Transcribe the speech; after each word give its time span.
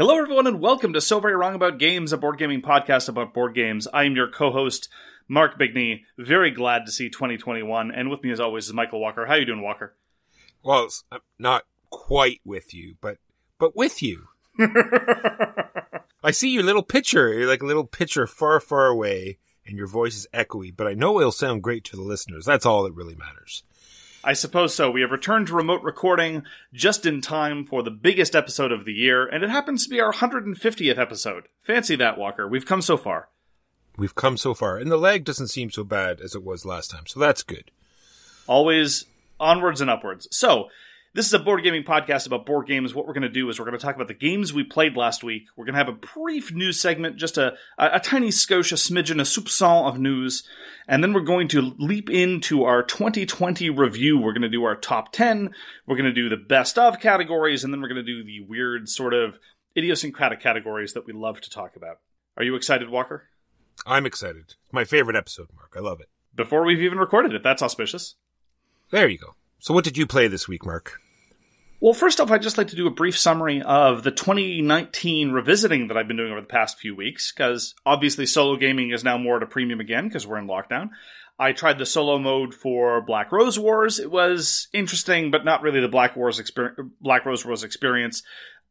Hello, 0.00 0.16
everyone, 0.16 0.46
and 0.46 0.62
welcome 0.62 0.94
to 0.94 1.00
So 1.02 1.20
Very 1.20 1.36
Wrong 1.36 1.54
About 1.54 1.76
Games, 1.76 2.14
a 2.14 2.16
board 2.16 2.38
gaming 2.38 2.62
podcast 2.62 3.10
about 3.10 3.34
board 3.34 3.54
games. 3.54 3.86
I 3.92 4.04
am 4.04 4.16
your 4.16 4.28
co-host, 4.28 4.88
Mark 5.28 5.58
Bigney. 5.60 6.04
Very 6.16 6.50
glad 6.50 6.86
to 6.86 6.90
see 6.90 7.10
2021, 7.10 7.90
and 7.90 8.08
with 8.08 8.22
me, 8.22 8.30
as 8.30 8.40
always, 8.40 8.66
is 8.66 8.72
Michael 8.72 8.98
Walker. 8.98 9.26
How 9.26 9.34
are 9.34 9.38
you 9.38 9.44
doing, 9.44 9.60
Walker? 9.60 9.94
Well, 10.62 10.88
I'm 11.12 11.18
uh, 11.18 11.20
not 11.38 11.64
quite 11.90 12.40
with 12.46 12.72
you, 12.72 12.94
but 13.02 13.18
but 13.58 13.76
with 13.76 14.02
you. 14.02 14.28
I 14.58 16.30
see 16.30 16.48
your 16.48 16.62
little 16.62 16.82
picture. 16.82 17.34
You're 17.34 17.46
like 17.46 17.60
a 17.60 17.66
little 17.66 17.84
picture 17.84 18.26
far, 18.26 18.58
far 18.58 18.86
away, 18.86 19.36
and 19.66 19.76
your 19.76 19.86
voice 19.86 20.16
is 20.16 20.26
echoey. 20.32 20.74
But 20.74 20.86
I 20.86 20.94
know 20.94 21.20
it'll 21.20 21.30
sound 21.30 21.62
great 21.62 21.84
to 21.84 21.96
the 21.96 22.02
listeners. 22.02 22.46
That's 22.46 22.64
all 22.64 22.84
that 22.84 22.94
really 22.94 23.16
matters. 23.16 23.64
I 24.22 24.34
suppose 24.34 24.74
so. 24.74 24.90
We 24.90 25.00
have 25.00 25.10
returned 25.10 25.46
to 25.46 25.54
remote 25.54 25.82
recording 25.82 26.42
just 26.74 27.06
in 27.06 27.20
time 27.22 27.64
for 27.64 27.82
the 27.82 27.90
biggest 27.90 28.36
episode 28.36 28.70
of 28.70 28.84
the 28.84 28.92
year, 28.92 29.26
and 29.26 29.42
it 29.42 29.50
happens 29.50 29.84
to 29.84 29.90
be 29.90 30.00
our 30.00 30.12
150th 30.12 30.98
episode. 30.98 31.44
Fancy 31.62 31.96
that, 31.96 32.18
Walker. 32.18 32.46
We've 32.46 32.66
come 32.66 32.82
so 32.82 32.96
far. 32.96 33.28
We've 33.96 34.14
come 34.14 34.36
so 34.36 34.52
far, 34.54 34.76
and 34.76 34.90
the 34.90 34.96
lag 34.98 35.24
doesn't 35.24 35.48
seem 35.48 35.70
so 35.70 35.84
bad 35.84 36.20
as 36.20 36.34
it 36.34 36.44
was 36.44 36.64
last 36.64 36.90
time. 36.90 37.06
So 37.06 37.18
that's 37.20 37.42
good. 37.42 37.70
always 38.46 39.06
onwards 39.38 39.80
and 39.80 39.88
upwards. 39.90 40.28
So, 40.30 40.68
this 41.12 41.26
is 41.26 41.34
a 41.34 41.40
board 41.40 41.64
gaming 41.64 41.82
podcast 41.82 42.26
about 42.26 42.46
board 42.46 42.68
games. 42.68 42.94
What 42.94 43.06
we're 43.06 43.14
going 43.14 43.22
to 43.22 43.28
do 43.28 43.48
is 43.48 43.58
we're 43.58 43.64
going 43.64 43.76
to 43.76 43.84
talk 43.84 43.96
about 43.96 44.06
the 44.06 44.14
games 44.14 44.52
we 44.52 44.62
played 44.62 44.96
last 44.96 45.24
week. 45.24 45.46
We're 45.56 45.64
going 45.64 45.74
to 45.74 45.78
have 45.78 45.88
a 45.88 45.92
brief 45.92 46.52
news 46.52 46.80
segment, 46.80 47.16
just 47.16 47.36
a, 47.36 47.54
a, 47.78 47.96
a 47.96 48.00
tiny 48.00 48.28
skosh, 48.28 48.70
a 48.70 48.76
smidgen, 48.76 49.20
a 49.20 49.24
soupçon 49.24 49.88
of 49.88 49.98
news. 49.98 50.44
And 50.86 51.02
then 51.02 51.12
we're 51.12 51.20
going 51.20 51.48
to 51.48 51.74
leap 51.78 52.08
into 52.08 52.62
our 52.62 52.84
2020 52.84 53.70
review. 53.70 54.18
We're 54.18 54.32
going 54.32 54.42
to 54.42 54.48
do 54.48 54.62
our 54.64 54.76
top 54.76 55.12
10. 55.12 55.50
We're 55.86 55.96
going 55.96 56.04
to 56.04 56.12
do 56.12 56.28
the 56.28 56.36
best 56.36 56.78
of 56.78 57.00
categories. 57.00 57.64
And 57.64 57.74
then 57.74 57.80
we're 57.80 57.88
going 57.88 58.04
to 58.04 58.04
do 58.04 58.22
the 58.22 58.40
weird 58.40 58.88
sort 58.88 59.12
of 59.12 59.38
idiosyncratic 59.76 60.40
categories 60.40 60.92
that 60.92 61.06
we 61.06 61.12
love 61.12 61.40
to 61.40 61.50
talk 61.50 61.74
about. 61.74 61.98
Are 62.36 62.44
you 62.44 62.54
excited, 62.54 62.88
Walker? 62.88 63.28
I'm 63.84 64.06
excited. 64.06 64.54
My 64.70 64.84
favorite 64.84 65.16
episode, 65.16 65.48
Mark. 65.56 65.74
I 65.76 65.80
love 65.80 66.00
it. 66.00 66.08
Before 66.36 66.64
we've 66.64 66.80
even 66.80 66.98
recorded 66.98 67.34
it, 67.34 67.42
that's 67.42 67.62
auspicious. 67.62 68.14
There 68.90 69.08
you 69.08 69.18
go. 69.18 69.34
So 69.60 69.74
what 69.74 69.84
did 69.84 69.98
you 69.98 70.06
play 70.06 70.26
this 70.26 70.48
week, 70.48 70.64
Mark? 70.64 71.00
Well, 71.80 71.92
first 71.92 72.18
off, 72.18 72.30
I'd 72.30 72.42
just 72.42 72.58
like 72.58 72.68
to 72.68 72.76
do 72.76 72.86
a 72.86 72.90
brief 72.90 73.18
summary 73.18 73.62
of 73.62 74.02
the 74.02 74.10
2019 74.10 75.32
revisiting 75.32 75.88
that 75.88 75.96
I've 75.96 76.08
been 76.08 76.16
doing 76.16 76.32
over 76.32 76.40
the 76.40 76.46
past 76.46 76.78
few 76.78 76.94
weeks, 76.96 77.32
because 77.32 77.74
obviously 77.86 78.26
solo 78.26 78.56
gaming 78.56 78.90
is 78.90 79.04
now 79.04 79.18
more 79.18 79.36
at 79.36 79.42
a 79.42 79.46
premium 79.46 79.80
again 79.80 80.08
because 80.08 80.26
we're 80.26 80.38
in 80.38 80.46
lockdown. 80.46 80.90
I 81.38 81.52
tried 81.52 81.78
the 81.78 81.86
solo 81.86 82.18
mode 82.18 82.54
for 82.54 83.00
Black 83.00 83.32
Rose 83.32 83.58
Wars. 83.58 83.98
It 83.98 84.10
was 84.10 84.68
interesting, 84.72 85.30
but 85.30 85.44
not 85.44 85.62
really 85.62 85.80
the 85.80 85.88
Black 85.88 86.16
Wars 86.16 86.38
experience, 86.38 86.78
Black 87.00 87.24
Rose 87.24 87.44
Wars 87.44 87.64
experience. 87.64 88.22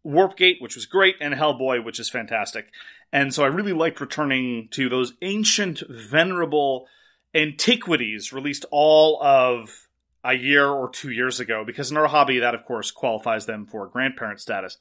Warpgate, 0.05 0.61
which 0.61 0.75
was 0.75 0.85
great, 0.85 1.15
and 1.19 1.33
Hellboy, 1.33 1.83
which 1.83 1.99
is 1.99 2.09
fantastic. 2.09 2.67
And 3.11 3.33
so 3.33 3.43
I 3.43 3.47
really 3.47 3.73
liked 3.73 3.99
returning 3.99 4.69
to 4.71 4.87
those 4.87 5.13
ancient, 5.21 5.83
venerable 5.89 6.87
antiquities 7.35 8.31
released 8.31 8.65
all 8.71 9.21
of 9.21 9.88
a 10.23 10.33
year 10.33 10.67
or 10.67 10.89
two 10.89 11.11
years 11.11 11.39
ago, 11.39 11.63
because 11.65 11.91
in 11.91 11.97
our 11.97 12.07
hobby, 12.07 12.39
that 12.39 12.55
of 12.55 12.65
course 12.65 12.91
qualifies 12.91 13.45
them 13.45 13.65
for 13.65 13.87
grandparent 13.87 14.39
status. 14.39 14.77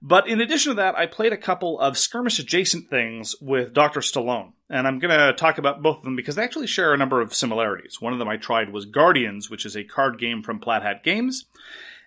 But 0.00 0.28
in 0.28 0.40
addition 0.40 0.70
to 0.70 0.76
that, 0.76 0.94
I 0.94 1.06
played 1.06 1.32
a 1.32 1.38
couple 1.38 1.78
of 1.80 1.98
skirmish 1.98 2.38
adjacent 2.38 2.88
things 2.88 3.34
with 3.40 3.72
Dr. 3.72 4.00
Stallone. 4.00 4.52
And 4.70 4.86
I'm 4.86 5.00
going 5.00 5.18
to 5.18 5.32
talk 5.32 5.58
about 5.58 5.82
both 5.82 5.98
of 5.98 6.04
them 6.04 6.14
because 6.14 6.36
they 6.36 6.44
actually 6.44 6.68
share 6.68 6.94
a 6.94 6.98
number 6.98 7.20
of 7.20 7.34
similarities. 7.34 8.00
One 8.00 8.12
of 8.12 8.20
them 8.20 8.28
I 8.28 8.36
tried 8.36 8.72
was 8.72 8.84
Guardians, 8.84 9.50
which 9.50 9.66
is 9.66 9.76
a 9.76 9.82
card 9.82 10.20
game 10.20 10.42
from 10.42 10.60
Plaid 10.60 10.82
Hat 10.82 11.02
Games. 11.02 11.46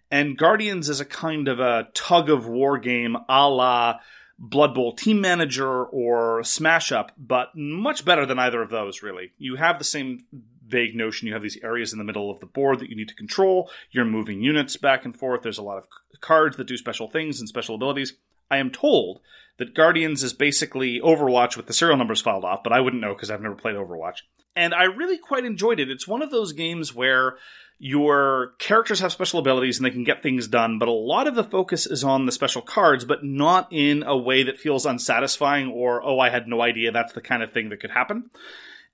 And 0.10 0.38
Guardians 0.38 0.88
is 0.88 1.02
a 1.02 1.06
kind 1.06 1.48
of 1.48 1.60
a 1.60 1.90
tug 1.94 2.30
of 2.30 2.48
war 2.48 2.78
game 2.78 3.18
a 3.28 3.50
la 3.50 4.00
Blood 4.38 4.74
Bowl 4.74 4.96
Team 4.96 5.22
Manager 5.22 5.86
or 5.86 6.44
Smash 6.44 6.92
Up, 6.92 7.12
but 7.18 7.50
much 7.56 8.04
better 8.04 8.26
than 8.26 8.40
either 8.40 8.62
of 8.62 8.70
those, 8.70 9.04
really. 9.04 9.34
You 9.38 9.56
have 9.56 9.78
the 9.78 9.84
same 9.84 10.26
vague 10.72 10.96
notion. 10.96 11.28
You 11.28 11.34
have 11.34 11.44
these 11.44 11.60
areas 11.64 11.94
in 11.94 12.00
the 12.00 12.06
middle 12.06 12.32
of 12.32 12.40
the 12.40 12.46
board 12.46 12.80
that 12.80 12.90
you 12.90 12.96
need 12.96 13.10
to 13.10 13.16
control. 13.16 13.70
You're 13.92 14.06
moving 14.06 14.42
units 14.42 14.78
back 14.78 15.06
and 15.06 15.16
forth. 15.16 15.42
There's 15.42 15.58
a 15.58 15.64
lot 15.64 15.78
of 15.78 15.88
cards 16.22 16.58
that 16.58 16.68
do 16.68 16.78
special 16.78 17.08
things 17.08 17.40
and 17.40 17.48
special 17.48 17.76
abilities. 17.76 18.14
I 18.50 18.58
am 18.58 18.72
told 18.72 19.22
that 19.58 19.76
Guardians 19.76 20.24
is 20.24 20.34
basically 20.34 21.00
Overwatch 21.00 21.56
with 21.56 21.68
the 21.68 21.74
serial 21.74 21.98
numbers 21.98 22.22
filed 22.22 22.46
off, 22.46 22.64
but 22.64 22.74
I 22.74 22.82
wouldn't 22.82 23.02
know 23.02 23.14
because 23.14 23.30
I've 23.30 23.42
never 23.42 23.56
played 23.56 23.76
Overwatch. 23.76 24.22
And 24.56 24.74
I 24.74 24.84
really 24.84 25.18
quite 25.18 25.46
enjoyed 25.46 25.80
it. 25.80 25.90
It's 25.90 26.08
one 26.08 26.22
of 26.22 26.32
those 26.32 26.52
games 26.52 26.94
where 26.94 27.38
your 27.84 28.54
characters 28.60 29.00
have 29.00 29.12
special 29.12 29.40
abilities 29.40 29.78
and 29.78 29.86
they 29.86 29.92
can 29.92 30.04
get 30.04 30.22
things 30.22 30.48
done, 30.48 30.78
but 30.78 30.88
a 30.88 30.92
lot 30.92 31.26
of 31.26 31.34
the 31.34 31.44
focus 31.44 31.88
is 31.88 32.04
on 32.04 32.28
the 32.28 32.32
special 32.32 32.62
cards, 32.62 33.06
but 33.06 33.24
not 33.24 33.68
in 33.72 34.04
a 34.04 34.16
way 34.16 34.44
that 34.44 34.60
feels 34.60 34.86
unsatisfying 34.86 35.68
or, 35.68 36.04
oh, 36.04 36.20
I 36.20 36.30
had 36.30 36.48
no 36.48 36.62
idea 36.62 36.92
that's 36.92 37.14
the 37.14 37.22
kind 37.22 37.42
of 37.42 37.52
thing 37.52 37.70
that 37.70 37.80
could 37.80 37.90
happen. 37.90 38.30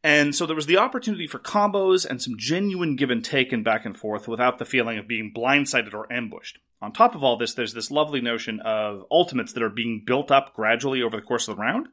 And 0.03 0.35
so 0.35 0.45
there 0.45 0.55
was 0.55 0.67
the 0.67 0.77
opportunity 0.77 1.27
for 1.27 1.39
combos 1.39 2.05
and 2.05 2.21
some 2.21 2.35
genuine 2.37 2.95
give 2.95 3.09
and 3.09 3.25
take 3.25 3.51
and 3.51 3.63
back 3.63 3.85
and 3.85 3.97
forth 3.97 4.27
without 4.27 4.59
the 4.59 4.65
feeling 4.65 4.97
of 4.97 5.07
being 5.07 5.33
blindsided 5.35 5.93
or 5.93 6.11
ambushed. 6.11 6.59
On 6.81 6.91
top 6.93 7.15
of 7.15 7.23
all 7.23 7.37
this, 7.37 7.55
there's 7.55 7.73
this 7.73 7.89
lovely 7.89 8.21
notion 8.21 8.59
of 8.59 9.03
ultimates 9.11 9.53
that 9.53 9.63
are 9.63 9.69
being 9.69 10.03
built 10.05 10.31
up 10.31 10.53
gradually 10.55 11.01
over 11.01 11.17
the 11.17 11.25
course 11.25 11.47
of 11.47 11.55
the 11.55 11.61
round. 11.61 11.87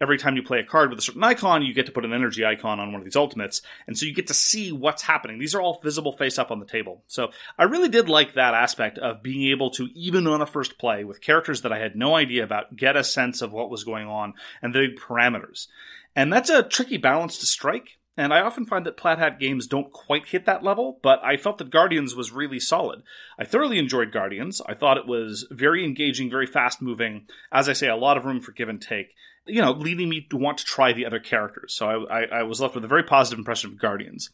Every 0.00 0.18
time 0.18 0.34
you 0.34 0.42
play 0.42 0.58
a 0.58 0.64
card 0.64 0.90
with 0.90 0.98
a 0.98 1.02
certain 1.02 1.22
icon, 1.22 1.62
you 1.62 1.72
get 1.72 1.86
to 1.86 1.92
put 1.92 2.04
an 2.04 2.12
energy 2.12 2.44
icon 2.44 2.80
on 2.80 2.90
one 2.90 3.00
of 3.00 3.04
these 3.04 3.14
ultimates, 3.14 3.62
and 3.86 3.96
so 3.96 4.06
you 4.06 4.12
get 4.12 4.26
to 4.26 4.34
see 4.34 4.72
what's 4.72 5.02
happening. 5.02 5.38
These 5.38 5.54
are 5.54 5.60
all 5.62 5.80
visible 5.84 6.16
face 6.16 6.36
up 6.36 6.50
on 6.50 6.58
the 6.58 6.66
table. 6.66 7.04
So 7.06 7.28
I 7.56 7.64
really 7.64 7.88
did 7.88 8.08
like 8.08 8.34
that 8.34 8.54
aspect 8.54 8.98
of 8.98 9.22
being 9.22 9.52
able 9.52 9.70
to, 9.70 9.88
even 9.94 10.26
on 10.26 10.42
a 10.42 10.46
first 10.46 10.78
play 10.78 11.04
with 11.04 11.20
characters 11.20 11.62
that 11.62 11.72
I 11.72 11.78
had 11.78 11.94
no 11.94 12.16
idea 12.16 12.42
about, 12.42 12.74
get 12.74 12.96
a 12.96 13.04
sense 13.04 13.40
of 13.40 13.52
what 13.52 13.70
was 13.70 13.84
going 13.84 14.08
on 14.08 14.34
and 14.62 14.74
the 14.74 14.88
parameters. 14.98 15.68
And 16.16 16.32
that's 16.32 16.50
a 16.50 16.62
tricky 16.62 16.96
balance 16.96 17.38
to 17.38 17.46
strike. 17.46 17.98
And 18.16 18.32
I 18.32 18.42
often 18.42 18.64
find 18.64 18.86
that 18.86 18.96
Plaid 18.96 19.18
Hat 19.18 19.40
games 19.40 19.66
don't 19.66 19.92
quite 19.92 20.28
hit 20.28 20.46
that 20.46 20.62
level, 20.62 21.00
but 21.02 21.18
I 21.24 21.36
felt 21.36 21.58
that 21.58 21.70
Guardians 21.70 22.14
was 22.14 22.30
really 22.30 22.60
solid. 22.60 23.02
I 23.38 23.44
thoroughly 23.44 23.78
enjoyed 23.78 24.12
Guardians. 24.12 24.62
I 24.68 24.74
thought 24.74 24.98
it 24.98 25.06
was 25.06 25.48
very 25.50 25.84
engaging, 25.84 26.30
very 26.30 26.46
fast 26.46 26.80
moving. 26.80 27.26
As 27.50 27.68
I 27.68 27.72
say, 27.72 27.88
a 27.88 27.96
lot 27.96 28.16
of 28.16 28.24
room 28.24 28.40
for 28.40 28.52
give 28.52 28.68
and 28.68 28.80
take, 28.80 29.08
you 29.46 29.60
know, 29.60 29.72
leading 29.72 30.08
me 30.08 30.26
to 30.30 30.36
want 30.36 30.58
to 30.58 30.64
try 30.64 30.92
the 30.92 31.06
other 31.06 31.18
characters. 31.18 31.74
So 31.74 31.88
I, 31.88 32.20
I, 32.20 32.22
I 32.22 32.42
was 32.44 32.60
left 32.60 32.76
with 32.76 32.84
a 32.84 32.88
very 32.88 33.02
positive 33.02 33.38
impression 33.38 33.72
of 33.72 33.80
Guardians. 33.80 34.30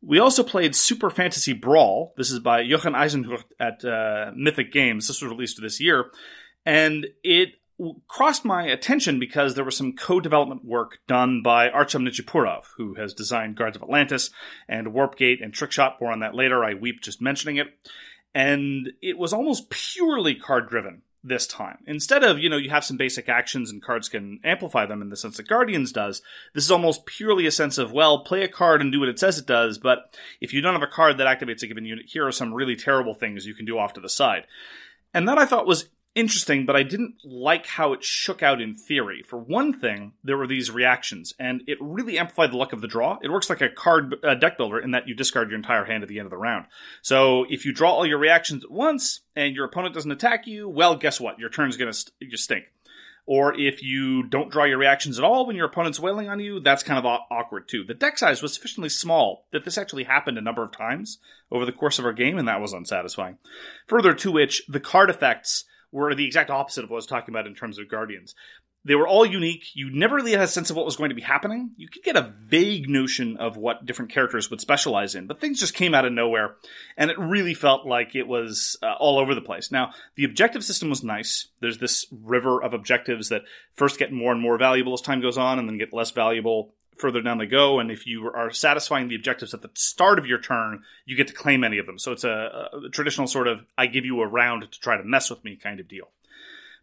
We 0.00 0.18
also 0.18 0.42
played 0.42 0.74
Super 0.74 1.10
Fantasy 1.10 1.52
Brawl. 1.52 2.14
This 2.16 2.30
is 2.30 2.40
by 2.40 2.66
Jochen 2.66 2.94
Eisenhut 2.94 3.44
at 3.60 3.84
uh, 3.84 4.32
Mythic 4.34 4.72
Games. 4.72 5.06
This 5.06 5.20
was 5.20 5.30
released 5.30 5.60
this 5.60 5.80
year. 5.80 6.06
And 6.64 7.06
it 7.22 7.50
crossed 8.08 8.44
my 8.44 8.64
attention 8.64 9.18
because 9.18 9.54
there 9.54 9.64
was 9.64 9.76
some 9.76 9.94
co-development 9.94 10.64
work 10.64 10.98
done 11.06 11.42
by 11.42 11.68
Artyom 11.68 12.06
Nichipurov, 12.06 12.64
who 12.76 12.94
has 12.94 13.14
designed 13.14 13.56
Guards 13.56 13.76
of 13.76 13.82
Atlantis 13.82 14.30
and 14.68 14.88
Warpgate 14.88 15.42
and 15.42 15.52
Trickshot. 15.52 16.00
More 16.00 16.12
on 16.12 16.20
that 16.20 16.34
later. 16.34 16.64
I 16.64 16.74
weep 16.74 17.00
just 17.00 17.20
mentioning 17.20 17.56
it. 17.56 17.68
And 18.34 18.90
it 19.02 19.18
was 19.18 19.32
almost 19.32 19.70
purely 19.70 20.34
card 20.34 20.68
driven 20.68 21.02
this 21.24 21.46
time. 21.46 21.78
Instead 21.86 22.24
of, 22.24 22.38
you 22.38 22.48
know, 22.48 22.56
you 22.56 22.70
have 22.70 22.84
some 22.84 22.96
basic 22.96 23.28
actions 23.28 23.70
and 23.70 23.82
cards 23.82 24.08
can 24.08 24.40
amplify 24.42 24.86
them 24.86 25.02
in 25.02 25.08
the 25.08 25.16
sense 25.16 25.36
that 25.36 25.48
Guardians 25.48 25.92
does, 25.92 26.20
this 26.54 26.64
is 26.64 26.70
almost 26.70 27.06
purely 27.06 27.46
a 27.46 27.52
sense 27.52 27.78
of, 27.78 27.92
well, 27.92 28.24
play 28.24 28.42
a 28.42 28.48
card 28.48 28.80
and 28.80 28.90
do 28.90 28.98
what 28.98 29.08
it 29.08 29.18
says 29.18 29.38
it 29.38 29.46
does, 29.46 29.78
but 29.78 30.16
if 30.40 30.52
you 30.52 30.60
don't 30.60 30.72
have 30.72 30.82
a 30.82 30.88
card 30.88 31.18
that 31.18 31.26
activates 31.28 31.62
a 31.62 31.68
given 31.68 31.84
unit, 31.84 32.06
here 32.08 32.26
are 32.26 32.32
some 32.32 32.52
really 32.52 32.74
terrible 32.74 33.14
things 33.14 33.46
you 33.46 33.54
can 33.54 33.66
do 33.66 33.78
off 33.78 33.92
to 33.92 34.00
the 34.00 34.08
side. 34.08 34.46
And 35.14 35.28
that 35.28 35.38
I 35.38 35.46
thought 35.46 35.66
was 35.66 35.90
interesting, 36.14 36.66
but 36.66 36.76
I 36.76 36.82
didn't 36.82 37.14
like 37.24 37.66
how 37.66 37.92
it 37.92 38.04
shook 38.04 38.42
out 38.42 38.60
in 38.60 38.74
theory. 38.74 39.22
For 39.22 39.38
one 39.38 39.78
thing, 39.78 40.12
there 40.22 40.36
were 40.36 40.46
these 40.46 40.70
reactions, 40.70 41.32
and 41.38 41.62
it 41.66 41.78
really 41.80 42.18
amplified 42.18 42.52
the 42.52 42.56
luck 42.56 42.72
of 42.72 42.80
the 42.80 42.88
draw. 42.88 43.18
It 43.22 43.30
works 43.30 43.48
like 43.48 43.60
a 43.60 43.68
card 43.68 44.16
uh, 44.22 44.34
deck 44.34 44.56
builder 44.58 44.78
in 44.78 44.92
that 44.92 45.08
you 45.08 45.14
discard 45.14 45.50
your 45.50 45.56
entire 45.56 45.84
hand 45.84 46.02
at 46.02 46.08
the 46.08 46.18
end 46.18 46.26
of 46.26 46.30
the 46.30 46.36
round. 46.36 46.66
So 47.00 47.46
if 47.48 47.64
you 47.64 47.72
draw 47.72 47.92
all 47.92 48.06
your 48.06 48.18
reactions 48.18 48.64
at 48.64 48.70
once 48.70 49.20
and 49.34 49.54
your 49.54 49.64
opponent 49.64 49.94
doesn't 49.94 50.10
attack 50.10 50.46
you, 50.46 50.68
well, 50.68 50.96
guess 50.96 51.20
what? 51.20 51.38
Your 51.38 51.50
turn's 51.50 51.76
gonna 51.76 51.92
st- 51.92 52.30
just 52.30 52.44
stink. 52.44 52.64
Or 53.24 53.54
if 53.58 53.84
you 53.84 54.24
don't 54.24 54.50
draw 54.50 54.64
your 54.64 54.78
reactions 54.78 55.16
at 55.16 55.24
all 55.24 55.46
when 55.46 55.54
your 55.54 55.66
opponent's 55.66 56.00
wailing 56.00 56.28
on 56.28 56.40
you, 56.40 56.58
that's 56.58 56.82
kind 56.82 56.98
of 56.98 57.06
aw- 57.06 57.24
awkward 57.30 57.68
too. 57.68 57.84
The 57.84 57.94
deck 57.94 58.18
size 58.18 58.42
was 58.42 58.52
sufficiently 58.52 58.88
small 58.88 59.46
that 59.52 59.64
this 59.64 59.78
actually 59.78 60.04
happened 60.04 60.38
a 60.38 60.42
number 60.42 60.64
of 60.64 60.72
times 60.72 61.18
over 61.50 61.64
the 61.64 61.72
course 61.72 62.00
of 62.00 62.04
our 62.04 62.12
game, 62.12 62.36
and 62.36 62.48
that 62.48 62.60
was 62.60 62.72
unsatisfying. 62.72 63.38
Further 63.86 64.12
to 64.14 64.32
which, 64.32 64.64
the 64.68 64.80
card 64.80 65.08
effects 65.08 65.64
were 65.92 66.14
the 66.14 66.26
exact 66.26 66.50
opposite 66.50 66.84
of 66.84 66.90
what 66.90 66.96
I 66.96 66.98
was 66.98 67.06
talking 67.06 67.32
about 67.32 67.46
in 67.46 67.54
terms 67.54 67.78
of 67.78 67.88
Guardians. 67.88 68.34
They 68.84 68.96
were 68.96 69.06
all 69.06 69.24
unique. 69.24 69.66
You 69.74 69.90
never 69.92 70.16
really 70.16 70.32
had 70.32 70.40
a 70.40 70.48
sense 70.48 70.70
of 70.70 70.76
what 70.76 70.84
was 70.84 70.96
going 70.96 71.10
to 71.10 71.14
be 71.14 71.22
happening. 71.22 71.70
You 71.76 71.86
could 71.88 72.02
get 72.02 72.16
a 72.16 72.34
vague 72.46 72.88
notion 72.88 73.36
of 73.36 73.56
what 73.56 73.86
different 73.86 74.10
characters 74.10 74.50
would 74.50 74.60
specialize 74.60 75.14
in, 75.14 75.28
but 75.28 75.40
things 75.40 75.60
just 75.60 75.74
came 75.74 75.94
out 75.94 76.04
of 76.04 76.12
nowhere, 76.12 76.56
and 76.96 77.08
it 77.08 77.18
really 77.18 77.54
felt 77.54 77.86
like 77.86 78.16
it 78.16 78.26
was 78.26 78.76
uh, 78.82 78.94
all 78.98 79.20
over 79.20 79.36
the 79.36 79.40
place. 79.40 79.70
Now, 79.70 79.92
the 80.16 80.24
objective 80.24 80.64
system 80.64 80.90
was 80.90 81.04
nice. 81.04 81.46
There's 81.60 81.78
this 81.78 82.06
river 82.10 82.60
of 82.60 82.74
objectives 82.74 83.28
that 83.28 83.42
first 83.74 84.00
get 84.00 84.10
more 84.10 84.32
and 84.32 84.40
more 84.40 84.58
valuable 84.58 84.94
as 84.94 85.00
time 85.00 85.20
goes 85.20 85.38
on, 85.38 85.60
and 85.60 85.68
then 85.68 85.78
get 85.78 85.92
less 85.92 86.10
valuable 86.10 86.74
further 86.98 87.20
down 87.20 87.38
they 87.38 87.46
go. 87.46 87.80
And 87.80 87.90
if 87.90 88.06
you 88.06 88.26
are 88.26 88.50
satisfying 88.50 89.08
the 89.08 89.14
objectives 89.14 89.54
at 89.54 89.62
the 89.62 89.70
start 89.74 90.18
of 90.18 90.26
your 90.26 90.40
turn, 90.40 90.82
you 91.04 91.16
get 91.16 91.28
to 91.28 91.34
claim 91.34 91.64
any 91.64 91.78
of 91.78 91.86
them. 91.86 91.98
So 91.98 92.12
it's 92.12 92.24
a, 92.24 92.68
a 92.72 92.88
traditional 92.90 93.26
sort 93.26 93.48
of 93.48 93.60
I 93.76 93.86
give 93.86 94.04
you 94.04 94.20
a 94.20 94.26
round 94.26 94.62
to 94.62 94.80
try 94.80 94.96
to 94.96 95.04
mess 95.04 95.30
with 95.30 95.44
me 95.44 95.56
kind 95.56 95.80
of 95.80 95.88
deal. 95.88 96.08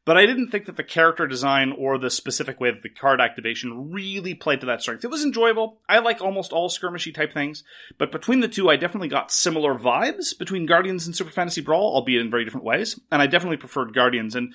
But 0.05 0.17
I 0.17 0.25
didn't 0.25 0.49
think 0.49 0.65
that 0.65 0.75
the 0.75 0.83
character 0.83 1.27
design 1.27 1.71
or 1.71 1.97
the 1.97 2.09
specific 2.09 2.59
way 2.59 2.71
that 2.71 2.81
the 2.81 2.89
card 2.89 3.21
activation 3.21 3.91
really 3.91 4.33
played 4.33 4.61
to 4.61 4.65
that 4.67 4.81
strength. 4.81 5.03
It 5.03 5.11
was 5.11 5.23
enjoyable. 5.23 5.77
I 5.87 5.99
like 5.99 6.21
almost 6.21 6.51
all 6.51 6.69
skirmishy 6.69 7.13
type 7.13 7.31
things, 7.33 7.63
but 7.97 8.11
between 8.11 8.39
the 8.39 8.47
two, 8.47 8.69
I 8.69 8.75
definitely 8.75 9.09
got 9.09 9.31
similar 9.31 9.75
vibes 9.75 10.35
between 10.37 10.65
Guardians 10.65 11.05
and 11.05 11.15
Super 11.15 11.29
Fantasy 11.31 11.61
Brawl, 11.61 11.93
albeit 11.93 12.21
in 12.21 12.31
very 12.31 12.43
different 12.43 12.65
ways. 12.65 12.99
And 13.11 13.21
I 13.21 13.27
definitely 13.27 13.57
preferred 13.57 13.93
Guardians. 13.93 14.35
And 14.35 14.53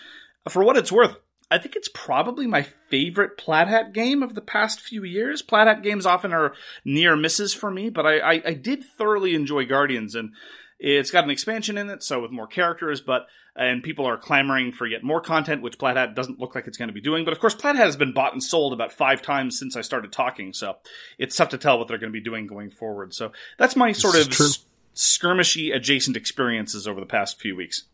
for 0.48 0.64
what 0.64 0.76
it's 0.76 0.90
worth, 0.90 1.16
I 1.54 1.58
think 1.58 1.76
it's 1.76 1.88
probably 1.88 2.48
my 2.48 2.66
favorite 2.90 3.38
Plaid 3.38 3.68
Hat 3.68 3.92
game 3.92 4.24
of 4.24 4.34
the 4.34 4.40
past 4.40 4.80
few 4.80 5.04
years. 5.04 5.40
Plaid 5.40 5.68
Hat 5.68 5.84
games 5.84 6.04
often 6.04 6.32
are 6.32 6.54
near 6.84 7.14
misses 7.14 7.54
for 7.54 7.70
me, 7.70 7.90
but 7.90 8.04
I, 8.04 8.18
I, 8.18 8.42
I 8.44 8.54
did 8.54 8.82
thoroughly 8.82 9.36
enjoy 9.36 9.64
Guardians, 9.64 10.16
and 10.16 10.32
it's 10.80 11.12
got 11.12 11.22
an 11.22 11.30
expansion 11.30 11.78
in 11.78 11.90
it, 11.90 12.02
so 12.02 12.20
with 12.20 12.32
more 12.32 12.48
characters, 12.48 13.00
but 13.00 13.28
and 13.54 13.84
people 13.84 14.04
are 14.04 14.16
clamoring 14.16 14.72
for 14.72 14.84
yet 14.84 15.04
more 15.04 15.20
content, 15.20 15.62
which 15.62 15.78
Plaid 15.78 15.96
Hat 15.96 16.16
doesn't 16.16 16.40
look 16.40 16.56
like 16.56 16.66
it's 16.66 16.76
going 16.76 16.88
to 16.88 16.92
be 16.92 17.00
doing. 17.00 17.24
But 17.24 17.34
of 17.34 17.38
course, 17.38 17.54
Plaid 17.54 17.76
Hat 17.76 17.86
has 17.86 17.96
been 17.96 18.12
bought 18.12 18.32
and 18.32 18.42
sold 18.42 18.72
about 18.72 18.90
five 18.90 19.22
times 19.22 19.56
since 19.56 19.76
I 19.76 19.82
started 19.82 20.10
talking, 20.10 20.52
so 20.52 20.78
it's 21.18 21.36
tough 21.36 21.50
to 21.50 21.58
tell 21.58 21.78
what 21.78 21.86
they're 21.86 21.98
going 21.98 22.12
to 22.12 22.18
be 22.18 22.24
doing 22.24 22.48
going 22.48 22.72
forward. 22.72 23.14
So 23.14 23.30
that's 23.58 23.76
my 23.76 23.92
sort 23.92 24.16
of 24.16 24.26
s- 24.32 24.64
skirmishy 24.96 25.72
adjacent 25.72 26.16
experiences 26.16 26.88
over 26.88 26.98
the 26.98 27.06
past 27.06 27.40
few 27.40 27.54
weeks. 27.54 27.84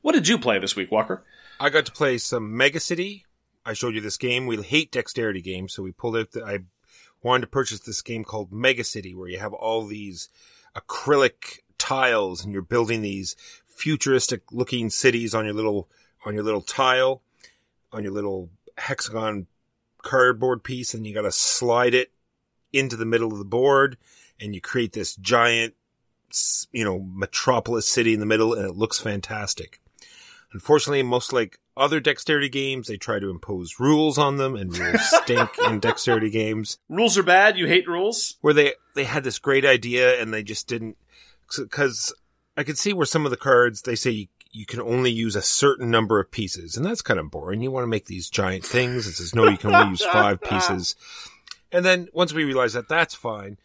What 0.00 0.12
did 0.12 0.26
you 0.26 0.38
play 0.38 0.58
this 0.58 0.74
week, 0.74 0.90
Walker? 0.90 1.22
I 1.62 1.68
got 1.68 1.84
to 1.84 1.92
play 1.92 2.16
some 2.16 2.56
Mega 2.56 2.80
City. 2.80 3.26
I 3.66 3.74
showed 3.74 3.94
you 3.94 4.00
this 4.00 4.16
game. 4.16 4.46
We 4.46 4.56
hate 4.62 4.90
dexterity 4.90 5.42
games, 5.42 5.74
so 5.74 5.82
we 5.82 5.92
pulled 5.92 6.16
out 6.16 6.32
the, 6.32 6.42
I 6.42 6.60
wanted 7.22 7.42
to 7.42 7.46
purchase 7.48 7.80
this 7.80 8.00
game 8.00 8.24
called 8.24 8.50
Mega 8.50 8.82
City 8.82 9.14
where 9.14 9.28
you 9.28 9.38
have 9.38 9.52
all 9.52 9.84
these 9.84 10.30
acrylic 10.74 11.58
tiles 11.76 12.42
and 12.42 12.54
you're 12.54 12.62
building 12.62 13.02
these 13.02 13.36
futuristic 13.66 14.40
looking 14.50 14.88
cities 14.88 15.34
on 15.34 15.44
your 15.44 15.52
little 15.52 15.90
on 16.24 16.34
your 16.34 16.42
little 16.42 16.62
tile 16.62 17.22
on 17.92 18.04
your 18.04 18.12
little 18.12 18.50
hexagon 18.76 19.46
cardboard 20.02 20.62
piece 20.62 20.94
and 20.94 21.06
you 21.06 21.14
got 21.14 21.22
to 21.22 21.32
slide 21.32 21.94
it 21.94 22.12
into 22.72 22.96
the 22.96 23.06
middle 23.06 23.32
of 23.32 23.38
the 23.38 23.44
board 23.44 23.96
and 24.38 24.54
you 24.54 24.60
create 24.60 24.92
this 24.92 25.16
giant 25.16 25.74
you 26.72 26.84
know 26.84 27.00
metropolis 27.00 27.86
city 27.86 28.14
in 28.14 28.20
the 28.20 28.26
middle 28.26 28.54
and 28.54 28.66
it 28.66 28.76
looks 28.76 28.98
fantastic 28.98 29.80
Unfortunately, 30.52 31.02
most 31.02 31.32
like 31.32 31.58
other 31.76 32.00
dexterity 32.00 32.48
games, 32.48 32.88
they 32.88 32.96
try 32.96 33.18
to 33.18 33.30
impose 33.30 33.78
rules 33.78 34.18
on 34.18 34.36
them, 34.36 34.56
and 34.56 34.76
rules 34.76 35.00
stink 35.22 35.50
in 35.66 35.80
dexterity 35.80 36.30
games. 36.30 36.78
Rules 36.88 37.16
are 37.16 37.22
bad. 37.22 37.56
You 37.56 37.66
hate 37.66 37.86
rules. 37.86 38.36
Where 38.40 38.54
they 38.54 38.74
they 38.94 39.04
had 39.04 39.24
this 39.24 39.38
great 39.38 39.64
idea 39.64 40.20
and 40.20 40.32
they 40.34 40.42
just 40.42 40.66
didn't, 40.66 40.96
because 41.56 42.12
I 42.56 42.64
could 42.64 42.78
see 42.78 42.92
where 42.92 43.06
some 43.06 43.24
of 43.24 43.30
the 43.30 43.36
cards 43.36 43.82
they 43.82 43.94
say 43.94 44.10
you, 44.10 44.26
you 44.50 44.66
can 44.66 44.80
only 44.80 45.10
use 45.10 45.36
a 45.36 45.42
certain 45.42 45.90
number 45.90 46.18
of 46.18 46.30
pieces, 46.30 46.76
and 46.76 46.84
that's 46.84 47.02
kind 47.02 47.20
of 47.20 47.30
boring. 47.30 47.62
You 47.62 47.70
want 47.70 47.84
to 47.84 47.88
make 47.88 48.06
these 48.06 48.28
giant 48.28 48.64
things. 48.64 49.06
It 49.06 49.14
says 49.14 49.34
no, 49.34 49.48
you 49.48 49.56
can 49.56 49.74
only 49.74 49.90
use 49.90 50.04
five 50.04 50.40
pieces, 50.42 50.96
and 51.70 51.84
then 51.84 52.08
once 52.12 52.32
we 52.32 52.44
realize 52.44 52.72
that 52.72 52.88
that's 52.88 53.14
fine, 53.14 53.58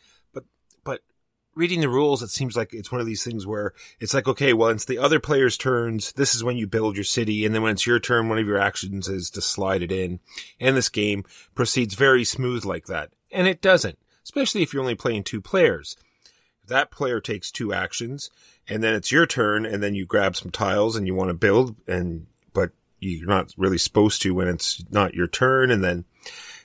reading 1.56 1.80
the 1.80 1.90
rules, 1.90 2.22
it 2.22 2.30
seems 2.30 2.56
like 2.56 2.74
it's 2.74 2.92
one 2.92 3.02
of 3.02 3.08
these 3.08 3.24
things 3.24 3.48
where 3.48 3.74
it's 4.00 4.14
like, 4.14 4.28
okay, 4.28 4.54
well, 4.54 4.70
it's 4.70 4.86
the 4.86 4.98
other 4.98 5.20
player's 5.20 5.58
turns. 5.58 6.12
This 6.14 6.36
is 6.36 6.44
when 6.44 6.58
you 6.58 6.68
build 6.68 6.96
your 6.96 7.06
city. 7.06 7.46
And 7.46 7.56
then 7.56 7.62
when 7.62 7.72
it's 7.72 7.88
your 7.88 8.00
turn, 8.00 8.30
one 8.30 8.38
of 8.38 8.46
your 8.46 8.60
actions 8.60 9.08
is 9.08 9.30
to 9.32 9.42
slide 9.42 9.82
it 9.82 9.92
in. 9.92 10.20
And 10.60 10.76
this 10.76 10.90
game 10.90 11.24
proceeds 11.56 11.96
very 11.96 12.26
smooth 12.26 12.66
like 12.66 12.86
that. 12.88 13.12
And 13.32 13.48
it 13.48 13.62
doesn't, 13.62 13.98
especially 14.24 14.62
if 14.62 14.74
you're 14.74 14.82
only 14.82 14.96
playing 14.96 15.24
two 15.24 15.42
players. 15.42 15.96
That 16.68 16.92
player 16.92 17.22
takes 17.22 17.52
two 17.52 17.74
actions 17.74 18.30
and 18.68 18.84
then 18.84 18.96
it's 18.96 19.12
your 19.12 19.26
turn 19.26 19.66
and 19.66 19.82
then 19.82 19.96
you 19.96 20.06
grab 20.06 20.36
some 20.36 20.52
tiles 20.52 20.96
and 20.96 21.08
you 21.08 21.16
want 21.16 21.30
to 21.30 21.36
build 21.36 21.76
and, 21.88 22.28
but 22.54 22.72
you're 23.00 23.30
not 23.30 23.54
really 23.56 23.78
supposed 23.78 24.22
to 24.24 24.34
when 24.34 24.48
it's 24.48 24.84
not 24.90 25.14
your 25.14 25.28
turn. 25.28 25.70
And 25.72 25.84
then, 25.84 26.06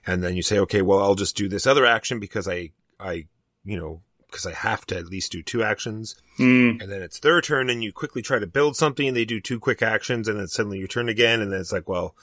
and 0.07 0.25
then 0.25 0.37
you 0.37 0.43
say, 0.43 0.59
okay, 0.61 0.81
well, 0.81 1.01
I'll 1.01 1.15
just 1.15 1.37
do 1.37 1.49
this 1.49 1.67
other 1.67 1.85
action 1.85 2.19
because 2.19 2.49
I, 2.49 2.71
I, 2.99 3.27
you 3.63 3.79
know, 3.79 4.01
because 4.31 4.47
I 4.47 4.53
have 4.53 4.87
to 4.87 4.97
at 4.97 5.07
least 5.07 5.33
do 5.33 5.43
two 5.43 5.63
actions. 5.63 6.15
Mm. 6.39 6.83
And 6.83 6.91
then 6.91 7.03
it's 7.03 7.21
their 7.21 7.41
turn 7.41 7.71
and 7.71 7.83
you 7.83 7.93
quickly 7.93 8.23
try 8.23 8.39
to 8.39 8.47
build 8.47 8.77
something 8.77 9.09
and 9.09 9.17
they 9.17 9.25
do 9.25 9.41
two 9.41 9.61
quick 9.61 9.83
actions 9.83 10.29
and 10.29 10.39
then 10.39 10.49
suddenly 10.49 10.79
your 10.79 10.89
turn 10.89 11.09
again. 11.09 11.41
And 11.41 11.53
then 11.53 11.61
it's 11.61 11.73
like, 11.73 11.89
well, 11.89 12.15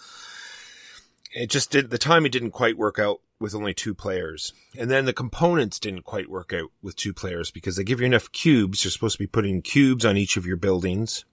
it 1.34 1.50
just 1.50 1.72
did, 1.72 1.90
the 1.90 1.98
timing 1.98 2.32
didn't 2.32 2.52
quite 2.52 2.78
work 2.78 3.00
out 3.00 3.20
with 3.40 3.54
only 3.54 3.74
two 3.74 3.94
players. 3.94 4.54
And 4.78 4.90
then 4.90 5.06
the 5.06 5.14
components 5.14 5.80
didn't 5.80 6.04
quite 6.04 6.30
work 6.30 6.54
out 6.54 6.72
with 6.82 6.96
two 6.96 7.14
players 7.14 7.52
because 7.52 7.76
they 7.76 7.84
give 7.84 8.00
you 8.00 8.08
enough 8.08 8.32
cubes. 8.32 8.84
You're 8.84 8.92
supposed 8.92 9.18
to 9.18 9.24
be 9.24 9.28
putting 9.28 9.62
cubes 9.62 10.06
on 10.06 10.18
each 10.18 10.38
of 10.38 10.46
your 10.46 10.58
buildings. 10.58 11.26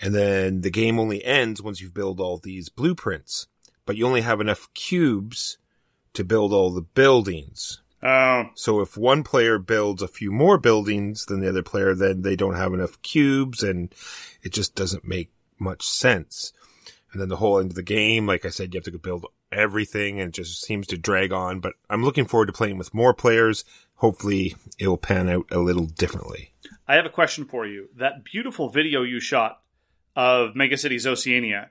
And 0.00 0.14
then 0.14 0.60
the 0.60 0.70
game 0.70 1.00
only 1.00 1.24
ends 1.24 1.60
once 1.60 1.80
you've 1.80 1.94
built 1.94 2.20
all 2.20 2.38
these 2.38 2.68
blueprints, 2.68 3.48
but 3.84 3.96
you 3.96 4.06
only 4.06 4.20
have 4.20 4.40
enough 4.40 4.72
cubes 4.74 5.58
to 6.14 6.24
build 6.24 6.52
all 6.52 6.70
the 6.70 6.82
buildings. 6.82 7.82
Oh, 8.02 8.44
So 8.54 8.80
if 8.80 8.96
one 8.96 9.24
player 9.24 9.58
builds 9.58 10.02
a 10.02 10.08
few 10.08 10.30
more 10.30 10.58
buildings 10.58 11.26
than 11.26 11.40
the 11.40 11.48
other 11.48 11.62
player, 11.62 11.94
then 11.94 12.22
they 12.22 12.36
don't 12.36 12.54
have 12.54 12.72
enough 12.72 13.00
cubes 13.02 13.62
and 13.62 13.92
it 14.42 14.52
just 14.52 14.74
doesn't 14.74 15.06
make 15.06 15.30
much 15.58 15.86
sense. 15.86 16.52
And 17.12 17.20
then 17.20 17.28
the 17.28 17.36
whole 17.36 17.58
end 17.58 17.70
of 17.70 17.74
the 17.74 17.82
game, 17.82 18.26
like 18.26 18.44
I 18.44 18.50
said, 18.50 18.72
you 18.72 18.78
have 18.78 18.92
to 18.92 18.98
build 18.98 19.26
everything 19.50 20.20
and 20.20 20.28
it 20.28 20.34
just 20.34 20.62
seems 20.62 20.86
to 20.88 20.98
drag 20.98 21.32
on, 21.32 21.60
but 21.60 21.72
I'm 21.88 22.04
looking 22.04 22.26
forward 22.26 22.46
to 22.46 22.52
playing 22.52 22.78
with 22.78 22.94
more 22.94 23.14
players. 23.14 23.64
Hopefully 23.96 24.54
it'll 24.78 24.98
pan 24.98 25.28
out 25.28 25.46
a 25.50 25.58
little 25.58 25.86
differently. 25.86 26.52
I 26.86 26.94
have 26.94 27.06
a 27.06 27.10
question 27.10 27.46
for 27.46 27.66
you. 27.66 27.88
That 27.96 28.24
beautiful 28.24 28.68
video 28.68 29.02
you 29.02 29.20
shot 29.20 29.60
of 30.14 30.54
Mega 30.54 30.76
Cities 30.76 31.06
Oceania, 31.06 31.70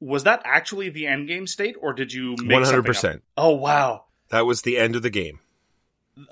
was 0.00 0.24
that 0.24 0.42
actually 0.44 0.88
the 0.90 1.06
end 1.06 1.26
game 1.26 1.46
state, 1.46 1.76
or 1.80 1.92
did 1.92 2.12
you 2.12 2.36
make 2.42 2.64
something 2.64 2.90
up? 2.90 2.96
100%. 2.96 3.20
Oh 3.36 3.54
wow. 3.54 4.04
That 4.30 4.46
was 4.46 4.62
the 4.62 4.78
end 4.78 4.94
of 4.94 5.02
the 5.02 5.10
game. 5.10 5.40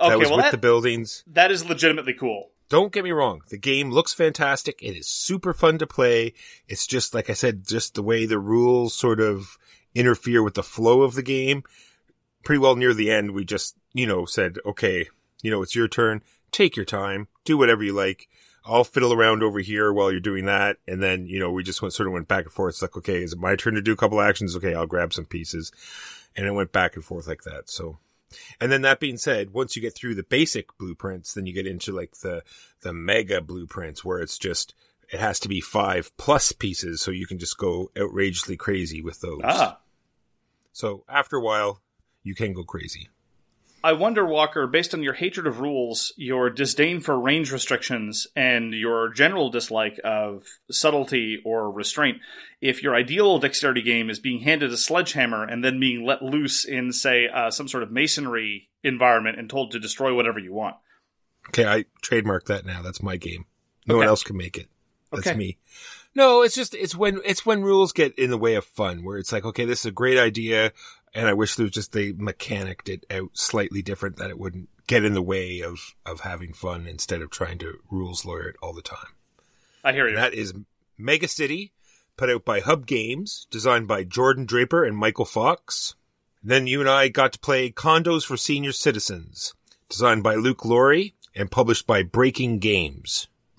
Okay, 0.01 0.09
that 0.09 0.19
was 0.19 0.29
well 0.29 0.39
with 0.39 0.47
that, 0.47 0.51
the 0.53 0.59
buildings. 0.59 1.23
that 1.29 1.51
is 1.51 1.65
legitimately 1.65 2.15
cool. 2.15 2.51
Don't 2.69 2.93
get 2.93 3.05
me 3.05 3.13
wrong. 3.13 3.43
The 3.49 3.59
game 3.59 3.91
looks 3.91 4.13
fantastic. 4.13 4.83
It 4.83 4.97
is 4.97 5.07
super 5.07 5.55
fun 5.55 5.79
to 5.79 5.87
play. 5.87 6.35
It's 6.67 6.87
just, 6.87 7.15
like 7.15 7.31
I 7.31 7.35
said, 7.35 7.67
just 7.67 7.95
the 7.95 8.03
way 8.03 8.27
the 8.27 8.41
rules 8.41 8.95
sort 8.95 9.21
of 9.21 9.57
interfere 9.95 10.43
with 10.43 10.55
the 10.55 10.65
flow 10.65 11.03
of 11.03 11.15
the 11.15 11.23
game. 11.23 11.63
Pretty 12.43 12.59
well 12.59 12.75
near 12.75 12.93
the 12.93 13.11
end, 13.11 13.33
we 13.33 13.45
just, 13.45 13.77
you 13.93 14.07
know, 14.07 14.25
said, 14.25 14.59
okay, 14.67 15.09
you 15.43 15.51
know, 15.51 15.63
it's 15.63 15.77
your 15.77 15.87
turn. 15.89 16.23
Take 16.51 16.75
your 16.75 16.85
time. 16.85 17.29
Do 17.45 17.57
whatever 17.57 17.85
you 17.85 17.93
like. 17.93 18.29
I'll 18.65 18.85
fiddle 18.85 19.13
around 19.13 19.45
over 19.45 19.61
here 19.61 19.93
while 19.93 20.11
you're 20.11 20.19
doing 20.21 20.47
that. 20.47 20.79
And 20.89 21.01
then, 21.01 21.27
you 21.27 21.39
know, 21.39 21.53
we 21.53 21.63
just 21.63 21.83
went, 21.83 21.95
sort 21.95 22.09
of 22.09 22.13
went 22.13 22.27
back 22.27 22.45
and 22.47 22.53
forth. 22.53 22.75
It's 22.75 22.83
like, 22.83 22.97
okay, 22.97 23.23
is 23.23 23.33
it 23.33 23.39
my 23.39 23.55
turn 23.55 23.75
to 23.75 23.83
do 23.83 23.93
a 23.93 23.97
couple 23.97 24.21
actions? 24.21 24.57
Okay, 24.57 24.75
I'll 24.75 24.87
grab 24.87 25.13
some 25.13 25.25
pieces. 25.25 25.71
And 26.35 26.47
it 26.47 26.53
went 26.53 26.73
back 26.73 26.97
and 26.97 27.05
forth 27.05 27.29
like 27.29 27.43
that. 27.45 27.71
So, 27.71 27.99
and 28.61 28.71
then 28.71 28.83
that 28.83 29.01
being 29.01 29.17
said, 29.17 29.53
once 29.53 29.77
you 29.77 29.83
get 29.83 29.95
through 29.95 30.15
the 30.15 30.23
basic 30.23 30.77
blueprints, 30.79 31.35
then 31.35 31.47
you 31.47 31.53
get 31.53 31.67
into 31.67 31.93
like 31.93 32.17
the, 32.23 32.43
the 32.83 32.93
mega 32.93 33.41
blueprints 33.41 34.05
where 34.05 34.19
it's 34.19 34.39
just, 34.39 34.75
it 35.13 35.21
has 35.21 35.39
to 35.41 35.49
be 35.49 35.61
five 35.61 36.17
plus 36.17 36.53
pieces. 36.53 37.01
So 37.01 37.11
you 37.11 37.27
can 37.27 37.39
just 37.39 37.59
go 37.59 37.91
outrageously 37.97 38.57
crazy 38.57 39.01
with 39.03 39.21
those. 39.21 39.41
Ah. 39.45 39.79
So 40.73 41.05
after 41.09 41.37
a 41.37 41.41
while, 41.43 41.81
you 42.23 42.35
can 42.35 42.53
go 42.53 42.65
crazy. 42.65 43.09
I 43.87 43.93
wonder, 43.93 44.27
Walker, 44.27 44.67
based 44.67 44.95
on 44.95 45.05
your 45.05 45.13
hatred 45.13 45.47
of 45.47 45.61
rules, 45.61 46.13
your 46.17 46.51
disdain 46.51 47.01
for 47.01 47.17
range 47.21 47.53
restrictions, 47.53 48.27
and 48.35 48.75
your 48.75 49.11
general 49.11 49.49
dislike 49.49 50.01
of 50.03 50.43
subtlety 50.69 51.41
or 51.45 51.71
restraint, 51.71 52.19
if 52.61 52.83
your 52.83 52.97
ideal 52.97 53.39
dexterity 53.39 53.83
game 53.83 54.11
is 54.11 54.19
being 54.19 54.41
handed 54.41 54.73
a 54.73 54.77
sledgehammer 54.77 55.45
and 55.45 55.65
then 55.65 55.79
being 55.79 56.05
let 56.05 56.21
loose 56.21 56.65
in, 56.65 56.93
say, 56.93 57.29
uh, 57.33 57.53
some 57.53 57.69
sort 57.69 57.85
of 57.85 57.93
masonry 57.93 58.69
environment 58.83 59.39
and 59.39 59.49
told 59.49 59.71
to 59.71 59.79
destroy 59.79 60.13
whatever 60.13 60.41
you 60.41 60.53
want. 60.53 60.75
Okay, 61.51 61.65
I 61.65 61.85
trademark 62.03 62.47
that 62.47 62.67
now. 62.67 62.83
That's 62.83 63.05
my 63.05 63.17
game. 63.17 63.45
No 63.87 63.99
one 63.99 64.09
else 64.09 64.25
can 64.25 64.37
make 64.37 64.57
it. 64.59 64.67
That's 65.13 65.29
Okay. 65.29 65.37
me. 65.37 65.59
No, 66.13 66.43
it's 66.43 66.57
just 66.57 66.75
it's 66.75 66.97
when 66.97 67.21
it's 67.25 67.47
when 67.47 67.63
rules 67.63 67.93
get 67.93 68.19
in 68.19 68.31
the 68.31 68.39
way 68.39 68.57
of 68.57 68.65
fun, 68.65 69.05
where 69.05 69.19
it's 69.19 69.31
like, 69.31 69.45
okay, 69.45 69.65
this 69.65 69.81
is 69.81 69.87
a 69.87 69.93
great 69.93 70.19
idea, 70.19 70.73
and 71.17 71.27
I 71.27 71.33
wish 71.33 71.57
there 71.57 71.65
was 71.65 71.73
just 71.73 71.93
they 71.93 72.13
mechanicked 72.13 72.89
it 72.89 73.05
out 73.11 73.31
slightly 73.33 73.83
different 73.83 74.17
that 74.17 74.31
it 74.31 74.39
wouldn't 74.39 74.69
get 74.87 75.05
in 75.05 75.15
the 75.15 75.23
way 75.23 75.61
of 75.63 75.95
of 76.05 76.21
having 76.21 76.53
fun 76.53 76.87
instead 76.87 77.23
of 77.23 77.31
trying 77.31 77.59
to 77.59 77.79
rules 77.91 78.25
lawyer 78.25 78.49
it 78.51 78.57
all 78.63 78.73
the 78.73 78.83
time. 78.83 79.15
I 79.83 79.93
hear 79.93 80.05
you. 80.07 80.17
And 80.17 80.23
that 80.23 80.35
is 80.35 80.53
Mega 80.99 81.27
City, 81.27 81.73
put 82.17 82.31
out 82.31 82.45
by 82.45 82.61
Hub 82.61 82.87
Games, 82.87 83.47
designed 83.51 83.89
by 83.89 84.05
Jordan 84.05 84.45
Draper 84.45 84.85
and 84.85 84.97
Michael 84.97 85.25
Fox. 85.25 85.95
Then 86.43 86.67
you 86.67 86.81
and 86.81 86.89
I 86.89 87.09
got 87.09 87.33
to 87.33 87.39
play 87.39 87.71
Condos 87.71 88.25
for 88.25 88.37
Senior 88.37 88.73
Citizens, 88.73 89.55
designed 89.89 90.23
by 90.23 90.35
Luke 90.35 90.65
Laurie 90.65 91.15
and 91.35 91.51
published 91.51 91.87
by 91.87 92.03
Breaking 92.03 92.59
Games. 92.59 93.29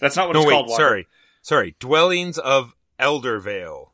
That's 0.00 0.16
not 0.16 0.28
what 0.28 0.34
No, 0.34 0.40
it's 0.40 0.46
wait, 0.46 0.52
called. 0.52 0.70
Sorry. 0.70 1.06
Sorry. 1.42 1.76
Dwellings 1.80 2.38
of 2.38 2.74
Eldervale. 2.98 3.90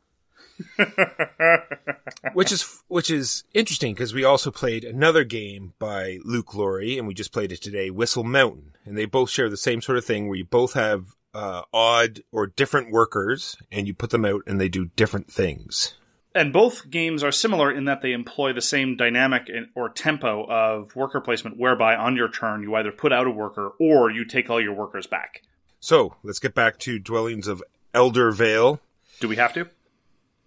which 2.33 2.51
is 2.51 2.81
which 2.87 3.09
is 3.09 3.43
interesting 3.53 3.93
because 3.93 4.13
we 4.13 4.23
also 4.23 4.51
played 4.51 4.83
another 4.83 5.23
game 5.23 5.73
by 5.79 6.19
Luke 6.23 6.53
Laurie 6.53 6.97
and 6.97 7.07
we 7.07 7.13
just 7.13 7.31
played 7.31 7.51
it 7.51 7.61
today, 7.61 7.89
Whistle 7.89 8.23
Mountain, 8.23 8.75
and 8.85 8.97
they 8.97 9.05
both 9.05 9.29
share 9.29 9.49
the 9.49 9.57
same 9.57 9.81
sort 9.81 9.97
of 9.97 10.05
thing 10.05 10.27
where 10.27 10.37
you 10.37 10.45
both 10.45 10.73
have 10.73 11.15
uh, 11.33 11.61
odd 11.73 12.21
or 12.31 12.47
different 12.47 12.91
workers 12.91 13.57
and 13.71 13.87
you 13.87 13.93
put 13.93 14.09
them 14.09 14.25
out 14.25 14.43
and 14.47 14.59
they 14.59 14.69
do 14.69 14.85
different 14.95 15.31
things. 15.31 15.95
And 16.33 16.53
both 16.53 16.89
games 16.89 17.23
are 17.23 17.31
similar 17.31 17.71
in 17.71 17.85
that 17.85 18.01
they 18.01 18.13
employ 18.13 18.53
the 18.53 18.61
same 18.61 18.95
dynamic 18.95 19.49
or 19.75 19.89
tempo 19.89 20.45
of 20.49 20.95
worker 20.95 21.19
placement, 21.19 21.57
whereby 21.57 21.95
on 21.95 22.15
your 22.15 22.29
turn 22.29 22.63
you 22.63 22.73
either 22.75 22.91
put 22.91 23.11
out 23.11 23.27
a 23.27 23.31
worker 23.31 23.73
or 23.79 24.09
you 24.09 24.23
take 24.23 24.49
all 24.49 24.61
your 24.61 24.73
workers 24.73 25.07
back. 25.07 25.41
So 25.81 26.15
let's 26.23 26.39
get 26.39 26.55
back 26.55 26.77
to 26.79 26.99
Dwellings 26.99 27.47
of 27.47 27.61
Eldervale. 27.93 28.79
Do 29.19 29.27
we 29.27 29.35
have 29.35 29.53
to? 29.53 29.67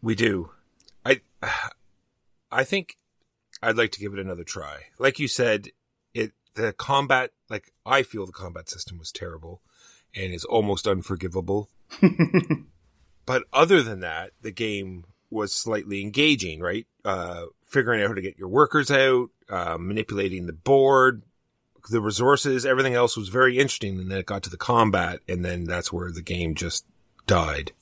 We 0.04 0.14
do. 0.14 0.50
I 1.04 1.22
I 2.52 2.62
think 2.62 2.98
I'd 3.62 3.78
like 3.78 3.90
to 3.92 4.00
give 4.00 4.12
it 4.12 4.18
another 4.18 4.44
try. 4.44 4.82
Like 4.98 5.18
you 5.18 5.26
said, 5.26 5.68
it 6.12 6.32
the 6.54 6.74
combat 6.74 7.30
like 7.48 7.72
I 7.86 8.02
feel 8.02 8.26
the 8.26 8.32
combat 8.32 8.68
system 8.68 8.98
was 8.98 9.10
terrible 9.10 9.62
and 10.14 10.34
is 10.34 10.44
almost 10.44 10.86
unforgivable. 10.86 11.70
but 13.26 13.44
other 13.50 13.82
than 13.82 14.00
that, 14.00 14.32
the 14.42 14.52
game 14.52 15.06
was 15.30 15.54
slightly 15.54 16.02
engaging, 16.02 16.60
right? 16.60 16.86
Uh 17.02 17.46
figuring 17.62 18.02
out 18.02 18.08
how 18.08 18.14
to 18.14 18.20
get 18.20 18.38
your 18.38 18.48
workers 18.48 18.90
out, 18.90 19.30
uh, 19.48 19.78
manipulating 19.80 20.44
the 20.44 20.52
board, 20.52 21.22
the 21.90 22.00
resources, 22.02 22.66
everything 22.66 22.94
else 22.94 23.16
was 23.16 23.30
very 23.30 23.58
interesting 23.58 23.98
and 23.98 24.10
then 24.10 24.18
it 24.18 24.26
got 24.26 24.42
to 24.42 24.50
the 24.50 24.58
combat 24.58 25.20
and 25.26 25.42
then 25.42 25.64
that's 25.64 25.90
where 25.90 26.12
the 26.12 26.22
game 26.22 26.54
just 26.54 26.84
died. 27.26 27.72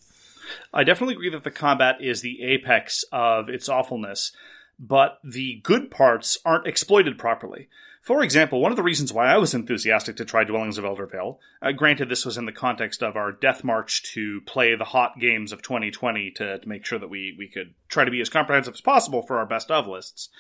I 0.72 0.84
definitely 0.84 1.14
agree 1.14 1.30
that 1.30 1.44
the 1.44 1.50
combat 1.50 1.96
is 2.00 2.20
the 2.20 2.42
apex 2.42 3.04
of 3.12 3.48
its 3.48 3.68
awfulness, 3.68 4.32
but 4.78 5.18
the 5.22 5.60
good 5.62 5.90
parts 5.90 6.38
aren't 6.44 6.66
exploited 6.66 7.18
properly. 7.18 7.68
For 8.02 8.24
example, 8.24 8.60
one 8.60 8.72
of 8.72 8.76
the 8.76 8.82
reasons 8.82 9.12
why 9.12 9.28
I 9.28 9.38
was 9.38 9.54
enthusiastic 9.54 10.16
to 10.16 10.24
try 10.24 10.42
Dwellings 10.42 10.76
of 10.76 10.84
Eldervale, 10.84 11.38
uh, 11.62 11.70
granted 11.70 12.08
this 12.08 12.26
was 12.26 12.36
in 12.36 12.46
the 12.46 12.52
context 12.52 13.00
of 13.00 13.16
our 13.16 13.30
death 13.30 13.62
march 13.62 14.02
to 14.14 14.40
play 14.40 14.74
the 14.74 14.84
hot 14.84 15.20
games 15.20 15.52
of 15.52 15.62
2020 15.62 16.32
to, 16.32 16.58
to 16.58 16.68
make 16.68 16.84
sure 16.84 16.98
that 16.98 17.10
we, 17.10 17.36
we 17.38 17.46
could 17.46 17.74
try 17.88 18.04
to 18.04 18.10
be 18.10 18.20
as 18.20 18.28
comprehensive 18.28 18.74
as 18.74 18.80
possible 18.80 19.22
for 19.22 19.38
our 19.38 19.46
best 19.46 19.70
of 19.70 19.86
lists, 19.86 20.30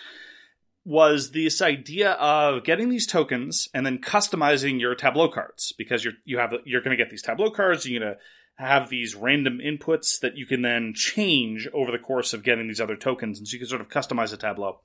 was 0.84 1.30
this 1.30 1.62
idea 1.62 2.12
of 2.12 2.64
getting 2.64 2.88
these 2.88 3.06
tokens 3.06 3.68
and 3.72 3.86
then 3.86 3.98
customizing 3.98 4.80
your 4.80 4.96
tableau 4.96 5.28
cards 5.28 5.72
because 5.78 6.04
you're 6.04 6.14
you 6.24 6.38
have 6.38 6.52
you're 6.64 6.80
going 6.80 6.96
to 6.96 7.02
get 7.02 7.10
these 7.10 7.22
tableau 7.22 7.50
cards 7.50 7.86
you're 7.86 8.00
going 8.00 8.14
to 8.14 8.18
have 8.62 8.88
these 8.88 9.14
random 9.14 9.58
inputs 9.58 10.20
that 10.20 10.36
you 10.36 10.46
can 10.46 10.62
then 10.62 10.92
change 10.94 11.68
over 11.74 11.90
the 11.90 11.98
course 11.98 12.32
of 12.32 12.42
getting 12.42 12.68
these 12.68 12.80
other 12.80 12.96
tokens 12.96 13.38
and 13.38 13.46
so 13.46 13.54
you 13.54 13.58
can 13.58 13.68
sort 13.68 13.80
of 13.80 13.88
customize 13.88 14.32
a 14.32 14.36
tableau. 14.36 14.80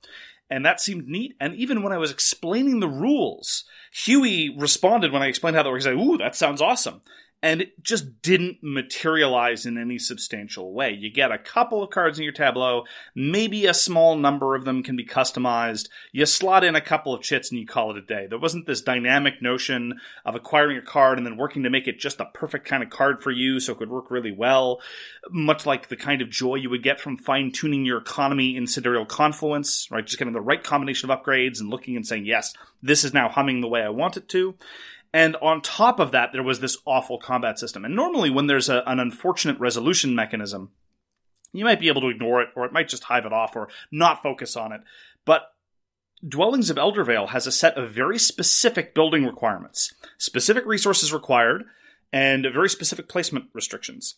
And 0.50 0.64
that 0.66 0.80
seemed 0.80 1.06
neat 1.06 1.36
and 1.40 1.54
even 1.54 1.82
when 1.82 1.92
i 1.92 1.98
was 1.98 2.10
explaining 2.10 2.80
the 2.80 2.88
rules 2.88 3.64
huey 3.92 4.54
responded 4.56 5.12
when 5.12 5.22
i 5.22 5.26
explained 5.26 5.56
how 5.56 5.62
that 5.62 5.70
works. 5.70 5.84
Said 5.84 5.94
ooh 5.94 6.18
that 6.18 6.34
sounds 6.34 6.60
awesome 6.60 7.02
and 7.42 7.62
it 7.62 7.82
just 7.82 8.20
didn't 8.20 8.58
materialize 8.62 9.64
in 9.64 9.78
any 9.78 9.98
substantial 9.98 10.72
way. 10.72 10.90
You 10.90 11.10
get 11.10 11.30
a 11.30 11.38
couple 11.38 11.82
of 11.82 11.90
cards 11.90 12.18
in 12.18 12.24
your 12.24 12.32
tableau, 12.32 12.84
maybe 13.14 13.66
a 13.66 13.74
small 13.74 14.16
number 14.16 14.56
of 14.56 14.64
them 14.64 14.82
can 14.82 14.96
be 14.96 15.06
customized. 15.06 15.88
You 16.10 16.26
slot 16.26 16.64
in 16.64 16.74
a 16.74 16.80
couple 16.80 17.14
of 17.14 17.22
chits 17.22 17.50
and 17.50 17.60
you 17.60 17.66
call 17.66 17.92
it 17.92 17.96
a 17.96 18.02
day. 18.02 18.26
There 18.28 18.40
wasn't 18.40 18.66
this 18.66 18.80
dynamic 18.80 19.40
notion 19.40 20.00
of 20.24 20.34
acquiring 20.34 20.78
a 20.78 20.82
card 20.82 21.18
and 21.18 21.26
then 21.26 21.36
working 21.36 21.62
to 21.62 21.70
make 21.70 21.86
it 21.86 22.00
just 22.00 22.18
the 22.18 22.24
perfect 22.24 22.66
kind 22.66 22.82
of 22.82 22.90
card 22.90 23.22
for 23.22 23.30
you 23.30 23.60
so 23.60 23.72
it 23.72 23.78
could 23.78 23.90
work 23.90 24.10
really 24.10 24.32
well, 24.32 24.80
much 25.30 25.64
like 25.64 25.88
the 25.88 25.96
kind 25.96 26.20
of 26.20 26.30
joy 26.30 26.56
you 26.56 26.70
would 26.70 26.82
get 26.82 27.00
from 27.00 27.16
fine 27.16 27.52
tuning 27.52 27.84
your 27.84 27.98
economy 27.98 28.56
in 28.56 28.66
Sidereal 28.66 29.06
Confluence, 29.06 29.88
right? 29.92 30.04
Just 30.04 30.18
getting 30.18 30.34
the 30.34 30.40
right 30.40 30.62
combination 30.62 31.08
of 31.08 31.16
upgrades 31.16 31.60
and 31.60 31.70
looking 31.70 31.94
and 31.94 32.06
saying, 32.06 32.26
yes, 32.26 32.52
this 32.82 33.04
is 33.04 33.14
now 33.14 33.28
humming 33.28 33.60
the 33.60 33.68
way 33.68 33.82
I 33.82 33.90
want 33.90 34.16
it 34.16 34.28
to. 34.30 34.56
And 35.12 35.36
on 35.36 35.62
top 35.62 36.00
of 36.00 36.12
that, 36.12 36.32
there 36.32 36.42
was 36.42 36.60
this 36.60 36.76
awful 36.84 37.18
combat 37.18 37.58
system. 37.58 37.84
And 37.84 37.96
normally, 37.96 38.30
when 38.30 38.46
there's 38.46 38.68
a, 38.68 38.82
an 38.86 39.00
unfortunate 39.00 39.58
resolution 39.58 40.14
mechanism, 40.14 40.70
you 41.52 41.64
might 41.64 41.80
be 41.80 41.88
able 41.88 42.02
to 42.02 42.08
ignore 42.08 42.42
it, 42.42 42.48
or 42.54 42.66
it 42.66 42.72
might 42.72 42.88
just 42.88 43.04
hive 43.04 43.24
it 43.24 43.32
off, 43.32 43.56
or 43.56 43.68
not 43.90 44.22
focus 44.22 44.56
on 44.56 44.72
it. 44.72 44.82
But 45.24 45.42
Dwellings 46.26 46.68
of 46.68 46.76
Eldervale 46.76 47.28
has 47.28 47.46
a 47.46 47.52
set 47.52 47.78
of 47.78 47.92
very 47.92 48.18
specific 48.18 48.94
building 48.94 49.24
requirements, 49.24 49.94
specific 50.18 50.66
resources 50.66 51.12
required, 51.12 51.64
and 52.12 52.46
very 52.52 52.68
specific 52.68 53.08
placement 53.08 53.46
restrictions. 53.52 54.16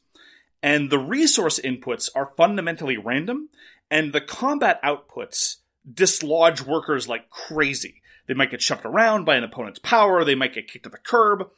And 0.63 0.91
the 0.91 0.99
resource 0.99 1.61
inputs 1.61 2.09
are 2.15 2.33
fundamentally 2.37 2.97
random, 2.97 3.49
and 3.91 4.13
the 4.13 4.21
combat 4.21 4.83
outputs 4.83 5.57
dislodge 5.93 6.63
workers 6.63 7.09
like 7.09 7.31
crazy. 7.31 8.00
They 8.31 8.35
might 8.35 8.53
get 8.53 8.63
shoved 8.63 8.85
around 8.85 9.25
by 9.25 9.35
an 9.35 9.43
opponent's 9.43 9.81
power, 9.81 10.25
they 10.25 10.37
might 10.37 10.55
get 10.55 10.69
kicked 10.69 10.85
to 10.85 10.89
the 10.89 10.99
curb, 10.99 11.51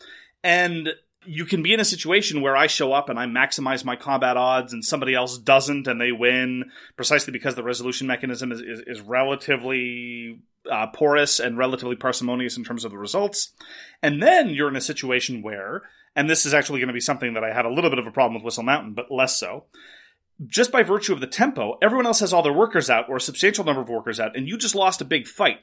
and 0.43 0.89
you 1.27 1.45
can 1.45 1.63
be 1.63 1.75
in 1.75 1.81
a 1.81 1.85
situation 1.85 2.41
where 2.41 2.57
I 2.57 2.67
show 2.67 2.95
up 2.95 3.11
and 3.11 3.19
I 3.19 3.27
maximize 3.27 3.85
my 3.85 3.95
combat 3.95 4.39
odds 4.39 4.73
and 4.73 4.83
somebody 4.83 5.15
else 5.15 5.37
doesn't 5.37 5.87
and 5.87 6.01
they 6.01 6.13
win 6.13 6.71
precisely 6.97 7.31
because 7.31 7.57
the 7.57 7.63
resolution 7.63 8.07
mechanism 8.07 8.53
is, 8.53 8.63
is, 8.63 8.83
is 8.87 9.01
relatively 9.03 10.41
uh, 10.71 10.87
porous 10.87 11.41
and 11.41 11.59
relatively 11.59 11.95
parsimonious 11.95 12.57
in 12.57 12.65
terms 12.65 12.87
of 12.87 12.91
the 12.91 12.97
results. 12.97 13.53
And 14.03 14.23
then 14.23 14.49
you're 14.49 14.71
in 14.71 14.77
a 14.77 14.81
situation 14.81 15.43
where, 15.43 15.83
and 16.17 16.31
this 16.31 16.47
is 16.47 16.55
actually 16.55 16.81
going 16.81 16.89
to 16.89 16.95
be 16.95 17.01
something 17.01 17.35
that 17.35 17.45
I 17.45 17.53
had 17.53 17.67
a 17.67 17.71
little 17.71 17.91
bit 17.91 17.99
of 17.99 18.07
a 18.07 18.13
problem 18.13 18.37
with 18.37 18.45
Whistle 18.45 18.63
Mountain, 18.63 18.95
but 18.95 19.11
less 19.11 19.39
so. 19.39 19.65
Just 20.47 20.73
by 20.73 20.83
virtue 20.83 21.13
of 21.13 21.21
the 21.21 21.27
tempo, 21.27 21.77
everyone 21.83 22.07
else 22.07 22.21
has 22.21 22.33
all 22.33 22.43
their 22.43 22.51
workers 22.51 22.89
out 22.89 23.11
or 23.11 23.17
a 23.17 23.21
substantial 23.21 23.63
number 23.63 23.83
of 23.83 23.91
workers 23.91 24.19
out, 24.19 24.35
and 24.35 24.49
you 24.49 24.57
just 24.57 24.75
lost 24.75 25.03
a 25.03 25.05
big 25.05 25.27
fight 25.27 25.59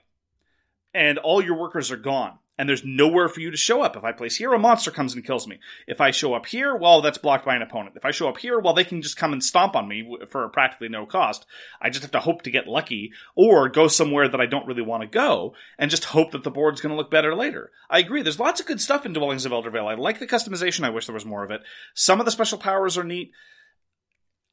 and 0.93 1.17
all 1.17 1.43
your 1.43 1.57
workers 1.57 1.91
are 1.91 1.97
gone. 1.97 2.39
And 2.57 2.67
there's 2.67 2.83
nowhere 2.83 3.29
for 3.29 3.39
you 3.39 3.51
to 3.51 3.57
show 3.57 3.81
up. 3.81 3.95
If 3.95 4.03
I 4.03 4.11
place 4.11 4.35
here, 4.35 4.53
a 4.53 4.59
monster 4.59 4.91
comes 4.91 5.15
and 5.15 5.25
kills 5.25 5.47
me. 5.47 5.59
If 5.87 6.01
I 6.01 6.11
show 6.11 6.33
up 6.33 6.45
here, 6.45 6.75
well, 6.75 7.01
that's 7.01 7.17
blocked 7.17 7.45
by 7.45 7.55
an 7.55 7.61
opponent. 7.61 7.95
If 7.95 8.03
I 8.03 8.11
show 8.11 8.27
up 8.27 8.37
here, 8.37 8.59
well, 8.59 8.73
they 8.73 8.83
can 8.83 9.01
just 9.01 9.15
come 9.15 9.31
and 9.31 9.41
stomp 9.41 9.77
on 9.77 9.87
me 9.87 10.17
for 10.27 10.49
practically 10.49 10.89
no 10.89 11.05
cost. 11.05 11.45
I 11.81 11.89
just 11.89 12.01
have 12.01 12.11
to 12.11 12.19
hope 12.19 12.41
to 12.41 12.51
get 12.51 12.67
lucky 12.67 13.13
or 13.33 13.69
go 13.69 13.87
somewhere 13.87 14.27
that 14.27 14.41
I 14.41 14.45
don't 14.45 14.67
really 14.67 14.81
want 14.81 15.03
to 15.03 15.07
go 15.07 15.53
and 15.77 15.89
just 15.89 16.03
hope 16.03 16.31
that 16.31 16.43
the 16.43 16.51
board's 16.51 16.81
going 16.81 16.89
to 16.89 16.97
look 16.97 17.09
better 17.09 17.33
later. 17.33 17.71
I 17.89 17.99
agree. 17.99 18.23
There's 18.23 18.41
lots 18.41 18.59
of 18.59 18.67
good 18.67 18.81
stuff 18.81 19.05
in 19.05 19.13
Dwellings 19.13 19.45
of 19.45 19.53
Eldervale. 19.53 19.89
I 19.89 19.95
like 19.95 20.19
the 20.19 20.27
customization. 20.27 20.83
I 20.83 20.89
wish 20.89 21.05
there 21.05 21.13
was 21.13 21.25
more 21.25 21.45
of 21.45 21.51
it. 21.51 21.61
Some 21.93 22.19
of 22.19 22.25
the 22.25 22.31
special 22.31 22.57
powers 22.57 22.97
are 22.97 23.05
neat. 23.05 23.31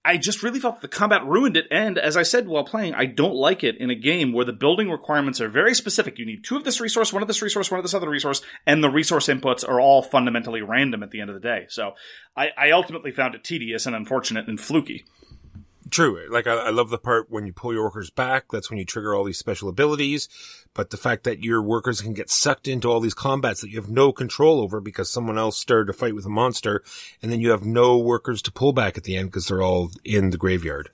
I 0.06 0.18
just 0.18 0.44
really 0.44 0.60
felt 0.60 0.80
the 0.80 0.88
combat 0.88 1.26
ruined 1.26 1.56
it. 1.56 1.66
And 1.68 1.98
as 1.98 2.16
I 2.16 2.22
said 2.22 2.46
while 2.46 2.62
playing, 2.62 2.94
I 2.94 3.06
don't 3.06 3.34
like 3.34 3.64
it 3.64 3.76
in 3.78 3.90
a 3.90 3.94
game 3.96 4.32
where 4.32 4.44
the 4.44 4.52
building 4.52 4.88
requirements 4.88 5.40
are 5.40 5.48
very 5.48 5.74
specific. 5.74 6.16
You 6.18 6.24
need 6.24 6.44
two 6.44 6.56
of 6.56 6.62
this 6.62 6.80
resource, 6.80 7.12
one 7.12 7.22
of 7.22 7.28
this 7.28 7.42
resource, 7.42 7.72
one 7.72 7.80
of 7.80 7.84
this 7.84 7.92
other 7.92 8.08
resource, 8.08 8.40
and 8.66 8.84
the 8.84 8.88
resource 8.88 9.26
inputs 9.26 9.68
are 9.68 9.80
all 9.80 10.02
fundamentally 10.02 10.62
random 10.62 11.02
at 11.02 11.10
the 11.10 11.20
end 11.20 11.30
of 11.30 11.34
the 11.34 11.40
day. 11.40 11.66
So 11.68 11.94
I, 12.36 12.50
I 12.56 12.70
ultimately 12.70 13.10
found 13.10 13.34
it 13.34 13.42
tedious 13.42 13.84
and 13.84 13.96
unfortunate 13.96 14.46
and 14.46 14.60
fluky. 14.60 15.04
True. 15.90 16.26
Like 16.30 16.46
I, 16.46 16.54
I 16.54 16.70
love 16.70 16.90
the 16.90 16.98
part 16.98 17.30
when 17.30 17.46
you 17.46 17.52
pull 17.52 17.72
your 17.72 17.84
workers 17.84 18.10
back. 18.10 18.46
That's 18.50 18.70
when 18.70 18.78
you 18.78 18.84
trigger 18.84 19.14
all 19.14 19.24
these 19.24 19.38
special 19.38 19.68
abilities. 19.68 20.28
But 20.74 20.90
the 20.90 20.96
fact 20.96 21.24
that 21.24 21.44
your 21.44 21.62
workers 21.62 22.00
can 22.00 22.12
get 22.12 22.28
sucked 22.28 22.66
into 22.66 22.90
all 22.90 23.00
these 23.00 23.14
combats 23.14 23.60
that 23.60 23.70
you 23.70 23.80
have 23.80 23.90
no 23.90 24.12
control 24.12 24.60
over 24.60 24.80
because 24.80 25.10
someone 25.10 25.38
else 25.38 25.56
started 25.56 25.86
to 25.86 25.92
fight 25.92 26.14
with 26.14 26.26
a 26.26 26.30
monster, 26.30 26.82
and 27.22 27.30
then 27.30 27.40
you 27.40 27.50
have 27.50 27.64
no 27.64 27.98
workers 27.98 28.42
to 28.42 28.52
pull 28.52 28.72
back 28.72 28.96
at 28.96 29.04
the 29.04 29.16
end 29.16 29.28
because 29.28 29.46
they're 29.46 29.62
all 29.62 29.90
in 30.04 30.30
the 30.30 30.38
graveyard. 30.38 30.90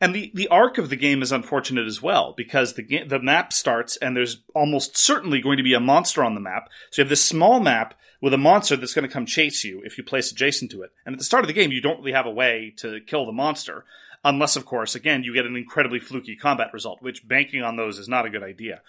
And 0.00 0.14
the, 0.14 0.30
the 0.34 0.48
arc 0.48 0.78
of 0.78 0.90
the 0.90 0.96
game 0.96 1.22
is 1.22 1.32
unfortunate 1.32 1.86
as 1.86 2.02
well 2.02 2.34
because 2.36 2.74
the 2.74 2.82
ga- 2.82 3.04
the 3.04 3.18
map 3.18 3.52
starts 3.52 3.96
and 3.96 4.16
there's 4.16 4.42
almost 4.54 4.96
certainly 4.96 5.40
going 5.40 5.56
to 5.56 5.62
be 5.62 5.74
a 5.74 5.80
monster 5.80 6.22
on 6.22 6.34
the 6.34 6.40
map. 6.40 6.68
So 6.90 7.00
you 7.00 7.04
have 7.04 7.10
this 7.10 7.24
small 7.24 7.60
map 7.60 7.94
with 8.20 8.34
a 8.34 8.38
monster 8.38 8.76
that's 8.76 8.94
going 8.94 9.06
to 9.06 9.12
come 9.12 9.26
chase 9.26 9.64
you 9.64 9.82
if 9.84 9.98
you 9.98 10.04
place 10.04 10.30
adjacent 10.30 10.70
to 10.72 10.82
it. 10.82 10.92
And 11.04 11.14
at 11.14 11.18
the 11.18 11.24
start 11.24 11.44
of 11.44 11.48
the 11.48 11.54
game, 11.54 11.72
you 11.72 11.80
don't 11.80 11.98
really 11.98 12.12
have 12.12 12.26
a 12.26 12.30
way 12.30 12.74
to 12.78 13.00
kill 13.00 13.26
the 13.26 13.32
monster 13.32 13.84
unless, 14.24 14.56
of 14.56 14.66
course, 14.66 14.94
again, 14.94 15.22
you 15.22 15.32
get 15.32 15.46
an 15.46 15.56
incredibly 15.56 16.00
fluky 16.00 16.36
combat 16.36 16.72
result, 16.72 17.02
which 17.02 17.26
banking 17.26 17.62
on 17.62 17.76
those 17.76 17.98
is 17.98 18.08
not 18.08 18.26
a 18.26 18.30
good 18.30 18.42
idea. 18.42 18.82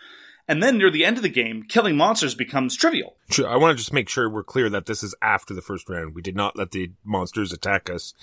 And 0.49 0.63
then 0.63 0.77
near 0.77 0.89
the 0.89 1.03
end 1.03 1.17
of 1.17 1.23
the 1.23 1.29
game, 1.29 1.63
killing 1.63 1.97
monsters 1.97 2.33
becomes 2.33 2.75
trivial. 2.75 3.17
True. 3.29 3.45
I 3.45 3.57
want 3.57 3.77
to 3.77 3.81
just 3.81 3.91
make 3.91 4.07
sure 4.07 4.29
we're 4.29 4.43
clear 4.43 4.69
that 4.69 4.85
this 4.85 5.03
is 5.03 5.13
after 5.21 5.53
the 5.53 5.61
first 5.61 5.89
round. 5.89 6.15
We 6.15 6.21
did 6.21 6.37
not 6.37 6.57
let 6.57 6.71
the 6.71 6.91
monsters 7.03 7.51
attack 7.51 7.89
us 7.89 8.13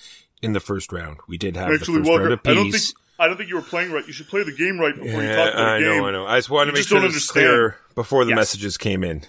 in 0.45 0.53
the 0.53 0.59
first 0.59 0.91
round. 0.93 1.17
We 1.27 1.37
did 1.37 1.55
have 1.57 1.69
the 1.71 1.77
first 1.79 1.89
round 1.89 2.31
of 2.31 2.43
peace. 2.43 2.93
I 3.17 3.27
don't 3.27 3.37
think 3.37 3.49
you 3.49 3.55
were 3.55 3.61
playing 3.61 3.91
right. 3.91 4.05
You 4.05 4.13
should 4.13 4.27
play 4.27 4.43
the 4.43 4.51
game 4.51 4.77
right 4.79 4.93
before 4.93 5.23
Yeah, 5.23 5.51
I 5.55 5.79
know, 5.79 6.05
I 6.07 6.11
know. 6.11 6.25
I 6.25 6.37
just 6.37 6.49
wanted 6.49 6.71
to 6.71 6.77
make 6.77 6.85
sure 6.87 6.97
don't 6.99 7.05
it 7.05 7.07
was 7.07 7.15
understand. 7.15 7.45
clear 7.45 7.77
before 7.95 8.25
the 8.25 8.31
Yes. 8.31 8.35
messages 8.37 8.77
came 8.77 9.03
in. 9.03 9.23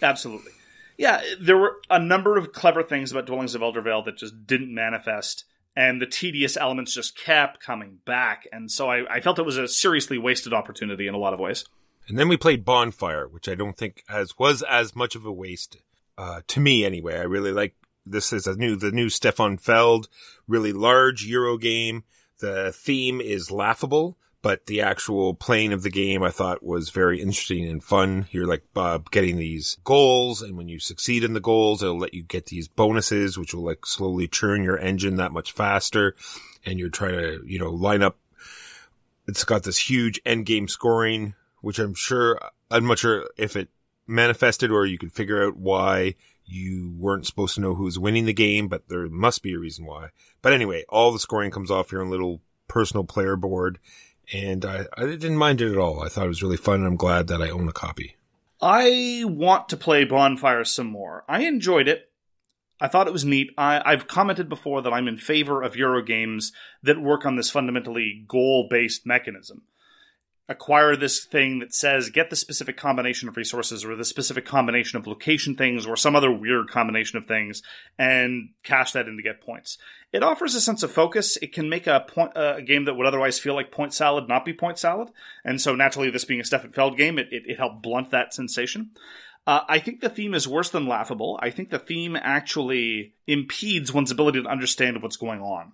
Absolutely. 0.00 0.52
Yeah, 0.96 1.22
there 1.40 1.56
were 1.56 1.76
a 1.90 1.98
number 1.98 2.36
of 2.36 2.52
clever 2.52 2.82
things 2.82 3.10
about 3.10 3.26
Dwellings 3.26 3.54
of 3.54 3.60
Eldervale 3.62 4.04
that 4.04 4.16
just 4.16 4.46
didn't 4.46 4.72
manifest, 4.72 5.44
and 5.74 6.00
the 6.00 6.06
tedious 6.06 6.56
elements 6.56 6.94
just 6.94 7.16
kept 7.18 7.60
coming 7.60 7.98
back, 8.04 8.46
and 8.52 8.70
so 8.70 8.88
I, 8.90 9.12
I 9.16 9.20
felt 9.20 9.38
it 9.38 9.44
was 9.44 9.56
a 9.56 9.66
seriously 9.66 10.18
wasted 10.18 10.52
opportunity 10.52 11.08
in 11.08 11.14
a 11.14 11.18
lot 11.18 11.34
of 11.34 11.40
ways. 11.40 11.64
And 12.08 12.18
then 12.18 12.28
we 12.28 12.36
played 12.36 12.64
Bonfire, 12.64 13.26
which 13.26 13.48
I 13.48 13.54
don't 13.54 13.76
think 13.76 14.02
as 14.08 14.38
was 14.38 14.62
as 14.62 14.94
much 14.94 15.14
of 15.16 15.24
a 15.24 15.32
waste 15.32 15.78
uh, 16.18 16.42
to 16.48 16.60
me 16.60 16.84
anyway. 16.84 17.16
I 17.18 17.22
really 17.22 17.52
like 17.52 17.74
this 18.04 18.32
is 18.32 18.46
a 18.46 18.56
new 18.56 18.76
the 18.76 18.92
new 18.92 19.08
Stefan 19.08 19.58
Feld, 19.58 20.08
really 20.46 20.72
large 20.72 21.24
Euro 21.24 21.56
game. 21.58 22.04
The 22.40 22.72
theme 22.72 23.20
is 23.20 23.50
laughable, 23.50 24.18
but 24.42 24.66
the 24.66 24.80
actual 24.80 25.34
playing 25.34 25.72
of 25.72 25.82
the 25.82 25.90
game 25.90 26.22
I 26.22 26.30
thought 26.30 26.62
was 26.62 26.90
very 26.90 27.20
interesting 27.20 27.66
and 27.68 27.82
fun. 27.82 28.26
You're 28.30 28.46
like 28.46 28.64
uh, 28.74 28.98
getting 29.10 29.36
these 29.36 29.78
goals, 29.84 30.42
and 30.42 30.56
when 30.56 30.68
you 30.68 30.80
succeed 30.80 31.24
in 31.24 31.34
the 31.34 31.40
goals, 31.40 31.82
it'll 31.82 31.98
let 31.98 32.14
you 32.14 32.22
get 32.22 32.46
these 32.46 32.68
bonuses, 32.68 33.38
which 33.38 33.54
will 33.54 33.64
like 33.64 33.86
slowly 33.86 34.26
churn 34.26 34.64
your 34.64 34.78
engine 34.78 35.16
that 35.16 35.32
much 35.32 35.52
faster. 35.52 36.16
And 36.64 36.78
you're 36.78 36.90
trying 36.90 37.18
to 37.18 37.42
you 37.46 37.58
know 37.58 37.70
line 37.70 38.02
up 38.02 38.16
it's 39.26 39.44
got 39.44 39.62
this 39.62 39.88
huge 39.88 40.20
end 40.26 40.46
game 40.46 40.68
scoring, 40.68 41.34
which 41.60 41.78
I'm 41.78 41.94
sure 41.94 42.38
I'm 42.70 42.86
not 42.86 42.98
sure 42.98 43.28
if 43.36 43.56
it 43.56 43.68
manifested 44.06 44.70
or 44.70 44.84
you 44.84 44.98
could 44.98 45.12
figure 45.12 45.46
out 45.46 45.56
why 45.56 46.16
you 46.44 46.94
weren't 46.98 47.26
supposed 47.26 47.54
to 47.54 47.60
know 47.60 47.74
who 47.74 47.84
was 47.84 47.98
winning 47.98 48.26
the 48.26 48.32
game, 48.32 48.68
but 48.68 48.88
there 48.88 49.08
must 49.08 49.42
be 49.42 49.54
a 49.54 49.58
reason 49.58 49.86
why. 49.86 50.10
But 50.40 50.52
anyway, 50.52 50.84
all 50.88 51.12
the 51.12 51.18
scoring 51.18 51.50
comes 51.50 51.70
off 51.70 51.92
your 51.92 52.02
own 52.02 52.10
little 52.10 52.40
personal 52.68 53.04
player 53.04 53.36
board, 53.36 53.78
and 54.32 54.64
I, 54.64 54.86
I 54.96 55.06
didn't 55.06 55.36
mind 55.36 55.60
it 55.60 55.72
at 55.72 55.78
all. 55.78 56.02
I 56.02 56.08
thought 56.08 56.24
it 56.24 56.28
was 56.28 56.42
really 56.42 56.56
fun, 56.56 56.80
and 56.80 56.86
I'm 56.86 56.96
glad 56.96 57.28
that 57.28 57.42
I 57.42 57.50
own 57.50 57.68
a 57.68 57.72
copy. 57.72 58.16
I 58.60 59.24
want 59.26 59.68
to 59.70 59.76
play 59.76 60.04
Bonfire 60.04 60.64
some 60.64 60.86
more. 60.86 61.24
I 61.28 61.42
enjoyed 61.42 61.88
it. 61.88 62.10
I 62.80 62.88
thought 62.88 63.06
it 63.06 63.12
was 63.12 63.24
neat. 63.24 63.50
I, 63.56 63.80
I've 63.84 64.08
commented 64.08 64.48
before 64.48 64.82
that 64.82 64.92
I'm 64.92 65.08
in 65.08 65.16
favor 65.16 65.62
of 65.62 65.76
Euro 65.76 66.02
games 66.02 66.52
that 66.82 67.00
work 67.00 67.24
on 67.24 67.36
this 67.36 67.50
fundamentally 67.50 68.24
goal 68.26 68.66
based 68.68 69.06
mechanism. 69.06 69.62
Acquire 70.48 70.96
this 70.96 71.24
thing 71.24 71.60
that 71.60 71.72
says 71.72 72.10
get 72.10 72.28
the 72.28 72.36
specific 72.36 72.76
combination 72.76 73.28
of 73.28 73.36
resources 73.36 73.84
or 73.84 73.94
the 73.94 74.04
specific 74.04 74.44
combination 74.44 74.98
of 74.98 75.06
location 75.06 75.54
things 75.54 75.86
or 75.86 75.96
some 75.96 76.16
other 76.16 76.32
weird 76.32 76.68
combination 76.68 77.16
of 77.16 77.26
things 77.26 77.62
and 77.98 78.50
cash 78.64 78.92
that 78.92 79.06
in 79.06 79.16
to 79.16 79.22
get 79.22 79.40
points. 79.40 79.78
It 80.12 80.22
offers 80.22 80.54
a 80.54 80.60
sense 80.60 80.82
of 80.82 80.90
focus. 80.90 81.38
It 81.40 81.52
can 81.52 81.68
make 81.68 81.86
a 81.86 82.04
point 82.06 82.36
uh, 82.36 82.54
a 82.56 82.62
game 82.62 82.84
that 82.84 82.94
would 82.94 83.06
otherwise 83.06 83.38
feel 83.38 83.54
like 83.54 83.70
point 83.70 83.94
salad 83.94 84.28
not 84.28 84.44
be 84.44 84.52
point 84.52 84.78
salad. 84.78 85.08
And 85.44 85.60
so 85.60 85.74
naturally, 85.74 86.10
this 86.10 86.24
being 86.24 86.40
a 86.40 86.44
Stefan 86.44 86.72
Feld 86.72 86.96
game, 86.96 87.18
it, 87.18 87.28
it, 87.30 87.44
it 87.46 87.58
helped 87.58 87.82
blunt 87.82 88.10
that 88.10 88.34
sensation. 88.34 88.90
Uh, 89.46 89.60
I 89.68 89.78
think 89.78 90.00
the 90.00 90.08
theme 90.08 90.34
is 90.34 90.46
worse 90.46 90.70
than 90.70 90.86
laughable. 90.86 91.38
I 91.42 91.50
think 91.50 91.70
the 91.70 91.78
theme 91.78 92.16
actually 92.16 93.14
impedes 93.26 93.92
one's 93.92 94.10
ability 94.10 94.42
to 94.42 94.48
understand 94.48 95.02
what's 95.02 95.16
going 95.16 95.40
on. 95.40 95.72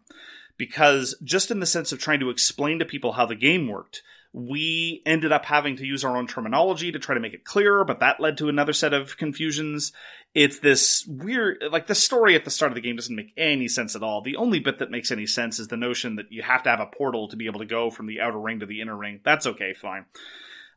Because 0.57 1.17
just 1.23 1.51
in 1.51 1.61
the 1.61 1.67
sense 1.67 1.93
of 1.93 1.99
trying 1.99 2.21
to 2.21 2.31
explain 2.31 2.79
to 2.79 2.85
people 2.85 3.13
how 3.13 3.27
the 3.27 3.35
game 3.35 3.69
worked, 3.69 4.03
we 4.33 5.03
ended 5.07 5.33
up 5.33 5.45
having 5.45 5.77
to 5.77 5.87
use 5.87 6.05
our 6.05 6.17
own 6.17 6.27
terminology 6.27 6.93
to 6.93 6.99
try 6.99 7.15
to 7.15 7.21
make 7.21 7.33
it 7.33 7.45
clearer, 7.45 7.85
but 7.85 8.01
that 8.01 8.21
led 8.21 8.37
to 8.39 8.49
another 8.49 8.73
set 8.73 8.93
of 8.93 9.17
confusions. 9.17 9.93
It's 10.35 10.59
this 10.59 11.07
weird, 11.09 11.65
like 11.73 11.87
the 11.87 11.95
story 11.95 12.35
at 12.35 12.45
the 12.45 12.51
start 12.51 12.71
of 12.71 12.77
the 12.77 12.83
game 12.83 12.97
doesn't 12.97 13.17
make 13.17 13.33
any 13.37 13.69
sense 13.69 13.97
at 13.97 14.03
all. 14.03 14.21
The 14.21 14.37
only 14.37 14.61
bit 14.61 14.79
that 14.79 14.91
makes 14.91 15.11
any 15.11 15.27
sense 15.27 15.59
is 15.59 15.69
the 15.69 15.77
notion 15.77 16.17
that 16.17 16.31
you 16.31 16.43
have 16.43 16.63
to 16.65 16.71
have 16.71 16.81
a 16.81 16.87
portal 16.87 17.29
to 17.29 17.37
be 17.37 17.47
able 17.47 17.61
to 17.61 17.67
go 17.67 17.91
from 17.91 18.07
the 18.07 18.21
outer 18.21 18.39
ring 18.39 18.61
to 18.61 18.67
the 18.67 18.83
inner 18.83 18.97
ring. 18.97 19.21
That's 19.25 19.47
okay, 19.47 19.73
fine. 19.73 20.05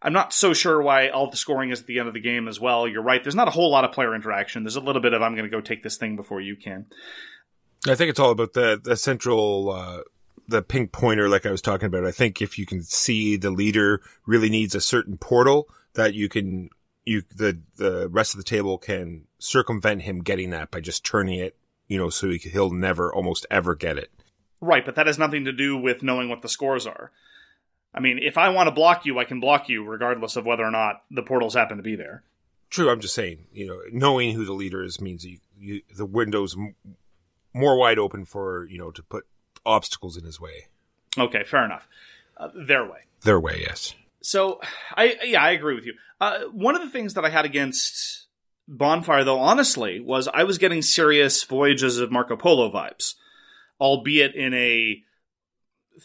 I'm 0.02 0.14
not 0.14 0.34
so 0.34 0.54
sure 0.54 0.82
why 0.82 1.10
all 1.10 1.30
the 1.30 1.38
scoring 1.38 1.70
is 1.70 1.82
at 1.82 1.86
the 1.86 2.00
end 2.00 2.08
of 2.08 2.14
the 2.14 2.22
game 2.22 2.48
as 2.48 2.60
well. 2.60 2.88
You're 2.88 3.04
right. 3.04 3.24
There's 3.24 3.36
not 3.36 3.48
a 3.48 3.52
whole 3.52 3.70
lot 3.70 3.84
of 3.84 3.92
player 3.92 4.16
interaction. 4.16 4.64
There's 4.64 4.78
a 4.78 4.82
little 4.82 5.02
bit 5.02 5.14
of 5.14 5.22
I'm 5.22 5.36
going 5.36 5.50
to 5.50 5.56
go 5.56 5.62
take 5.62 5.84
this 5.84 5.98
thing 5.98 6.16
before 6.16 6.42
you 6.42 6.56
can. 6.56 6.88
I 7.88 7.96
think 7.96 8.10
it's 8.10 8.20
all 8.20 8.32
about 8.32 8.54
the 8.54 8.80
the 8.82 8.96
central 8.96 9.72
uh, 9.72 10.02
the 10.48 10.62
pink 10.62 10.92
pointer, 10.92 11.30
like 11.30 11.46
I 11.46 11.52
was 11.52 11.62
talking 11.62 11.88
about. 11.88 12.06
I 12.06 12.12
think 12.12 12.42
if 12.42 12.58
you 12.58 12.66
can 12.66 12.84
see 12.84 13.36
the 13.36 13.52
leader 13.52 14.02
really 14.26 14.50
needs 14.50 14.76
a 14.76 14.82
certain 14.82 15.18
portal 15.18 15.70
that 15.94 16.14
you 16.14 16.30
can 16.30 16.70
you 17.06 17.24
the 17.36 17.60
the 17.78 18.08
rest 18.10 18.34
of 18.34 18.38
the 18.38 18.44
table 18.44 18.78
can 18.78 19.26
circumvent 19.40 20.04
him 20.04 20.22
getting 20.22 20.52
that 20.52 20.72
by 20.72 20.80
just 20.80 21.06
turning 21.06 21.40
it, 21.40 21.56
you 21.88 21.98
know, 21.98 22.10
so 22.10 22.30
he, 22.30 22.38
he'll 22.38 22.72
never 22.72 23.14
almost 23.14 23.46
ever 23.50 23.76
get 23.76 23.98
it. 23.98 24.12
Right, 24.60 24.86
but 24.86 24.96
that 24.96 25.08
has 25.08 25.18
nothing 25.18 25.46
to 25.46 25.52
do 25.52 25.76
with 25.76 26.04
knowing 26.04 26.30
what 26.30 26.42
the 26.42 26.50
scores 26.50 26.86
are. 26.86 27.12
I 27.94 28.00
mean, 28.00 28.20
if 28.20 28.38
I 28.38 28.50
want 28.50 28.68
to 28.68 28.72
block 28.72 29.06
you, 29.06 29.20
I 29.20 29.26
can 29.26 29.40
block 29.40 29.68
you 29.68 29.84
regardless 29.84 30.36
of 30.36 30.46
whether 30.46 30.64
or 30.64 30.72
not 30.72 31.04
the 31.10 31.24
portals 31.24 31.56
happen 31.56 31.78
to 31.78 31.84
be 31.84 31.96
there. 31.96 32.24
True, 32.70 32.90
I'm 32.90 33.02
just 33.02 33.16
saying, 33.16 33.48
you 33.52 33.68
know, 33.68 33.82
knowing 33.92 34.34
who 34.34 34.46
the 34.46 34.54
leader 34.54 34.82
is 34.82 35.02
means 35.02 35.26
you, 35.26 35.40
you 35.58 35.82
the 35.98 36.06
window's 36.06 36.56
m- 36.56 36.76
more 37.54 37.78
wide 37.78 38.00
open 38.00 38.24
for 38.24 38.66
you 38.70 38.78
know 38.78 38.92
to 38.92 39.04
put 39.04 39.26
obstacles 39.66 40.18
in 40.18 40.24
his 40.24 40.40
way. 40.40 40.68
Okay, 41.18 41.44
fair 41.44 41.66
enough. 41.66 41.88
Uh, 42.38 42.50
their 42.56 42.84
way. 42.86 43.00
Their 43.24 43.40
way, 43.40 43.60
yes. 43.62 43.94
So, 44.22 44.62
I 44.96 45.18
yeah, 45.24 45.44
I 45.44 45.52
agree 45.52 45.76
with 45.76 45.86
you. 45.86 45.94
Uh, 46.20 46.42
one 46.52 46.76
of 46.76 46.82
the 46.82 46.90
things 46.90 47.16
that 47.16 47.26
I 47.26 47.30
had 47.30 47.46
against 47.46 48.28
Bonfire, 48.68 49.24
though, 49.24 49.40
honestly, 49.40 50.00
was 50.00 50.28
I 50.28 50.44
was 50.44 50.58
getting 50.58 50.82
serious 50.82 51.44
Voyages 51.44 52.00
of 52.00 52.12
Marco 52.12 52.36
Polo 52.36 52.72
vibes, 52.72 53.16
albeit 53.80 54.36
in 54.36 54.54
a 54.54 55.04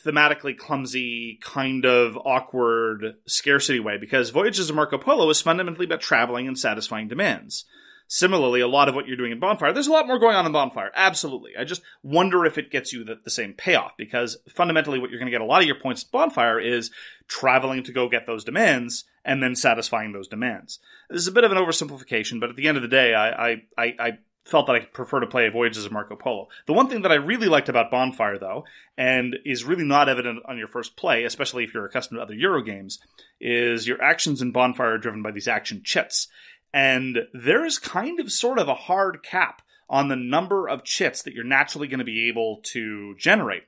thematically 0.05 0.57
clumsy, 0.57 1.39
kind 1.41 1.85
of 1.85 2.17
awkward 2.17 3.17
scarcity 3.27 3.81
way, 3.81 3.99
because 3.99 4.31
Voyages 4.31 4.69
of 4.69 4.77
Marco 4.77 4.99
Polo 4.99 5.29
is 5.31 5.41
fundamentally 5.41 5.87
about 5.87 6.01
traveling 6.01 6.49
and 6.49 6.59
satisfying 6.59 7.09
demands. 7.09 7.65
Similarly, 8.09 8.61
a 8.61 8.69
lot 8.69 8.89
of 8.89 8.95
what 8.95 9.09
you're 9.09 9.17
doing 9.17 9.33
in 9.33 9.41
Bonfire, 9.41 9.73
there's 9.73 9.89
a 9.89 9.93
lot 9.93 10.07
more 10.07 10.19
going 10.19 10.37
on 10.37 10.47
in 10.47 10.53
Bonfire. 10.53 10.93
Absolutely. 10.95 11.53
I 11.59 11.65
just 11.65 11.83
wonder 12.03 12.45
if 12.45 12.57
it 12.57 12.71
gets 12.71 12.93
you 12.93 13.05
the, 13.05 13.19
the 13.23 13.31
same 13.31 13.53
payoff, 13.53 13.93
because 13.97 14.37
fundamentally 14.49 14.99
what 14.99 15.11
you're 15.11 15.19
going 15.19 15.31
to 15.31 15.37
get 15.37 15.41
a 15.41 15.45
lot 15.45 15.61
of 15.61 15.67
your 15.67 15.81
points 15.81 16.05
at 16.05 16.13
Bonfire 16.13 16.61
is 16.61 16.91
traveling 17.27 17.83
to 17.83 17.93
go 17.93 18.09
get 18.09 18.27
those 18.27 18.45
demands 18.45 19.05
and 19.25 19.43
then 19.43 19.57
satisfying 19.57 20.13
those 20.13 20.29
demands. 20.29 20.79
This 21.11 21.23
is 21.23 21.29
a 21.29 21.33
bit 21.33 21.45
of 21.45 21.51
an 21.51 21.59
oversimplification, 21.59 22.39
but 22.39 22.51
at 22.51 22.57
the 22.57 22.69
end 22.69 22.77
of 22.77 22.83
the 22.83 22.89
day, 22.89 23.13
I, 23.13 23.29
I, 23.29 23.63
I, 23.77 23.95
I 23.99 24.19
felt 24.45 24.69
that 24.69 24.77
I 24.77 24.81
prefer 24.85 25.19
to 25.19 25.27
play 25.27 25.49
Voyages 25.49 25.85
of 25.85 25.91
Marco 25.91 26.15
Polo. 26.15 26.47
The 26.67 26.73
one 26.73 26.89
thing 26.89 27.03
that 27.03 27.11
I 27.11 27.17
really 27.17 27.49
liked 27.49 27.69
about 27.69 27.91
Bonfire, 27.91 28.39
though, 28.39 28.65
and 28.97 29.35
is 29.45 29.65
really 29.65 29.85
not 29.85 30.09
evident 30.09 30.45
on 30.47 30.57
your 30.57 30.69
first 30.69 30.97
play, 30.97 31.25
especially 31.25 31.65
if 31.65 31.75
you're 31.75 31.87
accustomed 31.87 32.19
to 32.19 32.23
other 32.23 32.35
Euro 32.35 32.63
games, 32.63 33.01
is 33.41 33.89
your 33.89 34.01
actions 34.01 34.41
in 34.41 34.53
Bonfire 34.53 34.95
are 34.95 34.99
driven 34.99 35.23
by 35.23 35.33
these 35.33 35.49
action 35.49 35.83
chits. 35.85 36.29
And 36.77 37.21
there 37.33 37.65
is 37.65 37.79
kind 37.79 38.21
of 38.21 38.31
sort 38.31 38.59
of 38.59 38.69
a 38.69 38.75
hard 38.75 39.23
cap 39.23 39.63
on 39.89 40.09
the 40.09 40.15
number 40.15 40.69
of 40.69 40.85
chits 40.85 41.23
that 41.23 41.33
you're 41.33 41.43
naturally 41.43 41.89
going 41.89 42.01
to 42.01 42.05
be 42.05 42.29
able 42.29 42.61
to 42.65 43.15
generate. 43.19 43.63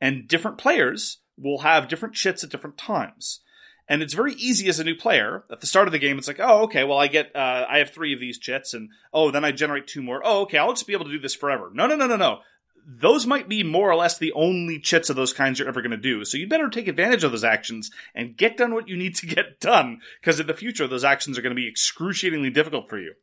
And 0.00 0.28
different 0.28 0.58
players 0.58 1.18
will 1.36 1.62
have 1.62 1.88
different 1.88 2.14
chits 2.14 2.44
at 2.44 2.50
different 2.50 2.78
times. 2.78 3.40
And 3.88 4.00
it's 4.00 4.14
very 4.14 4.34
easy 4.34 4.68
as 4.68 4.78
a 4.78 4.84
new 4.84 4.94
player. 4.94 5.42
At 5.50 5.60
the 5.60 5.66
start 5.66 5.88
of 5.88 5.92
the 5.92 5.98
game, 5.98 6.18
it's 6.18 6.28
like, 6.28 6.38
oh, 6.38 6.62
okay, 6.62 6.84
well, 6.84 6.98
I 6.98 7.08
get, 7.08 7.34
uh, 7.34 7.66
I 7.68 7.78
have 7.78 7.90
three 7.90 8.14
of 8.14 8.20
these 8.20 8.38
chits, 8.38 8.74
and 8.74 8.90
oh, 9.12 9.32
then 9.32 9.44
I 9.44 9.50
generate 9.50 9.88
two 9.88 10.00
more. 10.00 10.22
Oh, 10.24 10.42
okay, 10.42 10.58
I'll 10.58 10.72
just 10.72 10.86
be 10.86 10.92
able 10.92 11.06
to 11.06 11.10
do 11.10 11.18
this 11.18 11.34
forever. 11.34 11.68
No, 11.74 11.88
no, 11.88 11.96
no, 11.96 12.06
no, 12.06 12.16
no. 12.16 12.38
Those 12.86 13.26
might 13.26 13.48
be 13.48 13.62
more 13.62 13.90
or 13.90 13.96
less 13.96 14.18
the 14.18 14.32
only 14.32 14.78
chits 14.78 15.10
of 15.10 15.16
those 15.16 15.32
kinds 15.32 15.58
you're 15.58 15.68
ever 15.68 15.82
going 15.82 15.92
to 15.92 15.96
do. 15.96 16.24
So 16.24 16.36
you 16.36 16.48
better 16.48 16.68
take 16.68 16.88
advantage 16.88 17.24
of 17.24 17.30
those 17.30 17.44
actions 17.44 17.90
and 18.14 18.36
get 18.36 18.56
done 18.56 18.74
what 18.74 18.88
you 18.88 18.96
need 18.96 19.14
to 19.16 19.26
get 19.26 19.60
done, 19.60 20.00
because 20.20 20.40
in 20.40 20.46
the 20.46 20.54
future, 20.54 20.86
those 20.86 21.04
actions 21.04 21.38
are 21.38 21.42
going 21.42 21.54
to 21.54 21.60
be 21.60 21.68
excruciatingly 21.68 22.50
difficult 22.50 22.88
for 22.88 22.98
you. 22.98 23.14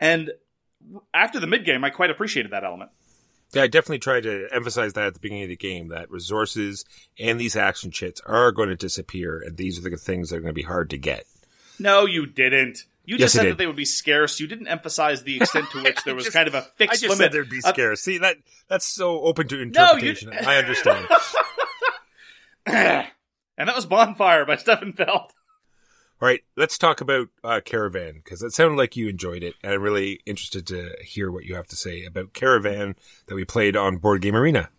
And 0.00 0.32
after 1.12 1.40
the 1.40 1.46
mid 1.46 1.64
game, 1.64 1.84
I 1.84 1.90
quite 1.90 2.10
appreciated 2.10 2.52
that 2.52 2.64
element. 2.64 2.90
Yeah, 3.52 3.62
I 3.62 3.66
definitely 3.68 4.00
tried 4.00 4.24
to 4.24 4.48
emphasize 4.52 4.94
that 4.94 5.06
at 5.06 5.14
the 5.14 5.20
beginning 5.20 5.44
of 5.44 5.48
the 5.48 5.56
game 5.56 5.88
that 5.88 6.10
resources 6.10 6.84
and 7.18 7.40
these 7.40 7.54
action 7.54 7.92
chits 7.92 8.20
are 8.26 8.50
going 8.50 8.68
to 8.68 8.76
disappear, 8.76 9.40
and 9.40 9.56
these 9.56 9.78
are 9.78 9.88
the 9.88 9.96
things 9.96 10.30
that 10.30 10.36
are 10.36 10.40
going 10.40 10.54
to 10.54 10.60
be 10.60 10.62
hard 10.62 10.90
to 10.90 10.98
get. 10.98 11.24
No, 11.78 12.04
you 12.04 12.26
didn't. 12.26 12.84
You 13.06 13.18
just 13.18 13.36
I 13.36 13.40
said 13.42 13.50
that 13.50 13.58
they 13.58 13.66
would 13.66 13.76
be 13.76 13.84
scarce. 13.84 14.40
You 14.40 14.46
didn't 14.46 14.66
emphasize 14.68 15.22
the 15.24 15.36
extent 15.36 15.70
to 15.72 15.82
which 15.82 16.02
there 16.04 16.14
was 16.14 16.24
just- 16.24 16.34
kind 16.36 16.48
of 16.48 16.54
a 16.54 16.62
fixed 16.76 17.02
just 17.02 17.10
limit. 17.10 17.18
said 17.18 17.32
there'd 17.32 17.50
be 17.50 17.60
Uh, 17.64 17.68
scarce. 17.68 18.00
See 18.00 18.18
that 18.18 18.36
that's 18.68 18.86
so 18.86 19.20
open 19.20 19.46
to 19.48 19.56
No, 19.56 19.62
interpretation. 19.62 20.32
I 20.46 20.56
understand. 20.56 21.06
and 22.66 23.68
that 23.68 23.74
was 23.76 23.86
Bonfire 23.86 24.44
by 24.44 24.56
Stefan 24.56 24.92
Feld. 24.94 25.32
All 26.22 26.28
right, 26.28 26.42
let's 26.56 26.78
talk 26.78 27.00
about 27.00 27.28
uh, 27.42 27.60
Caravan 27.64 28.14
because 28.24 28.40
it 28.42 28.52
sounded 28.52 28.76
like 28.76 28.96
you 28.96 29.08
enjoyed 29.08 29.42
it, 29.42 29.54
and 29.62 29.74
I'm 29.74 29.82
really 29.82 30.20
interested 30.24 30.66
to 30.68 30.94
hear 31.02 31.30
what 31.30 31.44
you 31.44 31.56
have 31.56 31.66
to 31.66 31.76
say 31.76 32.04
about 32.04 32.32
Caravan 32.32 32.94
that 33.26 33.34
we 33.34 33.44
played 33.44 33.76
on 33.76 33.96
Board 33.98 34.22
Game 34.22 34.36
Arena. 34.36 34.70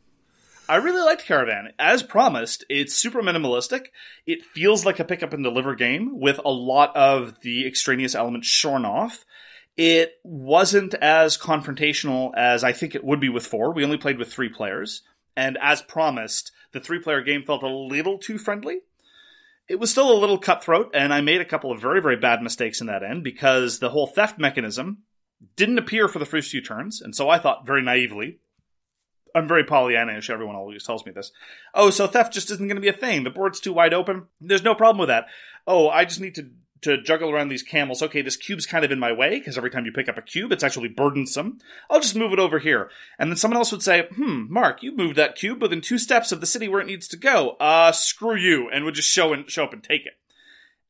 I 0.67 0.77
really 0.77 1.01
liked 1.01 1.25
Caravan. 1.25 1.73
As 1.77 2.01
promised, 2.01 2.63
it's 2.69 2.95
super 2.95 3.21
minimalistic. 3.21 3.87
It 4.25 4.43
feels 4.43 4.85
like 4.85 4.99
a 4.99 5.03
pick 5.05 5.21
up 5.21 5.33
and 5.33 5.43
deliver 5.43 5.75
game 5.75 6.19
with 6.19 6.39
a 6.43 6.51
lot 6.51 6.95
of 6.95 7.39
the 7.41 7.67
extraneous 7.67 8.15
elements 8.15 8.47
shorn 8.47 8.83
off. 8.83 9.25
It 9.77 10.13
wasn't 10.23 10.95
as 10.95 11.37
confrontational 11.37 12.31
as 12.35 12.63
I 12.63 12.71
think 12.71 12.95
it 12.95 13.03
would 13.03 13.19
be 13.19 13.29
with 13.29 13.45
four. 13.45 13.73
We 13.73 13.83
only 13.83 13.97
played 13.97 14.17
with 14.17 14.33
three 14.33 14.49
players. 14.49 15.03
And 15.37 15.57
as 15.61 15.81
promised, 15.81 16.51
the 16.71 16.79
three 16.79 16.99
player 16.99 17.21
game 17.21 17.43
felt 17.43 17.61
a 17.61 17.67
little 17.67 18.17
too 18.17 18.37
friendly. 18.37 18.79
It 19.67 19.79
was 19.79 19.91
still 19.91 20.11
a 20.11 20.17
little 20.19 20.37
cutthroat, 20.37 20.91
and 20.93 21.13
I 21.13 21.21
made 21.21 21.41
a 21.41 21.45
couple 21.45 21.71
of 21.71 21.81
very, 21.81 22.01
very 22.01 22.15
bad 22.15 22.41
mistakes 22.41 22.81
in 22.81 22.87
that 22.87 23.03
end 23.03 23.23
because 23.23 23.79
the 23.79 23.89
whole 23.89 24.07
theft 24.07 24.37
mechanism 24.37 24.99
didn't 25.55 25.79
appear 25.79 26.07
for 26.07 26.19
the 26.19 26.25
first 26.25 26.51
few 26.51 26.61
turns. 26.61 27.01
And 27.01 27.15
so 27.15 27.29
I 27.29 27.39
thought 27.39 27.65
very 27.65 27.81
naively, 27.81 28.39
I'm 29.35 29.47
very 29.47 29.65
Pollyannish. 29.65 30.29
Everyone 30.29 30.55
always 30.55 30.83
tells 30.83 31.05
me 31.05 31.11
this. 31.11 31.31
Oh, 31.73 31.89
so 31.89 32.07
theft 32.07 32.33
just 32.33 32.49
isn't 32.49 32.67
going 32.67 32.77
to 32.77 32.81
be 32.81 32.87
a 32.87 32.93
thing. 32.93 33.23
The 33.23 33.29
board's 33.29 33.59
too 33.59 33.73
wide 33.73 33.93
open. 33.93 34.27
There's 34.39 34.63
no 34.63 34.73
problem 34.73 34.97
with 34.97 35.09
that. 35.09 35.27
Oh, 35.67 35.89
I 35.89 36.05
just 36.05 36.21
need 36.21 36.35
to 36.35 36.49
to 36.81 37.01
juggle 37.01 37.31
around 37.31 37.49
these 37.49 37.63
camels. 37.63 38.03
Okay, 38.03 38.21
this 38.21 38.37
cube's 38.37 38.67
kind 38.67 38.85
of 38.85 38.91
in 38.91 38.99
my 38.99 39.11
way 39.11 39.39
because 39.39 39.57
every 39.57 39.71
time 39.71 39.85
you 39.85 39.91
pick 39.91 40.07
up 40.07 40.17
a 40.17 40.21
cube, 40.21 40.51
it's 40.51 40.63
actually 40.63 40.87
burdensome. 40.87 41.57
I'll 41.89 41.99
just 41.99 42.15
move 42.15 42.31
it 42.31 42.37
over 42.37 42.59
here. 42.59 42.91
And 43.17 43.31
then 43.31 43.37
someone 43.37 43.57
else 43.57 43.71
would 43.71 43.81
say, 43.81 44.07
"Hmm, 44.15 44.45
Mark, 44.49 44.83
you 44.83 44.95
moved 44.95 45.15
that 45.15 45.35
cube 45.35 45.61
within 45.61 45.81
two 45.81 45.97
steps 45.97 46.31
of 46.31 46.41
the 46.41 46.45
city 46.45 46.67
where 46.67 46.81
it 46.81 46.87
needs 46.87 47.07
to 47.09 47.17
go. 47.17 47.57
Uh, 47.59 47.91
screw 47.91 48.35
you," 48.35 48.69
and 48.69 48.85
would 48.85 48.95
just 48.95 49.09
show 49.09 49.33
and 49.33 49.49
show 49.49 49.63
up 49.63 49.73
and 49.73 49.83
take 49.83 50.05
it. 50.05 50.13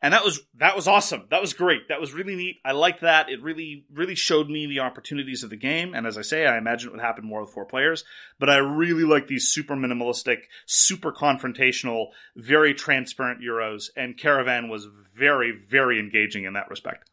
And 0.05 0.13
that 0.13 0.23
was 0.23 0.39
that 0.59 0.75
was 0.75 0.87
awesome. 0.87 1.25
That 1.31 1.41
was 1.41 1.53
great. 1.53 1.87
That 1.87 1.99
was 1.99 2.13
really 2.13 2.35
neat. 2.35 2.57
I 2.63 2.73
liked 2.73 3.01
that. 3.01 3.27
It 3.27 3.41
really 3.41 3.85
really 3.91 4.13
showed 4.13 4.47
me 4.47 4.67
the 4.67 4.81
opportunities 4.81 5.41
of 5.41 5.49
the 5.49 5.55
game. 5.55 5.95
And 5.95 6.05
as 6.05 6.15
I 6.15 6.21
say, 6.21 6.45
I 6.45 6.59
imagine 6.59 6.89
it 6.89 6.91
would 6.91 7.01
happen 7.01 7.25
more 7.25 7.41
with 7.41 7.49
four 7.49 7.65
players. 7.65 8.03
But 8.37 8.51
I 8.51 8.57
really 8.57 9.03
like 9.03 9.25
these 9.25 9.47
super 9.47 9.75
minimalistic, 9.75 10.43
super 10.67 11.11
confrontational, 11.11 12.09
very 12.35 12.75
transparent 12.75 13.41
euros. 13.41 13.89
And 13.97 14.15
Caravan 14.15 14.69
was 14.69 14.87
very 15.15 15.51
very 15.51 15.99
engaging 15.99 16.43
in 16.43 16.53
that 16.53 16.69
respect. 16.69 17.09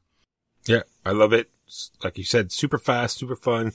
Yeah, 0.66 0.82
I 1.02 1.12
love 1.12 1.32
it. 1.32 1.48
Like 2.04 2.18
you 2.18 2.24
said, 2.24 2.52
super 2.52 2.76
fast, 2.76 3.16
super 3.16 3.36
fun. 3.36 3.72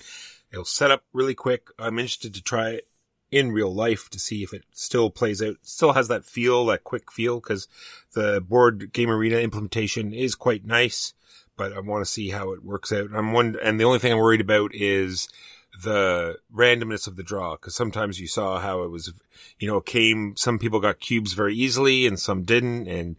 It'll 0.52 0.64
set 0.64 0.92
up 0.92 1.02
really 1.12 1.34
quick. 1.34 1.70
I'm 1.80 1.98
interested 1.98 2.36
to 2.36 2.44
try 2.44 2.70
it 2.70 2.88
in 3.32 3.52
real 3.52 3.74
life 3.74 4.10
to 4.10 4.20
see 4.20 4.44
if 4.44 4.54
it 4.54 4.64
still 4.72 5.10
plays 5.10 5.42
out, 5.42 5.56
still 5.62 5.94
has 5.94 6.08
that 6.08 6.26
feel, 6.26 6.66
that 6.66 6.84
quick 6.84 7.12
feel, 7.12 7.40
because 7.40 7.68
the 8.14 8.42
board 8.42 8.94
game 8.94 9.10
arena 9.10 9.38
implementation 9.38 10.14
is 10.14 10.36
quite 10.36 10.66
nice, 10.66 11.14
but 11.56 11.74
I 11.74 11.80
want 11.80 12.06
to 12.06 12.12
see 12.12 12.30
how 12.30 12.52
it 12.54 12.64
works 12.64 12.92
out. 12.92 13.10
I'm 13.14 13.34
one, 13.34 13.58
and 13.62 13.80
the 13.80 13.84
only 13.84 14.00
thing 14.00 14.12
I'm 14.14 14.20
worried 14.20 14.42
about 14.42 14.72
is 14.74 15.28
the 15.84 16.38
randomness 16.54 17.08
of 17.08 17.18
the 17.18 17.24
draw, 17.24 17.56
because 17.56 17.76
sometimes 17.76 18.20
you 18.20 18.28
saw 18.28 18.60
how 18.60 18.84
it 18.84 18.90
was, 18.90 19.14
you 19.60 19.68
know, 19.68 19.82
came, 19.82 20.36
some 20.36 20.58
people 20.58 20.80
got 20.80 21.00
cubes 21.00 21.34
very 21.34 21.56
easily 21.56 22.08
and 22.08 22.20
some 22.20 22.44
didn't, 22.44 22.88
and 22.88 23.18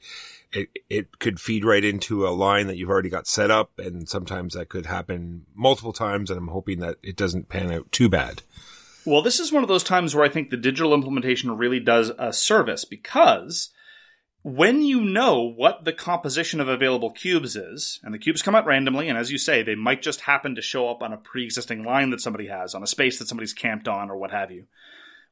it, 0.52 0.70
it 0.88 1.18
could 1.18 1.40
feed 1.40 1.64
right 1.64 1.84
into 1.84 2.26
a 2.26 2.30
line 2.30 2.66
that 2.66 2.76
you've 2.76 2.88
already 2.88 3.10
got 3.10 3.26
set 3.26 3.50
up. 3.50 3.78
And 3.78 4.08
sometimes 4.08 4.54
that 4.54 4.70
could 4.70 4.86
happen 4.86 5.44
multiple 5.54 5.92
times. 5.92 6.30
And 6.30 6.38
I'm 6.38 6.48
hoping 6.48 6.80
that 6.80 6.96
it 7.02 7.16
doesn't 7.16 7.50
pan 7.50 7.70
out 7.70 7.92
too 7.92 8.08
bad. 8.08 8.42
Well, 9.08 9.22
this 9.22 9.40
is 9.40 9.50
one 9.50 9.62
of 9.62 9.70
those 9.70 9.84
times 9.84 10.14
where 10.14 10.22
I 10.22 10.28
think 10.28 10.50
the 10.50 10.58
digital 10.58 10.92
implementation 10.92 11.50
really 11.56 11.80
does 11.80 12.12
a 12.18 12.30
service 12.30 12.84
because 12.84 13.70
when 14.42 14.82
you 14.82 15.00
know 15.00 15.50
what 15.50 15.86
the 15.86 15.94
composition 15.94 16.60
of 16.60 16.68
available 16.68 17.10
cubes 17.10 17.56
is, 17.56 18.00
and 18.02 18.12
the 18.12 18.18
cubes 18.18 18.42
come 18.42 18.54
out 18.54 18.66
randomly, 18.66 19.08
and 19.08 19.16
as 19.16 19.32
you 19.32 19.38
say, 19.38 19.62
they 19.62 19.74
might 19.74 20.02
just 20.02 20.20
happen 20.20 20.54
to 20.54 20.60
show 20.60 20.90
up 20.90 21.02
on 21.02 21.14
a 21.14 21.16
pre 21.16 21.42
existing 21.42 21.84
line 21.84 22.10
that 22.10 22.20
somebody 22.20 22.48
has, 22.48 22.74
on 22.74 22.82
a 22.82 22.86
space 22.86 23.18
that 23.18 23.28
somebody's 23.28 23.54
camped 23.54 23.88
on, 23.88 24.10
or 24.10 24.18
what 24.18 24.30
have 24.30 24.50
you. 24.50 24.66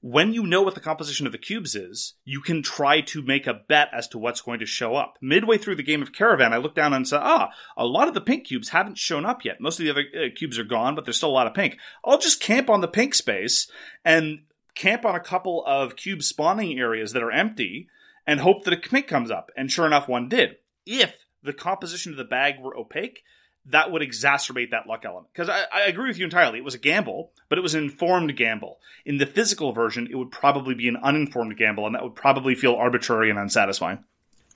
When 0.09 0.33
you 0.33 0.47
know 0.47 0.63
what 0.63 0.77
the 0.77 0.81
composition 0.81 1.27
of 1.27 1.33
the 1.33 1.39
cubes 1.39 1.75
is, 1.75 2.15
you 2.25 2.41
can 2.41 2.63
try 2.63 3.01
to 3.01 3.23
make 3.23 3.49
a 3.49 3.55
bet 3.55 3.89
as 3.93 4.07
to 4.09 4.19
what's 4.19 4.41
going 4.41 4.61
to 4.61 4.65
show 4.65 4.95
up. 4.95 5.15
Midway 5.21 5.59
through 5.59 5.75
the 5.75 5.83
game 5.83 6.01
of 6.01 6.13
Caravan, 6.13 6.53
I 6.53 6.59
looked 6.59 6.77
down 6.77 6.93
and 6.93 7.09
said, 7.09 7.23
ah, 7.25 7.51
a 7.77 7.85
lot 7.85 8.07
of 8.07 8.15
the 8.15 8.21
pink 8.21 8.47
cubes 8.47 8.69
haven't 8.69 8.99
shown 8.99 9.27
up 9.27 9.45
yet. 9.45 9.61
Most 9.61 9.81
of 9.81 9.85
the 9.85 9.91
other 9.91 10.05
uh, 10.15 10.29
cubes 10.33 10.61
are 10.61 10.65
gone, 10.65 10.95
but 10.95 11.05
there's 11.05 11.17
still 11.17 11.31
a 11.31 11.33
lot 11.33 11.49
of 11.49 11.55
pink. 11.55 11.77
I'll 12.05 12.21
just 12.21 12.41
camp 12.41 12.71
on 12.71 12.83
the 12.83 12.87
pink 12.87 13.17
space 13.17 13.69
and 14.05 14.43
camp 14.77 15.05
on 15.05 15.17
a 15.17 15.21
couple 15.21 15.65
of 15.67 15.97
cube 15.97 16.23
spawning 16.23 16.79
areas 16.79 17.13
that 17.13 17.25
are 17.25 17.33
empty 17.33 17.89
and 18.29 18.39
hope 18.39 18.63
that 18.63 18.75
a 18.75 18.77
pink 18.77 19.09
comes 19.09 19.33
up. 19.33 19.51
And 19.57 19.73
sure 19.73 19.87
enough, 19.87 20.07
one 20.07 20.29
did. 20.29 20.59
If 20.87 21.17
the 21.43 21.53
composition 21.53 22.13
of 22.13 22.19
the 22.19 22.23
bag 22.23 22.61
were 22.61 22.79
opaque, 22.79 23.25
that 23.71 23.91
would 23.91 24.03
exacerbate 24.03 24.71
that 24.71 24.87
luck 24.87 25.05
element. 25.05 25.29
Because 25.33 25.49
I, 25.49 25.65
I 25.73 25.83
agree 25.87 26.09
with 26.09 26.19
you 26.19 26.25
entirely. 26.25 26.59
It 26.59 26.65
was 26.65 26.75
a 26.75 26.79
gamble, 26.79 27.33
but 27.49 27.59
it 27.59 27.63
was 27.63 27.75
an 27.75 27.85
informed 27.85 28.37
gamble. 28.37 28.79
In 29.05 29.19
the 29.19 29.27
physical 29.27 29.73
version, 29.73 30.09
it 30.11 30.17
would 30.17 30.31
probably 30.31 30.75
be 30.75 30.89
an 30.89 30.97
uninformed 31.03 31.57
gamble, 31.57 31.87
and 31.87 31.95
that 31.95 32.03
would 32.03 32.15
probably 32.15 32.55
feel 32.55 32.75
arbitrary 32.75 33.31
and 33.31 33.39
unsatisfying. 33.39 34.05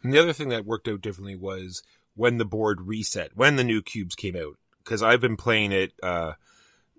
And 0.02 0.12
the 0.12 0.18
other 0.18 0.32
thing 0.32 0.48
that 0.50 0.64
worked 0.64 0.88
out 0.88 1.00
differently 1.00 1.36
was 1.36 1.82
when 2.14 2.38
the 2.38 2.44
board 2.44 2.82
reset, 2.82 3.36
when 3.36 3.56
the 3.56 3.64
new 3.64 3.82
cubes 3.82 4.14
came 4.14 4.36
out. 4.36 4.56
Cause 4.84 5.02
I've 5.02 5.20
been 5.20 5.36
playing 5.36 5.72
it, 5.72 5.92
uh, 6.02 6.32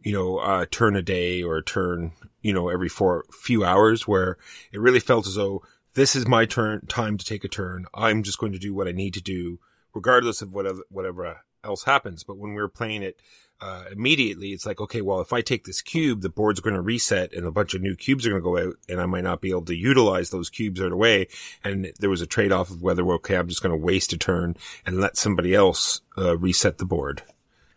you 0.02 0.14
know, 0.14 0.38
uh, 0.38 0.66
turn 0.70 0.96
a 0.96 1.02
day 1.02 1.44
or 1.44 1.58
a 1.58 1.64
turn, 1.64 2.14
you 2.42 2.54
know, 2.54 2.70
every 2.70 2.88
four 2.88 3.26
few 3.32 3.66
hours 3.66 4.08
where 4.08 4.38
it 4.72 4.80
really 4.80 5.00
felt 5.00 5.28
as 5.28 5.36
though 5.36 5.64
this 5.96 6.16
is 6.16 6.28
my 6.28 6.46
turn, 6.46 6.86
time 6.88 7.18
to 7.18 7.26
take 7.26 7.44
a 7.44 7.50
turn. 7.50 7.86
I'm 7.94 8.24
just 8.24 8.38
going 8.38 8.54
to 8.54 8.60
do 8.60 8.74
what 8.74 8.88
I 8.88 8.92
need 8.92 9.14
to 9.16 9.22
do, 9.22 9.60
regardless 9.94 10.42
of 10.42 10.54
whatever, 10.54 10.84
whatever 10.90 11.42
else 11.64 11.84
happens. 11.84 12.24
But 12.24 12.38
when 12.38 12.54
we 12.54 12.62
were 12.62 12.70
playing 12.70 13.04
it, 13.04 13.20
uh, 13.62 13.84
immediately 13.92 14.50
it's 14.50 14.66
like, 14.66 14.82
okay, 14.82 15.02
well, 15.02 15.22
if 15.22 15.32
I 15.32 15.42
take 15.42 15.66
this 15.66 15.82
cube, 15.82 16.22
the 16.22 16.30
board's 16.30 16.60
going 16.60 16.76
to 16.76 16.82
reset 16.82 17.32
and 17.32 17.46
a 17.46 17.52
bunch 17.52 17.76
of 17.76 17.82
new 17.82 17.96
cubes 17.96 18.26
are 18.26 18.32
going 18.32 18.42
to 18.42 18.44
go 18.44 18.58
out 18.58 18.76
and 18.90 19.00
I 19.00 19.06
might 19.06 19.24
not 19.24 19.40
be 19.40 19.52
able 19.52 19.66
to 19.66 19.76
utilize 19.76 20.32
those 20.32 20.50
cubes 20.50 20.82
right 20.82 20.92
away. 20.92 21.28
And 21.64 21.92
there 22.00 22.10
was 22.10 22.22
a 22.22 22.28
trade 22.28 22.52
off 22.52 22.72
of 22.72 22.82
whether, 22.82 23.06
okay, 23.14 23.36
I'm 23.36 23.48
just 23.48 23.62
going 23.62 23.72
to 23.72 23.86
waste 23.86 24.14
a 24.14 24.18
turn 24.18 24.56
and 24.86 25.00
let 25.00 25.16
somebody 25.16 25.54
else, 25.54 26.02
uh, 26.18 26.38
reset 26.38 26.80
the 26.80 26.86
board. 26.86 27.22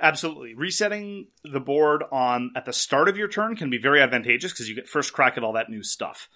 Absolutely. 0.00 0.54
Resetting 0.54 1.28
the 1.44 1.60
board 1.60 2.02
on 2.10 2.50
at 2.56 2.64
the 2.64 2.72
start 2.72 3.08
of 3.08 3.16
your 3.16 3.28
turn 3.28 3.54
can 3.54 3.70
be 3.70 3.78
very 3.78 4.00
advantageous 4.00 4.52
because 4.52 4.68
you 4.68 4.74
get 4.74 4.88
first 4.88 5.12
crack 5.12 5.36
at 5.36 5.44
all 5.44 5.52
that 5.52 5.70
new 5.70 5.82
stuff. 5.82 6.28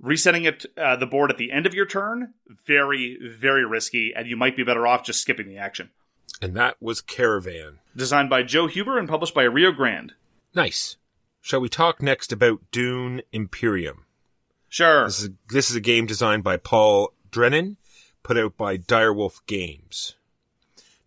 Resetting 0.00 0.44
it 0.44 0.66
uh, 0.76 0.96
the 0.96 1.06
board 1.06 1.30
at 1.30 1.36
the 1.36 1.52
end 1.52 1.66
of 1.66 1.74
your 1.74 1.86
turn, 1.86 2.34
very, 2.66 3.18
very 3.22 3.64
risky, 3.64 4.12
and 4.14 4.26
you 4.26 4.36
might 4.36 4.56
be 4.56 4.64
better 4.64 4.86
off 4.86 5.04
just 5.04 5.20
skipping 5.20 5.48
the 5.48 5.58
action. 5.58 5.90
And 6.42 6.54
that 6.56 6.76
was 6.80 7.00
Caravan. 7.00 7.78
Designed 7.96 8.28
by 8.28 8.42
Joe 8.42 8.66
Huber 8.66 8.98
and 8.98 9.08
published 9.08 9.32
by 9.32 9.44
Rio 9.44 9.70
Grande. 9.70 10.14
Nice. 10.54 10.96
Shall 11.40 11.60
we 11.60 11.68
talk 11.68 12.02
next 12.02 12.32
about 12.32 12.60
Dune 12.72 13.22
Imperium? 13.32 14.06
Sure. 14.68 15.04
This 15.04 15.20
is, 15.20 15.30
this 15.48 15.70
is 15.70 15.76
a 15.76 15.80
game 15.80 16.04
designed 16.04 16.42
by 16.42 16.56
Paul 16.56 17.12
Dennen, 17.30 17.76
put 18.24 18.36
out 18.36 18.56
by 18.56 18.76
Dire 18.76 19.12
Wolf 19.12 19.40
Games. 19.46 20.16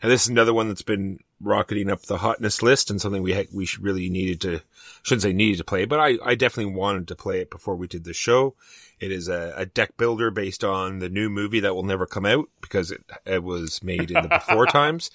Now 0.06 0.10
this 0.10 0.26
is 0.26 0.30
another 0.30 0.54
one 0.54 0.68
that's 0.68 0.84
been 0.84 1.18
rocketing 1.42 1.90
up 1.90 2.04
the 2.04 2.20
hotness 2.20 2.62
list 2.62 2.92
and 2.92 3.02
something 3.02 3.24
we 3.24 3.48
we 3.52 3.66
should 3.66 3.82
really 3.82 4.08
needed 4.08 4.40
to, 4.42 4.62
shouldn't 5.02 5.24
say 5.24 5.34
needed 5.34 5.58
to 5.58 5.64
play, 5.64 5.86
but 5.86 6.00
I, 6.00 6.20
I 6.24 6.36
definitely 6.36 6.76
wanted 6.76 7.08
to 7.08 7.16
play 7.16 7.40
it 7.40 7.50
before 7.50 7.76
we 7.76 7.88
did 7.88 8.04
the 8.04 8.14
show. 8.14 8.54
It 9.00 9.12
is 9.12 9.28
a, 9.28 9.56
a 9.58 9.66
deck 9.66 9.98
builder 9.98 10.30
based 10.30 10.64
on 10.64 11.00
the 11.00 11.10
new 11.10 11.28
movie 11.28 11.60
that 11.62 11.74
will 11.74 11.82
never 11.82 12.06
come 12.06 12.24
out 12.24 12.50
because 12.62 12.92
it, 12.92 13.04
it 13.26 13.44
was 13.44 13.82
made 13.82 14.12
in 14.12 14.22
the 14.22 14.28
before 14.28 14.68
times. 14.68 15.10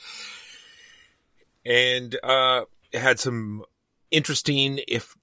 And, 1.65 2.19
uh, 2.25 2.63
it 2.91 2.99
had 2.99 3.21
some 3.21 3.63
interesting, 4.11 4.81
if, 4.89 5.17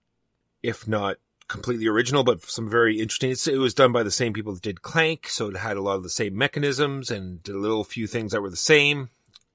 if 0.63 0.87
not 0.87 1.17
completely 1.49 1.87
original, 1.87 2.23
but 2.23 2.41
some 2.41 2.69
very 2.69 3.01
interesting. 3.01 3.31
It's, 3.31 3.49
it 3.49 3.57
was 3.57 3.73
done 3.73 3.91
by 3.91 4.03
the 4.03 4.11
same 4.11 4.31
people 4.31 4.53
that 4.53 4.63
did 4.63 4.81
Clank, 4.81 5.27
so 5.27 5.49
it 5.49 5.57
had 5.57 5.75
a 5.75 5.81
lot 5.81 5.97
of 5.97 6.03
the 6.03 6.09
same 6.09 6.37
mechanisms 6.37 7.11
and 7.11 7.45
a 7.49 7.57
little 7.57 7.83
few 7.83 8.07
things 8.07 8.31
that 8.31 8.41
were 8.41 8.49
the 8.49 8.55
same. 8.55 9.09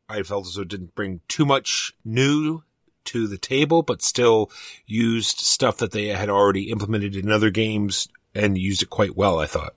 I 0.09 0.23
felt 0.23 0.47
as 0.47 0.55
though 0.55 0.63
it 0.63 0.69
didn't 0.69 0.95
bring 0.95 1.21
too 1.29 1.47
much 1.47 1.93
new 2.05 2.63
to 3.05 3.27
the 3.27 3.39
table, 3.39 3.83
but 3.83 4.03
still 4.03 4.51
used 4.87 5.39
stuff 5.39 5.79
that 5.79 5.93
they 5.93 6.09
had 6.09 6.29
already 6.29 6.71
implemented 6.71 7.17
in 7.17 7.31
other 7.31 7.51
games 7.51 8.09
and 8.35 8.57
used 8.57 8.83
it 8.83 8.91
quite 8.91 9.17
well, 9.17 9.39
I 9.39 9.47
thought. 9.47 9.75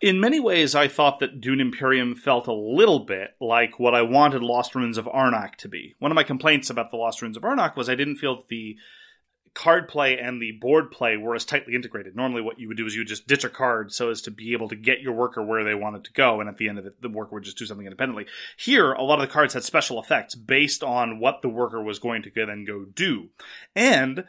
In 0.00 0.18
many 0.18 0.40
ways, 0.40 0.74
I 0.74 0.88
thought 0.88 1.20
that 1.20 1.40
Dune 1.40 1.60
Imperium 1.60 2.16
felt 2.16 2.48
a 2.48 2.52
little 2.52 3.00
bit 3.00 3.36
like 3.40 3.78
what 3.78 3.94
I 3.94 4.02
wanted 4.02 4.42
Lost 4.42 4.74
Ruins 4.74 4.98
of 4.98 5.04
Arnak 5.06 5.54
to 5.56 5.68
be. 5.68 5.94
One 6.00 6.10
of 6.10 6.16
my 6.16 6.24
complaints 6.24 6.70
about 6.70 6.90
the 6.90 6.96
Lost 6.96 7.22
Ruins 7.22 7.36
of 7.36 7.44
Arnak 7.44 7.76
was 7.76 7.88
I 7.88 7.94
didn't 7.94 8.16
feel 8.16 8.44
the 8.48 8.76
card 9.54 9.88
play 9.88 10.18
and 10.18 10.40
the 10.40 10.52
board 10.52 10.90
play 10.90 11.16
were 11.16 11.34
as 11.34 11.44
tightly 11.44 11.74
integrated. 11.74 12.16
Normally, 12.16 12.42
what 12.42 12.58
you 12.58 12.68
would 12.68 12.76
do 12.76 12.86
is 12.86 12.94
you 12.94 13.00
would 13.00 13.08
just 13.08 13.26
ditch 13.26 13.44
a 13.44 13.48
card 13.48 13.92
so 13.92 14.10
as 14.10 14.22
to 14.22 14.30
be 14.30 14.52
able 14.52 14.68
to 14.68 14.76
get 14.76 15.00
your 15.00 15.12
worker 15.12 15.44
where 15.44 15.64
they 15.64 15.74
wanted 15.74 16.04
to 16.04 16.12
go, 16.12 16.40
and 16.40 16.48
at 16.48 16.56
the 16.56 16.68
end 16.68 16.78
of 16.78 16.86
it, 16.86 17.00
the 17.02 17.08
worker 17.08 17.34
would 17.34 17.44
just 17.44 17.58
do 17.58 17.66
something 17.66 17.86
independently. 17.86 18.26
Here, 18.56 18.92
a 18.92 19.02
lot 19.02 19.20
of 19.20 19.28
the 19.28 19.32
cards 19.32 19.54
had 19.54 19.64
special 19.64 20.00
effects 20.00 20.34
based 20.34 20.82
on 20.82 21.20
what 21.20 21.42
the 21.42 21.48
worker 21.48 21.82
was 21.82 21.98
going 21.98 22.22
to 22.22 22.30
then 22.34 22.64
go 22.64 22.84
do. 22.84 23.28
And 23.76 24.24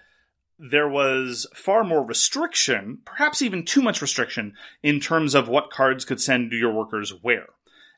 there 0.59 0.87
was 0.87 1.47
far 1.55 1.83
more 1.83 2.05
restriction, 2.05 2.99
perhaps 3.05 3.41
even 3.41 3.65
too 3.65 3.81
much 3.81 4.01
restriction, 4.01 4.53
in 4.81 4.99
terms 4.99 5.35
of 5.35 5.47
what 5.47 5.71
cards 5.71 6.05
could 6.05 6.21
send 6.21 6.51
your 6.51 6.73
workers 6.73 7.13
where. 7.21 7.47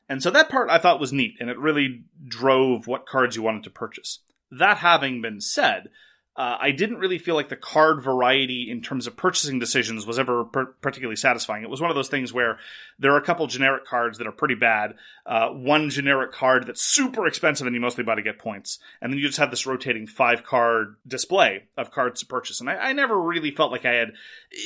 And 0.08 0.22
so 0.22 0.30
that 0.30 0.48
part 0.48 0.70
I 0.70 0.78
thought 0.78 1.00
was 1.00 1.12
neat, 1.12 1.36
and 1.40 1.50
it 1.50 1.58
really 1.58 2.04
drove 2.26 2.86
what 2.86 3.06
cards 3.06 3.36
you 3.36 3.42
wanted 3.42 3.64
to 3.64 3.70
purchase. 3.70 4.20
That 4.50 4.78
having 4.78 5.20
been 5.20 5.40
said, 5.40 5.88
uh, 6.36 6.58
I 6.60 6.70
didn't 6.70 6.98
really 6.98 7.18
feel 7.18 7.34
like 7.34 7.48
the 7.48 7.56
card 7.56 8.02
variety 8.02 8.70
in 8.70 8.82
terms 8.82 9.06
of 9.06 9.16
purchasing 9.16 9.58
decisions 9.58 10.06
was 10.06 10.18
ever 10.18 10.44
per- 10.44 10.66
particularly 10.66 11.16
satisfying. 11.16 11.62
It 11.62 11.70
was 11.70 11.80
one 11.80 11.90
of 11.90 11.96
those 11.96 12.10
things 12.10 12.32
where 12.32 12.58
there 12.98 13.12
are 13.12 13.16
a 13.16 13.24
couple 13.24 13.46
generic 13.46 13.86
cards 13.86 14.18
that 14.18 14.26
are 14.26 14.32
pretty 14.32 14.54
bad, 14.54 14.96
uh, 15.24 15.48
one 15.48 15.88
generic 15.88 16.32
card 16.32 16.66
that's 16.66 16.82
super 16.82 17.26
expensive 17.26 17.66
and 17.66 17.74
you 17.74 17.80
mostly 17.80 18.04
buy 18.04 18.14
to 18.14 18.22
get 18.22 18.38
points, 18.38 18.78
and 19.00 19.10
then 19.10 19.18
you 19.18 19.26
just 19.26 19.38
have 19.38 19.50
this 19.50 19.66
rotating 19.66 20.06
five 20.06 20.44
card 20.44 20.96
display 21.06 21.64
of 21.78 21.90
cards 21.90 22.20
to 22.20 22.26
purchase. 22.26 22.60
And 22.60 22.68
I, 22.68 22.76
I 22.76 22.92
never 22.92 23.18
really 23.18 23.50
felt 23.50 23.72
like 23.72 23.86
I 23.86 23.94
had. 23.94 24.12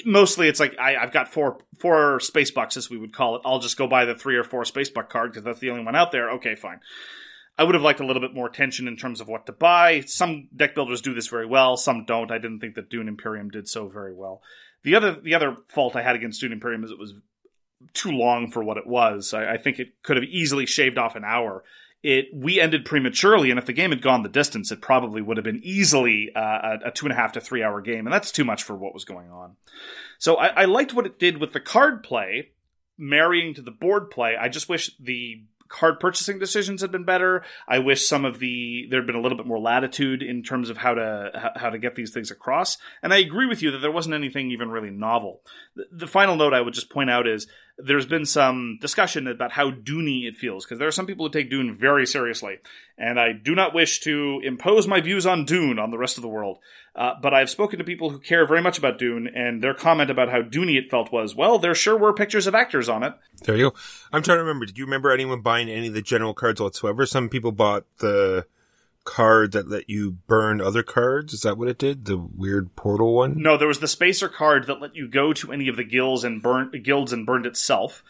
Mostly, 0.05 0.49
it's 0.49 0.61
like 0.61 0.77
I, 0.79 0.97
I've 0.97 1.13
got 1.13 1.33
four 1.33 1.59
four 1.79 2.19
space 2.19 2.51
bucks, 2.51 2.77
as 2.77 2.91
we 2.91 2.99
would 2.99 3.15
call 3.15 3.37
it. 3.37 3.43
I'll 3.45 3.61
just 3.61 3.79
go 3.79 3.87
buy 3.87 4.07
the 4.07 4.17
three 4.17 4.37
or 4.37 4.45
four 4.45 4.65
space 4.65 4.91
buck 4.91 5.09
card 5.09 5.31
because 5.31 5.45
that's 5.45 5.61
the 5.61 5.71
only 5.71 5.85
one 5.85 5.95
out 5.95 6.11
there. 6.11 6.33
Okay, 6.33 6.57
fine. 6.57 6.81
I 7.61 7.63
would 7.63 7.75
have 7.75 7.85
liked 7.85 8.01
a 8.01 8.07
little 8.07 8.23
bit 8.23 8.33
more 8.33 8.47
attention 8.47 8.89
in 8.89 8.97
terms 8.97 9.21
of 9.21 9.29
what 9.29 9.45
to 9.45 9.53
buy. 9.53 10.01
Some 10.07 10.49
deck 10.57 10.75
builders 10.75 11.03
do 11.03 11.13
this 11.13 11.27
very 11.27 11.45
well, 11.45 11.77
some 11.77 12.07
don't. 12.07 12.31
I 12.31 12.39
didn't 12.39 12.61
think 12.61 12.75
that 12.77 12.89
Dune 12.89 13.07
Imperium 13.07 13.51
did 13.51 13.69
so 13.69 13.87
very 13.87 14.15
well. 14.15 14.41
The 14.83 14.95
other 14.95 15.13
the 15.13 15.35
other 15.35 15.59
fault 15.69 15.95
I 15.95 16.01
had 16.01 16.17
against 16.17 16.41
Dune 16.41 16.53
Imperium 16.53 16.85
is 16.85 16.91
it 16.91 16.99
was 16.99 17.13
too 17.93 18.13
long 18.13 18.51
for 18.51 18.65
what 18.65 18.79
it 18.79 18.87
was. 18.87 19.35
I, 19.35 19.53
I 19.53 19.57
think 19.59 19.79
it 19.79 20.03
could 20.03 20.17
have 20.17 20.25
easily 20.25 20.65
shaved 20.65 20.97
off 20.97 21.17
an 21.17 21.23
hour. 21.23 21.63
It 22.03 22.29
we 22.33 22.59
ended 22.59 22.87
prematurely, 22.87 23.51
and 23.51 23.59
if 23.59 23.67
the 23.67 23.75
game 23.75 23.91
had 23.91 24.01
gone 24.01 24.23
the 24.23 24.31
distance, 24.31 24.73
it 24.73 24.81
probably 24.81 25.21
would 25.21 25.37
have 25.37 25.45
been 25.45 25.61
easily 25.63 26.31
uh, 26.35 26.41
a, 26.41 26.79
a 26.87 26.91
two 26.91 27.05
and 27.05 27.13
a 27.13 27.17
half 27.17 27.33
to 27.33 27.43
three 27.43 27.63
hour 27.63 27.83
game, 27.83 28.07
and 28.07 28.13
that's 28.13 28.33
too 28.33 28.45
much 28.45 28.63
for 28.63 28.75
what 28.75 28.95
was 28.95 29.05
going 29.05 29.31
on. 29.31 29.57
So 30.19 30.37
I, 30.37 30.63
I 30.63 30.65
liked 30.65 30.95
what 30.95 31.05
it 31.05 31.19
did 31.19 31.37
with 31.37 31.53
the 31.53 31.61
card 31.61 32.03
play, 32.05 32.53
marrying 32.97 33.53
to 33.53 33.61
the 33.61 33.71
board 33.71 34.11
play. 34.11 34.35
I 34.35 34.49
just 34.49 34.71
wish 34.71 34.97
the 34.99 35.43
card 35.71 36.01
purchasing 36.01 36.39
decisions 36.39 36.83
had 36.83 36.93
been 36.93 37.05
better. 37.05 37.43
I 37.67 37.79
wish 37.79 38.07
some 38.07 38.27
of 38.27 38.41
the 38.41 38.87
there 38.91 39.01
had 39.01 39.07
been 39.07 39.17
a 39.17 39.21
little 39.21 39.39
bit 39.39 39.47
more 39.47 39.59
latitude 39.59 40.23
in 40.23 40.43
terms 40.43 40.69
of 40.69 40.77
how 40.77 40.95
to 40.95 41.53
how 41.57 41.71
to 41.71 41.79
get 41.79 41.95
these 41.95 42.13
things 42.13 42.31
across. 42.31 42.77
And 43.03 43.15
I 43.15 43.19
agree 43.19 43.47
with 43.47 43.63
you 43.63 43.71
that 43.71 43.79
there 43.79 43.91
wasn't 43.91 44.15
anything 44.15 44.51
even 44.51 44.71
really 44.71 44.91
novel. 44.91 45.41
The, 45.75 45.87
the 45.91 46.07
final 46.07 46.37
note 46.37 46.53
I 46.53 46.61
would 46.61 46.75
just 46.75 46.91
point 46.91 47.09
out 47.09 47.27
is 47.27 47.47
there's 47.85 48.07
been 48.07 48.27
some 48.27 48.79
discussion 48.81 49.27
about 49.27 49.53
how 49.53 49.71
Dooney 49.71 50.27
it 50.27 50.37
feels 50.37 50.65
because 50.65 50.79
there 50.79 50.89
are 50.89 50.93
some 50.93 51.07
people 51.07 51.27
who 51.27 51.33
take 51.33 51.51
Dune 51.51 51.77
very 51.79 52.07
seriously, 52.07 52.59
and 52.99 53.19
I 53.19 53.33
do 53.33 53.55
not 53.55 53.75
wish 53.75 54.01
to 54.01 54.41
impose 54.43 54.87
my 54.87 55.01
views 55.01 55.27
on 55.27 55.45
Dune 55.45 55.79
on 55.79 55.91
the 55.91 55.99
rest 55.99 56.19
of 56.19 56.23
the 56.23 56.29
world. 56.29 56.59
Uh, 56.95 57.13
but 57.23 57.33
I've 57.33 57.51
spoken 57.51 57.79
to 57.79 57.85
people 57.85 58.11
who 58.11 58.19
care 58.19 58.47
very 58.47 58.63
much 58.63 58.79
about 58.79 58.99
Dune, 58.99 59.29
and 59.29 59.63
their 59.63 59.75
comment 59.75 60.11
about 60.11 60.29
how 60.29 60.43
Dooney 60.43 60.77
it 60.77 60.91
felt 60.91 61.13
was, 61.13 61.35
well, 61.35 61.59
there 61.59 61.75
sure 61.75 61.97
were 61.97 62.13
pictures 62.13 62.47
of 62.47 62.55
actors 62.55 62.89
on 62.89 63.03
it. 63.03 63.15
There 63.45 63.57
you 63.57 63.71
go. 63.71 63.77
I'm 64.13 64.23
trying 64.23 64.39
to 64.39 64.43
remember. 64.43 64.67
Did 64.67 64.79
you 64.79 64.85
remember 64.85 65.13
anyone 65.13 65.41
buying 65.41 65.69
any 65.69 65.89
of 65.89 65.95
the 65.95 66.03
general 66.03 66.35
cards 66.35 66.61
whatsoever? 66.61 67.07
Some 67.07 67.29
people 67.29 67.53
bought 67.53 67.85
the 67.99 68.47
card 69.05 69.53
that 69.53 69.69
let 69.69 69.89
you 69.89 70.13
burn 70.27 70.61
other 70.61 70.83
cards. 70.83 71.33
Is 71.33 71.41
that 71.43 71.57
what 71.59 71.69
it 71.69 71.79
did? 71.79 72.05
The 72.05 72.17
weird 72.19 72.75
portal 72.77 73.15
one? 73.15 73.41
No, 73.43 73.57
there 73.57 73.69
was 73.69 73.81
the 73.81 73.89
spacer 73.89 74.29
card 74.29 74.67
that 74.67 74.81
let 74.81 74.95
you 74.95 75.09
go 75.09 75.33
to 75.35 75.53
any 75.53 75.69
of 75.69 75.77
the 75.77 75.85
guilds 75.85 76.25
and 76.25 76.43
burn 76.43 76.71
guilds 76.83 77.13
and 77.13 77.25
burned 77.27 77.47
itself. 77.47 78.03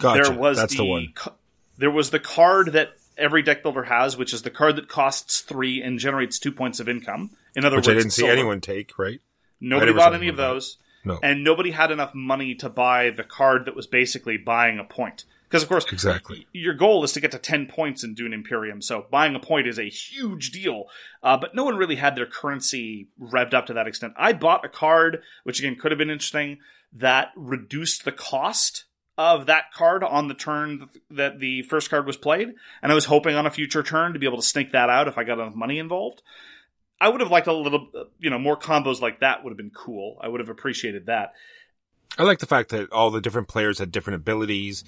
Gotcha. 0.00 0.22
There 0.30 0.38
was 0.38 0.56
That's 0.58 0.72
the, 0.72 0.78
the 0.78 0.84
one. 0.84 1.12
ca- 1.14 1.34
there 1.78 1.90
was 1.90 2.10
the 2.10 2.20
card 2.20 2.72
that 2.72 2.90
every 3.16 3.42
deck 3.42 3.62
builder 3.62 3.84
has, 3.84 4.16
which 4.16 4.32
is 4.34 4.42
the 4.42 4.50
card 4.50 4.76
that 4.76 4.88
costs 4.88 5.40
three 5.40 5.80
and 5.82 5.98
generates 5.98 6.38
two 6.38 6.52
points 6.52 6.80
of 6.80 6.88
income. 6.88 7.30
In 7.56 7.64
other 7.64 7.76
Which 7.76 7.86
words, 7.86 7.96
I 7.96 8.00
didn't 8.00 8.10
see 8.12 8.22
silver. 8.22 8.32
anyone 8.32 8.60
take, 8.60 8.98
right? 8.98 9.20
Nobody 9.60 9.90
I 9.90 9.94
never 9.94 9.98
saw 10.00 10.04
bought 10.06 10.14
any 10.16 10.28
of 10.28 10.34
anyone 10.34 10.36
buy 10.36 10.50
it. 10.50 10.54
those, 10.54 10.78
No. 11.04 11.18
and 11.22 11.44
nobody 11.44 11.70
had 11.70 11.90
enough 11.92 12.12
money 12.14 12.54
to 12.56 12.68
buy 12.68 13.10
the 13.10 13.22
card 13.24 13.66
that 13.66 13.76
was 13.76 13.86
basically 13.86 14.36
buying 14.36 14.78
a 14.80 14.84
point. 14.84 15.24
Because 15.54 15.62
of 15.62 15.68
course, 15.68 15.84
Exactly. 15.92 16.48
your 16.52 16.74
goal 16.74 17.04
is 17.04 17.12
to 17.12 17.20
get 17.20 17.30
to 17.30 17.38
10 17.38 17.66
points 17.66 18.02
in 18.02 18.14
Dune 18.14 18.32
Imperium, 18.32 18.82
so 18.82 19.06
buying 19.08 19.36
a 19.36 19.38
point 19.38 19.68
is 19.68 19.78
a 19.78 19.88
huge 19.88 20.50
deal. 20.50 20.86
Uh, 21.22 21.36
but 21.36 21.54
no 21.54 21.62
one 21.62 21.76
really 21.76 21.94
had 21.94 22.16
their 22.16 22.26
currency 22.26 23.06
revved 23.20 23.54
up 23.54 23.66
to 23.66 23.74
that 23.74 23.86
extent. 23.86 24.14
I 24.16 24.32
bought 24.32 24.64
a 24.64 24.68
card, 24.68 25.22
which 25.44 25.60
again 25.60 25.76
could 25.76 25.92
have 25.92 25.98
been 25.98 26.10
interesting, 26.10 26.58
that 26.92 27.28
reduced 27.36 28.04
the 28.04 28.10
cost 28.10 28.86
of 29.16 29.46
that 29.46 29.70
card 29.72 30.02
on 30.02 30.26
the 30.26 30.34
turn 30.34 30.88
that 31.10 31.38
the 31.38 31.62
first 31.62 31.88
card 31.88 32.04
was 32.04 32.16
played, 32.16 32.48
and 32.82 32.90
I 32.90 32.96
was 32.96 33.04
hoping 33.04 33.36
on 33.36 33.46
a 33.46 33.50
future 33.52 33.84
turn 33.84 34.12
to 34.12 34.18
be 34.18 34.26
able 34.26 34.38
to 34.38 34.42
snake 34.42 34.72
that 34.72 34.90
out 34.90 35.06
if 35.06 35.18
I 35.18 35.22
got 35.22 35.38
enough 35.38 35.54
money 35.54 35.78
involved. 35.78 36.20
I 37.00 37.08
would 37.10 37.20
have 37.20 37.30
liked 37.30 37.46
a 37.46 37.52
little, 37.52 37.88
uh, 37.96 38.04
you 38.18 38.30
know, 38.30 38.40
more 38.40 38.58
combos 38.58 39.00
like 39.00 39.20
that 39.20 39.44
would 39.44 39.50
have 39.50 39.56
been 39.56 39.70
cool. 39.70 40.18
I 40.20 40.26
would 40.26 40.40
have 40.40 40.48
appreciated 40.48 41.06
that. 41.06 41.34
I 42.16 42.22
like 42.22 42.38
the 42.38 42.46
fact 42.46 42.70
that 42.70 42.92
all 42.92 43.10
the 43.10 43.20
different 43.20 43.48
players 43.48 43.78
had 43.78 43.90
different 43.90 44.20
abilities 44.20 44.84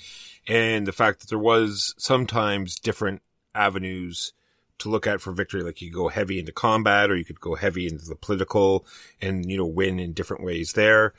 and 0.47 0.87
the 0.87 0.93
fact 0.93 1.21
that 1.21 1.29
there 1.29 1.39
was 1.39 1.95
sometimes 1.99 2.79
different 2.79 3.23
avenues 3.55 4.33
to 4.79 4.89
look 4.89 5.07
at 5.07 5.21
for 5.21 5.33
victory. 5.33 5.63
Like 5.63 5.81
you 5.81 5.91
could 5.91 5.97
go 5.97 6.09
heavy 6.09 6.39
into 6.39 6.53
combat 6.53 7.11
or 7.11 7.17
you 7.17 7.25
could 7.25 7.41
go 7.41 7.55
heavy 7.57 7.87
into 7.87 8.05
the 8.05 8.15
political 8.15 8.87
and, 9.21 9.51
you 9.51 9.57
know, 9.57 9.67
win 9.67 9.99
in 9.99 10.13
different 10.13 10.45
ways 10.45 10.75
there. 10.75 11.15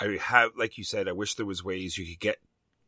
I 0.00 0.18
have, 0.20 0.50
like 0.56 0.78
you 0.78 0.84
said, 0.84 1.08
I 1.08 1.12
wish 1.12 1.34
there 1.34 1.46
was 1.46 1.62
ways 1.62 1.96
you 1.96 2.06
could 2.06 2.20
get, 2.20 2.38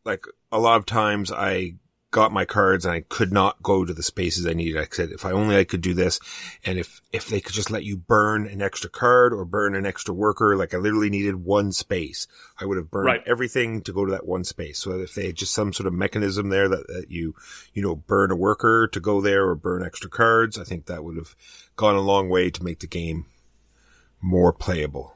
like 0.04 0.24
a 0.50 0.58
lot 0.58 0.78
of 0.78 0.86
times 0.86 1.30
I 1.30 1.74
got 2.10 2.32
my 2.32 2.46
cards 2.46 2.86
and 2.86 2.94
I 2.94 3.00
could 3.02 3.32
not 3.32 3.62
go 3.62 3.84
to 3.84 3.92
the 3.92 4.02
spaces 4.02 4.46
I 4.46 4.54
needed. 4.54 4.80
I 4.80 4.86
said, 4.90 5.10
if 5.10 5.26
I 5.26 5.32
only 5.32 5.56
I 5.56 5.64
could 5.64 5.82
do 5.82 5.92
this. 5.92 6.18
And 6.64 6.78
if, 6.78 7.02
if 7.12 7.28
they 7.28 7.40
could 7.40 7.54
just 7.54 7.70
let 7.70 7.84
you 7.84 7.98
burn 7.98 8.46
an 8.46 8.62
extra 8.62 8.88
card 8.88 9.34
or 9.34 9.44
burn 9.44 9.74
an 9.74 9.84
extra 9.84 10.14
worker, 10.14 10.56
like 10.56 10.72
I 10.72 10.78
literally 10.78 11.10
needed 11.10 11.44
one 11.44 11.70
space, 11.70 12.26
I 12.58 12.64
would 12.64 12.78
have 12.78 12.90
burned 12.90 13.06
Right. 13.06 13.22
everything 13.26 13.82
to 13.82 13.92
go 13.92 14.06
to 14.06 14.12
that 14.12 14.26
one 14.26 14.44
space. 14.44 14.78
So 14.78 14.92
if 14.92 15.14
they 15.14 15.26
had 15.26 15.36
just 15.36 15.52
some 15.52 15.72
sort 15.72 15.86
of 15.86 15.92
mechanism 15.92 16.48
there 16.48 16.68
that, 16.68 16.86
that 16.86 17.10
you, 17.10 17.34
you 17.74 17.82
know, 17.82 17.96
burn 17.96 18.30
a 18.30 18.36
worker 18.36 18.88
to 18.88 19.00
go 19.00 19.20
there 19.20 19.46
or 19.46 19.54
burn 19.54 19.84
extra 19.84 20.08
cards, 20.08 20.58
I 20.58 20.64
think 20.64 20.86
that 20.86 21.04
would 21.04 21.16
have 21.16 21.36
gone 21.76 21.94
a 21.94 22.00
long 22.00 22.30
way 22.30 22.50
to 22.50 22.64
make 22.64 22.80
the 22.80 22.86
game 22.86 23.26
more 24.20 24.52
playable. 24.52 25.14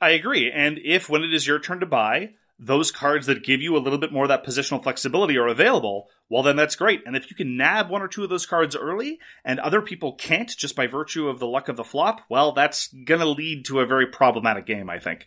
I 0.00 0.10
agree. 0.10 0.50
And 0.50 0.78
if 0.84 1.08
when 1.08 1.22
it 1.22 1.32
is 1.32 1.46
your 1.46 1.58
turn 1.58 1.80
to 1.80 1.86
buy, 1.86 2.30
those 2.64 2.92
cards 2.92 3.26
that 3.26 3.44
give 3.44 3.60
you 3.60 3.76
a 3.76 3.80
little 3.80 3.98
bit 3.98 4.12
more 4.12 4.24
of 4.24 4.28
that 4.28 4.46
positional 4.46 4.82
flexibility 4.82 5.36
are 5.36 5.48
available, 5.48 6.08
well, 6.28 6.44
then 6.44 6.56
that's 6.56 6.76
great. 6.76 7.02
And 7.04 7.16
if 7.16 7.28
you 7.28 7.36
can 7.36 7.56
nab 7.56 7.90
one 7.90 8.02
or 8.02 8.08
two 8.08 8.22
of 8.22 8.30
those 8.30 8.46
cards 8.46 8.76
early 8.76 9.18
and 9.44 9.58
other 9.58 9.82
people 9.82 10.14
can't 10.14 10.48
just 10.48 10.76
by 10.76 10.86
virtue 10.86 11.28
of 11.28 11.40
the 11.40 11.46
luck 11.46 11.68
of 11.68 11.76
the 11.76 11.84
flop, 11.84 12.20
well, 12.30 12.52
that's 12.52 12.86
going 12.88 13.20
to 13.20 13.28
lead 13.28 13.64
to 13.66 13.80
a 13.80 13.86
very 13.86 14.06
problematic 14.06 14.64
game, 14.64 14.88
I 14.88 15.00
think. 15.00 15.26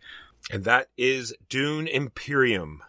And 0.49 0.63
that 0.63 0.87
is 0.97 1.33
Dune 1.49 1.87
Imperium, 1.87 2.81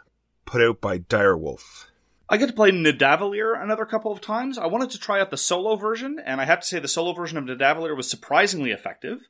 put 0.44 0.62
out 0.62 0.80
by 0.80 0.98
Dire 0.98 1.36
Wolf. 1.36 1.90
I 2.28 2.36
get 2.36 2.46
to 2.48 2.52
play 2.52 2.70
Nidavellir 2.70 3.60
another 3.60 3.84
couple 3.84 4.12
of 4.12 4.20
times. 4.20 4.58
I 4.58 4.66
wanted 4.66 4.90
to 4.90 4.98
try 4.98 5.20
out 5.20 5.30
the 5.30 5.36
solo 5.36 5.76
version, 5.76 6.18
and 6.24 6.40
I 6.40 6.44
have 6.44 6.60
to 6.60 6.66
say 6.66 6.78
the 6.78 6.88
solo 6.88 7.12
version 7.12 7.38
of 7.38 7.44
Nidavellir 7.44 7.96
was 7.96 8.10
surprisingly 8.10 8.70
effective. 8.72 9.20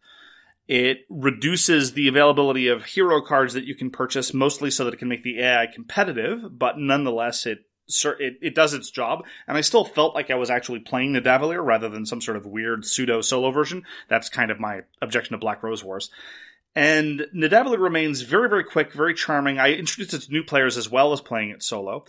It 0.68 1.06
reduces 1.08 1.92
the 1.92 2.08
availability 2.08 2.68
of 2.68 2.84
hero 2.84 3.20
cards 3.22 3.54
that 3.54 3.64
you 3.64 3.74
can 3.74 3.90
purchase, 3.90 4.34
mostly 4.34 4.70
so 4.70 4.84
that 4.84 4.94
it 4.94 4.98
can 4.98 5.08
make 5.08 5.22
the 5.22 5.40
AI 5.40 5.66
competitive, 5.72 6.58
but 6.58 6.78
nonetheless, 6.78 7.46
it 7.46 7.60
it, 7.88 8.38
it 8.42 8.54
does 8.54 8.74
its 8.74 8.90
job. 8.90 9.24
And 9.46 9.56
I 9.56 9.60
still 9.60 9.84
felt 9.84 10.14
like 10.14 10.30
I 10.30 10.34
was 10.34 10.50
actually 10.50 10.80
playing 10.80 11.12
Nidavellir 11.12 11.64
rather 11.64 11.88
than 11.88 12.04
some 12.04 12.20
sort 12.20 12.36
of 12.36 12.44
weird 12.44 12.84
pseudo 12.84 13.20
solo 13.20 13.52
version. 13.52 13.84
That's 14.08 14.28
kind 14.28 14.50
of 14.50 14.58
my 14.58 14.80
objection 15.00 15.32
to 15.32 15.38
Black 15.38 15.62
Rose 15.62 15.84
Wars. 15.84 16.10
And 16.74 17.26
Nidavellir 17.34 17.78
remains 17.78 18.20
very, 18.20 18.48
very 18.48 18.64
quick, 18.64 18.92
very 18.92 19.14
charming. 19.14 19.58
I 19.58 19.72
introduced 19.72 20.14
it 20.14 20.22
to 20.22 20.32
new 20.32 20.44
players 20.44 20.76
as 20.76 20.90
well 20.90 21.12
as 21.12 21.22
playing 21.22 21.50
it 21.50 21.62
solo. 21.62 22.04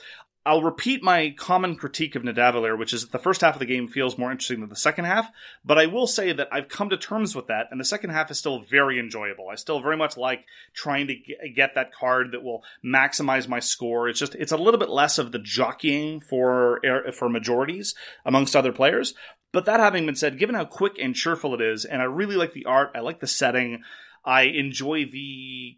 I'll 0.47 0.61
repeat 0.61 1.03
my 1.03 1.35
common 1.37 1.75
critique 1.75 2.15
of 2.15 2.23
Nidavellir, 2.23 2.77
which 2.77 2.93
is 2.93 3.01
that 3.01 3.11
the 3.11 3.19
first 3.19 3.41
half 3.41 3.55
of 3.55 3.59
the 3.59 3.65
game 3.65 3.89
feels 3.89 4.17
more 4.17 4.31
interesting 4.31 4.61
than 4.61 4.69
the 4.69 4.77
second 4.77 5.03
half. 5.03 5.29
But 5.65 5.77
I 5.77 5.87
will 5.87 6.07
say 6.07 6.31
that 6.31 6.47
I've 6.53 6.69
come 6.69 6.89
to 6.89 6.95
terms 6.95 7.35
with 7.35 7.47
that, 7.47 7.67
and 7.69 7.81
the 7.81 7.85
second 7.85 8.11
half 8.11 8.31
is 8.31 8.39
still 8.39 8.61
very 8.61 8.97
enjoyable. 8.97 9.49
I 9.49 9.55
still 9.55 9.81
very 9.81 9.97
much 9.97 10.15
like 10.15 10.45
trying 10.73 11.07
to 11.07 11.15
get 11.53 11.75
that 11.75 11.93
card 11.93 12.31
that 12.31 12.43
will 12.43 12.63
maximize 12.83 13.49
my 13.49 13.59
score. 13.59 14.07
It's 14.07 14.19
just 14.19 14.35
it's 14.35 14.53
a 14.53 14.57
little 14.57 14.79
bit 14.79 14.89
less 14.89 15.17
of 15.17 15.33
the 15.33 15.39
jockeying 15.39 16.21
for 16.21 16.81
for 17.13 17.27
majorities 17.27 17.93
amongst 18.25 18.55
other 18.55 18.71
players. 18.71 19.13
But 19.51 19.65
that 19.65 19.81
having 19.81 20.05
been 20.05 20.15
said, 20.15 20.39
given 20.39 20.55
how 20.55 20.65
quick 20.65 20.93
and 20.97 21.13
cheerful 21.13 21.55
it 21.55 21.61
is, 21.61 21.83
and 21.83 22.01
I 22.01 22.05
really 22.05 22.37
like 22.37 22.53
the 22.53 22.65
art, 22.65 22.91
I 22.95 23.01
like 23.01 23.19
the 23.19 23.27
setting, 23.27 23.83
I 24.23 24.43
enjoy 24.43 25.05
the 25.05 25.77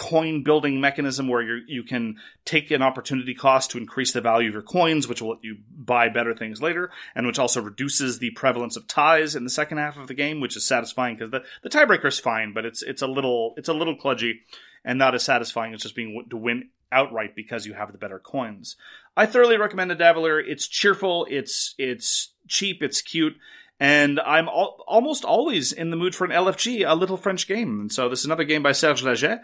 coin 0.00 0.42
building 0.42 0.80
mechanism 0.80 1.28
where 1.28 1.42
you 1.42 1.62
you 1.66 1.82
can 1.82 2.16
take 2.46 2.70
an 2.70 2.80
opportunity 2.80 3.34
cost 3.34 3.70
to 3.70 3.76
increase 3.76 4.12
the 4.12 4.20
value 4.22 4.48
of 4.48 4.54
your 4.54 4.62
coins, 4.62 5.06
which 5.06 5.20
will 5.20 5.32
let 5.32 5.44
you 5.44 5.58
buy 5.76 6.08
better 6.08 6.34
things 6.34 6.62
later, 6.62 6.90
and 7.14 7.26
which 7.26 7.38
also 7.38 7.60
reduces 7.60 8.18
the 8.18 8.30
prevalence 8.30 8.78
of 8.78 8.88
ties 8.88 9.36
in 9.36 9.44
the 9.44 9.50
second 9.50 9.76
half 9.76 9.98
of 9.98 10.08
the 10.08 10.14
game, 10.14 10.40
which 10.40 10.56
is 10.56 10.66
satisfying 10.66 11.16
because 11.16 11.30
the, 11.30 11.42
the 11.62 11.68
tiebreaker 11.68 12.06
is 12.06 12.18
fine, 12.18 12.54
but 12.54 12.64
it's 12.64 12.82
it's 12.82 13.02
a 13.02 13.06
little 13.06 13.52
it's 13.58 13.68
a 13.68 13.74
little 13.74 13.94
kludgy 13.94 14.36
and 14.86 14.98
not 14.98 15.14
as 15.14 15.22
satisfying 15.22 15.74
as 15.74 15.82
just 15.82 15.94
being 15.94 16.24
to 16.30 16.36
win 16.36 16.70
outright 16.90 17.36
because 17.36 17.66
you 17.66 17.74
have 17.74 17.92
the 17.92 17.98
better 17.98 18.18
coins. 18.18 18.76
I 19.18 19.26
thoroughly 19.26 19.58
recommend 19.58 19.90
the 19.90 19.96
Nidavellir. 19.96 20.42
It's 20.46 20.66
cheerful, 20.66 21.26
it's 21.28 21.74
it's 21.76 22.32
cheap, 22.48 22.82
it's 22.82 23.02
cute, 23.02 23.36
and 23.78 24.18
I'm 24.20 24.48
al- 24.48 24.82
almost 24.86 25.26
always 25.26 25.72
in 25.72 25.90
the 25.90 25.96
mood 25.96 26.14
for 26.14 26.26
an 26.26 26.30
LFG, 26.30 26.88
a 26.88 26.94
little 26.94 27.18
French 27.18 27.46
game. 27.46 27.80
And 27.80 27.92
so 27.92 28.08
this 28.08 28.20
is 28.20 28.26
another 28.26 28.44
game 28.44 28.62
by 28.62 28.72
Serge 28.72 29.02
Laget. 29.02 29.40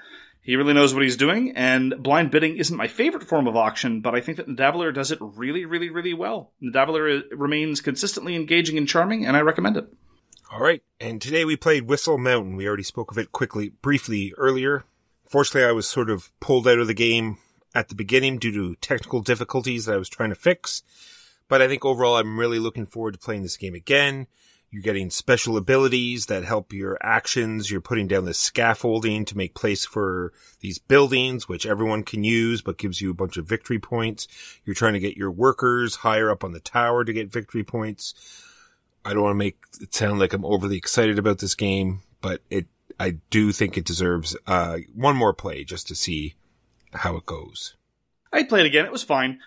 He 0.46 0.54
really 0.54 0.74
knows 0.74 0.94
what 0.94 1.02
he's 1.02 1.16
doing, 1.16 1.56
and 1.56 2.00
blind 2.00 2.30
bidding 2.30 2.56
isn't 2.56 2.76
my 2.76 2.86
favorite 2.86 3.24
form 3.24 3.48
of 3.48 3.56
auction, 3.56 4.00
but 4.00 4.14
I 4.14 4.20
think 4.20 4.36
that 4.36 4.46
Nidavellir 4.46 4.94
does 4.94 5.10
it 5.10 5.18
really, 5.20 5.64
really, 5.64 5.90
really 5.90 6.14
well. 6.14 6.52
Nidavellir 6.62 7.18
uh, 7.18 7.36
remains 7.36 7.80
consistently 7.80 8.36
engaging 8.36 8.78
and 8.78 8.86
charming, 8.86 9.26
and 9.26 9.36
I 9.36 9.40
recommend 9.40 9.76
it. 9.76 9.92
All 10.52 10.60
right. 10.60 10.84
And 11.00 11.20
today 11.20 11.44
we 11.44 11.56
played 11.56 11.88
Whistle 11.88 12.16
Mountain. 12.16 12.54
We 12.54 12.68
already 12.68 12.84
spoke 12.84 13.10
of 13.10 13.18
it 13.18 13.32
quickly, 13.32 13.70
briefly 13.70 14.32
earlier. 14.36 14.84
Fortunately, 15.28 15.68
I 15.68 15.72
was 15.72 15.88
sort 15.88 16.10
of 16.10 16.30
pulled 16.38 16.68
out 16.68 16.78
of 16.78 16.86
the 16.86 16.94
game 16.94 17.38
at 17.74 17.88
the 17.88 17.96
beginning 17.96 18.38
due 18.38 18.52
to 18.52 18.76
technical 18.76 19.22
difficulties 19.22 19.86
that 19.86 19.96
I 19.96 19.98
was 19.98 20.08
trying 20.08 20.30
to 20.30 20.36
fix. 20.36 20.84
But 21.48 21.60
I 21.60 21.66
think 21.66 21.84
overall, 21.84 22.18
I'm 22.18 22.38
really 22.38 22.60
looking 22.60 22.86
forward 22.86 23.14
to 23.14 23.18
playing 23.18 23.42
this 23.42 23.56
game 23.56 23.74
again. 23.74 24.28
You're 24.70 24.82
getting 24.82 25.10
special 25.10 25.56
abilities 25.56 26.26
that 26.26 26.44
help 26.44 26.72
your 26.72 26.98
actions. 27.00 27.70
You're 27.70 27.80
putting 27.80 28.08
down 28.08 28.24
the 28.24 28.34
scaffolding 28.34 29.24
to 29.26 29.36
make 29.36 29.54
place 29.54 29.84
for 29.86 30.32
these 30.60 30.78
buildings, 30.78 31.48
which 31.48 31.64
everyone 31.64 32.02
can 32.02 32.24
use, 32.24 32.62
but 32.62 32.76
gives 32.76 33.00
you 33.00 33.10
a 33.10 33.14
bunch 33.14 33.36
of 33.36 33.46
victory 33.46 33.78
points. 33.78 34.26
You're 34.64 34.74
trying 34.74 34.94
to 34.94 35.00
get 35.00 35.16
your 35.16 35.30
workers 35.30 35.96
higher 35.96 36.30
up 36.30 36.42
on 36.42 36.52
the 36.52 36.60
tower 36.60 37.04
to 37.04 37.12
get 37.12 37.32
victory 37.32 37.64
points. 37.64 38.12
I 39.04 39.14
don't 39.14 39.22
want 39.22 39.34
to 39.34 39.38
make 39.38 39.58
it 39.80 39.94
sound 39.94 40.18
like 40.18 40.32
I'm 40.32 40.44
overly 40.44 40.76
excited 40.76 41.18
about 41.18 41.38
this 41.38 41.54
game, 41.54 42.02
but 42.20 42.42
it, 42.50 42.66
I 42.98 43.18
do 43.30 43.52
think 43.52 43.78
it 43.78 43.84
deserves, 43.84 44.36
uh, 44.48 44.78
one 44.94 45.16
more 45.16 45.32
play 45.32 45.62
just 45.62 45.86
to 45.88 45.94
see 45.94 46.34
how 46.92 47.16
it 47.16 47.24
goes. 47.24 47.76
I 48.32 48.42
played 48.42 48.66
again. 48.66 48.84
It 48.84 48.92
was 48.92 49.04
fine. 49.04 49.38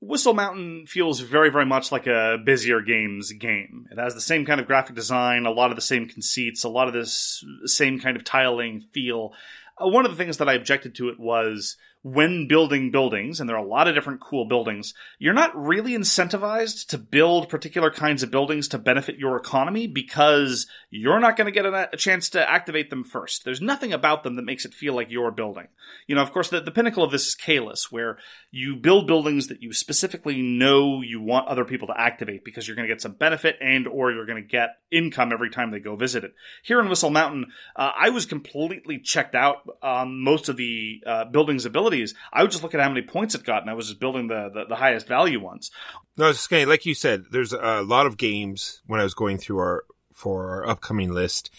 Whistle 0.00 0.34
Mountain 0.34 0.86
feels 0.86 1.20
very, 1.20 1.50
very 1.50 1.66
much 1.66 1.90
like 1.90 2.06
a 2.06 2.38
Bezier 2.46 2.86
Games 2.86 3.32
game. 3.32 3.86
It 3.90 3.98
has 3.98 4.14
the 4.14 4.20
same 4.20 4.46
kind 4.46 4.60
of 4.60 4.66
graphic 4.66 4.94
design, 4.94 5.44
a 5.44 5.50
lot 5.50 5.70
of 5.70 5.76
the 5.76 5.82
same 5.82 6.08
conceits, 6.08 6.62
a 6.62 6.68
lot 6.68 6.86
of 6.86 6.94
this 6.94 7.44
same 7.64 7.98
kind 7.98 8.16
of 8.16 8.22
tiling 8.22 8.84
feel. 8.92 9.32
Uh, 9.76 9.88
one 9.88 10.04
of 10.04 10.12
the 10.12 10.16
things 10.16 10.36
that 10.36 10.48
I 10.48 10.54
objected 10.54 10.94
to 10.96 11.08
it 11.08 11.18
was 11.18 11.76
when 12.02 12.46
building 12.48 12.90
buildings, 12.90 13.40
and 13.40 13.48
there 13.48 13.56
are 13.56 13.64
a 13.64 13.68
lot 13.68 13.88
of 13.88 13.94
different 13.94 14.20
cool 14.20 14.44
buildings, 14.44 14.94
you're 15.18 15.34
not 15.34 15.56
really 15.56 15.92
incentivized 15.92 16.86
to 16.88 16.98
build 16.98 17.48
particular 17.48 17.90
kinds 17.90 18.22
of 18.22 18.30
buildings 18.30 18.68
to 18.68 18.78
benefit 18.78 19.18
your 19.18 19.36
economy 19.36 19.86
because 19.86 20.66
you're 20.90 21.20
not 21.20 21.36
going 21.36 21.46
to 21.46 21.52
get 21.52 21.66
a, 21.66 21.90
a 21.92 21.96
chance 21.96 22.30
to 22.30 22.50
activate 22.50 22.90
them 22.90 23.04
first. 23.04 23.44
There's 23.44 23.60
nothing 23.60 23.92
about 23.92 24.22
them 24.22 24.36
that 24.36 24.44
makes 24.44 24.64
it 24.64 24.74
feel 24.74 24.94
like 24.94 25.10
you're 25.10 25.30
building. 25.30 25.68
You 26.06 26.14
know, 26.14 26.22
of 26.22 26.32
course, 26.32 26.50
the, 26.50 26.60
the 26.60 26.70
pinnacle 26.70 27.02
of 27.02 27.10
this 27.10 27.26
is 27.26 27.34
Caylus, 27.34 27.90
where 27.90 28.18
you 28.50 28.76
build 28.76 29.06
buildings 29.06 29.48
that 29.48 29.62
you 29.62 29.72
specifically 29.72 30.40
know 30.40 31.02
you 31.02 31.20
want 31.20 31.48
other 31.48 31.64
people 31.64 31.88
to 31.88 32.00
activate 32.00 32.44
because 32.44 32.66
you're 32.66 32.76
going 32.76 32.88
to 32.88 32.94
get 32.94 33.02
some 33.02 33.12
benefit 33.12 33.56
and 33.60 33.86
or 33.86 34.12
you're 34.12 34.26
going 34.26 34.42
to 34.42 34.48
get 34.48 34.78
income 34.90 35.32
every 35.32 35.50
time 35.50 35.70
they 35.70 35.80
go 35.80 35.96
visit 35.96 36.24
it. 36.24 36.34
Here 36.62 36.80
in 36.80 36.88
Whistle 36.88 37.10
Mountain, 37.10 37.46
uh, 37.76 37.90
I 37.98 38.10
was 38.10 38.24
completely 38.24 38.98
checked 38.98 39.34
out 39.34 39.68
on 39.82 40.22
most 40.22 40.48
of 40.48 40.56
the 40.56 41.02
uh, 41.06 41.24
buildings' 41.26 41.66
abilities. 41.88 42.14
I 42.32 42.42
would 42.42 42.50
just 42.50 42.62
look 42.62 42.74
at 42.74 42.80
how 42.80 42.88
many 42.88 43.02
points 43.02 43.34
it 43.34 43.44
got, 43.44 43.62
and 43.62 43.70
I 43.70 43.74
was 43.74 43.88
just 43.88 44.00
building 44.00 44.28
the, 44.28 44.50
the, 44.52 44.64
the 44.68 44.76
highest 44.76 45.06
value 45.06 45.40
ones. 45.40 45.70
No, 46.16 46.26
I 46.26 46.28
was 46.28 46.36
just 46.36 46.48
saying, 46.48 46.68
like 46.68 46.86
you 46.86 46.94
said, 46.94 47.26
there's 47.30 47.52
a 47.52 47.82
lot 47.82 48.06
of 48.06 48.16
games 48.16 48.82
when 48.86 49.00
I 49.00 49.04
was 49.04 49.14
going 49.14 49.38
through 49.38 49.58
our, 49.58 49.84
for 50.12 50.50
our 50.50 50.68
upcoming 50.68 51.12
list 51.12 51.50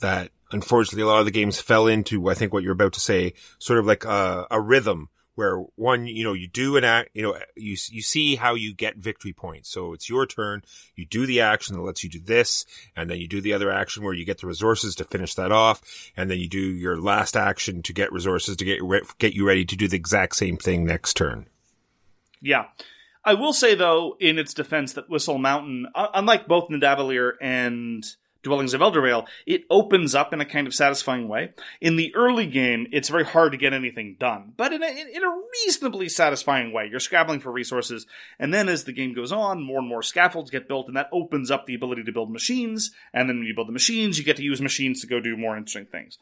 that 0.00 0.30
unfortunately 0.52 1.02
a 1.02 1.06
lot 1.06 1.20
of 1.20 1.26
the 1.26 1.30
games 1.30 1.60
fell 1.60 1.86
into, 1.86 2.28
I 2.28 2.34
think 2.34 2.52
what 2.52 2.62
you're 2.62 2.72
about 2.72 2.92
to 2.94 3.00
say, 3.00 3.34
sort 3.58 3.78
of 3.78 3.86
like 3.86 4.04
a, 4.04 4.46
a 4.50 4.60
rhythm 4.60 5.08
where 5.34 5.58
one, 5.76 6.06
you 6.06 6.24
know, 6.24 6.32
you 6.32 6.46
do 6.46 6.76
an 6.76 6.84
act, 6.84 7.10
you 7.14 7.22
know, 7.22 7.36
you, 7.56 7.76
you 7.90 8.02
see 8.02 8.36
how 8.36 8.54
you 8.54 8.72
get 8.72 8.96
victory 8.96 9.32
points. 9.32 9.68
So 9.68 9.92
it's 9.92 10.08
your 10.08 10.26
turn. 10.26 10.62
You 10.94 11.06
do 11.06 11.26
the 11.26 11.40
action 11.40 11.74
that 11.74 11.82
lets 11.82 12.04
you 12.04 12.10
do 12.10 12.20
this. 12.20 12.64
And 12.96 13.10
then 13.10 13.18
you 13.18 13.28
do 13.28 13.40
the 13.40 13.52
other 13.52 13.70
action 13.70 14.04
where 14.04 14.14
you 14.14 14.24
get 14.24 14.40
the 14.40 14.46
resources 14.46 14.94
to 14.96 15.04
finish 15.04 15.34
that 15.34 15.52
off. 15.52 15.82
And 16.16 16.30
then 16.30 16.38
you 16.38 16.48
do 16.48 16.58
your 16.58 17.00
last 17.00 17.36
action 17.36 17.82
to 17.82 17.92
get 17.92 18.12
resources 18.12 18.56
to 18.56 18.64
get, 18.64 18.82
re- 18.82 19.02
get 19.18 19.34
you 19.34 19.46
ready 19.46 19.64
to 19.64 19.76
do 19.76 19.88
the 19.88 19.96
exact 19.96 20.36
same 20.36 20.56
thing 20.56 20.84
next 20.84 21.14
turn. 21.14 21.46
Yeah. 22.40 22.66
I 23.24 23.34
will 23.34 23.54
say, 23.54 23.74
though, 23.74 24.16
in 24.20 24.38
its 24.38 24.52
defense, 24.52 24.92
that 24.92 25.08
Whistle 25.08 25.38
Mountain, 25.38 25.86
unlike 25.94 26.46
both 26.46 26.68
Nidavellir 26.68 27.32
and 27.40 28.04
Dwellings 28.44 28.74
of 28.74 28.80
Eldervale, 28.80 29.26
it 29.46 29.64
opens 29.70 30.14
up 30.14 30.32
in 30.32 30.40
a 30.40 30.44
kind 30.44 30.66
of 30.66 30.74
satisfying 30.74 31.26
way. 31.26 31.52
In 31.80 31.96
the 31.96 32.14
early 32.14 32.46
game, 32.46 32.86
it's 32.92 33.08
very 33.08 33.24
hard 33.24 33.52
to 33.52 33.58
get 33.58 33.72
anything 33.72 34.16
done, 34.20 34.52
but 34.56 34.72
in 34.72 34.82
a, 34.82 34.86
in 34.86 35.22
a 35.24 35.40
reasonably 35.64 36.08
satisfying 36.08 36.72
way. 36.72 36.88
You're 36.88 37.00
scrabbling 37.00 37.40
for 37.40 37.50
resources, 37.50 38.06
and 38.38 38.54
then 38.54 38.68
as 38.68 38.84
the 38.84 38.92
game 38.92 39.14
goes 39.14 39.32
on, 39.32 39.62
more 39.62 39.80
and 39.80 39.88
more 39.88 40.02
scaffolds 40.02 40.50
get 40.50 40.68
built, 40.68 40.86
and 40.86 40.96
that 40.96 41.08
opens 41.12 41.50
up 41.50 41.66
the 41.66 41.74
ability 41.74 42.04
to 42.04 42.12
build 42.12 42.30
machines, 42.30 42.92
and 43.12 43.28
then 43.28 43.38
when 43.38 43.46
you 43.46 43.54
build 43.54 43.68
the 43.68 43.72
machines, 43.72 44.18
you 44.18 44.24
get 44.24 44.36
to 44.36 44.42
use 44.42 44.60
machines 44.60 45.00
to 45.00 45.06
go 45.06 45.20
do 45.20 45.36
more 45.36 45.56
interesting 45.56 45.86
things. 45.86 46.18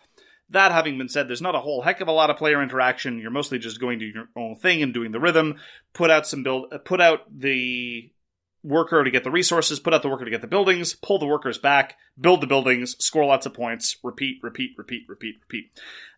That 0.51 0.73
having 0.73 0.99
been 0.99 1.09
said, 1.09 1.29
there's 1.29 1.41
not 1.41 1.55
a 1.55 1.61
whole 1.61 1.81
heck 1.81 2.01
of 2.03 2.09
a 2.09 2.13
lot 2.13 2.29
of 2.29 2.37
player 2.37 2.63
interaction. 2.63 3.19
You're 3.19 3.31
mostly 3.31 3.59
just 3.59 3.81
going 3.81 4.01
to 4.01 4.05
your 4.05 4.29
own 4.37 4.57
thing 4.57 4.83
and 4.83 4.93
doing 4.93 5.11
the 5.11 5.21
rhythm. 5.21 5.57
Put 5.95 6.11
out 6.11 6.27
some 6.27 6.43
build, 6.43 6.73
uh, 6.73 6.79
put 6.79 7.01
out 7.01 7.21
the 7.35 8.13
worker 8.62 9.03
to 9.03 9.11
get 9.11 9.25
the 9.25 9.31
resources, 9.31 9.81
put 9.81 9.94
out 9.94 10.03
the 10.03 10.09
worker 10.09 10.25
to 10.25 10.31
get 10.31 10.40
the 10.40 10.46
buildings, 10.46 10.94
pull 10.94 11.18
the 11.18 11.27
workers 11.27 11.59
back, 11.59 11.96
build 12.20 12.40
the 12.40 12.46
buildings, 12.46 12.96
score 13.05 13.25
lots 13.25 13.46
of 13.46 13.55
points, 13.55 13.96
repeat, 14.03 14.38
repeat, 14.42 14.72
repeat, 14.77 15.05
repeat, 15.09 15.37
repeat. 15.40 15.70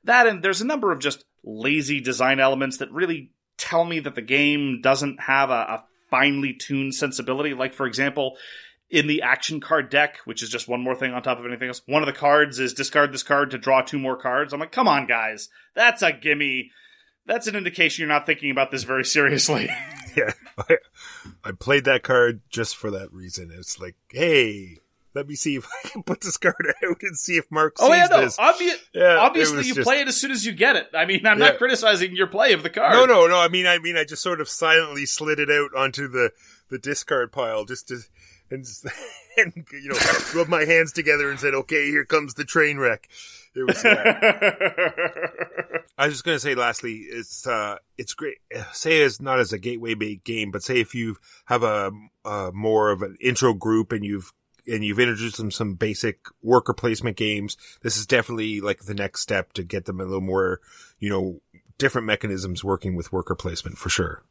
That 0.04 0.26
and 0.26 0.42
there's 0.42 0.60
a 0.60 0.66
number 0.66 0.92
of 0.92 0.98
just 0.98 1.24
lazy 1.42 2.00
design 2.00 2.40
elements 2.40 2.78
that 2.78 2.92
really 2.92 3.30
tell 3.56 3.84
me 3.84 4.00
that 4.00 4.14
the 4.14 4.22
game 4.22 4.80
doesn't 4.82 5.20
have 5.20 5.50
a, 5.50 5.52
a 5.52 5.84
finely 6.10 6.52
tuned 6.52 6.94
sensibility. 6.94 7.54
Like, 7.54 7.74
for 7.74 7.86
example, 7.86 8.36
in 8.90 9.06
the 9.06 9.22
action 9.22 9.60
card 9.60 9.90
deck, 9.90 10.18
which 10.24 10.42
is 10.42 10.48
just 10.48 10.68
one 10.68 10.82
more 10.82 10.94
thing 10.94 11.12
on 11.12 11.22
top 11.22 11.38
of 11.38 11.46
anything 11.46 11.68
else, 11.68 11.82
one 11.86 12.02
of 12.02 12.06
the 12.06 12.12
cards 12.12 12.58
is 12.58 12.74
discard 12.74 13.12
this 13.12 13.22
card 13.22 13.50
to 13.50 13.58
draw 13.58 13.82
two 13.82 13.98
more 13.98 14.16
cards. 14.16 14.52
I'm 14.52 14.60
like, 14.60 14.72
come 14.72 14.88
on, 14.88 15.06
guys. 15.06 15.48
That's 15.74 16.02
a 16.02 16.12
gimme. 16.12 16.70
That's 17.26 17.46
an 17.46 17.56
indication 17.56 18.02
you're 18.02 18.08
not 18.08 18.26
thinking 18.26 18.50
about 18.50 18.70
this 18.70 18.84
very 18.84 19.04
seriously. 19.04 19.68
Yeah. 20.16 20.30
I, 21.44 21.52
played 21.52 21.84
that 21.84 22.02
card 22.02 22.40
just 22.48 22.76
for 22.76 22.90
that 22.90 23.12
reason. 23.12 23.50
It's 23.56 23.78
like, 23.80 23.96
hey, 24.08 24.78
let 25.14 25.28
me 25.28 25.34
see 25.34 25.56
if 25.56 25.66
I 25.84 25.88
can 25.88 26.02
put 26.02 26.20
this 26.22 26.36
card 26.36 26.74
out 26.84 27.02
and 27.02 27.16
see 27.16 27.36
if 27.36 27.50
Mark 27.50 27.78
sees 27.78 27.88
oh 27.88 27.92
yeah, 27.92 28.06
no. 28.10 28.20
this. 28.22 28.36
Obvi- 28.36 28.76
Yeah, 28.92 29.16
obviously, 29.18 29.58
you 29.64 29.74
just- 29.74 29.86
play 29.86 30.00
it 30.00 30.08
as 30.08 30.16
soon 30.20 30.30
as 30.30 30.44
you 30.44 30.52
get 30.52 30.76
it. 30.76 30.88
I 30.94 31.04
mean, 31.04 31.26
I'm 31.26 31.38
Yeah. 31.38 31.46
not 31.50 31.58
criticizing 31.58 32.14
your 32.16 32.26
play 32.26 32.52
of 32.52 32.62
the 32.62 32.70
card. 32.70 32.92
No, 32.94 33.06
no, 33.06 33.26
no. 33.26 33.38
I 33.38 33.48
mean, 33.48 33.66
I 33.66 33.78
mean, 33.78 33.96
I 33.96 34.04
just 34.04 34.22
sort 34.22 34.40
of 34.40 34.48
silently 34.48 35.06
slid 35.06 35.38
it 35.38 35.50
out 35.50 35.70
onto 35.76 36.08
the 36.08 36.30
the 36.70 36.78
discard 36.78 37.30
pile 37.30 37.64
just 37.66 37.88
to 37.88 37.98
and, 38.50 38.66
and 39.36 39.52
you 39.72 39.90
know 39.90 39.98
rub 40.34 40.48
my 40.48 40.64
hands 40.64 40.92
together 40.92 41.30
and 41.30 41.38
said, 41.38 41.54
"Okay, 41.54 41.86
here 41.86 42.04
comes 42.04 42.34
the 42.34 42.44
train 42.44 42.78
wreck." 42.78 43.08
It 43.54 43.66
was. 43.66 43.84
Uh, 45.74 45.80
I 45.96 46.06
was 46.06 46.14
just 46.14 46.24
gonna 46.24 46.40
say, 46.40 46.54
lastly, 46.56 47.06
it's 47.08 47.46
uh, 47.46 47.76
it's 47.96 48.14
great. 48.14 48.38
Say 48.72 49.00
it's 49.00 49.20
not 49.20 49.38
as 49.38 49.52
a 49.52 49.58
gateway 49.58 49.94
game, 50.16 50.50
but 50.50 50.62
say 50.62 50.80
if 50.80 50.94
you 50.94 51.16
have 51.44 51.62
a, 51.62 51.92
a 52.24 52.50
more 52.52 52.90
of 52.90 53.02
an 53.02 53.16
intro 53.20 53.54
group 53.54 53.92
and 53.92 54.04
you've 54.04 54.32
and 54.66 54.84
you've 54.84 54.98
introduced 54.98 55.36
them 55.36 55.50
some 55.50 55.74
basic 55.74 56.18
worker 56.42 56.72
placement 56.72 57.16
games, 57.16 57.56
this 57.82 57.96
is 57.96 58.06
definitely 58.06 58.60
like 58.60 58.84
the 58.84 58.94
next 58.94 59.20
step 59.20 59.52
to 59.52 59.62
get 59.62 59.84
them 59.84 60.00
a 60.00 60.04
little 60.04 60.20
more, 60.20 60.60
you 60.98 61.08
know, 61.10 61.40
different 61.78 62.06
mechanisms 62.06 62.64
working 62.64 62.96
with 62.96 63.12
worker 63.12 63.34
placement 63.34 63.78
for 63.78 63.88
sure. 63.88 64.24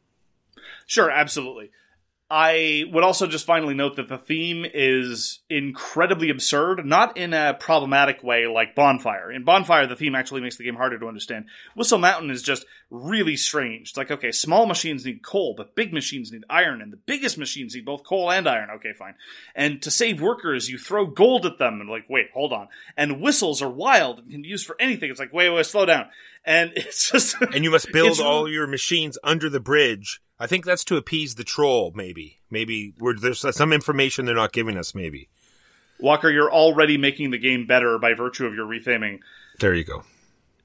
Sure, 0.86 1.10
absolutely. 1.10 1.70
I 2.36 2.82
would 2.90 3.04
also 3.04 3.28
just 3.28 3.46
finally 3.46 3.74
note 3.74 3.94
that 3.94 4.08
the 4.08 4.18
theme 4.18 4.66
is 4.74 5.38
incredibly 5.48 6.30
absurd, 6.30 6.84
not 6.84 7.16
in 7.16 7.32
a 7.32 7.54
problematic 7.54 8.24
way 8.24 8.48
like 8.48 8.74
Bonfire. 8.74 9.30
In 9.30 9.44
Bonfire, 9.44 9.86
the 9.86 9.94
theme 9.94 10.16
actually 10.16 10.40
makes 10.40 10.56
the 10.56 10.64
game 10.64 10.74
harder 10.74 10.98
to 10.98 11.06
understand. 11.06 11.44
Whistle 11.76 12.00
Mountain 12.00 12.30
is 12.30 12.42
just 12.42 12.66
really 12.90 13.36
strange. 13.36 13.90
It's 13.90 13.96
like, 13.96 14.10
okay, 14.10 14.32
small 14.32 14.66
machines 14.66 15.04
need 15.04 15.22
coal, 15.22 15.54
but 15.56 15.76
big 15.76 15.92
machines 15.92 16.32
need 16.32 16.42
iron, 16.50 16.82
and 16.82 16.92
the 16.92 16.96
biggest 16.96 17.38
machines 17.38 17.76
need 17.76 17.84
both 17.84 18.02
coal 18.02 18.32
and 18.32 18.48
iron. 18.48 18.68
Okay, 18.78 18.94
fine. 18.98 19.14
And 19.54 19.80
to 19.82 19.92
save 19.92 20.20
workers, 20.20 20.68
you 20.68 20.76
throw 20.76 21.06
gold 21.06 21.46
at 21.46 21.58
them, 21.58 21.80
and 21.80 21.88
like, 21.88 22.10
wait, 22.10 22.30
hold 22.34 22.52
on. 22.52 22.66
And 22.96 23.20
whistles 23.20 23.62
are 23.62 23.70
wild 23.70 24.18
and 24.18 24.28
can 24.32 24.42
be 24.42 24.48
used 24.48 24.66
for 24.66 24.74
anything. 24.80 25.08
It's 25.08 25.20
like, 25.20 25.32
wait, 25.32 25.50
wait, 25.50 25.66
slow 25.66 25.86
down. 25.86 26.06
And 26.44 26.72
it's 26.76 27.12
just. 27.12 27.36
And 27.40 27.62
you 27.62 27.70
must 27.70 27.92
build 27.92 28.18
all 28.18 28.50
your 28.50 28.66
machines 28.66 29.18
under 29.22 29.48
the 29.48 29.60
bridge. 29.60 30.20
I 30.38 30.46
think 30.46 30.64
that's 30.64 30.84
to 30.84 30.96
appease 30.96 31.36
the 31.36 31.44
troll, 31.44 31.92
maybe. 31.94 32.40
Maybe 32.50 32.94
there's 33.20 33.44
some 33.56 33.72
information 33.72 34.24
they're 34.24 34.34
not 34.34 34.52
giving 34.52 34.76
us, 34.76 34.94
maybe. 34.94 35.28
Walker, 36.00 36.28
you're 36.28 36.52
already 36.52 36.98
making 36.98 37.30
the 37.30 37.38
game 37.38 37.66
better 37.66 37.98
by 37.98 38.14
virtue 38.14 38.46
of 38.46 38.54
your 38.54 38.66
retheming. 38.66 39.20
There 39.60 39.74
you 39.74 39.84
go. 39.84 40.04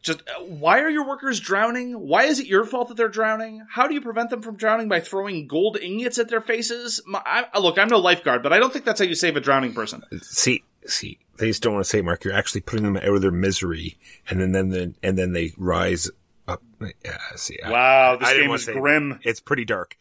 Just 0.02 0.22
uh, 0.22 0.44
why 0.44 0.80
are 0.80 0.90
your 0.90 1.06
workers 1.06 1.40
drowning? 1.40 1.94
Why 1.94 2.24
is 2.24 2.40
it 2.40 2.48
your 2.48 2.64
fault 2.66 2.88
that 2.88 2.96
they're 2.96 3.10
drowning? 3.10 3.66
How 3.70 3.88
do 3.88 3.94
you 3.94 4.02
prevent 4.02 4.30
them 4.30 4.42
from 4.42 4.56
drowning 4.56 4.88
by 4.88 5.02
throwing 5.02 5.46
gold 5.48 5.78
ingots 5.78 6.18
at 6.18 6.30
their 6.30 6.42
faces? 6.42 7.02
My, 7.06 7.22
I, 7.26 7.60
look, 7.60 7.78
I'm 7.78 7.90
no 7.90 8.00
lifeguard, 8.00 8.42
but 8.42 8.54
I 8.54 8.60
don't 8.60 8.72
think 8.72 8.86
that's 8.86 9.00
how 9.00 9.06
you 9.06 9.16
save 9.16 9.36
a 9.36 9.42
drowning 9.42 9.74
person. 9.74 10.04
See, 10.22 10.64
see, 10.86 11.20
they 11.38 11.48
just 11.48 11.62
don't 11.62 11.74
want 11.74 11.86
to 11.86 11.90
say, 11.90 12.02
Mark. 12.02 12.24
You're 12.24 12.34
actually 12.34 12.62
putting 12.62 12.86
them 12.86 12.96
out 12.96 13.16
of 13.16 13.22
their 13.22 13.32
misery, 13.32 13.98
and 14.30 14.40
then, 14.40 14.70
then 14.70 14.96
and 15.04 15.18
then 15.18 15.34
they 15.34 15.54
rise 15.58 16.10
up. 16.50 16.64
Yeah, 17.06 17.18
see, 17.36 17.60
I- 17.64 17.72
Wow, 17.72 18.16
this 18.18 18.28
I 18.30 18.38
game 18.38 18.52
is 18.52 18.66
grim. 18.66 19.10
that. 19.10 19.20
It's 19.24 19.40
pretty 19.40 19.66
dark, 19.66 19.98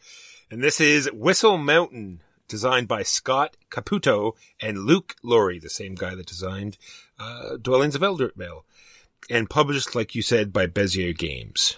and 0.51 0.63
this 0.63 0.79
is 0.81 1.09
Whistle 1.13 1.57
Mountain, 1.57 2.21
designed 2.47 2.87
by 2.87 3.03
Scott 3.03 3.55
Caputo 3.69 4.33
and 4.61 4.79
Luke 4.85 5.15
Laurie, 5.23 5.59
the 5.59 5.69
same 5.69 5.95
guy 5.95 6.15
that 6.15 6.25
designed 6.25 6.77
uh, 7.19 7.57
Dwellings 7.61 7.95
of 7.95 8.01
Eldervale, 8.01 8.63
and 9.29 9.49
published, 9.49 9.93
like 9.95 10.15
you 10.15 10.21
said, 10.21 10.51
by 10.53 10.65
Bezier 10.67 11.15
Games. 11.17 11.77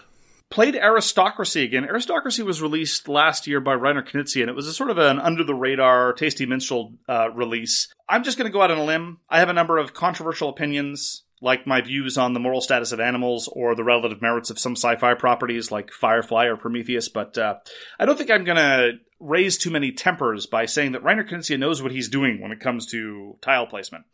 Played 0.49 0.76
Aristocracy 0.76 1.63
again. 1.63 1.86
Aristocracy 1.86 2.43
was 2.43 2.61
released 2.61 3.07
last 3.07 3.47
year 3.47 3.61
by 3.61 3.74
Reiner 3.74 4.05
Knizia, 4.05 4.41
and 4.41 4.49
it 4.49 4.55
was 4.55 4.67
a 4.67 4.74
sort 4.74 4.89
of 4.89 4.97
an 4.97 5.17
under 5.17 5.45
the 5.45 5.55
radar, 5.55 6.11
tasty 6.11 6.45
minstrel 6.45 6.93
uh, 7.07 7.32
release. 7.32 7.88
I'm 8.09 8.24
just 8.24 8.38
going 8.38 8.49
to 8.49 8.53
go 8.53 8.61
out 8.61 8.69
on 8.69 8.78
a 8.78 8.84
limb. 8.84 9.19
I 9.30 9.39
have 9.39 9.47
a 9.47 9.53
number 9.53 9.78
of 9.78 9.93
controversial 9.93 10.49
opinions, 10.49 11.24
like 11.42 11.66
my 11.66 11.82
views 11.82 12.18
on 12.18 12.34
the 12.34 12.39
moral 12.39 12.62
status 12.62 12.92
of 12.92 13.00
animals 13.00 13.48
or 13.52 13.76
the 13.76 13.84
relative 13.84 14.22
merits 14.22 14.50
of 14.50 14.60
some 14.60 14.76
sci 14.76 14.96
fi 14.96 15.16
properties 15.16 15.72
like 15.72 15.92
Firefly 15.92 16.46
or 16.46 16.56
Prometheus, 16.56 17.10
but 17.10 17.38
uh, 17.38 17.56
I 18.00 18.06
don't 18.06 18.18
think 18.18 18.30
I'm 18.30 18.44
going 18.44 18.58
to 18.58 18.92
raise 19.20 19.58
too 19.58 19.72
many 19.72 19.92
tempers 19.92 20.46
by 20.46 20.66
saying 20.66 20.94
that 20.94 21.04
Reiner 21.04 21.28
Knizia 21.28 21.60
knows 21.60 21.82
what 21.82 21.92
he's 21.92 22.10
doing 22.10 22.42
when 22.42 22.52
it 22.52 22.60
comes 22.60 22.86
to 22.88 23.38
tile 23.42 23.68
placement. 23.68 24.06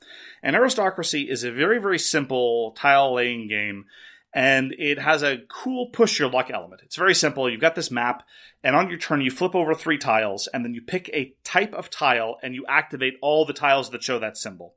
And 0.41 0.55
Aristocracy 0.55 1.29
is 1.29 1.43
a 1.43 1.51
very, 1.51 1.79
very 1.79 1.99
simple 1.99 2.71
tile 2.77 3.13
laying 3.13 3.47
game 3.47 3.85
and 4.33 4.75
it 4.77 4.99
has 4.99 5.23
a 5.23 5.39
cool 5.49 5.87
push 5.87 6.19
your 6.19 6.29
luck 6.29 6.51
element. 6.51 6.81
It's 6.83 6.95
very 6.95 7.15
simple. 7.15 7.49
You've 7.49 7.59
got 7.59 7.73
this 7.73 7.89
map, 7.89 8.23
and 8.63 8.75
on 8.75 8.89
your 8.89 8.99
turn, 8.99 9.21
you 9.21 9.31
flip 9.31 9.55
over 9.55 9.73
three 9.73 9.97
tiles, 9.97 10.47
and 10.53 10.63
then 10.63 10.75
you 10.75 10.81
pick 10.81 11.09
a 11.09 11.33
type 11.43 11.73
of 11.73 11.89
tile, 11.89 12.37
and 12.43 12.53
you 12.53 12.63
activate 12.69 13.15
all 13.21 13.45
the 13.45 13.53
tiles 13.53 13.89
that 13.89 14.03
show 14.03 14.19
that 14.19 14.37
symbol. 14.37 14.75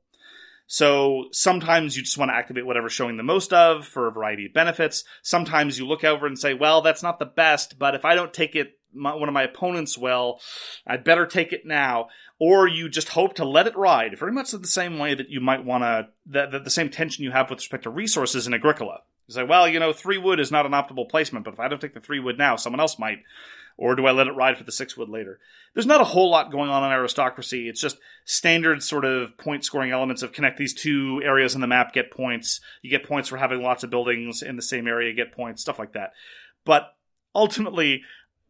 So 0.71 1.25
sometimes 1.33 1.97
you 1.97 2.01
just 2.01 2.17
want 2.17 2.31
to 2.31 2.35
activate 2.35 2.65
whatever's 2.65 2.93
showing 2.93 3.17
the 3.17 3.23
most 3.23 3.51
of 3.51 3.85
for 3.85 4.07
a 4.07 4.11
variety 4.11 4.45
of 4.45 4.53
benefits. 4.53 5.03
Sometimes 5.21 5.77
you 5.77 5.85
look 5.85 6.05
over 6.05 6.25
and 6.25 6.39
say, 6.39 6.53
well, 6.53 6.81
that's 6.81 7.03
not 7.03 7.19
the 7.19 7.25
best, 7.25 7.77
but 7.77 7.93
if 7.93 8.05
I 8.05 8.15
don't 8.15 8.33
take 8.33 8.55
it, 8.55 8.79
my, 8.93 9.13
one 9.13 9.27
of 9.27 9.33
my 9.33 9.43
opponents 9.43 9.97
will, 9.97 10.39
I'd 10.87 11.03
better 11.03 11.25
take 11.25 11.51
it 11.51 11.65
now. 11.65 12.07
Or 12.39 12.69
you 12.69 12.87
just 12.87 13.09
hope 13.09 13.33
to 13.35 13.43
let 13.43 13.67
it 13.67 13.75
ride, 13.75 14.17
very 14.17 14.31
much 14.31 14.51
the 14.51 14.65
same 14.65 14.97
way 14.97 15.13
that 15.13 15.29
you 15.29 15.41
might 15.41 15.65
want 15.65 15.83
to, 15.83 16.07
that, 16.27 16.51
that 16.51 16.63
the 16.63 16.69
same 16.69 16.87
tension 16.87 17.25
you 17.25 17.31
have 17.31 17.49
with 17.49 17.59
respect 17.59 17.83
to 17.83 17.89
resources 17.89 18.47
in 18.47 18.53
Agricola. 18.53 19.01
You 19.31 19.41
say, 19.41 19.43
well, 19.43 19.67
you 19.67 19.79
know, 19.79 19.93
three 19.93 20.17
wood 20.17 20.39
is 20.39 20.51
not 20.51 20.65
an 20.65 20.73
optimal 20.73 21.09
placement, 21.09 21.45
but 21.45 21.53
if 21.53 21.59
I 21.59 21.67
don't 21.67 21.79
take 21.79 21.93
the 21.93 21.99
three 21.99 22.19
wood 22.19 22.37
now, 22.37 22.55
someone 22.55 22.79
else 22.79 22.99
might. 22.99 23.19
Or 23.77 23.95
do 23.95 24.05
I 24.05 24.11
let 24.11 24.27
it 24.27 24.35
ride 24.35 24.57
for 24.57 24.63
the 24.63 24.71
six 24.71 24.97
wood 24.97 25.09
later? 25.09 25.39
There's 25.73 25.85
not 25.85 26.01
a 26.01 26.05
whole 26.05 26.29
lot 26.29 26.51
going 26.51 26.69
on 26.69 26.83
in 26.83 26.91
aristocracy. 26.91 27.69
It's 27.69 27.81
just 27.81 27.97
standard 28.25 28.83
sort 28.83 29.05
of 29.05 29.37
point 29.37 29.63
scoring 29.63 29.91
elements 29.91 30.21
of 30.21 30.33
connect 30.33 30.57
these 30.57 30.73
two 30.73 31.21
areas 31.23 31.55
in 31.55 31.61
the 31.61 31.67
map, 31.67 31.93
get 31.93 32.11
points. 32.11 32.59
You 32.81 32.89
get 32.89 33.07
points 33.07 33.29
for 33.29 33.37
having 33.37 33.61
lots 33.61 33.83
of 33.83 33.89
buildings 33.89 34.43
in 34.43 34.57
the 34.57 34.61
same 34.61 34.87
area, 34.87 35.13
get 35.13 35.31
points, 35.31 35.61
stuff 35.61 35.79
like 35.79 35.93
that. 35.93 36.11
But 36.65 36.93
ultimately, 37.33 38.03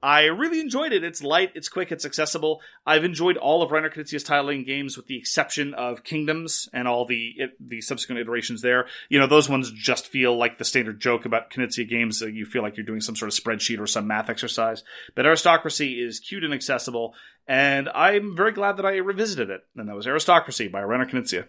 I 0.03 0.23
really 0.23 0.59
enjoyed 0.59 0.93
it. 0.93 1.03
It's 1.03 1.21
light, 1.21 1.51
it's 1.53 1.69
quick, 1.69 1.91
it's 1.91 2.05
accessible. 2.05 2.61
I've 2.87 3.03
enjoyed 3.03 3.37
all 3.37 3.61
of 3.61 3.69
Reiner 3.69 3.93
Knizia's 3.93 4.23
tiling 4.23 4.63
games 4.63 4.97
with 4.97 5.05
the 5.05 5.17
exception 5.17 5.75
of 5.75 6.03
Kingdoms 6.03 6.67
and 6.73 6.87
all 6.87 7.05
the 7.05 7.33
it, 7.37 7.51
the 7.59 7.81
subsequent 7.81 8.19
iterations 8.19 8.61
there. 8.61 8.87
You 9.09 9.19
know, 9.19 9.27
those 9.27 9.47
ones 9.47 9.71
just 9.71 10.07
feel 10.07 10.35
like 10.35 10.57
the 10.57 10.65
standard 10.65 10.99
joke 10.99 11.25
about 11.25 11.51
Knizia 11.51 11.87
games 11.87 12.19
that 12.19 12.33
you 12.33 12.45
feel 12.45 12.63
like 12.63 12.77
you're 12.77 12.85
doing 12.85 13.01
some 13.01 13.15
sort 13.15 13.31
of 13.31 13.37
spreadsheet 13.37 13.79
or 13.79 13.85
some 13.85 14.07
math 14.07 14.29
exercise. 14.29 14.83
But 15.13 15.27
Aristocracy 15.27 16.01
is 16.01 16.19
cute 16.19 16.43
and 16.43 16.53
accessible, 16.53 17.13
and 17.47 17.87
I'm 17.89 18.35
very 18.35 18.53
glad 18.53 18.77
that 18.77 18.85
I 18.85 18.97
revisited 18.97 19.51
it. 19.51 19.61
And 19.75 19.87
that 19.87 19.95
was 19.95 20.07
Aristocracy 20.07 20.67
by 20.67 20.81
Reiner 20.81 21.09
Knizia. 21.09 21.45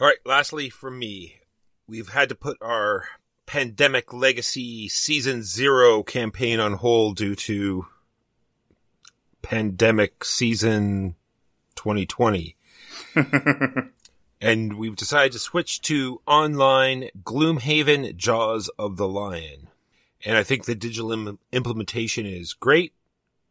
All 0.00 0.08
right, 0.08 0.18
lastly, 0.26 0.70
for 0.70 0.90
me, 0.90 1.36
we've 1.86 2.08
had 2.08 2.28
to 2.30 2.34
put 2.34 2.56
our 2.60 3.04
Pandemic 3.46 4.12
Legacy 4.12 4.88
Season 4.88 5.42
Zero 5.44 6.02
campaign 6.02 6.58
on 6.58 6.74
hold 6.74 7.16
due 7.16 7.36
to 7.36 7.86
Pandemic 9.42 10.24
Season 10.24 11.16
2020. 11.76 12.56
and 14.40 14.78
we've 14.78 14.96
decided 14.96 15.32
to 15.32 15.38
switch 15.38 15.80
to 15.82 16.20
online 16.26 17.08
Gloomhaven 17.22 18.16
Jaws 18.16 18.68
of 18.78 18.96
the 18.96 19.08
Lion. 19.08 19.68
And 20.24 20.36
I 20.36 20.42
think 20.42 20.64
the 20.64 20.74
digital 20.74 21.12
Im- 21.12 21.38
implementation 21.52 22.26
is 22.26 22.52
great. 22.52 22.92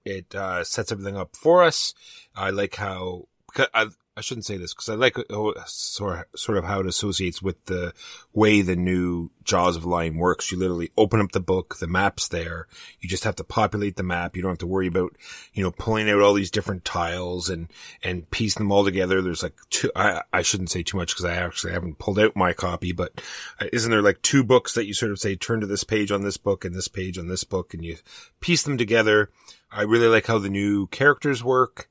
It 0.03 0.33
uh, 0.33 0.63
sets 0.63 0.91
everything 0.91 1.17
up 1.17 1.35
for 1.35 1.63
us. 1.63 1.93
I 2.35 2.49
like 2.49 2.75
how 2.75 3.27
I, 3.73 3.87
I 4.18 4.20
shouldn't 4.20 4.45
say 4.45 4.57
this 4.57 4.74
because 4.74 4.89
I 4.89 4.95
like 4.95 5.18
uh, 5.18 5.51
sort 5.66 6.38
sort 6.38 6.57
of 6.57 6.66
how 6.66 6.82
it 6.82 6.86
associates 6.86 7.41
with 7.41 7.64
the 7.66 7.93
way 8.34 8.62
the 8.62 8.76
new 8.76 9.32
Jaws 9.45 9.78
of 9.78 9.86
Lion 9.86 10.18
works. 10.18 10.51
You 10.51 10.57
literally 10.57 10.91
open 10.97 11.22
up 11.22 11.32
the 11.32 11.39
book, 11.39 11.78
the 11.78 11.88
map's 11.88 12.28
there. 12.28 12.68
You 12.99 13.07
just 13.07 13.24
have 13.24 13.38
to 13.38 13.45
populate 13.45 13.95
the 13.95 14.03
map. 14.03 14.36
You 14.36 14.41
don't 14.41 14.51
have 14.51 14.57
to 14.59 14.68
worry 14.68 14.88
about 14.88 15.16
you 15.53 15.64
know 15.64 15.72
pulling 15.72 16.09
out 16.09 16.22
all 16.22 16.34
these 16.34 16.51
different 16.51 16.84
tiles 16.84 17.49
and 17.49 17.72
and 18.03 18.30
piecing 18.32 18.59
them 18.59 18.72
all 18.72 18.84
together. 18.84 19.22
There's 19.22 19.43
like 19.43 19.55
two. 19.70 19.89
I 19.95 20.24
I 20.34 20.41
shouldn't 20.41 20.72
say 20.72 20.84
too 20.84 20.97
much 20.97 21.14
because 21.14 21.26
I 21.26 21.36
actually 21.36 21.72
haven't 21.72 21.97
pulled 21.97 22.20
out 22.20 22.36
my 22.36 22.51
copy, 22.51 22.91
but 22.91 23.22
uh, 23.62 23.68
isn't 23.72 23.91
there 23.91 24.01
like 24.01 24.22
two 24.22 24.43
books 24.43 24.74
that 24.74 24.88
you 24.88 24.93
sort 24.93 25.14
of 25.14 25.20
say 25.20 25.38
turn 25.38 25.62
to 25.62 25.68
this 25.68 25.86
page 25.86 26.12
on 26.12 26.22
this 26.22 26.38
book 26.38 26.66
and 26.66 26.76
this 26.76 26.89
page 26.89 27.18
on 27.18 27.30
this 27.30 27.45
book, 27.45 27.74
and 27.74 27.86
you 27.86 27.95
piece 28.41 28.64
them 28.64 28.78
together. 28.78 29.30
I 29.72 29.84
really 29.84 30.07
like 30.07 30.28
how 30.28 30.38
the 30.38 30.49
new 30.49 30.88
characters 30.88 31.41
work. 31.45 31.88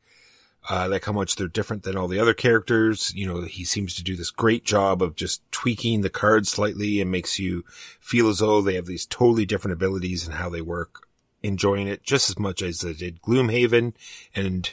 I 0.69 0.87
like 0.87 1.05
how 1.05 1.13
much 1.13 1.37
they're 1.37 1.49
different 1.49 1.83
than 1.83 1.97
all 1.97 2.09
the 2.09 2.19
other 2.19 2.35
characters. 2.35 3.13
You 3.15 3.27
know, 3.27 3.43
he 3.43 3.65
seems 3.65 3.95
to 3.95 4.05
do 4.05 4.15
this 4.15 4.31
great 4.31 4.65
job 4.65 5.03
of 5.03 5.17
just 5.17 5.43
tweaking 5.51 6.03
the 6.03 6.11
cards 6.11 6.51
slightly 6.51 7.01
and 7.01 7.11
makes 7.11 7.39
you 7.39 7.65
feel 7.99 8.29
as 8.29 8.39
though 8.39 8.61
they 8.61 8.75
have 8.75 8.87
these 8.87 9.07
totally 9.07 9.47
different 9.47 9.73
abilities 9.73 10.27
and 10.27 10.37
how 10.37 10.49
they 10.51 10.61
work. 10.61 11.07
Enjoying 11.43 11.89
it 11.89 12.03
just 12.03 12.29
as 12.29 12.39
much 12.39 12.61
as 12.61 12.85
I 12.85 12.93
did 12.93 13.23
Gloomhaven 13.23 13.95
and 14.35 14.71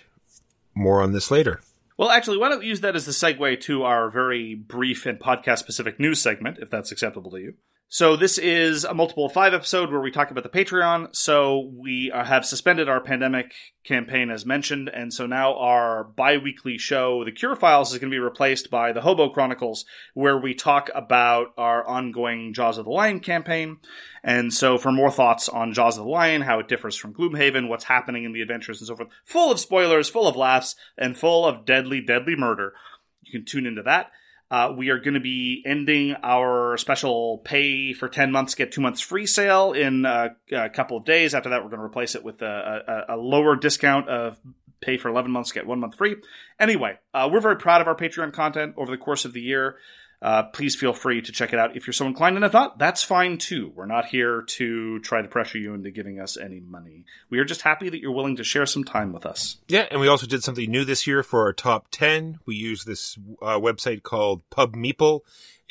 more 0.76 1.02
on 1.02 1.14
this 1.14 1.32
later. 1.32 1.62
Well, 1.98 2.10
actually, 2.10 2.38
why 2.38 2.50
don't 2.50 2.60
we 2.60 2.68
use 2.68 2.82
that 2.82 2.96
as 2.96 3.06
the 3.06 3.12
segue 3.12 3.62
to 3.62 3.84
our 3.84 4.10
very 4.10 4.54
brief 4.54 5.06
and 5.06 5.20
podcast 5.20 5.60
specific 5.60 6.00
news 6.00 6.22
segment, 6.22 6.60
if 6.60 6.70
that's 6.70 6.92
acceptable 6.92 7.32
to 7.32 7.40
you? 7.40 7.54
So 7.90 8.18
this 8.18 8.38
is 8.38 8.84
a 8.84 8.94
multiple 8.94 9.26
of 9.26 9.32
five 9.32 9.54
episode 9.54 9.90
where 9.90 10.02
we 10.02 10.12
talk 10.12 10.30
about 10.30 10.44
the 10.44 10.50
Patreon. 10.50 11.16
So 11.16 11.72
we 11.74 12.12
uh, 12.14 12.26
have 12.26 12.46
suspended 12.46 12.90
our 12.90 13.00
pandemic 13.00 13.54
campaign 13.86 14.30
as 14.30 14.46
mentioned, 14.46 14.90
and 14.94 15.14
so 15.14 15.26
now 15.26 15.58
our 15.58 16.04
bi-weekly 16.04 16.78
show, 16.78 17.24
The 17.24 17.32
Cure 17.32 17.56
Files, 17.56 17.94
is 17.94 18.00
going 18.00 18.12
to 18.12 18.14
be 18.14 18.20
replaced 18.20 18.70
by 18.70 18.92
the 18.92 19.00
Hobo 19.00 19.30
Chronicles, 19.30 19.86
where 20.14 20.38
we 20.38 20.54
talk 20.54 20.90
about 20.94 21.54
our 21.58 21.88
ongoing 21.88 22.54
Jaws 22.54 22.78
of 22.78 22.84
the 22.84 22.92
Lion 22.92 23.22
campaign. 23.22 23.78
And 24.22 24.54
so 24.54 24.78
for 24.78 24.92
more 24.92 25.10
thoughts 25.10 25.48
on 25.48 25.74
Jaws 25.74 25.98
of 25.98 26.04
the 26.04 26.12
Lion, 26.12 26.42
how 26.42 26.60
it 26.60 26.68
differs 26.68 26.98
from 26.98 27.14
Gloomhaven, 27.14 27.70
what's 27.70 27.86
happening 27.86 28.26
in 28.26 28.34
the 28.34 28.42
adventures 28.42 28.82
and 28.82 28.88
so 28.90 28.98
forth, 28.98 29.10
full 29.24 29.50
of 29.50 29.62
spoilers, 29.62 30.10
full 30.10 30.28
of 30.28 30.36
laughs, 30.36 30.76
and 30.98 31.18
full 31.18 31.46
of 31.46 31.64
deadly, 31.64 32.02
deadly 32.02 32.36
murder, 32.36 32.74
you 33.22 33.32
can 33.32 33.46
tune 33.46 33.66
into 33.66 33.84
that. 33.84 34.12
Uh, 34.50 34.74
we 34.78 34.90
are 34.90 35.00
going 35.00 35.16
to 35.16 35.20
be 35.20 35.62
ending 35.66 36.16
our 36.24 36.78
special 36.78 37.40
pay 37.40 37.92
for 37.92 38.08
10 38.08 38.32
months, 38.32 38.56
get 38.56 38.72
two 38.72 38.80
months 38.80 39.02
free 39.02 39.26
sale 39.26 39.74
in 39.74 40.06
uh, 40.06 40.30
a 40.54 40.70
couple 40.70 40.96
of 40.96 41.04
days. 41.04 41.34
After 41.34 41.50
that, 41.50 41.64
we're 41.64 41.70
going 41.70 41.82
to 41.82 41.86
replace 41.86 42.16
it 42.16 42.24
with 42.24 42.42
a, 42.42 43.06
a, 43.10 43.16
a 43.16 43.18
lower 43.18 43.58
discount 43.58 44.08
of 44.08 44.38
pay 44.80 44.98
for 44.98 45.10
11 45.10 45.32
months, 45.32 45.52
get 45.52 45.68
one 45.68 45.80
month 45.80 45.96
free. 45.96 46.16
Anyway, 46.60 46.98
uh, 47.14 47.28
we're 47.32 47.42
very 47.42 47.58
proud 47.58 47.82
of 47.82 47.88
our 47.88 47.96
Patreon 47.96 48.32
content 48.32 48.76
over 48.78 48.90
the 48.90 48.98
course 48.98 49.26
of 49.26 49.34
the 49.34 49.42
year. 49.42 49.76
Uh, 50.22 50.44
please 50.44 50.76
feel 50.76 50.94
free 50.94 51.22
to 51.22 51.32
check 51.32 51.54
it 51.54 51.60
out 51.60 51.76
if 51.76 51.86
you're 51.86 51.94
so 51.94 52.08
inclined. 52.08 52.36
And 52.36 52.46
if 52.46 52.54
not, 52.54 52.80
that's 52.80 53.04
fine 53.04 53.38
too. 53.38 53.72
We're 53.76 53.86
not 53.86 54.06
here 54.06 54.42
to 54.42 55.00
try 55.00 55.22
to 55.22 55.28
pressure 55.28 55.60
you 55.60 55.74
into 55.74 55.92
giving 55.92 56.20
us 56.20 56.38
any 56.38 56.60
money. 56.60 57.06
We 57.30 57.38
are 57.40 57.46
just 57.46 57.62
happy 57.62 57.90
that 57.90 58.00
you're 58.00 58.12
willing 58.12 58.38
to 58.38 58.44
share 58.44 58.66
some 58.66 58.84
time 58.84 59.14
with 59.14 59.26
us. 59.26 59.58
Yeah, 59.68 59.86
and 59.92 60.02
we 60.02 60.08
also 60.08 60.26
did 60.26 60.44
something 60.44 60.70
new 60.70 60.86
this 60.86 61.06
year 61.06 61.22
for 61.22 61.42
our 61.42 61.54
top 61.54 61.88
10. 61.92 62.40
We 62.46 62.56
used 62.56 62.88
this 62.88 63.18
uh, 63.42 63.60
website 63.60 64.02
called 64.02 64.42
Pub 64.50 64.76
Meeple, 64.76 65.22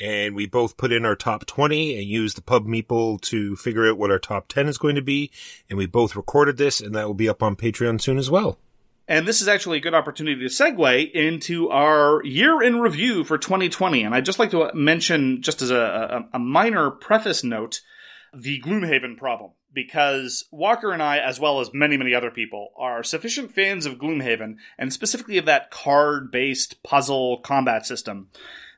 and 0.00 0.36
we 0.36 0.46
both 0.46 0.76
put 0.76 0.92
in 0.92 1.04
our 1.04 1.16
top 1.16 1.46
20 1.46 1.98
and 1.98 2.06
used 2.06 2.36
the 2.36 2.42
Pub 2.42 2.66
Meeple 2.66 3.20
to 3.22 3.56
figure 3.56 3.88
out 3.88 3.98
what 3.98 4.12
our 4.12 4.18
top 4.20 4.46
10 4.46 4.68
is 4.68 4.78
going 4.78 4.94
to 4.94 5.02
be. 5.02 5.32
And 5.68 5.76
we 5.76 5.86
both 5.86 6.14
recorded 6.14 6.56
this, 6.56 6.80
and 6.80 6.94
that 6.94 7.06
will 7.06 7.14
be 7.14 7.28
up 7.28 7.42
on 7.42 7.56
Patreon 7.56 8.00
soon 8.00 8.18
as 8.18 8.30
well. 8.30 8.58
And 9.08 9.26
this 9.26 9.40
is 9.40 9.48
actually 9.48 9.78
a 9.78 9.82
good 9.82 9.94
opportunity 9.94 10.40
to 10.40 10.46
segue 10.46 11.12
into 11.12 11.68
our 11.70 12.24
year 12.24 12.60
in 12.60 12.80
review 12.80 13.22
for 13.22 13.38
2020. 13.38 14.02
And 14.02 14.14
I'd 14.14 14.24
just 14.24 14.40
like 14.40 14.50
to 14.50 14.70
mention, 14.74 15.42
just 15.42 15.62
as 15.62 15.70
a, 15.70 16.26
a, 16.32 16.36
a 16.36 16.38
minor 16.38 16.90
preface 16.90 17.44
note, 17.44 17.82
the 18.34 18.60
Gloomhaven 18.60 19.16
problem. 19.16 19.52
Because 19.72 20.46
Walker 20.50 20.90
and 20.90 21.02
I, 21.02 21.18
as 21.18 21.38
well 21.38 21.60
as 21.60 21.70
many, 21.72 21.96
many 21.96 22.14
other 22.14 22.30
people, 22.30 22.70
are 22.78 23.04
sufficient 23.04 23.52
fans 23.52 23.84
of 23.84 23.98
Gloomhaven, 23.98 24.56
and 24.78 24.92
specifically 24.92 25.36
of 25.36 25.44
that 25.44 25.70
card 25.70 26.32
based 26.32 26.82
puzzle 26.82 27.38
combat 27.40 27.86
system 27.86 28.28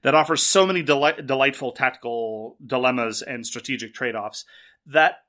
that 0.03 0.15
offers 0.15 0.43
so 0.43 0.67
many 0.67 0.83
deli- 0.83 1.23
delightful 1.25 1.73
tactical 1.73 2.57
dilemmas 2.65 3.23
and 3.23 3.47
strategic 3.47 3.95
trade 3.95 4.17
offs, 4.17 4.45
that 4.87 5.23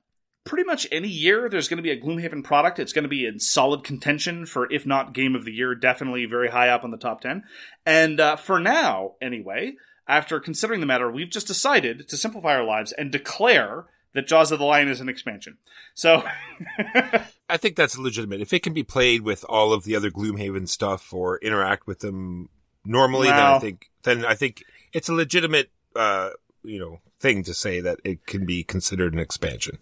pretty 0.49 0.63
much 0.63 0.87
any 0.91 1.07
year 1.07 1.47
there's 1.47 1.67
going 1.67 1.77
to 1.77 1.83
be 1.83 1.91
a 1.91 2.01
Gloomhaven 2.01 2.43
product. 2.43 2.79
It's 2.79 2.91
going 2.91 3.03
to 3.03 3.09
be 3.09 3.27
in 3.27 3.39
solid 3.39 3.83
contention 3.83 4.47
for, 4.47 4.69
if 4.73 4.83
not 4.83 5.13
game 5.13 5.35
of 5.35 5.45
the 5.45 5.53
year, 5.53 5.75
definitely 5.75 6.25
very 6.25 6.49
high 6.49 6.69
up 6.69 6.83
on 6.83 6.89
the 6.89 6.97
top 6.97 7.21
10. 7.21 7.43
And 7.85 8.19
uh, 8.19 8.35
for 8.35 8.59
now, 8.59 9.13
anyway, 9.21 9.75
after 10.07 10.39
considering 10.39 10.79
the 10.79 10.87
matter, 10.87 11.09
we've 11.09 11.29
just 11.29 11.45
decided 11.45 12.09
to 12.09 12.17
simplify 12.17 12.55
our 12.55 12.63
lives 12.63 12.91
and 12.91 13.11
declare 13.11 13.85
that 14.15 14.27
Jaws 14.27 14.51
of 14.51 14.57
the 14.57 14.65
Lion 14.65 14.87
is 14.87 14.99
an 14.99 15.07
expansion. 15.07 15.59
So. 15.93 16.23
I 17.47 17.57
think 17.57 17.75
that's 17.75 17.95
legitimate. 17.95 18.41
If 18.41 18.51
it 18.51 18.63
can 18.63 18.73
be 18.73 18.83
played 18.83 19.21
with 19.21 19.45
all 19.47 19.71
of 19.71 19.83
the 19.83 19.95
other 19.95 20.09
Gloomhaven 20.09 20.67
stuff 20.67 21.13
or 21.13 21.37
interact 21.37 21.85
with 21.85 21.99
them 21.99 22.49
normally, 22.83 23.27
then 23.27 23.37
I 23.37 23.59
think 23.59 23.91
then 24.01 24.25
I 24.25 24.33
think 24.33 24.63
it's 24.93 25.09
a 25.09 25.13
legitimate 25.13 25.69
uh, 25.95 26.31
you 26.63 26.79
know 26.79 27.01
thing 27.19 27.43
to 27.43 27.53
say 27.53 27.81
that 27.81 27.99
it 28.03 28.25
can 28.25 28.47
be 28.47 28.63
considered 28.63 29.13
an 29.13 29.19
expansion. 29.19 29.77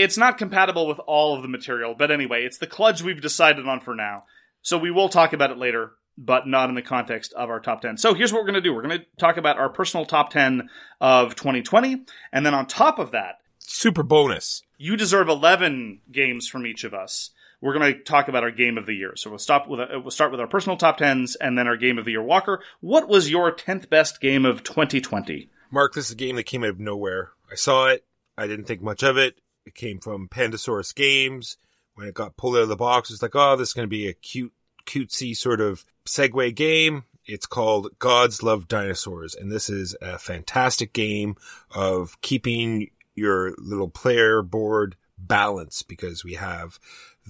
It's 0.00 0.16
not 0.18 0.38
compatible 0.38 0.86
with 0.86 0.98
all 1.06 1.36
of 1.36 1.42
the 1.42 1.48
material, 1.48 1.94
but 1.96 2.10
anyway, 2.10 2.44
it's 2.44 2.58
the 2.58 2.66
kludge 2.66 3.02
we've 3.02 3.20
decided 3.20 3.66
on 3.66 3.80
for 3.80 3.94
now. 3.94 4.24
So 4.62 4.76
we 4.78 4.90
will 4.90 5.08
talk 5.08 5.32
about 5.32 5.50
it 5.50 5.58
later, 5.58 5.92
but 6.18 6.46
not 6.46 6.68
in 6.68 6.74
the 6.74 6.82
context 6.82 7.32
of 7.34 7.48
our 7.50 7.60
top 7.60 7.82
10. 7.82 7.96
So 7.96 8.14
here's 8.14 8.32
what 8.32 8.40
we're 8.40 8.46
going 8.50 8.54
to 8.54 8.60
do. 8.60 8.74
We're 8.74 8.82
going 8.82 8.98
to 8.98 9.06
talk 9.18 9.36
about 9.36 9.58
our 9.58 9.68
personal 9.68 10.04
top 10.06 10.30
10 10.30 10.68
of 11.00 11.34
2020, 11.36 12.04
and 12.32 12.44
then 12.44 12.54
on 12.54 12.66
top 12.66 12.98
of 12.98 13.12
that, 13.12 13.36
Super 13.58 14.02
bonus. 14.02 14.62
you 14.78 14.96
deserve 14.96 15.28
11 15.28 16.00
games 16.10 16.48
from 16.48 16.66
each 16.66 16.82
of 16.84 16.92
us. 16.92 17.30
We're 17.60 17.78
going 17.78 17.92
to 17.94 18.00
talk 18.02 18.28
about 18.28 18.42
our 18.42 18.50
game 18.50 18.78
of 18.78 18.86
the 18.86 18.94
year. 18.94 19.12
So 19.16 19.30
we'll 19.30 19.38
stop 19.38 19.68
with 19.68 19.80
a, 19.80 20.00
we'll 20.00 20.10
start 20.10 20.30
with 20.30 20.40
our 20.40 20.46
personal 20.46 20.76
top 20.78 20.98
10s 20.98 21.36
and 21.40 21.56
then 21.58 21.68
our 21.68 21.76
game 21.76 21.98
of 21.98 22.04
the 22.06 22.12
year. 22.12 22.22
Walker, 22.22 22.62
what 22.80 23.06
was 23.06 23.30
your 23.30 23.52
10th 23.52 23.88
best 23.90 24.20
game 24.20 24.44
of 24.46 24.64
2020? 24.64 25.50
Mark, 25.70 25.92
this 25.94 26.06
is 26.06 26.12
a 26.12 26.16
game 26.16 26.36
that 26.36 26.44
came 26.44 26.64
out 26.64 26.70
of 26.70 26.80
nowhere. 26.80 27.32
I 27.52 27.54
saw 27.54 27.88
it. 27.88 28.04
I 28.36 28.46
didn't 28.46 28.64
think 28.64 28.80
much 28.82 29.02
of 29.02 29.18
it. 29.18 29.38
It 29.70 29.76
came 29.76 30.00
from 30.00 30.26
Pandasaurus 30.26 30.92
Games. 30.92 31.56
When 31.94 32.08
it 32.08 32.14
got 32.14 32.36
pulled 32.36 32.56
out 32.56 32.62
of 32.62 32.68
the 32.68 32.74
box, 32.74 33.08
it's 33.08 33.22
like, 33.22 33.36
oh, 33.36 33.54
this 33.54 33.68
is 33.68 33.74
going 33.74 33.86
to 33.86 33.88
be 33.88 34.08
a 34.08 34.12
cute, 34.12 34.52
cutesy 34.84 35.36
sort 35.36 35.60
of 35.60 35.84
segue 36.04 36.56
game. 36.56 37.04
It's 37.24 37.46
called 37.46 37.96
Gods 38.00 38.42
Love 38.42 38.66
Dinosaurs, 38.66 39.36
and 39.36 39.52
this 39.52 39.70
is 39.70 39.94
a 40.02 40.18
fantastic 40.18 40.92
game 40.92 41.36
of 41.72 42.20
keeping 42.20 42.90
your 43.14 43.54
little 43.58 43.88
player 43.88 44.42
board 44.42 44.96
balanced 45.16 45.86
because 45.86 46.24
we 46.24 46.34
have 46.34 46.80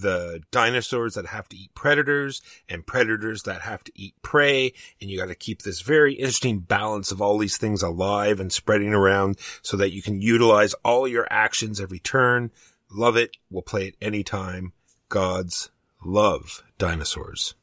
the 0.01 0.41
dinosaurs 0.51 1.13
that 1.15 1.27
have 1.27 1.47
to 1.49 1.57
eat 1.57 1.73
predators 1.73 2.41
and 2.67 2.85
predators 2.85 3.43
that 3.43 3.61
have 3.61 3.83
to 3.85 3.91
eat 3.95 4.15
prey. 4.21 4.73
And 4.99 5.09
you 5.09 5.17
got 5.17 5.27
to 5.27 5.35
keep 5.35 5.61
this 5.61 5.81
very 5.81 6.13
interesting 6.15 6.59
balance 6.59 7.11
of 7.11 7.21
all 7.21 7.37
these 7.37 7.57
things 7.57 7.81
alive 7.81 8.39
and 8.39 8.51
spreading 8.51 8.93
around 8.93 9.37
so 9.61 9.77
that 9.77 9.91
you 9.91 10.01
can 10.01 10.21
utilize 10.21 10.73
all 10.83 11.07
your 11.07 11.27
actions 11.29 11.79
every 11.79 11.99
turn. 11.99 12.51
Love 12.91 13.15
it. 13.15 13.37
We'll 13.49 13.61
play 13.61 13.87
it 13.87 13.95
anytime. 14.01 14.73
Gods 15.09 15.69
love 16.03 16.63
dinosaurs. 16.77 17.55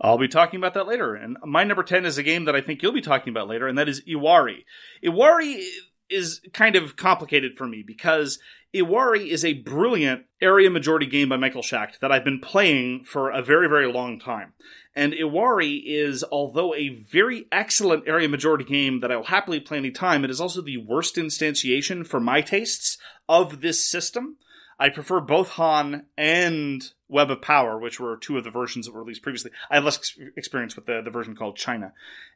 I'll 0.00 0.18
be 0.18 0.28
talking 0.28 0.58
about 0.58 0.74
that 0.74 0.86
later. 0.86 1.14
And 1.14 1.36
my 1.44 1.64
number 1.64 1.82
10 1.82 2.04
is 2.04 2.18
a 2.18 2.22
game 2.22 2.44
that 2.46 2.56
I 2.56 2.60
think 2.60 2.82
you'll 2.82 2.92
be 2.92 3.00
talking 3.00 3.32
about 3.32 3.48
later, 3.48 3.68
and 3.68 3.78
that 3.78 3.88
is 3.88 4.02
Iwari. 4.02 4.64
Iwari 5.02 5.64
is 6.10 6.40
kind 6.52 6.76
of 6.76 6.96
complicated 6.96 7.56
for 7.56 7.66
me 7.66 7.82
because 7.86 8.38
Iwari 8.74 9.28
is 9.28 9.44
a 9.44 9.52
brilliant 9.52 10.24
area 10.42 10.68
majority 10.68 11.06
game 11.06 11.28
by 11.28 11.36
Michael 11.36 11.62
Schacht 11.62 12.00
that 12.00 12.10
I've 12.10 12.24
been 12.24 12.40
playing 12.40 13.04
for 13.04 13.30
a 13.30 13.40
very, 13.40 13.68
very 13.68 13.90
long 13.90 14.18
time. 14.18 14.52
And 14.96 15.12
Iwari 15.12 15.82
is, 15.86 16.24
although 16.24 16.74
a 16.74 16.88
very 16.88 17.46
excellent 17.52 18.08
area 18.08 18.28
majority 18.28 18.64
game 18.64 19.00
that 19.00 19.12
I 19.12 19.16
will 19.16 19.24
happily 19.24 19.60
play 19.60 19.78
any 19.78 19.92
time, 19.92 20.24
it 20.24 20.30
is 20.30 20.40
also 20.40 20.60
the 20.60 20.78
worst 20.78 21.14
instantiation 21.14 22.04
for 22.04 22.18
my 22.18 22.40
tastes 22.40 22.98
of 23.28 23.60
this 23.60 23.86
system. 23.86 24.38
I 24.76 24.88
prefer 24.88 25.20
both 25.20 25.50
Han 25.50 26.06
and 26.18 26.82
Web 27.08 27.30
of 27.30 27.42
Power, 27.42 27.78
which 27.78 28.00
were 28.00 28.16
two 28.16 28.38
of 28.38 28.42
the 28.42 28.50
versions 28.50 28.86
that 28.86 28.92
were 28.92 29.02
released 29.02 29.22
previously. 29.22 29.52
I 29.70 29.76
have 29.76 29.84
less 29.84 29.98
ex- 29.98 30.18
experience 30.36 30.74
with 30.74 30.86
the, 30.86 31.00
the 31.04 31.10
version 31.10 31.36
called 31.36 31.56
China. 31.56 31.92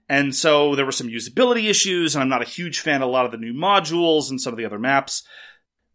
And 0.08 0.32
so 0.34 0.76
there 0.76 0.86
were 0.86 0.92
some 0.92 1.08
usability 1.08 1.68
issues, 1.68 2.14
and 2.14 2.22
I'm 2.22 2.28
not 2.28 2.42
a 2.42 2.48
huge 2.48 2.78
fan 2.78 3.02
of 3.02 3.08
a 3.08 3.10
lot 3.10 3.26
of 3.26 3.32
the 3.32 3.38
new 3.38 3.52
modules 3.52 4.30
and 4.30 4.40
some 4.40 4.52
of 4.52 4.56
the 4.56 4.64
other 4.64 4.78
maps. 4.78 5.24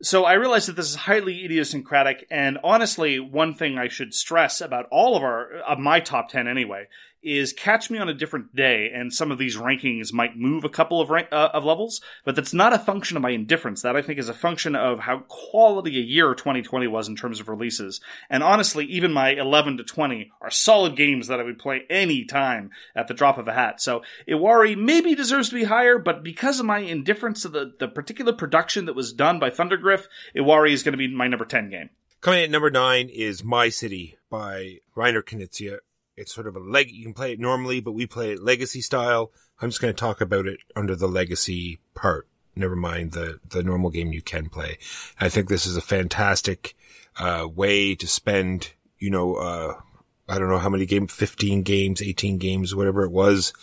So 0.01 0.25
I 0.25 0.33
realize 0.33 0.65
that 0.65 0.75
this 0.75 0.89
is 0.89 0.95
highly 0.95 1.45
idiosyncratic, 1.45 2.27
and 2.29 2.57
honestly, 2.63 3.19
one 3.19 3.53
thing 3.53 3.77
I 3.77 3.87
should 3.87 4.13
stress 4.13 4.59
about 4.59 4.87
all 4.91 5.15
of 5.15 5.23
our, 5.23 5.59
of 5.67 5.79
my 5.79 5.99
top 5.99 6.29
10 6.29 6.47
anyway, 6.47 6.87
is 7.23 7.53
catch 7.53 7.89
me 7.89 7.97
on 7.97 8.09
a 8.09 8.13
different 8.13 8.55
day, 8.55 8.91
and 8.93 9.13
some 9.13 9.31
of 9.31 9.37
these 9.37 9.57
rankings 9.57 10.11
might 10.13 10.37
move 10.37 10.63
a 10.63 10.69
couple 10.69 11.01
of 11.01 11.09
rank, 11.09 11.27
uh, 11.31 11.49
of 11.53 11.63
levels, 11.63 12.01
but 12.25 12.35
that's 12.35 12.53
not 12.53 12.73
a 12.73 12.79
function 12.79 13.17
of 13.17 13.23
my 13.23 13.29
indifference. 13.29 13.81
That 13.81 13.95
I 13.95 14.01
think 14.01 14.19
is 14.19 14.29
a 14.29 14.33
function 14.33 14.75
of 14.75 14.99
how 14.99 15.19
quality 15.27 15.97
a 15.97 16.01
year 16.01 16.33
2020 16.33 16.87
was 16.87 17.07
in 17.07 17.15
terms 17.15 17.39
of 17.39 17.49
releases. 17.49 18.01
And 18.29 18.43
honestly, 18.43 18.85
even 18.85 19.13
my 19.13 19.29
11 19.29 19.77
to 19.77 19.83
20 19.83 20.31
are 20.41 20.51
solid 20.51 20.95
games 20.95 21.27
that 21.27 21.39
I 21.39 21.43
would 21.43 21.59
play 21.59 21.83
any 21.89 22.25
time 22.25 22.71
at 22.95 23.07
the 23.07 23.13
drop 23.13 23.37
of 23.37 23.47
a 23.47 23.53
hat. 23.53 23.81
So 23.81 24.03
Iwari 24.27 24.77
maybe 24.77 25.15
deserves 25.15 25.49
to 25.49 25.55
be 25.55 25.63
higher, 25.63 25.97
but 25.97 26.23
because 26.23 26.59
of 26.59 26.65
my 26.65 26.79
indifference 26.79 27.43
to 27.43 27.49
the, 27.49 27.73
the 27.79 27.87
particular 27.87 28.33
production 28.33 28.85
that 28.85 28.95
was 28.95 29.13
done 29.13 29.39
by 29.39 29.49
Thundergryph, 29.49 30.05
Iwari 30.35 30.71
is 30.71 30.83
going 30.83 30.93
to 30.93 30.97
be 30.97 31.07
my 31.07 31.27
number 31.27 31.45
10 31.45 31.69
game. 31.69 31.89
Coming 32.21 32.39
in 32.39 32.45
at 32.45 32.51
number 32.51 32.71
nine 32.71 33.09
is 33.09 33.43
My 33.43 33.67
City 33.67 34.17
by 34.29 34.77
Reiner 34.95 35.21
Knizia. 35.21 35.79
It's 36.15 36.33
sort 36.33 36.47
of 36.47 36.55
a 36.55 36.59
leg. 36.59 36.91
You 36.91 37.03
can 37.03 37.13
play 37.13 37.33
it 37.33 37.39
normally, 37.39 37.79
but 37.79 37.93
we 37.93 38.05
play 38.05 38.31
it 38.31 38.43
legacy 38.43 38.81
style. 38.81 39.31
I'm 39.61 39.69
just 39.69 39.81
going 39.81 39.93
to 39.93 39.99
talk 39.99 40.21
about 40.21 40.45
it 40.45 40.59
under 40.75 40.95
the 40.95 41.07
legacy 41.07 41.79
part. 41.95 42.27
Never 42.55 42.75
mind 42.75 43.13
the 43.13 43.39
the 43.47 43.63
normal 43.63 43.89
game 43.89 44.13
you 44.13 44.21
can 44.21 44.49
play. 44.49 44.77
I 45.19 45.29
think 45.29 45.49
this 45.49 45.65
is 45.65 45.75
a 45.75 45.81
fantastic 45.81 46.75
uh, 47.17 47.47
way 47.53 47.95
to 47.95 48.07
spend. 48.07 48.73
You 48.99 49.09
know, 49.09 49.35
uh, 49.35 49.81
I 50.29 50.37
don't 50.37 50.49
know 50.49 50.59
how 50.59 50.69
many 50.69 50.85
games, 50.85 51.11
15 51.11 51.63
games, 51.63 52.01
18 52.01 52.37
games, 52.37 52.75
whatever 52.75 53.03
it 53.03 53.11
was. 53.11 53.53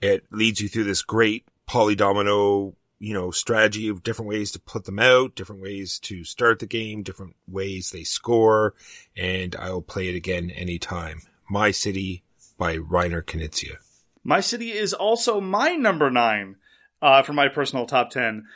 It 0.00 0.24
leads 0.32 0.60
you 0.60 0.68
through 0.68 0.84
this 0.84 1.02
great 1.02 1.46
polyomino 1.68 2.74
you 3.02 3.12
know, 3.12 3.32
strategy 3.32 3.88
of 3.88 4.04
different 4.04 4.28
ways 4.28 4.52
to 4.52 4.60
put 4.60 4.84
them 4.84 5.00
out, 5.00 5.34
different 5.34 5.60
ways 5.60 5.98
to 5.98 6.22
start 6.22 6.60
the 6.60 6.66
game, 6.66 7.02
different 7.02 7.34
ways 7.48 7.90
they 7.90 8.04
score, 8.04 8.74
and 9.16 9.56
I'll 9.56 9.82
play 9.82 10.08
it 10.08 10.14
again 10.14 10.50
anytime. 10.50 11.22
My 11.52 11.70
City 11.70 12.24
by 12.56 12.78
Reiner 12.78 13.22
Knizia. 13.22 13.76
My 14.24 14.40
City 14.40 14.72
is 14.72 14.94
also 14.94 15.38
my 15.38 15.74
number 15.74 16.10
nine 16.10 16.56
uh, 17.02 17.22
for 17.22 17.34
my 17.34 17.48
personal 17.48 17.84
top 17.84 18.08
10. 18.08 18.46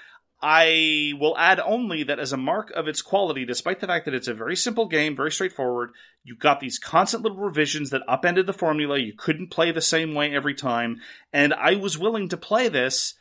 I 0.40 1.12
will 1.20 1.36
add 1.36 1.60
only 1.60 2.04
that 2.04 2.18
as 2.18 2.32
a 2.32 2.38
mark 2.38 2.70
of 2.70 2.88
its 2.88 3.02
quality, 3.02 3.44
despite 3.44 3.80
the 3.80 3.86
fact 3.86 4.06
that 4.06 4.14
it's 4.14 4.28
a 4.28 4.32
very 4.32 4.56
simple 4.56 4.88
game, 4.88 5.14
very 5.14 5.30
straightforward, 5.30 5.90
you 6.24 6.36
got 6.36 6.60
these 6.60 6.78
constant 6.78 7.22
little 7.22 7.36
revisions 7.36 7.90
that 7.90 8.00
upended 8.08 8.46
the 8.46 8.54
formula. 8.54 8.96
You 8.96 9.12
couldn't 9.14 9.50
play 9.50 9.72
the 9.72 9.82
same 9.82 10.14
way 10.14 10.34
every 10.34 10.54
time. 10.54 11.02
And 11.34 11.52
I 11.52 11.74
was 11.74 11.98
willing 11.98 12.30
to 12.30 12.38
play 12.38 12.70
this 12.70 13.12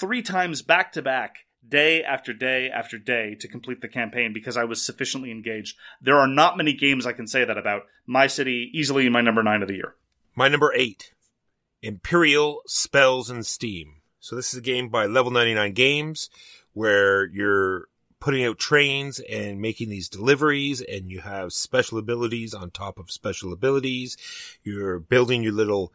three 0.00 0.22
times 0.22 0.60
back 0.60 0.90
to 0.94 1.02
back, 1.02 1.46
day 1.66 2.02
after 2.02 2.32
day 2.32 2.70
after 2.70 2.98
day, 2.98 3.34
to 3.36 3.48
complete 3.48 3.80
the 3.80 3.88
campaign 3.88 4.32
because 4.32 4.56
I 4.56 4.64
was 4.64 4.84
sufficiently 4.84 5.30
engaged. 5.30 5.76
There 6.00 6.18
are 6.18 6.26
not 6.26 6.56
many 6.56 6.72
games 6.72 7.06
I 7.06 7.12
can 7.12 7.26
say 7.26 7.44
that 7.44 7.58
about. 7.58 7.82
My 8.06 8.26
City, 8.26 8.70
easily 8.72 9.08
my 9.08 9.20
number 9.20 9.42
nine 9.42 9.62
of 9.62 9.68
the 9.68 9.74
year. 9.74 9.94
My 10.34 10.48
number 10.48 10.72
eight, 10.74 11.12
Imperial 11.82 12.62
Spells 12.66 13.30
and 13.30 13.44
Steam. 13.44 13.96
So 14.20 14.36
this 14.36 14.52
is 14.52 14.58
a 14.58 14.62
game 14.62 14.88
by 14.88 15.06
Level 15.06 15.30
99 15.30 15.72
Games 15.72 16.30
where 16.72 17.26
you're 17.26 17.88
putting 18.20 18.44
out 18.44 18.58
trains 18.58 19.18
and 19.20 19.60
making 19.60 19.88
these 19.88 20.08
deliveries 20.08 20.82
and 20.82 21.10
you 21.10 21.20
have 21.20 21.52
special 21.52 21.98
abilities 21.98 22.52
on 22.52 22.70
top 22.70 22.98
of 22.98 23.10
special 23.10 23.52
abilities. 23.52 24.16
You're 24.62 24.98
building 24.98 25.42
your 25.42 25.52
little 25.52 25.92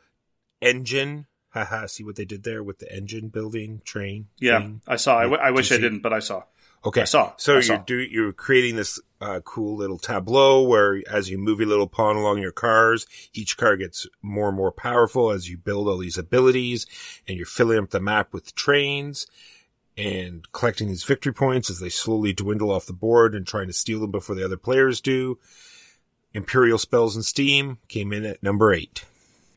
engine 0.61 1.27
Haha, 1.55 1.87
see 1.87 2.03
what 2.03 2.17
they 2.17 2.25
did 2.25 2.43
there 2.43 2.61
with 2.61 2.79
the 2.79 2.93
engine 2.93 3.29
building 3.29 3.81
train. 3.85 4.27
Yeah, 4.39 4.59
thing? 4.59 4.81
I 4.85 4.97
saw. 4.97 5.17
I, 5.17 5.23
w- 5.23 5.41
I 5.41 5.51
wish 5.51 5.71
I 5.71 5.77
didn't, 5.77 6.01
but 6.01 6.11
I 6.11 6.19
saw. 6.19 6.43
Okay, 6.83 7.03
I 7.03 7.05
saw. 7.05 7.31
So 7.37 7.57
I 7.57 7.61
you're 7.61 7.77
do 7.77 7.95
you're 7.95 8.33
creating 8.33 8.75
this 8.75 8.99
uh, 9.21 9.39
cool 9.39 9.77
little 9.77 9.97
tableau 9.97 10.63
where, 10.63 11.01
as 11.09 11.29
you 11.29 11.37
move 11.37 11.59
your 11.59 11.69
little 11.69 11.87
pawn 11.87 12.17
along 12.17 12.39
your 12.39 12.51
cars, 12.51 13.07
each 13.33 13.55
car 13.55 13.77
gets 13.77 14.05
more 14.21 14.49
and 14.49 14.57
more 14.57 14.73
powerful 14.73 15.31
as 15.31 15.49
you 15.49 15.57
build 15.57 15.87
all 15.87 15.97
these 15.97 16.17
abilities, 16.17 16.85
and 17.25 17.37
you're 17.37 17.45
filling 17.45 17.79
up 17.79 17.91
the 17.91 18.01
map 18.01 18.33
with 18.33 18.53
trains 18.53 19.27
and 19.97 20.51
collecting 20.51 20.89
these 20.89 21.05
victory 21.05 21.33
points 21.33 21.69
as 21.69 21.79
they 21.79 21.87
slowly 21.87 22.33
dwindle 22.33 22.69
off 22.69 22.85
the 22.85 22.91
board 22.91 23.33
and 23.33 23.47
trying 23.47 23.67
to 23.67 23.73
steal 23.73 24.01
them 24.01 24.11
before 24.11 24.35
the 24.35 24.43
other 24.43 24.57
players 24.57 24.99
do. 24.99 25.39
Imperial 26.33 26.77
Spells 26.77 27.15
and 27.15 27.23
Steam 27.23 27.77
came 27.87 28.11
in 28.11 28.25
at 28.25 28.43
number 28.43 28.73
eight. 28.73 29.05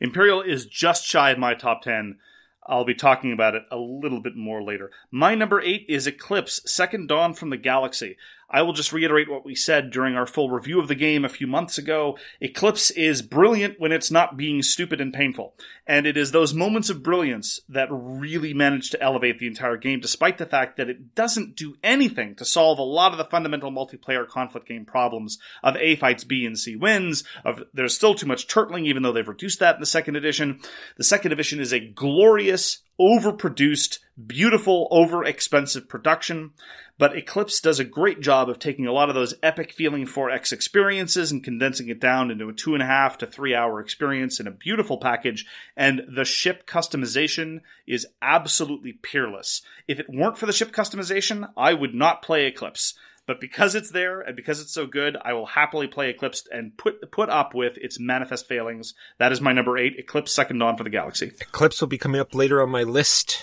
Imperial 0.01 0.43
is 0.43 0.67
just 0.67 1.05
shy 1.05 1.31
of 1.31 1.39
my 1.39 1.55
top 1.55 1.83
10. 1.83 2.19
I'll 2.67 2.85
be 2.85 2.95
talking 2.95 3.33
about 3.33 3.55
it 3.55 3.63
a 3.71 3.79
little 3.79 4.21
bit 4.21 4.37
more 4.37 4.63
later. 4.63 4.91
My 5.11 5.35
number 5.35 5.61
8 5.61 5.87
is 5.89 6.07
Eclipse, 6.07 6.61
Second 6.71 7.09
Dawn 7.09 7.33
from 7.33 7.51
the 7.51 7.57
Galaxy. 7.57 8.17
I 8.51 8.63
will 8.63 8.73
just 8.73 8.93
reiterate 8.93 9.31
what 9.31 9.45
we 9.45 9.55
said 9.55 9.91
during 9.91 10.15
our 10.15 10.27
full 10.27 10.51
review 10.51 10.81
of 10.81 10.89
the 10.89 10.95
game 10.95 11.25
a 11.25 11.29
few 11.29 11.47
months 11.47 11.77
ago. 11.77 12.17
Eclipse 12.41 12.91
is 12.91 13.21
brilliant 13.21 13.79
when 13.79 13.93
it's 13.93 14.11
not 14.11 14.37
being 14.37 14.63
stupid 14.63 15.01
and 15.01 15.13
painful. 15.13 15.55
And 15.87 16.07
it 16.07 16.17
is 16.17 16.31
those 16.31 16.55
moments 16.55 16.89
of 16.89 17.03
brilliance 17.03 17.61
that 17.69 17.89
really 17.91 18.55
manage 18.55 18.91
to 18.91 19.03
elevate 19.03 19.39
the 19.39 19.47
entire 19.47 19.77
game, 19.77 20.01
despite 20.01 20.39
the 20.39 20.47
fact 20.47 20.77
that 20.77 20.89
it 20.89 21.15
doesn't 21.15 21.57
do 21.57 21.77
anything 21.83 22.35
to 22.37 22.45
solve 22.45 22.79
a 22.79 22.83
lot 22.83 23.13
of 23.13 23.19
the 23.19 23.25
fundamental 23.25 23.71
multiplayer 23.71 24.27
conflict 24.27 24.67
game 24.67 24.85
problems 24.87 25.39
of 25.63 25.77
A 25.77 25.97
fights 25.97 26.25
B 26.25 26.47
and 26.47 26.59
C 26.59 26.75
wins, 26.75 27.25
of 27.45 27.63
there's 27.75 27.95
still 27.95 28.15
too 28.15 28.27
much 28.27 28.49
turtling, 28.49 28.87
even 28.87 29.03
though 29.03 29.13
they've 29.13 29.29
reduced 29.29 29.61
that 29.61 29.75
in 29.75 29.81
the 29.81 29.87
second 29.87 30.17
edition. 30.17 30.61
The 30.97 31.05
second 31.05 31.33
edition 31.33 31.61
is 31.61 31.73
a 31.73 31.81
glorious, 31.81 32.83
overproduced, 33.01 33.99
beautiful, 34.27 34.89
over 34.91 35.25
expensive 35.25 35.89
production. 35.89 36.53
But 36.99 37.17
Eclipse 37.17 37.61
does 37.61 37.79
a 37.79 37.85
great 37.85 38.21
job 38.21 38.51
of 38.51 38.59
taking 38.59 38.87
a 38.87 38.93
lot 38.93 39.09
of 39.09 39.15
those 39.15 39.35
epic 39.41 39.73
feeling 39.73 40.05
4X 40.05 40.53
experiences 40.53 41.31
and 41.31 41.45
condensing 41.45 41.89
it 41.89 42.01
down 42.01 42.33
into 42.33 42.49
a 42.49 42.53
two 42.53 42.75
and 42.75 42.83
a 42.83 42.87
half 42.87 43.19
to 43.19 43.27
three 43.27 43.55
hour 43.55 43.81
experience 43.81 44.41
in 44.41 44.49
a 44.49 44.53
beautiful 44.53 44.99
package. 44.99 45.47
And 45.77 46.03
the 46.13 46.25
ship 46.25 46.67
customization 46.67 47.61
is 47.87 48.07
absolutely 48.21 48.95
peerless. 48.95 49.63
If 49.87 50.01
it 50.01 50.11
weren't 50.11 50.39
for 50.39 50.47
the 50.47 50.53
ship 50.53 50.73
customization, 50.73 51.49
I 51.57 51.73
would 51.73 51.95
not 51.95 52.23
play 52.23 52.47
Eclipse. 52.47 52.95
But 53.29 53.43
because 53.43 53.75
it's 53.75 53.91
there 53.91 54.23
and 54.23 54.35
because 54.35 54.59
it's 54.59 54.73
so 54.73 54.87
good, 54.87 55.15
I 55.23 55.35
will 55.35 55.45
happily 55.45 55.87
play 55.87 56.09
Eclipse 56.09 56.49
and 56.51 56.75
put 56.79 57.13
put 57.13 57.29
up 57.29 57.55
with 57.55 57.77
its 57.77 58.01
manifest 58.01 58.49
failings. 58.49 58.95
That 59.19 59.33
is 59.33 59.43
my 59.43 59.53
number 59.53 59.77
eight, 59.77 59.97
Eclipse 59.99 60.33
Second 60.33 60.59
Dawn 60.59 60.79
for 60.79 60.83
the 60.83 60.89
Galaxy. 60.89 61.33
Eclipse 61.39 61.79
will 61.79 61.89
be 61.89 61.99
coming 61.99 62.23
up 62.23 62.35
later 62.35 62.63
on 62.63 62.71
my 62.71 62.85
list, 62.85 63.43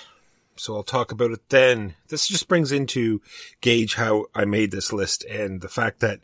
so 0.56 0.76
I'll 0.76 0.82
talk 0.82 1.12
about 1.12 1.30
it 1.30 1.50
then. 1.50 1.94
This 2.08 2.28
just 2.28 2.48
brings 2.48 2.72
into 2.72 3.22
gauge 3.62 3.94
how 3.94 4.26
I 4.34 4.46
made 4.46 4.72
this 4.72 4.92
list 4.92 5.24
and 5.26 5.62
the 5.62 5.70
fact 5.70 6.00
that 6.00 6.22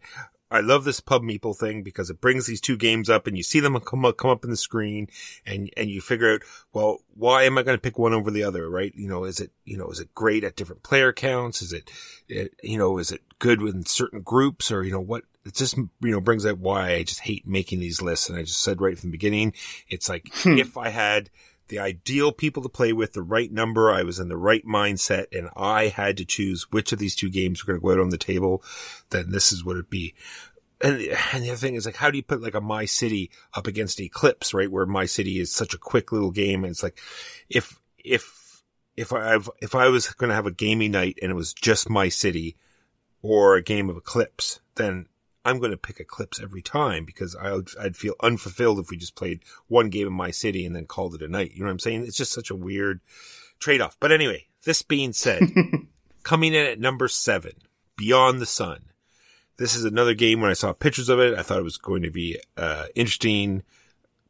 I 0.51 0.59
love 0.59 0.83
this 0.83 0.99
pub 0.99 1.23
meeple 1.23 1.57
thing 1.57 1.81
because 1.81 2.09
it 2.09 2.19
brings 2.19 2.45
these 2.45 2.59
two 2.59 2.75
games 2.75 3.09
up 3.09 3.25
and 3.25 3.37
you 3.37 3.43
see 3.43 3.61
them 3.61 3.79
come 3.79 4.05
up, 4.05 4.17
come 4.17 4.29
up 4.29 4.43
in 4.43 4.49
the 4.49 4.57
screen 4.57 5.07
and, 5.45 5.69
and 5.77 5.89
you 5.89 6.01
figure 6.01 6.33
out, 6.33 6.41
well, 6.73 6.99
why 7.15 7.43
am 7.43 7.57
I 7.57 7.63
going 7.63 7.77
to 7.77 7.81
pick 7.81 7.97
one 7.97 8.13
over 8.13 8.29
the 8.29 8.43
other? 8.43 8.69
Right. 8.69 8.93
You 8.93 9.07
know, 9.07 9.23
is 9.23 9.39
it, 9.39 9.51
you 9.63 9.77
know, 9.77 9.89
is 9.89 10.01
it 10.01 10.13
great 10.13 10.43
at 10.43 10.57
different 10.57 10.83
player 10.83 11.13
counts? 11.13 11.61
Is 11.61 11.71
it, 11.71 11.89
it 12.27 12.53
you 12.61 12.77
know, 12.77 12.97
is 12.97 13.11
it 13.11 13.21
good 13.39 13.61
with 13.61 13.87
certain 13.87 14.21
groups 14.21 14.71
or, 14.71 14.83
you 14.83 14.91
know, 14.91 14.99
what, 14.99 15.23
it 15.45 15.55
just, 15.55 15.77
you 15.77 15.89
know, 16.01 16.21
brings 16.21 16.45
out 16.45 16.59
why 16.59 16.91
I 16.91 17.03
just 17.03 17.21
hate 17.21 17.47
making 17.47 17.79
these 17.79 18.01
lists. 18.01 18.29
And 18.29 18.37
I 18.37 18.43
just 18.43 18.61
said 18.61 18.81
right 18.81 18.99
from 18.99 19.09
the 19.09 19.17
beginning, 19.17 19.53
it's 19.89 20.09
like 20.09 20.29
hmm. 20.33 20.57
if 20.57 20.77
I 20.77 20.89
had 20.89 21.29
the 21.71 21.79
ideal 21.79 22.33
people 22.33 22.61
to 22.61 22.69
play 22.69 22.91
with, 22.91 23.13
the 23.13 23.23
right 23.23 23.49
number, 23.49 23.89
I 23.89 24.03
was 24.03 24.19
in 24.19 24.27
the 24.27 24.37
right 24.37 24.63
mindset, 24.65 25.27
and 25.31 25.49
I 25.55 25.87
had 25.87 26.17
to 26.17 26.25
choose 26.25 26.69
which 26.69 26.91
of 26.91 26.99
these 26.99 27.15
two 27.15 27.29
games 27.29 27.65
were 27.65 27.71
going 27.71 27.79
to 27.79 27.83
go 27.83 27.93
out 27.93 28.03
on 28.03 28.09
the 28.09 28.17
table, 28.17 28.61
then 29.09 29.31
this 29.31 29.53
is 29.53 29.63
what 29.63 29.77
it'd 29.77 29.89
be. 29.89 30.13
And, 30.81 30.99
and 31.31 31.43
the 31.43 31.49
other 31.49 31.55
thing 31.55 31.75
is 31.75 31.85
like, 31.85 31.95
how 31.95 32.11
do 32.11 32.17
you 32.17 32.23
put 32.23 32.41
like 32.41 32.55
a 32.55 32.61
My 32.61 32.83
City 32.83 33.31
up 33.53 33.67
against 33.67 34.01
Eclipse, 34.01 34.53
right? 34.53 34.69
Where 34.69 34.85
My 34.85 35.05
City 35.05 35.39
is 35.39 35.49
such 35.49 35.73
a 35.73 35.77
quick 35.77 36.11
little 36.11 36.31
game. 36.31 36.65
And 36.65 36.71
it's 36.71 36.83
like, 36.83 36.99
if, 37.49 37.79
if, 38.03 38.61
if 38.97 39.13
I've, 39.13 39.49
if 39.61 39.73
I 39.73 39.87
was 39.87 40.07
going 40.09 40.27
to 40.27 40.35
have 40.35 40.47
a 40.47 40.51
gaming 40.51 40.91
night 40.91 41.19
and 41.21 41.31
it 41.31 41.35
was 41.35 41.53
just 41.53 41.89
My 41.89 42.09
City 42.09 42.57
or 43.21 43.55
a 43.55 43.63
game 43.63 43.89
of 43.89 43.95
Eclipse, 43.95 44.59
then 44.75 45.05
I'm 45.43 45.59
going 45.59 45.71
to 45.71 45.77
pick 45.77 45.99
Eclipse 45.99 46.39
every 46.41 46.61
time 46.61 47.05
because 47.05 47.35
I'd, 47.35 47.67
I'd 47.79 47.97
feel 47.97 48.15
unfulfilled 48.21 48.79
if 48.79 48.89
we 48.89 48.97
just 48.97 49.15
played 49.15 49.41
one 49.67 49.89
game 49.89 50.07
in 50.07 50.13
my 50.13 50.31
city 50.31 50.65
and 50.65 50.75
then 50.75 50.85
called 50.85 51.15
it 51.15 51.21
a 51.21 51.27
night. 51.27 51.53
You 51.53 51.61
know 51.61 51.65
what 51.65 51.71
I'm 51.71 51.79
saying? 51.79 52.03
It's 52.03 52.17
just 52.17 52.33
such 52.33 52.49
a 52.49 52.55
weird 52.55 53.01
trade 53.59 53.81
off. 53.81 53.97
But 53.99 54.11
anyway, 54.11 54.47
this 54.63 54.81
being 54.81 55.13
said, 55.13 55.41
coming 56.23 56.53
in 56.53 56.65
at 56.65 56.79
number 56.79 57.07
seven, 57.07 57.53
Beyond 57.97 58.39
the 58.39 58.45
Sun. 58.45 58.85
This 59.57 59.75
is 59.75 59.85
another 59.85 60.13
game 60.13 60.41
when 60.41 60.49
I 60.49 60.55
saw 60.55 60.73
pictures 60.73 61.09
of 61.09 61.19
it, 61.19 61.37
I 61.37 61.43
thought 61.43 61.59
it 61.59 61.63
was 61.63 61.77
going 61.77 62.01
to 62.03 62.09
be 62.09 62.39
uh 62.57 62.85
interesting, 62.95 63.63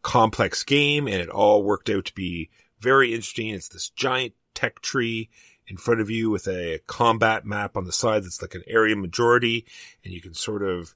complex 0.01 0.63
game 0.63 1.07
and 1.07 1.17
it 1.17 1.29
all 1.29 1.63
worked 1.63 1.89
out 1.89 2.05
to 2.05 2.13
be 2.13 2.49
very 2.79 3.13
interesting. 3.13 3.49
It's 3.49 3.69
this 3.69 3.89
giant 3.89 4.33
tech 4.53 4.81
tree 4.81 5.29
in 5.71 5.77
front 5.77 6.01
of 6.01 6.09
you 6.09 6.29
with 6.29 6.47
a 6.47 6.81
combat 6.85 7.45
map 7.45 7.77
on 7.77 7.85
the 7.85 7.93
side 7.93 8.23
that's 8.23 8.41
like 8.41 8.53
an 8.53 8.63
area 8.67 8.95
majority 8.95 9.65
and 10.03 10.13
you 10.13 10.21
can 10.21 10.33
sort 10.33 10.61
of 10.61 10.93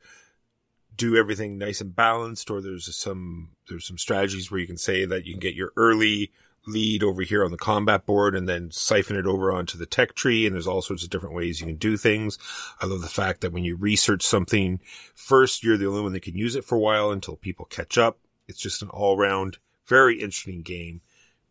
do 0.97 1.15
everything 1.15 1.57
nice 1.57 1.79
and 1.79 1.95
balanced 1.95 2.51
or 2.51 2.61
there's 2.61 2.93
some 2.93 3.49
there's 3.69 3.87
some 3.87 3.97
strategies 3.97 4.51
where 4.51 4.59
you 4.59 4.67
can 4.67 4.77
say 4.77 5.05
that 5.05 5.25
you 5.25 5.33
can 5.33 5.39
get 5.39 5.55
your 5.55 5.71
early 5.77 6.31
lead 6.67 7.03
over 7.03 7.21
here 7.21 7.45
on 7.45 7.51
the 7.51 7.57
combat 7.57 8.05
board 8.05 8.35
and 8.35 8.49
then 8.49 8.69
siphon 8.69 9.15
it 9.15 9.25
over 9.25 9.51
onto 9.51 9.77
the 9.77 9.85
tech 9.85 10.13
tree 10.13 10.45
and 10.45 10.53
there's 10.53 10.67
all 10.67 10.81
sorts 10.81 11.03
of 11.03 11.09
different 11.09 11.35
ways 11.35 11.61
you 11.61 11.67
can 11.67 11.77
do 11.77 11.95
things. 11.95 12.37
I 12.81 12.85
love 12.85 13.01
the 13.01 13.07
fact 13.07 13.41
that 13.41 13.53
when 13.53 13.63
you 13.63 13.77
research 13.77 14.23
something 14.23 14.81
first 15.15 15.63
you're 15.63 15.77
the 15.77 15.87
only 15.87 16.01
one 16.01 16.13
that 16.13 16.23
can 16.23 16.35
use 16.35 16.55
it 16.55 16.65
for 16.65 16.75
a 16.75 16.79
while 16.79 17.11
until 17.11 17.37
people 17.37 17.65
catch 17.65 17.97
up. 17.97 18.19
It's 18.47 18.59
just 18.59 18.81
an 18.81 18.89
all-round 18.89 19.57
very 19.87 20.19
interesting 20.19 20.63
game 20.63 20.99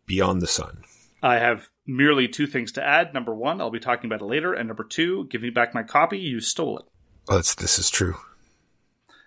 beyond 0.05 0.43
the 0.43 0.47
sun. 0.47 0.83
I 1.23 1.39
have 1.39 1.69
merely 1.87 2.27
two 2.27 2.47
things 2.47 2.71
to 2.73 2.83
add. 2.83 3.13
Number 3.13 3.33
one, 3.33 3.61
I'll 3.61 3.71
be 3.71 3.79
talking 3.79 4.07
about 4.09 4.21
it 4.21 4.25
later. 4.25 4.53
And 4.53 4.67
number 4.67 4.83
two, 4.83 5.27
give 5.29 5.41
me 5.41 5.49
back 5.49 5.73
my 5.73 5.83
copy. 5.83 6.17
You 6.17 6.39
stole 6.39 6.79
it. 6.79 6.85
Oh, 7.27 7.37
this 7.37 7.79
is 7.79 7.89
true. 7.89 8.15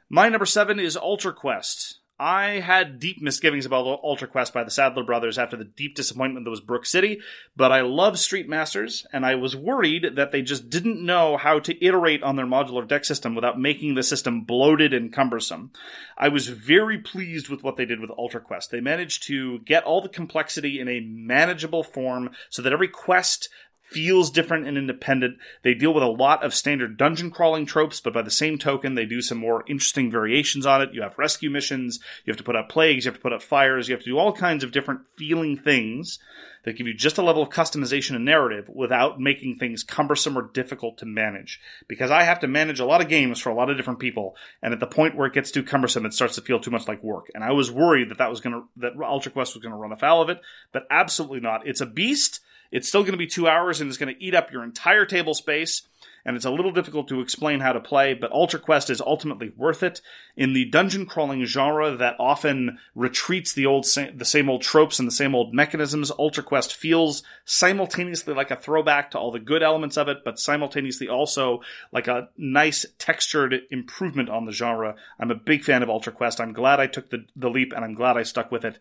My 0.08 0.28
number 0.28 0.46
seven 0.46 0.78
is 0.78 0.96
Altar 0.96 1.32
Quest. 1.32 1.97
I 2.20 2.58
had 2.58 2.98
deep 2.98 3.22
misgivings 3.22 3.64
about 3.64 3.86
Altar 3.86 4.26
Quest 4.26 4.52
by 4.52 4.64
the 4.64 4.72
Sadler 4.72 5.04
brothers 5.04 5.38
after 5.38 5.56
the 5.56 5.64
deep 5.64 5.94
disappointment 5.94 6.44
that 6.44 6.50
was 6.50 6.60
Brook 6.60 6.84
City, 6.84 7.20
but 7.56 7.70
I 7.70 7.82
love 7.82 8.18
Street 8.18 8.48
Masters, 8.48 9.06
and 9.12 9.24
I 9.24 9.36
was 9.36 9.54
worried 9.54 10.16
that 10.16 10.32
they 10.32 10.42
just 10.42 10.68
didn't 10.68 11.04
know 11.04 11.36
how 11.36 11.60
to 11.60 11.84
iterate 11.84 12.24
on 12.24 12.34
their 12.34 12.46
modular 12.46 12.86
deck 12.86 13.04
system 13.04 13.36
without 13.36 13.60
making 13.60 13.94
the 13.94 14.02
system 14.02 14.40
bloated 14.40 14.92
and 14.92 15.12
cumbersome. 15.12 15.70
I 16.16 16.28
was 16.28 16.48
very 16.48 16.98
pleased 16.98 17.48
with 17.48 17.62
what 17.62 17.76
they 17.76 17.84
did 17.84 18.00
with 18.00 18.10
Altar 18.10 18.40
Quest. 18.40 18.72
They 18.72 18.80
managed 18.80 19.22
to 19.28 19.60
get 19.60 19.84
all 19.84 20.00
the 20.00 20.08
complexity 20.08 20.80
in 20.80 20.88
a 20.88 21.00
manageable 21.00 21.84
form 21.84 22.30
so 22.50 22.62
that 22.62 22.72
every 22.72 22.88
quest 22.88 23.48
feels 23.90 24.30
different 24.30 24.66
and 24.66 24.76
independent. 24.76 25.38
They 25.62 25.74
deal 25.74 25.94
with 25.94 26.02
a 26.02 26.08
lot 26.08 26.44
of 26.44 26.54
standard 26.54 26.96
dungeon 26.96 27.30
crawling 27.30 27.66
tropes, 27.66 28.00
but 28.00 28.12
by 28.12 28.22
the 28.22 28.30
same 28.30 28.58
token, 28.58 28.94
they 28.94 29.06
do 29.06 29.22
some 29.22 29.38
more 29.38 29.64
interesting 29.66 30.10
variations 30.10 30.66
on 30.66 30.82
it. 30.82 30.92
You 30.92 31.02
have 31.02 31.18
rescue 31.18 31.50
missions, 31.50 31.98
you 32.24 32.30
have 32.30 32.38
to 32.38 32.44
put 32.44 32.56
out 32.56 32.68
plagues, 32.68 33.04
you 33.04 33.10
have 33.10 33.18
to 33.18 33.22
put 33.22 33.32
out 33.32 33.42
fires, 33.42 33.88
you 33.88 33.94
have 33.94 34.02
to 34.04 34.10
do 34.10 34.18
all 34.18 34.32
kinds 34.32 34.62
of 34.62 34.72
different 34.72 35.00
feeling 35.16 35.56
things 35.56 36.18
that 36.64 36.76
give 36.76 36.86
you 36.86 36.94
just 36.94 37.18
a 37.18 37.22
level 37.22 37.42
of 37.42 37.48
customization 37.48 38.14
and 38.14 38.24
narrative 38.24 38.68
without 38.68 39.20
making 39.20 39.56
things 39.56 39.82
cumbersome 39.82 40.36
or 40.36 40.42
difficult 40.42 40.98
to 40.98 41.06
manage. 41.06 41.60
Because 41.86 42.10
I 42.10 42.24
have 42.24 42.40
to 42.40 42.48
manage 42.48 42.80
a 42.80 42.84
lot 42.84 43.00
of 43.00 43.08
games 43.08 43.40
for 43.40 43.48
a 43.48 43.54
lot 43.54 43.70
of 43.70 43.76
different 43.76 44.00
people, 44.00 44.36
and 44.62 44.74
at 44.74 44.80
the 44.80 44.86
point 44.86 45.16
where 45.16 45.26
it 45.26 45.34
gets 45.34 45.50
too 45.50 45.62
cumbersome, 45.62 46.04
it 46.04 46.12
starts 46.12 46.34
to 46.34 46.42
feel 46.42 46.60
too 46.60 46.70
much 46.70 46.88
like 46.88 47.02
work. 47.02 47.30
And 47.34 47.42
I 47.42 47.52
was 47.52 47.70
worried 47.70 48.10
that 48.10 48.18
that 48.18 48.30
was 48.30 48.40
going 48.40 48.54
to 48.54 48.68
that 48.78 49.00
Altar 49.02 49.30
Quest 49.30 49.54
was 49.54 49.62
going 49.62 49.72
to 49.72 49.78
run 49.78 49.92
afoul 49.92 50.20
of 50.20 50.28
it, 50.28 50.40
but 50.72 50.86
absolutely 50.90 51.40
not. 51.40 51.66
It's 51.66 51.80
a 51.80 51.86
beast. 51.86 52.40
It's 52.70 52.88
still 52.88 53.02
going 53.02 53.12
to 53.12 53.18
be 53.18 53.26
two 53.26 53.48
hours 53.48 53.80
and 53.80 53.88
it's 53.88 53.98
going 53.98 54.14
to 54.14 54.22
eat 54.22 54.34
up 54.34 54.52
your 54.52 54.62
entire 54.62 55.06
table 55.06 55.34
space. 55.34 55.82
And 56.24 56.36
it's 56.36 56.44
a 56.44 56.50
little 56.50 56.72
difficult 56.72 57.08
to 57.08 57.22
explain 57.22 57.60
how 57.60 57.72
to 57.72 57.80
play, 57.80 58.12
but 58.12 58.30
Altar 58.30 58.58
Quest 58.58 58.90
is 58.90 59.00
ultimately 59.00 59.50
worth 59.56 59.82
it. 59.82 60.02
In 60.36 60.52
the 60.52 60.66
dungeon 60.66 61.06
crawling 61.06 61.42
genre 61.46 61.96
that 61.96 62.16
often 62.18 62.78
retreats 62.94 63.54
the 63.54 63.64
old 63.64 63.84
the 63.84 64.24
same 64.24 64.50
old 64.50 64.60
tropes 64.60 64.98
and 64.98 65.08
the 65.08 65.12
same 65.12 65.34
old 65.34 65.54
mechanisms, 65.54 66.10
Altar 66.10 66.42
Quest 66.42 66.74
feels 66.74 67.22
simultaneously 67.46 68.34
like 68.34 68.50
a 68.50 68.56
throwback 68.56 69.12
to 69.12 69.18
all 69.18 69.32
the 69.32 69.38
good 69.38 69.62
elements 69.62 69.96
of 69.96 70.08
it, 70.08 70.18
but 70.22 70.38
simultaneously 70.38 71.08
also 71.08 71.62
like 71.92 72.08
a 72.08 72.28
nice 72.36 72.84
textured 72.98 73.62
improvement 73.70 74.28
on 74.28 74.44
the 74.44 74.52
genre. 74.52 74.96
I'm 75.18 75.30
a 75.30 75.36
big 75.36 75.64
fan 75.64 75.82
of 75.82 75.88
Altar 75.88 76.10
Quest. 76.10 76.42
I'm 76.42 76.52
glad 76.52 76.78
I 76.78 76.88
took 76.88 77.08
the, 77.08 77.24
the 77.36 77.48
leap 77.48 77.72
and 77.74 77.84
I'm 77.84 77.94
glad 77.94 78.18
I 78.18 78.22
stuck 78.24 78.52
with 78.52 78.66
it. 78.66 78.78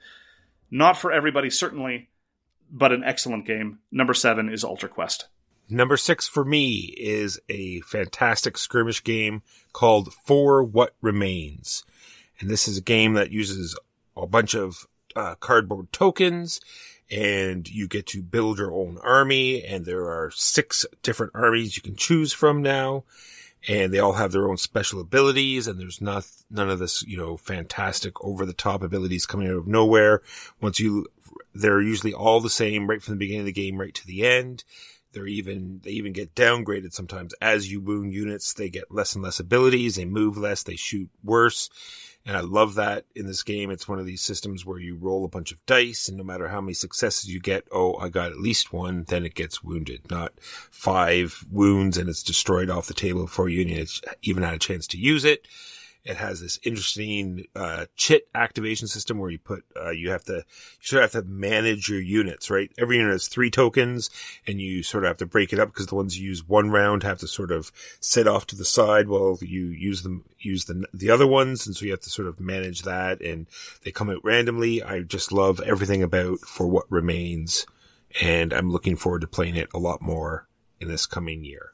Not 0.69 0.97
for 0.97 1.13
everybody, 1.13 1.49
certainly, 1.49 2.09
but 2.71 2.91
an 2.91 3.03
excellent 3.03 3.45
game. 3.45 3.79
Number 3.91 4.13
seven 4.13 4.49
is 4.49 4.63
Altar 4.63 4.87
Quest. 4.87 5.27
Number 5.69 5.97
six 5.97 6.27
for 6.27 6.45
me 6.45 6.93
is 6.97 7.39
a 7.49 7.81
fantastic 7.81 8.57
skirmish 8.57 9.03
game 9.03 9.41
called 9.73 10.13
For 10.25 10.63
What 10.63 10.95
Remains. 11.01 11.83
And 12.39 12.49
this 12.49 12.67
is 12.67 12.77
a 12.77 12.81
game 12.81 13.13
that 13.15 13.31
uses 13.31 13.77
a 14.15 14.27
bunch 14.27 14.53
of 14.53 14.87
uh, 15.15 15.35
cardboard 15.35 15.91
tokens 15.91 16.61
and 17.09 17.69
you 17.69 17.87
get 17.87 18.05
to 18.05 18.21
build 18.21 18.59
your 18.59 18.73
own 18.73 18.97
army 19.03 19.63
and 19.63 19.85
there 19.85 20.05
are 20.05 20.31
six 20.31 20.85
different 21.03 21.33
armies 21.35 21.75
you 21.75 21.81
can 21.81 21.95
choose 21.95 22.33
from 22.33 22.61
now 22.61 23.03
and 23.67 23.93
they 23.93 23.99
all 23.99 24.13
have 24.13 24.31
their 24.31 24.47
own 24.47 24.57
special 24.57 24.99
abilities 24.99 25.67
and 25.67 25.79
there's 25.79 26.01
not 26.01 26.25
none 26.49 26.69
of 26.69 26.79
this 26.79 27.03
you 27.03 27.17
know 27.17 27.37
fantastic 27.37 28.13
over 28.23 28.45
the 28.45 28.53
top 28.53 28.83
abilities 28.83 29.25
coming 29.25 29.47
out 29.47 29.55
of 29.55 29.67
nowhere 29.67 30.21
once 30.61 30.79
you 30.79 31.05
they're 31.59 31.81
usually 31.81 32.13
all 32.13 32.39
the 32.39 32.49
same 32.49 32.87
right 32.87 33.01
from 33.01 33.13
the 33.13 33.19
beginning 33.19 33.41
of 33.41 33.45
the 33.45 33.51
game 33.51 33.77
right 33.77 33.93
to 33.93 34.05
the 34.07 34.25
end 34.25 34.63
they're 35.13 35.27
even 35.27 35.79
they 35.83 35.91
even 35.91 36.13
get 36.13 36.35
downgraded 36.35 36.93
sometimes 36.93 37.33
as 37.41 37.71
you 37.71 37.81
wound 37.81 38.13
units 38.13 38.53
they 38.53 38.69
get 38.69 38.91
less 38.91 39.15
and 39.15 39.23
less 39.23 39.39
abilities 39.39 39.95
they 39.95 40.05
move 40.05 40.37
less 40.37 40.63
they 40.63 40.75
shoot 40.75 41.09
worse 41.23 41.69
and 42.27 42.35
I 42.35 42.41
love 42.41 42.75
that 42.75 43.05
in 43.15 43.25
this 43.25 43.41
game. 43.41 43.71
It's 43.71 43.87
one 43.87 43.99
of 43.99 44.05
these 44.05 44.21
systems 44.21 44.65
where 44.65 44.79
you 44.79 44.97
roll 44.97 45.23
a 45.23 45.29
bunch 45.29 45.53
of 45.53 45.65
dice 45.65 46.09
and 46.09 46.17
no 46.17 46.25
matter 46.25 46.49
how 46.49 46.59
many 46.59 46.73
successes 46.73 47.31
you 47.31 47.39
get, 47.39 47.65
oh, 47.71 47.95
I 47.95 48.09
got 48.09 48.31
at 48.31 48.37
least 48.37 48.73
one, 48.73 49.05
then 49.07 49.25
it 49.25 49.33
gets 49.33 49.63
wounded, 49.63 50.11
not 50.11 50.33
five 50.41 51.45
wounds 51.49 51.97
and 51.97 52.09
it's 52.09 52.21
destroyed 52.21 52.69
off 52.69 52.87
the 52.87 52.93
table 52.93 53.21
before 53.21 53.47
you 53.47 53.85
even 54.23 54.43
had 54.43 54.53
a 54.53 54.59
chance 54.59 54.87
to 54.87 54.97
use 54.97 55.23
it. 55.23 55.47
It 56.07 56.17
has 56.17 56.39
this 56.39 56.57
interesting 56.63 57.47
uh, 57.53 57.87
chit 57.97 58.29
activation 58.33 58.87
system 58.87 59.17
where 59.17 59.29
you 59.29 59.39
put 59.39 59.65
uh, 59.75 59.89
you 59.89 60.09
have 60.11 60.23
to 60.25 60.35
you 60.35 60.43
sort 60.81 61.03
of 61.03 61.13
have 61.13 61.23
to 61.23 61.29
manage 61.29 61.89
your 61.89 61.99
units, 61.99 62.49
right? 62.49 62.71
Every 62.77 62.95
unit 62.95 63.11
has 63.11 63.27
three 63.27 63.51
tokens, 63.51 64.09
and 64.47 64.61
you 64.61 64.83
sort 64.83 65.03
of 65.03 65.09
have 65.09 65.17
to 65.17 65.25
break 65.25 65.51
it 65.51 65.59
up 65.59 65.67
because 65.67 65.87
the 65.87 65.95
ones 65.95 66.17
you 66.17 66.29
use 66.29 66.47
one 66.47 66.71
round 66.71 67.03
have 67.03 67.19
to 67.19 67.27
sort 67.27 67.51
of 67.51 67.73
sit 67.99 68.27
off 68.27 68.47
to 68.47 68.55
the 68.55 68.63
side 68.63 69.09
while 69.09 69.37
you 69.41 69.65
use 69.65 70.03
them 70.03 70.23
use 70.39 70.65
the 70.65 70.85
the 70.93 71.09
other 71.09 71.27
ones, 71.27 71.67
and 71.67 71.75
so 71.75 71.83
you 71.83 71.91
have 71.91 72.01
to 72.01 72.09
sort 72.09 72.27
of 72.27 72.39
manage 72.39 72.83
that, 72.83 73.21
and 73.21 73.47
they 73.83 73.91
come 73.91 74.09
out 74.09 74.23
randomly. 74.23 74.81
I 74.81 75.01
just 75.01 75.31
love 75.33 75.59
everything 75.61 76.01
about 76.01 76.39
for 76.39 76.67
what 76.67 76.89
remains, 76.89 77.65
and 78.21 78.53
I'm 78.53 78.71
looking 78.71 78.95
forward 78.95 79.21
to 79.21 79.27
playing 79.27 79.57
it 79.57 79.67
a 79.73 79.79
lot 79.79 80.01
more 80.01 80.47
in 80.79 80.87
this 80.87 81.05
coming 81.05 81.43
year. 81.43 81.73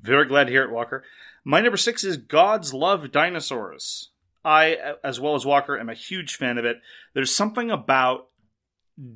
Very 0.00 0.26
glad 0.26 0.44
to 0.44 0.50
hear 0.50 0.64
it, 0.64 0.70
Walker. 0.70 1.04
My 1.44 1.60
number 1.60 1.76
six 1.76 2.04
is 2.04 2.16
Gods 2.16 2.72
Love 2.72 3.12
Dinosaurs. 3.12 4.10
I, 4.44 4.76
as 5.02 5.20
well 5.20 5.34
as 5.34 5.44
Walker, 5.44 5.78
am 5.78 5.90
a 5.90 5.94
huge 5.94 6.36
fan 6.36 6.58
of 6.58 6.64
it. 6.64 6.80
There's 7.12 7.34
something 7.34 7.70
about 7.70 8.28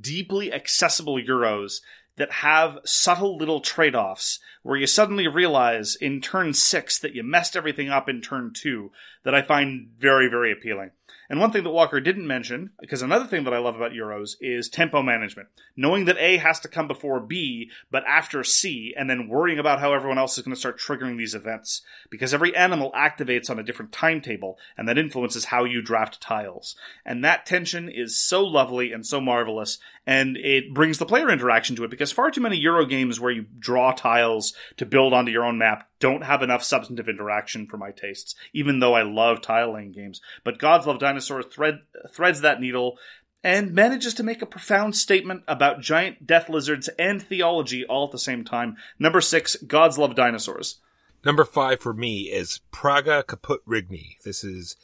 deeply 0.00 0.52
accessible 0.52 1.16
Euros 1.16 1.80
that 2.16 2.32
have 2.32 2.78
subtle 2.84 3.36
little 3.36 3.60
trade 3.60 3.94
offs 3.94 4.40
where 4.62 4.76
you 4.76 4.86
suddenly 4.86 5.26
realize 5.26 5.96
in 5.96 6.20
turn 6.20 6.52
six 6.52 6.98
that 6.98 7.14
you 7.14 7.22
messed 7.22 7.56
everything 7.56 7.88
up 7.88 8.08
in 8.08 8.20
turn 8.20 8.52
two 8.54 8.90
that 9.24 9.34
I 9.34 9.42
find 9.42 9.88
very, 9.98 10.28
very 10.28 10.52
appealing. 10.52 10.90
And 11.30 11.40
one 11.40 11.52
thing 11.52 11.64
that 11.64 11.70
Walker 11.70 12.00
didn't 12.00 12.26
mention, 12.26 12.70
because 12.80 13.02
another 13.02 13.26
thing 13.26 13.44
that 13.44 13.52
I 13.52 13.58
love 13.58 13.76
about 13.76 13.92
Euros 13.92 14.36
is 14.40 14.68
tempo 14.68 15.02
management. 15.02 15.48
Knowing 15.76 16.06
that 16.06 16.16
A 16.18 16.38
has 16.38 16.58
to 16.60 16.68
come 16.68 16.88
before 16.88 17.20
B, 17.20 17.70
but 17.90 18.02
after 18.06 18.42
C, 18.42 18.94
and 18.96 19.10
then 19.10 19.28
worrying 19.28 19.58
about 19.58 19.80
how 19.80 19.92
everyone 19.92 20.18
else 20.18 20.38
is 20.38 20.44
going 20.44 20.54
to 20.54 20.58
start 20.58 20.78
triggering 20.78 21.18
these 21.18 21.34
events. 21.34 21.82
Because 22.10 22.32
every 22.32 22.56
animal 22.56 22.90
activates 22.92 23.50
on 23.50 23.58
a 23.58 23.62
different 23.62 23.92
timetable, 23.92 24.58
and 24.76 24.88
that 24.88 24.98
influences 24.98 25.46
how 25.46 25.64
you 25.64 25.82
draft 25.82 26.20
tiles. 26.20 26.76
And 27.04 27.22
that 27.24 27.44
tension 27.44 27.90
is 27.90 28.16
so 28.16 28.44
lovely 28.44 28.92
and 28.92 29.06
so 29.06 29.20
marvelous, 29.20 29.78
and 30.06 30.36
it 30.38 30.72
brings 30.72 30.98
the 30.98 31.06
player 31.06 31.30
interaction 31.30 31.76
to 31.76 31.84
it, 31.84 31.90
because 31.90 32.12
far 32.12 32.30
too 32.30 32.40
many 32.40 32.56
Euro 32.58 32.86
games 32.86 33.20
where 33.20 33.32
you 33.32 33.44
draw 33.58 33.92
tiles 33.92 34.54
to 34.78 34.86
build 34.86 35.12
onto 35.12 35.30
your 35.30 35.44
own 35.44 35.58
map 35.58 35.87
don't 36.00 36.24
have 36.24 36.42
enough 36.42 36.62
substantive 36.62 37.08
interaction 37.08 37.66
for 37.66 37.76
my 37.76 37.90
tastes, 37.90 38.34
even 38.52 38.80
though 38.80 38.94
I 38.94 39.02
love 39.02 39.40
tile 39.40 39.74
laying 39.74 39.92
games. 39.92 40.20
But 40.44 40.58
Gods 40.58 40.86
Love 40.86 40.98
Dinosaur 40.98 41.42
thread, 41.42 41.80
threads 42.12 42.40
that 42.40 42.60
needle 42.60 42.98
and 43.44 43.72
manages 43.72 44.14
to 44.14 44.22
make 44.22 44.42
a 44.42 44.46
profound 44.46 44.96
statement 44.96 45.44
about 45.46 45.80
giant 45.80 46.26
death 46.26 46.48
lizards 46.48 46.88
and 46.98 47.22
theology 47.22 47.84
all 47.84 48.06
at 48.06 48.10
the 48.12 48.18
same 48.18 48.44
time. 48.44 48.76
Number 48.98 49.20
six, 49.20 49.56
Gods 49.56 49.96
Love 49.98 50.14
Dinosaurs. 50.14 50.80
Number 51.24 51.44
five 51.44 51.80
for 51.80 51.92
me 51.92 52.22
is 52.22 52.60
Praga 52.70 53.22
Caput 53.22 53.60
Regni. 53.66 54.18
This 54.24 54.44
is 54.44 54.76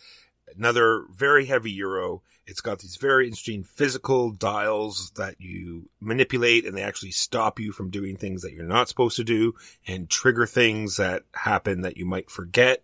another 0.56 1.04
very 1.12 1.46
heavy 1.46 1.72
Euro. 1.72 2.22
It's 2.46 2.60
got 2.60 2.80
these 2.80 2.96
very 2.96 3.26
interesting 3.26 3.64
physical 3.64 4.30
dials 4.30 5.10
that 5.16 5.40
you 5.40 5.88
manipulate 6.00 6.66
and 6.66 6.76
they 6.76 6.82
actually 6.82 7.12
stop 7.12 7.58
you 7.58 7.72
from 7.72 7.90
doing 7.90 8.16
things 8.16 8.42
that 8.42 8.52
you're 8.52 8.64
not 8.64 8.88
supposed 8.88 9.16
to 9.16 9.24
do 9.24 9.54
and 9.86 10.10
trigger 10.10 10.46
things 10.46 10.96
that 10.98 11.22
happen 11.32 11.80
that 11.80 11.96
you 11.96 12.04
might 12.04 12.30
forget. 12.30 12.82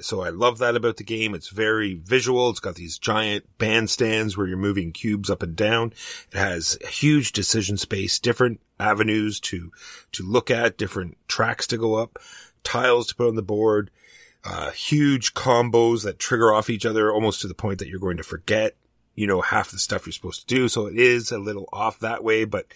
So 0.00 0.22
I 0.22 0.30
love 0.30 0.58
that 0.58 0.74
about 0.74 0.96
the 0.96 1.04
game. 1.04 1.34
It's 1.34 1.50
very 1.50 1.94
visual. 1.94 2.50
It's 2.50 2.60
got 2.60 2.74
these 2.74 2.98
giant 2.98 3.46
bandstands 3.58 4.36
where 4.36 4.46
you're 4.46 4.56
moving 4.56 4.90
cubes 4.90 5.30
up 5.30 5.42
and 5.42 5.54
down. 5.54 5.92
It 6.32 6.38
has 6.38 6.78
a 6.82 6.88
huge 6.88 7.32
decision 7.32 7.76
space, 7.76 8.18
different 8.18 8.60
avenues 8.80 9.38
to, 9.40 9.70
to 10.12 10.24
look 10.24 10.50
at, 10.50 10.78
different 10.78 11.16
tracks 11.28 11.66
to 11.68 11.76
go 11.76 11.94
up, 11.94 12.18
tiles 12.64 13.06
to 13.08 13.14
put 13.14 13.28
on 13.28 13.36
the 13.36 13.42
board, 13.42 13.90
uh, 14.44 14.70
huge 14.72 15.34
combos 15.34 16.02
that 16.04 16.18
trigger 16.18 16.52
off 16.52 16.70
each 16.70 16.84
other 16.84 17.12
almost 17.12 17.40
to 17.42 17.48
the 17.48 17.54
point 17.54 17.78
that 17.78 17.88
you're 17.88 18.00
going 18.00 18.16
to 18.16 18.24
forget 18.24 18.74
you 19.14 19.26
know, 19.26 19.40
half 19.40 19.70
the 19.70 19.78
stuff 19.78 20.06
you're 20.06 20.12
supposed 20.12 20.48
to 20.48 20.54
do. 20.54 20.68
So 20.68 20.86
it 20.86 20.96
is 20.96 21.30
a 21.30 21.38
little 21.38 21.68
off 21.72 22.00
that 22.00 22.24
way, 22.24 22.44
but, 22.44 22.66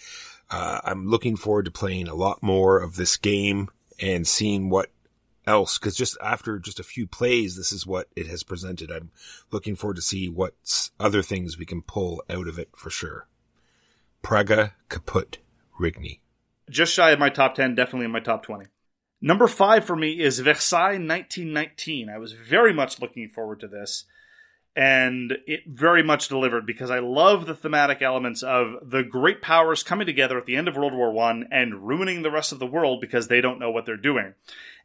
uh, 0.50 0.80
I'm 0.84 1.06
looking 1.08 1.36
forward 1.36 1.66
to 1.66 1.70
playing 1.70 2.08
a 2.08 2.14
lot 2.14 2.42
more 2.42 2.78
of 2.78 2.96
this 2.96 3.16
game 3.16 3.68
and 4.00 4.26
seeing 4.26 4.70
what 4.70 4.90
else. 5.46 5.78
Cause 5.78 5.96
just 5.96 6.16
after 6.22 6.58
just 6.58 6.80
a 6.80 6.84
few 6.84 7.06
plays, 7.06 7.56
this 7.56 7.72
is 7.72 7.86
what 7.86 8.08
it 8.14 8.26
has 8.26 8.42
presented. 8.42 8.90
I'm 8.90 9.10
looking 9.50 9.76
forward 9.76 9.96
to 9.96 10.02
see 10.02 10.28
what 10.28 10.54
other 11.00 11.22
things 11.22 11.58
we 11.58 11.66
can 11.66 11.82
pull 11.82 12.22
out 12.30 12.48
of 12.48 12.58
it 12.58 12.68
for 12.76 12.90
sure. 12.90 13.26
Praga 14.22 14.74
Caput 14.88 15.38
Regni. 15.78 16.20
Just 16.70 16.92
shy 16.92 17.10
of 17.10 17.18
my 17.18 17.30
top 17.30 17.54
10, 17.54 17.74
definitely 17.74 18.04
in 18.04 18.10
my 18.10 18.20
top 18.20 18.42
20. 18.42 18.66
Number 19.20 19.48
five 19.48 19.84
for 19.84 19.96
me 19.96 20.20
is 20.20 20.38
Versailles 20.38 20.98
1919. 20.98 22.08
I 22.08 22.18
was 22.18 22.32
very 22.32 22.72
much 22.72 23.00
looking 23.00 23.28
forward 23.28 23.60
to 23.60 23.68
this 23.68 24.04
and 24.78 25.32
it 25.48 25.64
very 25.66 26.04
much 26.04 26.28
delivered 26.28 26.64
because 26.64 26.88
I 26.88 27.00
love 27.00 27.46
the 27.46 27.54
thematic 27.56 28.00
elements 28.00 28.44
of 28.44 28.76
the 28.80 29.02
great 29.02 29.42
powers 29.42 29.82
coming 29.82 30.06
together 30.06 30.38
at 30.38 30.46
the 30.46 30.54
end 30.54 30.68
of 30.68 30.76
World 30.76 30.94
War 30.94 31.10
One 31.10 31.48
and 31.50 31.88
ruining 31.88 32.22
the 32.22 32.30
rest 32.30 32.52
of 32.52 32.60
the 32.60 32.66
world 32.66 33.00
because 33.00 33.26
they 33.26 33.40
don't 33.40 33.58
know 33.58 33.72
what 33.72 33.86
they're 33.86 33.96
doing. 33.96 34.34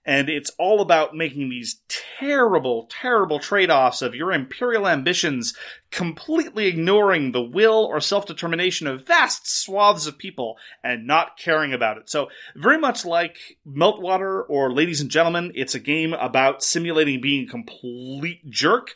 And 0.04 0.30
it's 0.30 0.50
all 0.58 0.82
about 0.82 1.16
making 1.16 1.50
these 1.50 1.80
terrible, 2.20 2.90
terrible 2.90 3.38
trade-offs 3.38 4.02
of 4.02 4.16
your 4.16 4.34
imperial 4.34 4.88
ambitions 4.88 5.56
completely 5.92 6.66
ignoring 6.66 7.32
the 7.32 7.44
will 7.44 7.86
or 7.86 8.02
self-determination 8.02 8.88
of 8.88 9.06
vast 9.06 9.48
swaths 9.48 10.08
of 10.08 10.18
people 10.18 10.58
and 10.84 11.06
not 11.06 11.38
caring 11.38 11.72
about 11.72 12.00
it. 12.00 12.10
So 12.10 12.30
very 12.56 12.80
much 12.80 13.06
like 13.06 13.38
Meltwater 13.66 14.44
or 14.50 14.74
Ladies 14.74 15.02
and 15.02 15.12
Gentlemen, 15.12 15.52
it's 15.54 15.76
a 15.76 15.80
game 15.80 16.14
about 16.14 16.64
simulating 16.64 17.22
being 17.22 17.44
a 17.48 17.52
complete 17.52 18.50
jerk 18.50 18.96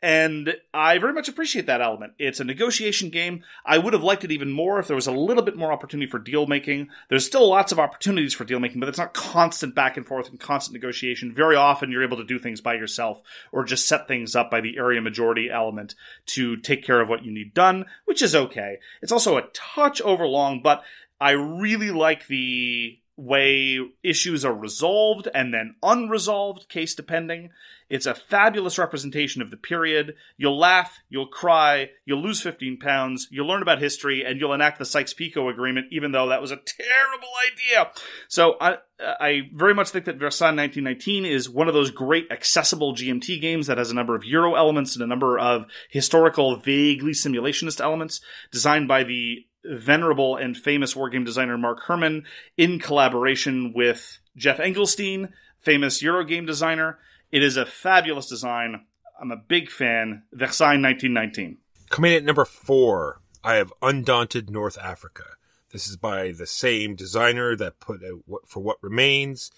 and 0.00 0.54
I 0.72 0.98
very 0.98 1.12
much 1.12 1.28
appreciate 1.28 1.66
that 1.66 1.80
element. 1.80 2.12
It's 2.18 2.38
a 2.38 2.44
negotiation 2.44 3.10
game. 3.10 3.42
I 3.66 3.78
would 3.78 3.94
have 3.94 4.02
liked 4.02 4.22
it 4.22 4.30
even 4.30 4.52
more 4.52 4.78
if 4.78 4.86
there 4.86 4.94
was 4.94 5.08
a 5.08 5.12
little 5.12 5.42
bit 5.42 5.56
more 5.56 5.72
opportunity 5.72 6.08
for 6.08 6.20
deal 6.20 6.46
making. 6.46 6.88
There's 7.08 7.26
still 7.26 7.48
lots 7.48 7.72
of 7.72 7.80
opportunities 7.80 8.32
for 8.32 8.44
deal 8.44 8.60
making, 8.60 8.78
but 8.78 8.88
it's 8.88 8.98
not 8.98 9.12
constant 9.12 9.74
back 9.74 9.96
and 9.96 10.06
forth 10.06 10.28
and 10.28 10.38
constant 10.38 10.74
negotiation. 10.74 11.34
Very 11.34 11.56
often 11.56 11.90
you're 11.90 12.04
able 12.04 12.16
to 12.18 12.24
do 12.24 12.38
things 12.38 12.60
by 12.60 12.74
yourself 12.74 13.20
or 13.50 13.64
just 13.64 13.88
set 13.88 14.06
things 14.06 14.36
up 14.36 14.52
by 14.52 14.60
the 14.60 14.78
area 14.78 15.00
majority 15.00 15.50
element 15.50 15.96
to 16.26 16.56
take 16.56 16.84
care 16.84 17.00
of 17.00 17.08
what 17.08 17.24
you 17.24 17.32
need 17.32 17.52
done, 17.52 17.84
which 18.04 18.22
is 18.22 18.36
okay. 18.36 18.78
It's 19.02 19.12
also 19.12 19.36
a 19.36 19.48
touch 19.52 20.00
overlong, 20.02 20.60
but 20.62 20.84
I 21.20 21.32
really 21.32 21.90
like 21.90 22.28
the 22.28 23.00
way 23.18 23.80
issues 24.04 24.44
are 24.44 24.54
resolved 24.54 25.28
and 25.34 25.52
then 25.52 25.74
unresolved, 25.82 26.68
case 26.68 26.94
depending. 26.94 27.50
It's 27.90 28.06
a 28.06 28.14
fabulous 28.14 28.78
representation 28.78 29.42
of 29.42 29.50
the 29.50 29.56
period. 29.56 30.14
You'll 30.36 30.58
laugh, 30.58 30.98
you'll 31.08 31.26
cry, 31.26 31.90
you'll 32.04 32.22
lose 32.22 32.40
15 32.40 32.78
pounds, 32.78 33.26
you'll 33.30 33.48
learn 33.48 33.62
about 33.62 33.80
history, 33.80 34.24
and 34.24 34.38
you'll 34.38 34.52
enact 34.52 34.78
the 34.78 34.84
Sykes-Picot 34.84 35.50
Agreement, 35.50 35.86
even 35.90 36.12
though 36.12 36.28
that 36.28 36.40
was 36.40 36.52
a 36.52 36.56
terrible 36.56 37.28
idea. 37.50 37.90
So 38.28 38.56
I, 38.60 38.76
I 39.00 39.40
very 39.52 39.74
much 39.74 39.88
think 39.88 40.04
that 40.04 40.18
Versailles 40.18 40.54
1919 40.54 41.24
is 41.24 41.48
one 41.48 41.66
of 41.66 41.74
those 41.74 41.90
great 41.90 42.30
accessible 42.30 42.94
GMT 42.94 43.40
games 43.40 43.66
that 43.66 43.78
has 43.78 43.90
a 43.90 43.94
number 43.94 44.14
of 44.14 44.24
Euro 44.24 44.54
elements 44.54 44.94
and 44.94 45.02
a 45.02 45.08
number 45.08 45.38
of 45.38 45.64
historical, 45.90 46.56
vaguely 46.56 47.12
simulationist 47.12 47.80
elements 47.80 48.20
designed 48.52 48.86
by 48.86 49.02
the 49.02 49.46
venerable 49.64 50.36
and 50.36 50.56
famous 50.56 50.94
wargame 50.94 51.24
designer 51.24 51.58
Mark 51.58 51.80
Herman 51.82 52.24
in 52.56 52.78
collaboration 52.78 53.72
with 53.74 54.18
Geoff 54.36 54.58
Engelstein, 54.58 55.30
famous 55.60 56.02
Eurogame 56.02 56.46
designer. 56.46 56.98
It 57.30 57.42
is 57.42 57.56
a 57.56 57.66
fabulous 57.66 58.26
design. 58.26 58.84
I'm 59.20 59.30
a 59.30 59.36
big 59.36 59.70
fan. 59.70 60.22
Versailles 60.32 60.80
1919. 60.80 61.58
Coming 61.90 62.14
at 62.14 62.24
number 62.24 62.44
four, 62.44 63.20
I 63.42 63.54
have 63.54 63.72
Undaunted 63.82 64.50
North 64.50 64.78
Africa. 64.78 65.24
This 65.72 65.88
is 65.88 65.96
by 65.96 66.32
the 66.32 66.46
same 66.46 66.94
designer 66.94 67.54
that 67.56 67.80
put 67.80 68.02
out 68.02 68.22
what 68.26 68.48
for 68.48 68.60
what 68.60 68.82
remains. 68.82 69.50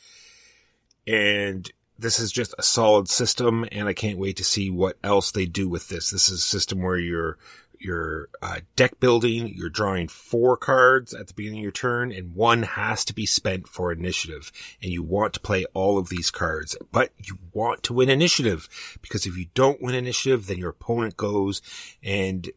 And 1.07 1.71
this 1.99 2.19
is 2.19 2.33
just 2.33 2.55
a 2.59 2.63
solid 2.63 3.09
system 3.09 3.67
and 3.71 3.87
I 3.87 3.93
can't 3.93 4.19
wait 4.19 4.37
to 4.39 4.45
see 4.45 4.71
what 4.71 4.99
else 5.05 5.31
they 5.31 5.47
do 5.47 5.69
with 5.69 5.89
this. 5.89 6.11
This 6.11 6.29
is 6.29 6.39
a 6.39 6.43
system 6.43 6.83
where 6.83 6.97
you're 6.97 7.39
your 7.81 8.29
uh, 8.43 8.61
deck 8.77 9.01
building. 9.01 9.49
You're 9.49 9.71
drawing 9.71 10.09
four 10.09 10.57
cards 10.57 11.15
at 11.15 11.29
the 11.29 11.35
beginning 11.35 11.61
of 11.61 11.63
your 11.63 11.73
turn, 11.73 12.13
and 12.13 12.35
one 12.35 12.63
has 12.63 13.05
to 13.07 13.15
be 13.15 13.27
spent 13.27 13.67
for 13.67 13.91
initiative. 13.91 14.53
And 14.83 14.93
you 14.93 15.03
want 15.03 15.35
to 15.35 15.41
play 15.41 15.65
all 15.75 15.99
of 15.99 16.09
these 16.09 16.31
cards, 16.31 16.77
but 16.93 17.11
you 17.17 17.39
want 17.53 17.83
to 17.85 17.95
win 17.95 18.09
initiative 18.09 18.69
because 19.03 19.27
if 19.27 19.37
you 19.37 19.47
don't 19.55 19.83
win 19.83 19.95
initiative, 19.95 20.47
then 20.47 20.59
your 20.59 20.71
opponent 20.71 21.17
goes, 21.17 21.63
and 22.03 22.51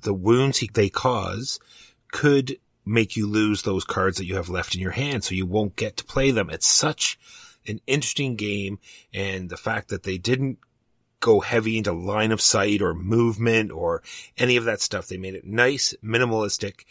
the 0.00 0.14
wounds 0.14 0.58
he, 0.58 0.70
they 0.72 0.88
cause 0.88 1.58
could 2.12 2.58
make 2.86 3.16
you 3.16 3.26
lose 3.26 3.62
those 3.62 3.84
cards 3.84 4.16
that 4.16 4.24
you 4.24 4.36
have 4.36 4.48
left 4.48 4.74
in 4.74 4.80
your 4.80 4.92
hand, 4.92 5.24
so 5.24 5.34
you 5.34 5.44
won't 5.44 5.76
get 5.76 5.96
to 5.98 6.04
play 6.04 6.30
them. 6.30 6.48
It's 6.48 6.66
such 6.66 7.18
an 7.66 7.80
interesting 7.86 8.36
game, 8.36 8.78
and 9.12 9.50
the 9.50 9.56
fact 9.56 9.88
that 9.88 10.04
they 10.04 10.16
didn't 10.16 10.58
go 11.20 11.40
heavy 11.40 11.78
into 11.78 11.92
line 11.92 12.32
of 12.32 12.40
sight 12.40 12.80
or 12.82 12.94
movement 12.94 13.70
or 13.72 14.02
any 14.36 14.56
of 14.56 14.64
that 14.64 14.80
stuff. 14.80 15.08
They 15.08 15.16
made 15.16 15.34
it 15.34 15.46
nice, 15.46 15.94
minimalistic. 16.02 16.84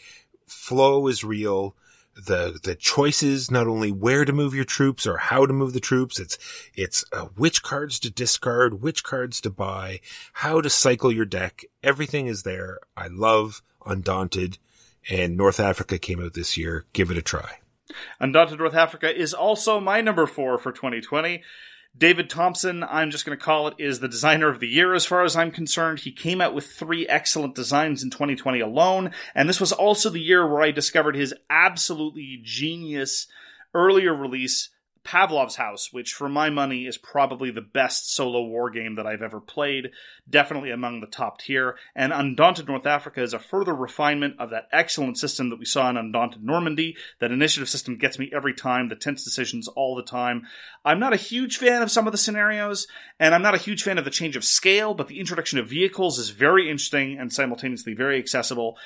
Flow 0.46 1.06
is 1.06 1.24
real. 1.24 1.74
The, 2.14 2.58
the 2.60 2.74
choices, 2.74 3.48
not 3.48 3.68
only 3.68 3.92
where 3.92 4.24
to 4.24 4.32
move 4.32 4.52
your 4.52 4.64
troops 4.64 5.06
or 5.06 5.18
how 5.18 5.46
to 5.46 5.52
move 5.52 5.72
the 5.72 5.78
troops, 5.78 6.18
it's, 6.18 6.36
it's 6.74 7.04
uh, 7.12 7.26
which 7.36 7.62
cards 7.62 8.00
to 8.00 8.10
discard, 8.10 8.82
which 8.82 9.04
cards 9.04 9.40
to 9.42 9.50
buy, 9.50 10.00
how 10.32 10.60
to 10.60 10.68
cycle 10.68 11.12
your 11.12 11.24
deck. 11.24 11.64
Everything 11.82 12.26
is 12.26 12.42
there. 12.42 12.78
I 12.96 13.06
love 13.06 13.62
Undaunted 13.86 14.58
and 15.08 15.36
North 15.36 15.60
Africa 15.60 15.98
came 15.98 16.22
out 16.22 16.34
this 16.34 16.56
year. 16.56 16.84
Give 16.92 17.10
it 17.10 17.18
a 17.18 17.22
try. 17.22 17.58
Undaunted 18.20 18.58
North 18.58 18.74
Africa 18.74 19.16
is 19.16 19.32
also 19.32 19.80
my 19.80 20.00
number 20.00 20.26
four 20.26 20.58
for 20.58 20.72
2020. 20.72 21.42
David 21.96 22.30
Thompson, 22.30 22.84
I'm 22.84 23.10
just 23.10 23.26
going 23.26 23.36
to 23.36 23.44
call 23.44 23.66
it, 23.68 23.74
is 23.78 23.98
the 23.98 24.08
designer 24.08 24.48
of 24.48 24.60
the 24.60 24.68
year 24.68 24.94
as 24.94 25.04
far 25.04 25.24
as 25.24 25.34
I'm 25.34 25.50
concerned. 25.50 26.00
He 26.00 26.12
came 26.12 26.40
out 26.40 26.54
with 26.54 26.66
three 26.66 27.08
excellent 27.08 27.54
designs 27.54 28.02
in 28.02 28.10
2020 28.10 28.60
alone, 28.60 29.10
and 29.34 29.48
this 29.48 29.60
was 29.60 29.72
also 29.72 30.08
the 30.08 30.20
year 30.20 30.46
where 30.46 30.62
I 30.62 30.70
discovered 30.70 31.16
his 31.16 31.34
absolutely 31.50 32.40
genius 32.42 33.26
earlier 33.74 34.14
release, 34.14 34.70
Pavlov's 35.08 35.56
House, 35.56 35.90
which 35.90 36.12
for 36.12 36.28
my 36.28 36.50
money 36.50 36.86
is 36.86 36.98
probably 36.98 37.50
the 37.50 37.62
best 37.62 38.14
solo 38.14 38.42
war 38.42 38.68
game 38.68 38.96
that 38.96 39.06
I've 39.06 39.22
ever 39.22 39.40
played, 39.40 39.92
definitely 40.28 40.70
among 40.70 41.00
the 41.00 41.06
top 41.06 41.38
tier. 41.40 41.78
And 41.96 42.12
Undaunted 42.12 42.68
North 42.68 42.84
Africa 42.84 43.22
is 43.22 43.32
a 43.32 43.38
further 43.38 43.74
refinement 43.74 44.34
of 44.38 44.50
that 44.50 44.68
excellent 44.70 45.16
system 45.16 45.48
that 45.48 45.58
we 45.58 45.64
saw 45.64 45.88
in 45.88 45.96
Undaunted 45.96 46.44
Normandy. 46.44 46.98
That 47.20 47.32
initiative 47.32 47.70
system 47.70 47.96
gets 47.96 48.18
me 48.18 48.30
every 48.34 48.52
time, 48.52 48.90
the 48.90 48.96
tense 48.96 49.24
decisions 49.24 49.66
all 49.66 49.96
the 49.96 50.02
time. 50.02 50.42
I'm 50.84 51.00
not 51.00 51.14
a 51.14 51.16
huge 51.16 51.56
fan 51.56 51.80
of 51.80 51.90
some 51.90 52.06
of 52.06 52.12
the 52.12 52.18
scenarios, 52.18 52.86
and 53.18 53.34
I'm 53.34 53.42
not 53.42 53.54
a 53.54 53.58
huge 53.58 53.82
fan 53.82 53.96
of 53.96 54.04
the 54.04 54.10
change 54.10 54.36
of 54.36 54.44
scale, 54.44 54.92
but 54.92 55.08
the 55.08 55.20
introduction 55.20 55.58
of 55.58 55.70
vehicles 55.70 56.18
is 56.18 56.28
very 56.28 56.68
interesting 56.70 57.18
and 57.18 57.32
simultaneously 57.32 57.94
very 57.94 58.18
accessible. 58.18 58.76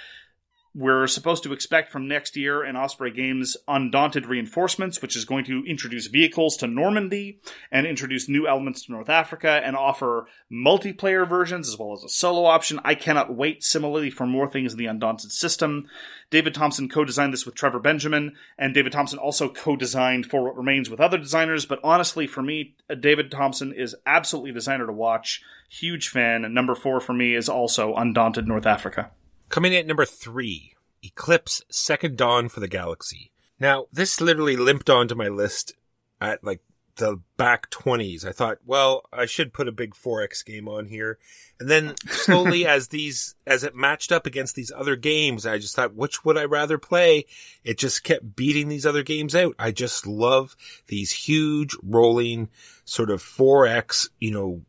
We're 0.75 1.07
supposed 1.07 1.43
to 1.43 1.53
expect 1.53 1.93
from 1.93 2.09
next 2.09 2.35
year 2.35 2.65
in 2.65 2.77
Osprey 2.77 3.11
Games 3.11 3.59
Undaunted 3.69 4.25
Reinforcements, 4.25 5.03
which 5.03 5.17
is 5.17 5.27
going 5.27 5.45
to 5.45 5.63
introduce 5.67 6.07
vehicles 6.07 6.57
to 6.57 6.67
Normandy 6.67 7.41
and 7.71 7.87
introduce 7.87 8.27
new 8.27 8.49
elements 8.49 8.87
to 8.87 8.93
North 8.93 9.11
Africa 9.11 9.61
and 9.63 9.77
offer 9.77 10.27
multiplayer 10.51 11.29
versions 11.29 11.69
as 11.69 11.79
well 11.79 11.93
as 11.93 12.03
a 12.03 12.09
solo 12.09 12.47
option. 12.47 12.81
I 12.85 12.95
cannot 12.95 13.35
wait 13.35 13.63
similarly 13.63 14.09
for 14.09 14.27
more 14.27 14.49
things 14.49 14.73
in 14.73 14.79
the 14.79 14.87
Undaunted 14.87 15.33
system. 15.33 15.89
David 16.31 16.55
Thompson 16.55 16.89
co-designed 16.89 17.35
this 17.35 17.45
with 17.45 17.55
Trevor 17.55 17.79
Benjamin, 17.79 18.35
and 18.57 18.73
David 18.73 18.93
Thompson 18.93 19.19
also 19.19 19.51
co-designed 19.51 20.25
For 20.25 20.43
What 20.43 20.57
Remains 20.57 20.89
with 20.89 21.01
other 21.01 21.19
designers. 21.19 21.67
But 21.67 21.81
honestly, 21.85 22.27
for 22.27 22.41
me, 22.41 22.77
David 22.99 23.31
Thompson 23.31 23.75
is 23.75 23.95
absolutely 24.07 24.53
a 24.53 24.55
designer 24.55 24.87
to 24.87 24.93
watch. 24.93 25.43
Huge 25.69 26.09
fan. 26.09 26.47
And 26.47 26.55
number 26.55 26.75
four 26.75 26.99
for 26.99 27.13
me 27.13 27.35
is 27.35 27.51
also 27.51 27.95
Undaunted 27.95 28.49
North 28.49 28.65
Africa. 28.65 29.11
Coming 29.53 29.75
in 29.75 29.81
at 29.81 29.87
number 29.87 30.07
three, 30.07 30.73
Eclipse 31.03 31.61
Second 31.69 32.17
Dawn 32.17 32.49
for 32.49 32.61
the 32.61 32.69
Galaxy. 32.69 33.33
Now, 33.61 33.85
this 33.93 34.19
literally 34.19 34.57
limped 34.57 34.89
onto 34.89 35.15
my 35.15 35.29
list 35.29 35.75
at 36.23 36.43
like 36.43 36.61
the 36.97 37.21
back 37.37 37.69
20s. 37.69 38.25
I 38.27 38.33
thought, 38.33 38.61
well, 38.65 39.03
I 39.13 39.27
should 39.27 39.53
put 39.53 39.69
a 39.69 39.73
big 39.73 39.93
4X 39.95 40.43
game 40.43 40.69
on 40.69 40.87
here. 40.87 41.19
And 41.61 41.69
then 41.69 41.95
slowly 42.09 42.65
as 42.67 42.89
these, 42.89 43.35
as 43.47 43.63
it 43.63 43.77
matched 43.77 44.11
up 44.11 44.27
against 44.27 44.55
these 44.55 44.73
other 44.75 44.97
games, 44.97 45.45
I 45.45 45.59
just 45.59 45.77
thought, 45.77 45.95
which 45.95 46.25
would 46.25 46.39
I 46.39 46.45
rather 46.45 46.79
play? 46.79 47.27
It 47.63 47.77
just 47.77 48.05
kept 48.05 48.35
beating 48.35 48.69
these 48.69 48.87
other 48.87 49.03
games 49.03 49.35
out. 49.35 49.55
I 49.59 49.71
just 49.71 50.07
love 50.07 50.57
these 50.87 51.13
huge 51.13 51.77
rolling 51.83 52.49
sort 52.87 53.11
of 53.11 53.23
4X, 53.23 54.09
you 54.19 54.31
know, 54.31 54.63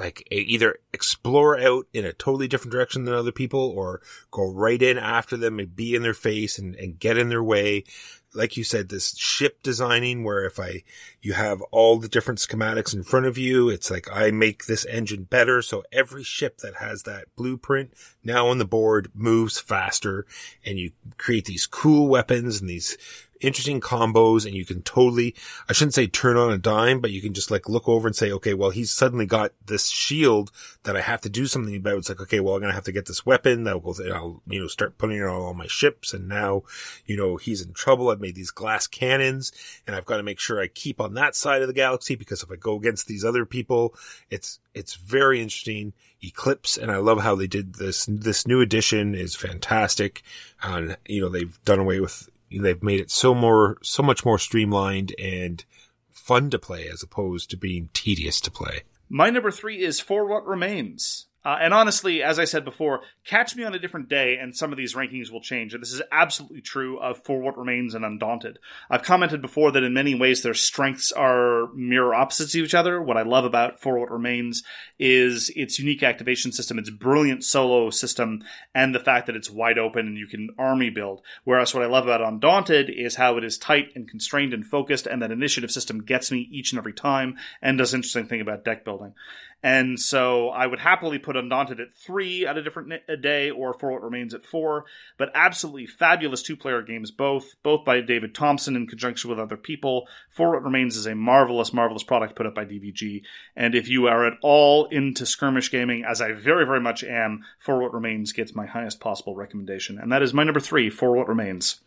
like 0.00 0.26
either 0.30 0.78
explore 0.94 1.58
out 1.60 1.86
in 1.92 2.06
a 2.06 2.12
totally 2.12 2.48
different 2.48 2.72
direction 2.72 3.04
than 3.04 3.14
other 3.14 3.32
people 3.32 3.60
or 3.60 4.00
go 4.30 4.50
right 4.50 4.80
in 4.80 4.96
after 4.96 5.36
them 5.36 5.58
and 5.58 5.76
be 5.76 5.94
in 5.94 6.02
their 6.02 6.14
face 6.14 6.58
and, 6.58 6.74
and 6.76 6.98
get 6.98 7.18
in 7.18 7.28
their 7.28 7.42
way. 7.42 7.84
Like 8.32 8.56
you 8.56 8.64
said, 8.64 8.88
this 8.88 9.16
ship 9.18 9.62
designing 9.62 10.24
where 10.24 10.44
if 10.46 10.58
I, 10.58 10.84
you 11.20 11.34
have 11.34 11.60
all 11.70 11.98
the 11.98 12.08
different 12.08 12.38
schematics 12.38 12.94
in 12.94 13.02
front 13.02 13.26
of 13.26 13.36
you, 13.36 13.68
it's 13.68 13.90
like 13.90 14.08
I 14.10 14.30
make 14.30 14.64
this 14.66 14.86
engine 14.86 15.24
better. 15.24 15.60
So 15.60 15.82
every 15.92 16.24
ship 16.24 16.58
that 16.58 16.76
has 16.76 17.02
that 17.02 17.26
blueprint 17.36 17.92
now 18.24 18.48
on 18.48 18.58
the 18.58 18.64
board 18.64 19.10
moves 19.12 19.60
faster 19.60 20.24
and 20.64 20.78
you 20.78 20.92
create 21.18 21.44
these 21.44 21.66
cool 21.66 22.08
weapons 22.08 22.60
and 22.60 22.70
these 22.70 22.96
interesting 23.40 23.80
combos 23.80 24.46
and 24.46 24.54
you 24.54 24.64
can 24.64 24.82
totally, 24.82 25.34
I 25.68 25.72
shouldn't 25.72 25.94
say 25.94 26.06
turn 26.06 26.36
on 26.36 26.52
a 26.52 26.58
dime, 26.58 27.00
but 27.00 27.10
you 27.10 27.20
can 27.20 27.34
just 27.34 27.50
like 27.50 27.68
look 27.68 27.88
over 27.88 28.06
and 28.06 28.14
say, 28.14 28.30
okay, 28.32 28.54
well, 28.54 28.70
he's 28.70 28.90
suddenly 28.90 29.26
got 29.26 29.52
this 29.64 29.88
shield 29.88 30.50
that 30.84 30.96
I 30.96 31.00
have 31.00 31.20
to 31.22 31.28
do 31.28 31.46
something 31.46 31.74
about. 31.74 31.98
It's 31.98 32.08
like, 32.08 32.20
okay, 32.20 32.40
well, 32.40 32.54
I'm 32.54 32.60
going 32.60 32.70
to 32.70 32.74
have 32.74 32.84
to 32.84 32.92
get 32.92 33.06
this 33.06 33.24
weapon 33.24 33.64
that 33.64 33.82
will, 33.82 33.96
I'll, 34.12 34.42
you 34.46 34.60
know, 34.60 34.66
start 34.66 34.98
putting 34.98 35.18
it 35.18 35.24
on 35.24 35.30
all 35.30 35.54
my 35.54 35.66
ships. 35.66 36.12
And 36.12 36.28
now, 36.28 36.62
you 37.06 37.16
know, 37.16 37.36
he's 37.36 37.62
in 37.62 37.72
trouble. 37.72 38.10
I've 38.10 38.20
made 38.20 38.34
these 38.34 38.50
glass 38.50 38.86
cannons 38.86 39.52
and 39.86 39.96
I've 39.96 40.06
got 40.06 40.18
to 40.18 40.22
make 40.22 40.38
sure 40.38 40.60
I 40.60 40.66
keep 40.66 41.00
on 41.00 41.14
that 41.14 41.34
side 41.34 41.62
of 41.62 41.68
the 41.68 41.74
galaxy 41.74 42.14
because 42.14 42.42
if 42.42 42.50
I 42.50 42.56
go 42.56 42.76
against 42.76 43.06
these 43.06 43.24
other 43.24 43.46
people, 43.46 43.94
it's, 44.30 44.60
it's 44.74 44.94
very 44.94 45.40
interesting. 45.40 45.92
Eclipse, 46.22 46.76
and 46.76 46.90
I 46.90 46.98
love 46.98 47.22
how 47.22 47.34
they 47.34 47.46
did 47.46 47.76
this. 47.76 48.04
This 48.04 48.46
new 48.46 48.60
edition 48.60 49.14
is 49.14 49.34
fantastic. 49.34 50.22
And, 50.62 50.98
you 51.06 51.22
know, 51.22 51.30
they've 51.30 51.58
done 51.64 51.78
away 51.78 51.98
with 52.00 52.28
they've 52.50 52.82
made 52.82 53.00
it 53.00 53.10
so 53.10 53.34
more, 53.34 53.78
so 53.82 54.02
much 54.02 54.24
more 54.24 54.38
streamlined 54.38 55.14
and 55.18 55.64
fun 56.10 56.50
to 56.50 56.58
play 56.58 56.88
as 56.88 57.02
opposed 57.02 57.50
to 57.50 57.56
being 57.56 57.88
tedious 57.92 58.40
to 58.42 58.50
play. 58.50 58.82
My 59.08 59.30
number 59.30 59.50
three 59.50 59.82
is 59.82 60.00
For 60.00 60.26
What 60.26 60.46
Remains. 60.46 61.26
Uh, 61.44 61.56
and 61.60 61.72
honestly, 61.72 62.22
as 62.22 62.38
I 62.38 62.44
said 62.44 62.64
before, 62.64 63.00
catch 63.24 63.56
me 63.56 63.64
on 63.64 63.74
a 63.74 63.78
different 63.78 64.08
day 64.08 64.36
and 64.36 64.54
some 64.54 64.72
of 64.72 64.76
these 64.78 64.94
rankings 64.94 65.30
will 65.30 65.40
change. 65.40 65.72
And 65.72 65.82
this 65.82 65.92
is 65.92 66.02
absolutely 66.12 66.60
true 66.60 66.98
of 67.00 67.24
For 67.24 67.40
What 67.40 67.56
Remains 67.56 67.94
and 67.94 68.04
Undaunted. 68.04 68.58
I've 68.90 69.02
commented 69.02 69.40
before 69.40 69.72
that 69.72 69.82
in 69.82 69.94
many 69.94 70.14
ways 70.14 70.42
their 70.42 70.54
strengths 70.54 71.12
are 71.12 71.72
mirror 71.74 72.14
opposites 72.14 72.54
of 72.54 72.60
each 72.60 72.74
other. 72.74 73.00
What 73.00 73.16
I 73.16 73.22
love 73.22 73.46
about 73.46 73.80
For 73.80 73.98
What 73.98 74.10
Remains 74.10 74.62
is 74.98 75.50
its 75.56 75.78
unique 75.78 76.02
activation 76.02 76.52
system, 76.52 76.78
its 76.78 76.90
brilliant 76.90 77.42
solo 77.42 77.88
system, 77.88 78.42
and 78.74 78.94
the 78.94 79.00
fact 79.00 79.26
that 79.26 79.36
it's 79.36 79.50
wide 79.50 79.78
open 79.78 80.06
and 80.06 80.18
you 80.18 80.26
can 80.26 80.50
army 80.58 80.90
build. 80.90 81.22
Whereas 81.44 81.72
what 81.72 81.82
I 81.82 81.86
love 81.86 82.04
about 82.04 82.20
Undaunted 82.20 82.90
is 82.90 83.16
how 83.16 83.38
it 83.38 83.44
is 83.44 83.56
tight 83.56 83.92
and 83.94 84.06
constrained 84.06 84.52
and 84.52 84.66
focused, 84.66 85.06
and 85.06 85.22
that 85.22 85.32
initiative 85.32 85.70
system 85.70 86.02
gets 86.02 86.30
me 86.30 86.48
each 86.50 86.72
and 86.72 86.78
every 86.78 86.92
time 86.92 87.36
and 87.62 87.78
does 87.78 87.94
interesting 87.94 88.26
thing 88.26 88.42
about 88.42 88.64
deck 88.64 88.84
building. 88.84 89.14
And 89.62 90.00
so 90.00 90.48
I 90.48 90.66
would 90.66 90.80
happily 90.80 91.18
put 91.18 91.36
Undaunted 91.36 91.80
at 91.80 91.94
three 91.94 92.46
at 92.46 92.56
a 92.56 92.62
different 92.62 92.92
a 93.08 93.16
day 93.16 93.50
or 93.50 93.74
For 93.74 93.92
What 93.92 94.02
Remains 94.02 94.32
at 94.32 94.46
four, 94.46 94.86
but 95.18 95.30
absolutely 95.34 95.86
fabulous 95.86 96.42
two 96.42 96.56
player 96.56 96.82
games, 96.82 97.10
both, 97.10 97.54
both 97.62 97.84
by 97.84 98.00
David 98.00 98.34
Thompson 98.34 98.74
in 98.74 98.86
conjunction 98.86 99.28
with 99.28 99.38
other 99.38 99.58
people. 99.58 100.08
For 100.30 100.52
What 100.52 100.64
Remains 100.64 100.96
is 100.96 101.06
a 101.06 101.14
marvelous, 101.14 101.72
marvelous 101.72 102.02
product 102.02 102.36
put 102.36 102.46
up 102.46 102.54
by 102.54 102.64
DVG. 102.64 103.22
And 103.54 103.74
if 103.74 103.88
you 103.88 104.06
are 104.06 104.26
at 104.26 104.38
all 104.42 104.86
into 104.86 105.26
skirmish 105.26 105.70
gaming, 105.70 106.04
as 106.08 106.22
I 106.22 106.32
very, 106.32 106.64
very 106.64 106.80
much 106.80 107.04
am, 107.04 107.44
For 107.58 107.78
What 107.78 107.92
Remains 107.92 108.32
gets 108.32 108.54
my 108.54 108.66
highest 108.66 108.98
possible 108.98 109.36
recommendation. 109.36 109.98
And 109.98 110.10
that 110.10 110.22
is 110.22 110.32
my 110.32 110.44
number 110.44 110.60
three, 110.60 110.88
For 110.88 111.14
What 111.14 111.28
Remains. 111.28 111.80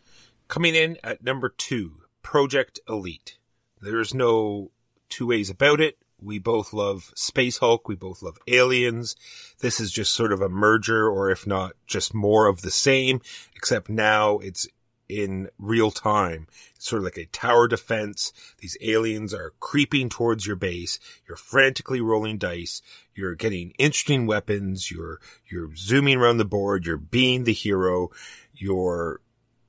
Coming 0.46 0.76
in 0.76 0.98
at 1.02 1.24
number 1.24 1.48
two, 1.48 2.02
Project 2.22 2.78
Elite. 2.88 3.38
There's 3.80 4.14
no 4.14 4.70
two 5.08 5.26
ways 5.26 5.50
about 5.50 5.80
it. 5.80 5.98
We 6.24 6.38
both 6.38 6.72
love 6.72 7.12
Space 7.14 7.58
Hulk. 7.58 7.86
We 7.86 7.96
both 7.96 8.22
love 8.22 8.38
Aliens. 8.48 9.14
This 9.60 9.78
is 9.78 9.92
just 9.92 10.12
sort 10.12 10.32
of 10.32 10.40
a 10.40 10.48
merger, 10.48 11.08
or 11.08 11.30
if 11.30 11.46
not, 11.46 11.74
just 11.86 12.14
more 12.14 12.46
of 12.46 12.62
the 12.62 12.70
same, 12.70 13.20
except 13.54 13.88
now 13.88 14.38
it's 14.38 14.66
in 15.08 15.48
real 15.58 15.90
time. 15.90 16.46
It's 16.74 16.88
sort 16.88 17.00
of 17.00 17.04
like 17.04 17.18
a 17.18 17.26
tower 17.26 17.68
defense. 17.68 18.32
These 18.58 18.78
aliens 18.80 19.34
are 19.34 19.52
creeping 19.60 20.08
towards 20.08 20.46
your 20.46 20.56
base. 20.56 20.98
You're 21.28 21.36
frantically 21.36 22.00
rolling 22.00 22.38
dice. 22.38 22.80
You're 23.14 23.34
getting 23.34 23.72
interesting 23.78 24.26
weapons. 24.26 24.90
You're, 24.90 25.20
you're 25.46 25.74
zooming 25.76 26.18
around 26.18 26.38
the 26.38 26.44
board. 26.44 26.86
You're 26.86 26.96
being 26.96 27.44
the 27.44 27.52
hero. 27.52 28.10
You're 28.54 29.20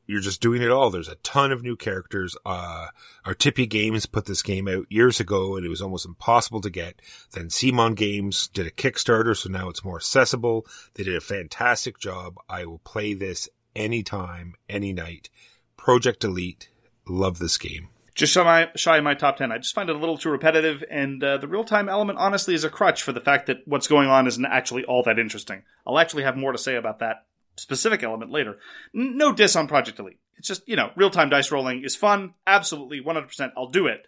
you're 0.07 0.21
just 0.21 0.41
doing 0.41 0.61
it 0.61 0.69
all. 0.69 0.89
There's 0.89 1.07
a 1.07 1.15
ton 1.15 1.51
of 1.51 1.63
new 1.63 1.75
characters. 1.75 2.35
Uh, 2.45 2.87
Artipia 3.25 3.67
Games 3.69 4.05
put 4.05 4.25
this 4.25 4.41
game 4.41 4.67
out 4.67 4.85
years 4.89 5.19
ago 5.19 5.55
and 5.55 5.65
it 5.65 5.69
was 5.69 5.81
almost 5.81 6.05
impossible 6.05 6.61
to 6.61 6.69
get. 6.69 7.01
Then 7.31 7.47
CMON 7.47 7.95
Games 7.95 8.47
did 8.47 8.67
a 8.67 8.71
Kickstarter, 8.71 9.35
so 9.35 9.49
now 9.49 9.69
it's 9.69 9.83
more 9.83 9.97
accessible. 9.97 10.65
They 10.93 11.03
did 11.03 11.15
a 11.15 11.21
fantastic 11.21 11.99
job. 11.99 12.35
I 12.47 12.65
will 12.65 12.79
play 12.79 13.13
this 13.13 13.49
anytime, 13.75 14.55
any 14.69 14.93
night. 14.93 15.29
Project 15.77 16.23
Elite, 16.23 16.69
love 17.07 17.39
this 17.39 17.57
game. 17.57 17.89
Just 18.15 18.31
shy 18.31 18.43
my 18.43 18.69
shy 18.77 18.97
of 18.97 19.03
my 19.03 19.13
top 19.13 19.35
ten. 19.35 19.51
I 19.51 19.57
just 19.57 19.75
find 19.75 19.89
it 19.89 19.95
a 19.95 19.99
little 19.99 20.17
too 20.17 20.29
repetitive, 20.29 20.85
and 20.89 21.21
uh, 21.21 21.37
the 21.37 21.49
real 21.49 21.65
time 21.65 21.89
element, 21.89 22.17
honestly, 22.17 22.53
is 22.53 22.63
a 22.63 22.69
crutch 22.69 23.03
for 23.03 23.11
the 23.11 23.19
fact 23.19 23.47
that 23.47 23.57
what's 23.65 23.89
going 23.89 24.07
on 24.07 24.25
isn't 24.25 24.45
actually 24.45 24.85
all 24.85 25.03
that 25.03 25.19
interesting. 25.19 25.63
I'll 25.85 25.99
actually 25.99 26.23
have 26.23 26.37
more 26.37 26.53
to 26.53 26.57
say 26.57 26.77
about 26.77 26.99
that 26.99 27.25
specific 27.57 28.03
element 28.03 28.31
later. 28.31 28.57
No 28.93 29.31
diss 29.31 29.55
on 29.55 29.67
Project 29.67 29.99
Elite. 29.99 30.19
It's 30.37 30.47
just 30.47 30.67
you 30.67 30.75
know, 30.75 30.91
real 30.95 31.09
time 31.09 31.29
dice 31.29 31.51
rolling 31.51 31.83
is 31.83 31.95
fun. 31.95 32.33
Absolutely, 32.45 33.01
one 33.01 33.15
hundred 33.15 33.27
percent. 33.27 33.53
I'll 33.57 33.69
do 33.69 33.87
it. 33.87 34.05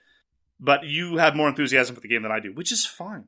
But 0.59 0.85
you 0.85 1.17
have 1.17 1.35
more 1.35 1.47
enthusiasm 1.47 1.95
for 1.95 2.01
the 2.01 2.07
game 2.07 2.23
than 2.23 2.31
I 2.31 2.39
do, 2.39 2.53
which 2.53 2.71
is 2.71 2.85
fine. 2.85 3.25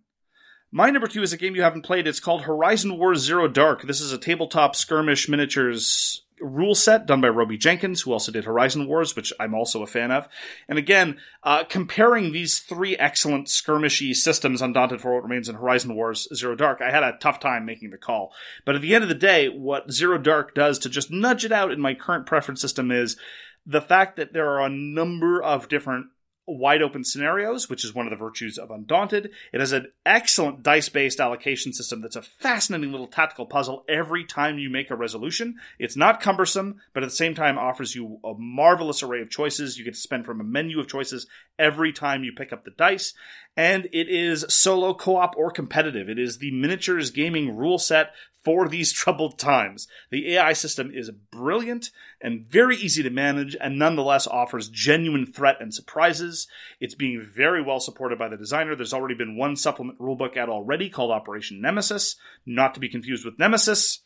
My 0.71 0.89
number 0.89 1.07
two 1.07 1.23
is 1.23 1.33
a 1.33 1.37
game 1.37 1.55
you 1.55 1.63
haven't 1.63 1.85
played. 1.85 2.07
It's 2.07 2.19
called 2.19 2.43
Horizon 2.43 2.97
Wars 2.97 3.21
Zero 3.21 3.47
Dark. 3.47 3.83
This 3.83 4.01
is 4.01 4.11
a 4.11 4.17
tabletop 4.17 4.75
skirmish 4.75 5.27
miniatures 5.27 6.23
rule 6.41 6.75
set 6.75 7.05
done 7.05 7.21
by 7.21 7.29
Robey 7.29 7.57
Jenkins, 7.57 8.01
who 8.01 8.11
also 8.11 8.31
did 8.31 8.45
Horizon 8.45 8.87
Wars, 8.87 9.15
which 9.15 9.33
I'm 9.39 9.53
also 9.53 9.83
a 9.83 9.87
fan 9.87 10.11
of. 10.11 10.27
And 10.67 10.77
again, 10.77 11.17
uh, 11.43 11.63
comparing 11.63 12.31
these 12.31 12.59
three 12.59 12.95
excellent 12.97 13.47
skirmishy 13.47 14.15
systems, 14.15 14.61
Undaunted 14.61 15.01
for 15.01 15.13
What 15.13 15.23
Remains 15.23 15.49
and 15.49 15.57
Horizon 15.57 15.95
Wars 15.95 16.27
Zero 16.33 16.55
Dark, 16.55 16.81
I 16.81 16.91
had 16.91 17.03
a 17.03 17.17
tough 17.19 17.39
time 17.39 17.65
making 17.65 17.91
the 17.91 17.97
call. 17.97 18.33
But 18.65 18.75
at 18.75 18.81
the 18.81 18.95
end 18.95 19.03
of 19.03 19.09
the 19.09 19.15
day, 19.15 19.49
what 19.49 19.91
Zero 19.91 20.17
Dark 20.17 20.53
does 20.55 20.79
to 20.79 20.89
just 20.89 21.11
nudge 21.11 21.45
it 21.45 21.51
out 21.51 21.71
in 21.71 21.79
my 21.79 21.93
current 21.93 22.25
preference 22.25 22.61
system 22.61 22.91
is 22.91 23.17
the 23.65 23.81
fact 23.81 24.17
that 24.17 24.33
there 24.33 24.49
are 24.49 24.65
a 24.65 24.69
number 24.69 25.41
of 25.41 25.69
different 25.69 26.07
wide 26.57 26.81
open 26.81 27.03
scenarios, 27.03 27.69
which 27.69 27.85
is 27.85 27.93
one 27.93 28.05
of 28.05 28.09
the 28.09 28.17
virtues 28.17 28.57
of 28.57 28.71
Undaunted. 28.71 29.31
It 29.53 29.59
has 29.59 29.71
an 29.71 29.91
excellent 30.05 30.63
dice 30.63 30.89
based 30.89 31.19
allocation 31.19 31.73
system 31.73 32.01
that's 32.01 32.15
a 32.15 32.21
fascinating 32.21 32.91
little 32.91 33.07
tactical 33.07 33.45
puzzle 33.45 33.85
every 33.87 34.25
time 34.25 34.57
you 34.57 34.69
make 34.69 34.89
a 34.89 34.95
resolution. 34.95 35.55
It's 35.77 35.95
not 35.95 36.21
cumbersome, 36.21 36.81
but 36.93 37.03
at 37.03 37.09
the 37.09 37.15
same 37.15 37.35
time 37.35 37.57
offers 37.57 37.95
you 37.95 38.19
a 38.23 38.33
marvelous 38.37 39.03
array 39.03 39.21
of 39.21 39.29
choices. 39.29 39.77
You 39.77 39.85
get 39.85 39.93
to 39.93 39.99
spend 39.99 40.25
from 40.25 40.41
a 40.41 40.45
menu 40.45 40.79
of 40.79 40.87
choices 40.87 41.27
every 41.57 41.93
time 41.93 42.23
you 42.23 42.33
pick 42.33 42.51
up 42.53 42.65
the 42.65 42.71
dice. 42.71 43.13
And 43.55 43.87
it 43.91 44.07
is 44.09 44.45
solo 44.49 44.93
co 44.93 45.17
op 45.17 45.35
or 45.37 45.51
competitive. 45.51 46.09
It 46.09 46.19
is 46.19 46.37
the 46.37 46.51
miniatures 46.51 47.11
gaming 47.11 47.55
rule 47.55 47.77
set 47.77 48.13
for 48.49 48.67
these 48.67 48.91
troubled 49.03 49.37
times. 49.37 49.87
The 50.09 50.33
AI 50.33 50.53
system 50.53 50.89
is 50.91 51.11
brilliant 51.11 51.91
and 52.19 52.47
very 52.49 52.75
easy 52.75 53.03
to 53.03 53.11
manage, 53.11 53.55
and 53.61 53.77
nonetheless 53.77 54.25
offers 54.25 54.69
genuine 54.69 55.27
threat 55.27 55.57
and 55.59 55.71
surprises. 55.71 56.47
It's 56.79 56.95
being 56.95 57.29
very 57.31 57.61
well 57.61 57.79
supported 57.79 58.17
by 58.17 58.27
the 58.27 58.37
designer. 58.37 58.75
There's 58.75 58.91
already 58.91 59.13
been 59.13 59.37
one 59.37 59.55
supplement 59.55 59.99
rulebook 59.99 60.35
out 60.35 60.49
already 60.49 60.89
called 60.89 61.11
Operation 61.11 61.61
Nemesis, 61.61 62.15
not 62.43 62.73
to 62.73 62.79
be 62.79 62.89
confused 62.89 63.23
with 63.23 63.37
Nemesis. 63.37 63.99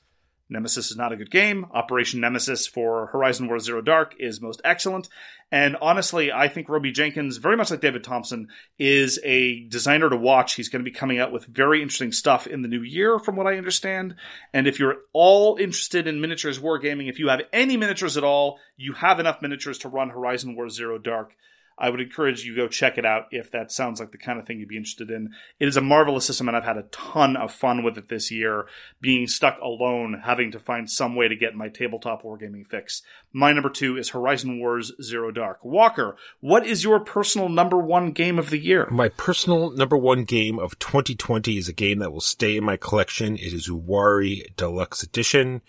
Nemesis 0.49 0.91
is 0.91 0.97
not 0.97 1.11
a 1.11 1.15
good 1.15 1.31
game. 1.31 1.65
Operation 1.73 2.19
Nemesis 2.19 2.67
for 2.67 3.07
Horizon 3.07 3.47
War 3.47 3.59
Zero 3.59 3.81
Dark 3.81 4.15
is 4.19 4.41
most 4.41 4.61
excellent. 4.63 5.09
And 5.51 5.75
honestly, 5.81 6.31
I 6.31 6.47
think 6.47 6.67
Robey 6.67 6.91
Jenkins, 6.91 7.37
very 7.37 7.55
much 7.55 7.71
like 7.71 7.81
David 7.81 8.03
Thompson, 8.03 8.47
is 8.79 9.19
a 9.23 9.65
designer 9.67 10.09
to 10.09 10.17
watch. 10.17 10.55
He's 10.55 10.69
going 10.69 10.83
to 10.83 10.89
be 10.89 10.95
coming 10.95 11.19
out 11.19 11.31
with 11.31 11.45
very 11.45 11.81
interesting 11.81 12.11
stuff 12.11 12.47
in 12.47 12.61
the 12.61 12.67
new 12.67 12.81
year, 12.81 13.19
from 13.19 13.35
what 13.35 13.47
I 13.47 13.57
understand. 13.57 14.15
And 14.53 14.67
if 14.67 14.79
you're 14.79 14.97
all 15.13 15.57
interested 15.57 16.07
in 16.07 16.21
miniatures 16.21 16.59
wargaming, 16.59 17.09
if 17.09 17.19
you 17.19 17.29
have 17.29 17.41
any 17.53 17.77
miniatures 17.77 18.17
at 18.17 18.23
all, 18.23 18.59
you 18.77 18.93
have 18.93 19.19
enough 19.19 19.41
miniatures 19.41 19.77
to 19.79 19.89
run 19.89 20.09
Horizon 20.09 20.55
War 20.55 20.69
Zero 20.69 20.97
Dark. 20.97 21.33
I 21.77 21.89
would 21.89 21.99
encourage 21.99 22.43
you 22.43 22.55
go 22.55 22.67
check 22.67 22.97
it 22.97 23.05
out 23.05 23.27
if 23.31 23.51
that 23.51 23.71
sounds 23.71 23.99
like 23.99 24.11
the 24.11 24.17
kind 24.17 24.39
of 24.39 24.45
thing 24.45 24.59
you'd 24.59 24.69
be 24.69 24.77
interested 24.77 25.09
in. 25.09 25.31
It 25.59 25.67
is 25.67 25.77
a 25.77 25.81
marvelous 25.81 26.25
system, 26.25 26.47
and 26.47 26.55
I've 26.55 26.63
had 26.63 26.77
a 26.77 26.83
ton 26.91 27.35
of 27.35 27.51
fun 27.51 27.83
with 27.83 27.97
it 27.97 28.09
this 28.09 28.31
year, 28.31 28.65
being 29.01 29.27
stuck 29.27 29.59
alone, 29.61 30.21
having 30.23 30.51
to 30.51 30.59
find 30.59 30.89
some 30.89 31.15
way 31.15 31.27
to 31.27 31.35
get 31.35 31.55
my 31.55 31.69
tabletop 31.69 32.23
wargaming 32.23 32.67
fix. 32.67 33.01
My 33.31 33.53
number 33.53 33.69
two 33.69 33.97
is 33.97 34.09
Horizon 34.09 34.59
Wars 34.59 34.91
Zero 35.01 35.31
Dark. 35.31 35.63
Walker, 35.63 36.15
what 36.39 36.65
is 36.65 36.83
your 36.83 36.99
personal 36.99 37.49
number 37.49 37.77
one 37.77 38.11
game 38.11 38.37
of 38.37 38.49
the 38.49 38.59
year? 38.59 38.87
My 38.91 39.09
personal 39.09 39.71
number 39.71 39.97
one 39.97 40.23
game 40.23 40.59
of 40.59 40.77
2020 40.79 41.57
is 41.57 41.67
a 41.67 41.73
game 41.73 41.99
that 41.99 42.11
will 42.11 42.21
stay 42.21 42.57
in 42.57 42.63
my 42.63 42.77
collection. 42.77 43.35
It 43.35 43.53
is 43.53 43.67
Iwari 43.67 44.55
Deluxe 44.55 45.03
Edition. 45.03 45.61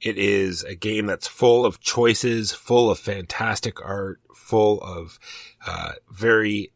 It 0.00 0.16
is 0.16 0.62
a 0.64 0.74
game 0.74 1.06
that's 1.06 1.28
full 1.28 1.66
of 1.66 1.80
choices, 1.80 2.52
full 2.52 2.90
of 2.90 2.98
fantastic 2.98 3.84
art, 3.84 4.20
full 4.50 4.80
of 4.80 5.20
uh, 5.64 5.92
very 6.10 6.72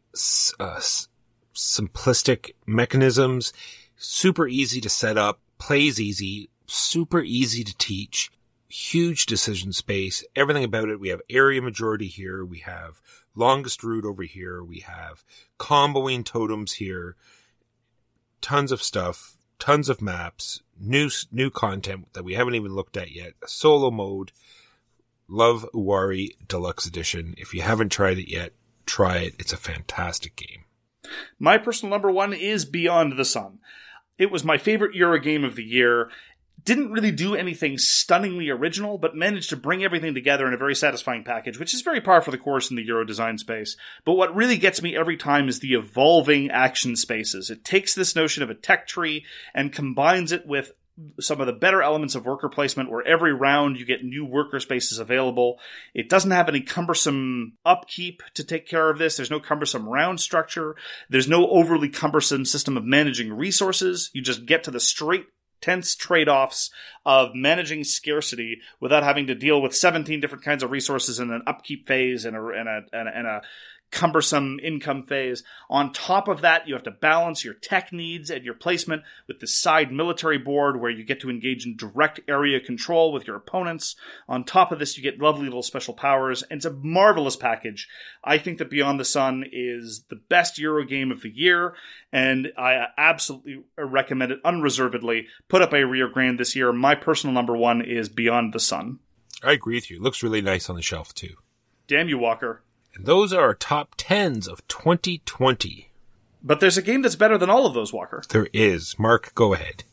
uh, 0.59 0.79
simplistic 1.53 2.51
mechanisms, 2.65 3.51
super 3.97 4.47
easy 4.47 4.79
to 4.79 4.87
set 4.87 5.17
up, 5.17 5.41
plays 5.57 5.99
easy, 5.99 6.49
super 6.67 7.21
easy 7.21 7.65
to 7.65 7.75
teach, 7.77 8.31
huge 8.69 9.25
decision 9.25 9.73
space, 9.73 10.23
everything 10.37 10.63
about 10.63 10.87
it. 10.87 11.01
We 11.01 11.09
have 11.09 11.21
area 11.29 11.61
majority 11.61 12.07
here. 12.07 12.45
We 12.45 12.59
have 12.59 13.01
longest 13.35 13.83
route 13.83 14.05
over 14.05 14.23
here. 14.23 14.63
We 14.63 14.79
have 14.79 15.25
comboing 15.59 16.23
totems 16.23 16.73
here. 16.73 17.17
Tons 18.39 18.71
of 18.71 18.81
stuff, 18.81 19.35
tons 19.59 19.89
of 19.89 20.01
maps, 20.01 20.61
new 20.79 21.09
new 21.29 21.49
content 21.49 22.13
that 22.13 22.23
we 22.23 22.35
haven't 22.35 22.55
even 22.55 22.73
looked 22.73 22.95
at 22.95 23.11
yet. 23.11 23.33
Solo 23.45 23.91
mode. 23.91 24.31
Love 25.27 25.65
Iwari 25.73 26.29
Deluxe 26.47 26.85
Edition. 26.85 27.33
If 27.37 27.53
you 27.53 27.61
haven't 27.61 27.91
tried 27.91 28.19
it 28.19 28.31
yet, 28.31 28.53
try 28.85 29.17
it. 29.17 29.35
It's 29.39 29.53
a 29.53 29.57
fantastic 29.57 30.35
game. 30.35 30.65
My 31.39 31.57
personal 31.57 31.91
number 31.91 32.11
one 32.11 32.33
is 32.33 32.65
Beyond 32.65 33.17
the 33.17 33.25
Sun. 33.25 33.59
It 34.17 34.31
was 34.31 34.43
my 34.43 34.57
favorite 34.57 34.95
Euro 34.95 35.19
game 35.19 35.43
of 35.43 35.55
the 35.55 35.63
year. 35.63 36.09
Didn't 36.63 36.91
really 36.91 37.11
do 37.11 37.35
anything 37.35 37.77
stunningly 37.77 38.49
original, 38.49 38.97
but 38.97 39.15
managed 39.15 39.49
to 39.49 39.57
bring 39.57 39.83
everything 39.83 40.13
together 40.13 40.47
in 40.47 40.53
a 40.53 40.57
very 40.57 40.73
satisfying 40.73 41.23
package, 41.23 41.59
which 41.59 41.73
is 41.73 41.81
very 41.81 42.01
par 42.01 42.21
for 42.21 42.31
the 42.31 42.37
course 42.37 42.69
in 42.69 42.75
the 42.75 42.85
Euro 42.85 43.03
design 43.03 43.37
space. 43.37 43.77
But 44.03 44.13
what 44.13 44.35
really 44.35 44.57
gets 44.57 44.81
me 44.81 44.95
every 44.95 45.17
time 45.17 45.47
is 45.47 45.59
the 45.59 45.73
evolving 45.73 46.49
action 46.49 46.95
spaces. 46.95 47.49
It 47.49 47.65
takes 47.65 47.93
this 47.93 48.15
notion 48.15 48.41
of 48.41 48.49
a 48.49 48.55
tech 48.55 48.87
tree 48.87 49.25
and 49.53 49.73
combines 49.73 50.31
it 50.31 50.47
with 50.47 50.71
some 51.19 51.41
of 51.41 51.47
the 51.47 51.53
better 51.53 51.81
elements 51.81 52.15
of 52.15 52.25
worker 52.25 52.47
placement 52.47 52.89
where 52.89 53.05
every 53.05 53.33
round 53.33 53.77
you 53.77 53.85
get 53.85 54.03
new 54.03 54.25
worker 54.25 54.59
spaces 54.59 54.99
available. 54.99 55.59
It 55.93 56.09
doesn't 56.09 56.31
have 56.31 56.47
any 56.47 56.61
cumbersome 56.61 57.57
upkeep 57.65 58.23
to 58.35 58.43
take 58.43 58.67
care 58.67 58.89
of 58.89 58.97
this. 58.97 59.17
There's 59.17 59.31
no 59.31 59.39
cumbersome 59.39 59.87
round 59.87 60.21
structure. 60.21 60.75
There's 61.09 61.27
no 61.27 61.49
overly 61.49 61.89
cumbersome 61.89 62.45
system 62.45 62.77
of 62.77 62.85
managing 62.85 63.33
resources. 63.33 64.09
You 64.13 64.21
just 64.21 64.45
get 64.45 64.63
to 64.65 64.71
the 64.71 64.79
straight 64.79 65.25
tense 65.61 65.95
trade-offs 65.95 66.69
of 67.05 67.33
managing 67.33 67.83
scarcity 67.83 68.59
without 68.79 69.03
having 69.03 69.27
to 69.27 69.35
deal 69.35 69.61
with 69.61 69.75
17 69.75 70.19
different 70.19 70.43
kinds 70.43 70.63
of 70.63 70.71
resources 70.71 71.19
in 71.19 71.31
an 71.31 71.41
upkeep 71.47 71.87
phase 71.87 72.25
and 72.25 72.35
a, 72.35 72.39
and 72.39 72.69
a, 72.69 72.81
and 72.93 73.07
a, 73.07 73.17
and 73.17 73.27
a 73.27 73.41
cumbersome 73.91 74.59
income 74.61 75.03
phase. 75.03 75.43
On 75.69 75.93
top 75.93 76.27
of 76.27 76.41
that, 76.41 76.67
you 76.67 76.73
have 76.73 76.83
to 76.83 76.91
balance 76.91 77.45
your 77.45 77.53
tech 77.53 77.93
needs 77.93 78.29
and 78.29 78.43
your 78.43 78.53
placement 78.53 79.03
with 79.27 79.39
the 79.39 79.47
side 79.47 79.91
military 79.91 80.37
board 80.37 80.79
where 80.79 80.91
you 80.91 81.05
get 81.05 81.21
to 81.21 81.29
engage 81.29 81.65
in 81.65 81.77
direct 81.77 82.19
area 82.27 82.59
control 82.59 83.13
with 83.13 83.25
your 83.25 83.37
opponents. 83.37 83.95
On 84.27 84.43
top 84.43 84.71
of 84.71 84.79
this, 84.79 84.97
you 84.97 85.03
get 85.03 85.19
lovely 85.19 85.45
little 85.45 85.63
special 85.63 85.93
powers, 85.93 86.43
and 86.43 86.57
it's 86.57 86.65
a 86.65 86.73
marvelous 86.73 87.35
package. 87.35 87.87
I 88.23 88.37
think 88.37 88.57
that 88.57 88.69
Beyond 88.69 88.99
the 88.99 89.05
Sun 89.05 89.45
is 89.51 90.03
the 90.09 90.19
best 90.29 90.59
Euro 90.59 90.83
game 90.83 91.11
of 91.11 91.21
the 91.21 91.29
year, 91.29 91.75
and 92.11 92.51
I 92.57 92.87
absolutely 92.97 93.63
recommend 93.77 94.31
it 94.31 94.39
unreservedly. 94.43 95.27
Put 95.47 95.61
up 95.61 95.73
a 95.73 95.85
Rio 95.85 96.09
Grande 96.09 96.39
this 96.39 96.55
year. 96.55 96.73
My 96.73 96.95
personal 96.95 97.33
number 97.33 97.55
one 97.55 97.81
is 97.81 98.09
Beyond 98.09 98.53
the 98.53 98.59
Sun. 98.59 98.99
I 99.43 99.53
agree 99.53 99.75
with 99.75 99.89
you. 99.89 99.97
It 99.97 100.01
looks 100.01 100.23
really 100.23 100.41
nice 100.41 100.69
on 100.69 100.75
the 100.75 100.81
shelf, 100.81 101.13
too. 101.13 101.35
Damn 101.87 102.09
you, 102.09 102.17
Walker. 102.17 102.63
And 102.95 103.05
those 103.05 103.33
are 103.33 103.41
our 103.41 103.53
top 103.53 103.95
tens 103.97 104.47
of 104.47 104.67
2020. 104.67 105.89
But 106.41 106.59
there's 106.59 106.77
a 106.77 106.81
game 106.81 107.01
that's 107.01 107.15
better 107.15 107.37
than 107.37 107.49
all 107.49 107.65
of 107.65 107.73
those, 107.73 107.91
Walker. 107.91 108.23
There 108.29 108.47
is. 108.53 108.97
Mark, 108.99 109.33
go 109.35 109.53
ahead. 109.53 109.83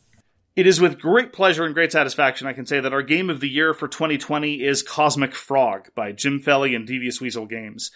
It 0.55 0.67
is 0.67 0.79
with 0.79 0.99
great 0.99 1.33
pleasure 1.33 1.65
and 1.65 1.73
great 1.73 1.91
satisfaction 1.91 2.45
I 2.45 2.53
can 2.53 2.67
say 2.67 2.79
that 2.79 2.93
our 2.93 3.01
game 3.01 3.31
of 3.31 3.39
the 3.39 3.49
year 3.49 3.73
for 3.73 3.87
2020 3.87 4.63
is 4.63 4.83
Cosmic 4.83 5.33
Frog 5.33 5.89
by 5.95 6.11
Jim 6.11 6.39
Felli 6.39 6.75
and 6.75 6.85
Devious 6.85 7.19
Weasel 7.19 7.47
Games. 7.47 7.89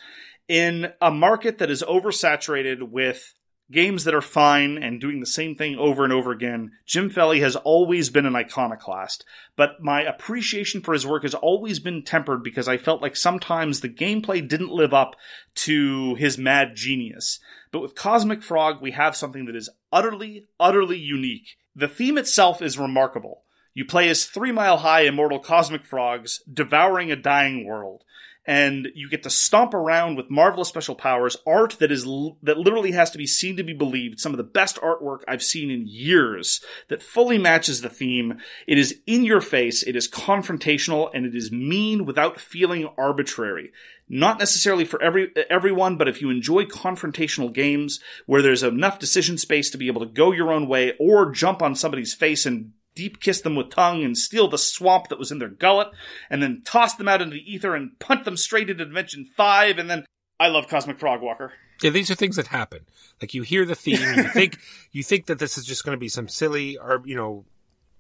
In 0.47 0.91
a 0.99 1.11
market 1.11 1.59
that 1.59 1.69
is 1.69 1.83
oversaturated 1.83 2.81
with 2.81 3.35
games 3.71 4.03
that 4.03 4.13
are 4.13 4.21
fine 4.21 4.77
and 4.77 5.01
doing 5.01 5.19
the 5.19 5.25
same 5.25 5.55
thing 5.55 5.75
over 5.77 6.03
and 6.03 6.13
over 6.13 6.31
again, 6.31 6.71
Jim 6.85 7.09
Felli 7.09 7.39
has 7.39 7.55
always 7.55 8.09
been 8.09 8.25
an 8.25 8.35
iconoclast. 8.35 9.25
But 9.55 9.81
my 9.81 10.01
appreciation 10.01 10.81
for 10.81 10.93
his 10.93 11.05
work 11.05 11.23
has 11.23 11.33
always 11.33 11.79
been 11.79 12.03
tempered 12.03 12.43
because 12.43 12.67
I 12.67 12.77
felt 12.77 13.01
like 13.01 13.15
sometimes 13.15 13.81
the 13.81 13.89
gameplay 13.89 14.47
didn't 14.47 14.71
live 14.71 14.93
up 14.93 15.15
to 15.55 16.15
his 16.15 16.37
mad 16.37 16.75
genius. 16.75 17.39
But 17.71 17.81
with 17.81 17.95
Cosmic 17.95 18.41
Frog, 18.41 18.81
we 18.81 18.91
have 18.91 19.15
something 19.15 19.45
that 19.45 19.55
is 19.55 19.69
utterly, 19.91 20.45
utterly 20.59 20.97
unique. 20.97 21.57
The 21.75 21.87
theme 21.87 22.17
itself 22.17 22.61
is 22.61 22.77
remarkable. 22.77 23.43
You 23.73 23.85
play 23.85 24.09
as 24.09 24.25
three 24.25 24.51
mile 24.51 24.77
high 24.77 25.01
immortal 25.01 25.37
cosmic 25.37 25.85
frogs 25.85 26.41
devouring 26.51 27.11
a 27.11 27.15
dying 27.15 27.63
world. 27.63 28.03
And 28.47 28.87
you 28.95 29.09
get 29.09 29.23
to 29.23 29.29
stomp 29.29 29.73
around 29.73 30.15
with 30.15 30.31
marvelous 30.31 30.69
special 30.69 30.95
powers, 30.95 31.35
art 31.45 31.75
that 31.79 31.91
is 31.91 32.05
that 32.41 32.57
literally 32.57 32.93
has 32.93 33.11
to 33.11 33.17
be 33.17 33.27
seen 33.27 33.57
to 33.57 33.63
be 33.63 33.73
believed. 33.73 34.19
Some 34.19 34.31
of 34.31 34.37
the 34.37 34.43
best 34.43 34.77
artwork 34.77 35.19
I've 35.27 35.43
seen 35.43 35.69
in 35.69 35.85
years 35.85 36.61
that 36.87 37.03
fully 37.03 37.37
matches 37.37 37.81
the 37.81 37.89
theme. 37.89 38.39
It 38.65 38.77
is 38.77 38.99
in 39.05 39.25
your 39.25 39.41
face, 39.41 39.83
it 39.83 39.97
is 39.97 40.07
confrontational, 40.07 41.09
and 41.13 41.25
it 41.25 41.35
is 41.35 41.51
mean 41.51 42.05
without 42.05 42.39
feeling 42.39 42.89
arbitrary 42.97 43.71
not 44.09 44.39
necessarily 44.39 44.85
for 44.85 45.01
every 45.01 45.31
everyone, 45.49 45.97
but 45.97 46.07
if 46.07 46.21
you 46.21 46.29
enjoy 46.29 46.63
confrontational 46.63 47.51
games 47.51 47.99
where 48.25 48.41
there's 48.41 48.63
enough 48.63 48.99
decision 48.99 49.37
space 49.37 49.69
to 49.71 49.77
be 49.77 49.87
able 49.87 50.01
to 50.01 50.07
go 50.07 50.31
your 50.31 50.51
own 50.51 50.67
way 50.67 50.93
or 50.99 51.31
jump 51.31 51.61
on 51.61 51.75
somebody's 51.75 52.13
face 52.13 52.45
and 52.45 52.71
deep 52.97 53.21
kiss 53.21 53.41
them 53.41 53.55
with 53.55 53.69
tongue 53.69 54.03
and 54.03 54.17
steal 54.17 54.47
the 54.47 54.57
swamp 54.57 55.09
that 55.09 55.19
was 55.19 55.31
in 55.31 55.39
their 55.39 55.47
gullet 55.47 55.89
and 56.29 56.41
then 56.41 56.63
toss 56.65 56.95
them 56.95 57.07
out 57.07 57.21
into 57.21 57.35
the 57.35 57.53
ether 57.53 57.75
and 57.75 57.99
punt 57.99 58.25
them 58.25 58.35
straight 58.35 58.69
into 58.69 58.83
Dimension 58.83 59.25
5 59.37 59.77
and 59.77 59.89
then 59.89 60.03
I 60.39 60.47
love 60.49 60.67
Cosmic 60.67 60.99
Frog 60.99 61.21
Walker. 61.21 61.53
Yeah, 61.81 61.91
these 61.91 62.09
are 62.09 62.15
things 62.15 62.35
that 62.35 62.47
happen. 62.47 62.85
Like 63.21 63.33
you 63.33 63.43
hear 63.43 63.65
the 63.65 63.75
theme, 63.75 64.01
and 64.01 64.17
you 64.17 64.29
think 64.29 64.57
you 64.91 65.03
think 65.03 65.27
that 65.27 65.39
this 65.39 65.57
is 65.57 65.65
just 65.65 65.83
going 65.83 65.95
to 65.95 65.99
be 65.99 66.09
some 66.09 66.27
silly, 66.27 66.77
or 66.77 67.01
you 67.05 67.15
know, 67.15 67.45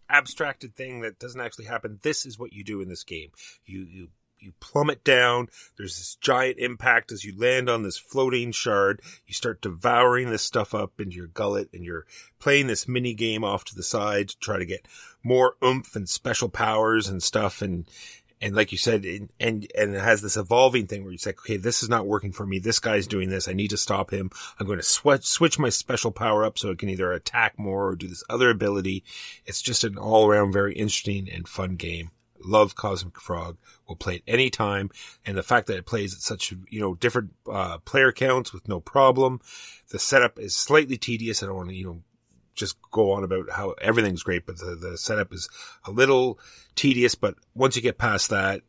abstracted 0.09 0.75
thing 0.75 1.01
that 1.01 1.19
doesn't 1.19 1.39
actually 1.39 1.65
happen. 1.65 1.99
This 2.01 2.25
is 2.25 2.39
what 2.39 2.53
you 2.53 2.63
do 2.63 2.81
in 2.81 2.89
this 2.89 3.03
game. 3.03 3.29
You 3.65 3.81
you 3.81 4.07
you 4.39 4.53
plummet 4.59 5.03
down. 5.03 5.49
There's 5.77 5.97
this 5.97 6.15
giant 6.15 6.59
impact 6.59 7.11
as 7.11 7.23
you 7.23 7.37
land 7.37 7.69
on 7.69 7.83
this 7.83 7.97
floating 7.97 8.51
shard. 8.51 9.01
You 9.25 9.33
start 9.33 9.61
devouring 9.61 10.29
this 10.29 10.43
stuff 10.43 10.73
up 10.73 10.99
into 10.99 11.15
your 11.15 11.27
gullet 11.27 11.69
and 11.73 11.83
you're 11.83 12.05
playing 12.39 12.67
this 12.67 12.87
mini 12.87 13.13
game 13.13 13.43
off 13.43 13.63
to 13.65 13.75
the 13.75 13.83
side 13.83 14.29
to 14.29 14.39
try 14.39 14.57
to 14.57 14.65
get 14.65 14.87
more 15.23 15.55
oomph 15.63 15.95
and 15.95 16.07
special 16.07 16.49
powers 16.49 17.07
and 17.07 17.21
stuff. 17.21 17.61
And, 17.61 17.89
and 18.39 18.55
like 18.55 18.71
you 18.71 18.77
said, 18.77 19.05
and, 19.05 19.29
and, 19.39 19.67
and 19.75 19.95
it 19.95 20.01
has 20.01 20.21
this 20.21 20.37
evolving 20.37 20.87
thing 20.87 21.03
where 21.03 21.11
you 21.11 21.17
say, 21.17 21.31
okay, 21.31 21.57
this 21.57 21.81
is 21.81 21.89
not 21.89 22.05
working 22.05 22.31
for 22.31 22.45
me. 22.45 22.59
This 22.59 22.79
guy's 22.79 23.07
doing 23.07 23.29
this. 23.29 23.47
I 23.47 23.53
need 23.53 23.69
to 23.69 23.77
stop 23.77 24.11
him. 24.11 24.29
I'm 24.59 24.67
going 24.67 24.79
to 24.79 24.83
switch, 24.83 25.25
switch 25.25 25.57
my 25.57 25.69
special 25.69 26.11
power 26.11 26.45
up 26.45 26.59
so 26.59 26.69
it 26.69 26.79
can 26.79 26.89
either 26.89 27.11
attack 27.11 27.57
more 27.57 27.87
or 27.87 27.95
do 27.95 28.07
this 28.07 28.23
other 28.29 28.49
ability. 28.49 29.03
It's 29.45 29.61
just 29.61 29.83
an 29.83 29.97
all 29.97 30.27
around 30.27 30.53
very 30.53 30.75
interesting 30.75 31.27
and 31.29 31.47
fun 31.47 31.75
game 31.75 32.11
love 32.43 32.75
Cosmic 32.75 33.19
Frog. 33.19 33.57
Will 33.87 33.95
play 33.95 34.15
it 34.15 34.23
anytime. 34.27 34.89
And 35.25 35.37
the 35.37 35.43
fact 35.43 35.67
that 35.67 35.77
it 35.77 35.85
plays 35.85 36.13
at 36.13 36.21
such, 36.21 36.53
you 36.69 36.79
know, 36.79 36.95
different, 36.95 37.31
uh, 37.49 37.77
player 37.79 38.11
counts 38.11 38.53
with 38.53 38.67
no 38.67 38.79
problem. 38.79 39.41
The 39.89 39.99
setup 39.99 40.39
is 40.39 40.55
slightly 40.55 40.97
tedious. 40.97 41.41
I 41.41 41.47
don't 41.47 41.55
want 41.55 41.69
to, 41.69 41.75
you 41.75 41.85
know, 41.85 42.01
just 42.55 42.77
go 42.91 43.11
on 43.11 43.23
about 43.23 43.51
how 43.51 43.71
everything's 43.81 44.23
great, 44.23 44.45
but 44.45 44.57
the, 44.57 44.75
the 44.75 44.97
setup 44.97 45.31
is 45.31 45.47
a 45.85 45.91
little 45.91 46.39
tedious. 46.75 47.15
But 47.15 47.35
once 47.53 47.75
you 47.75 47.81
get 47.81 47.97
past 47.97 48.29
that, 48.29 48.61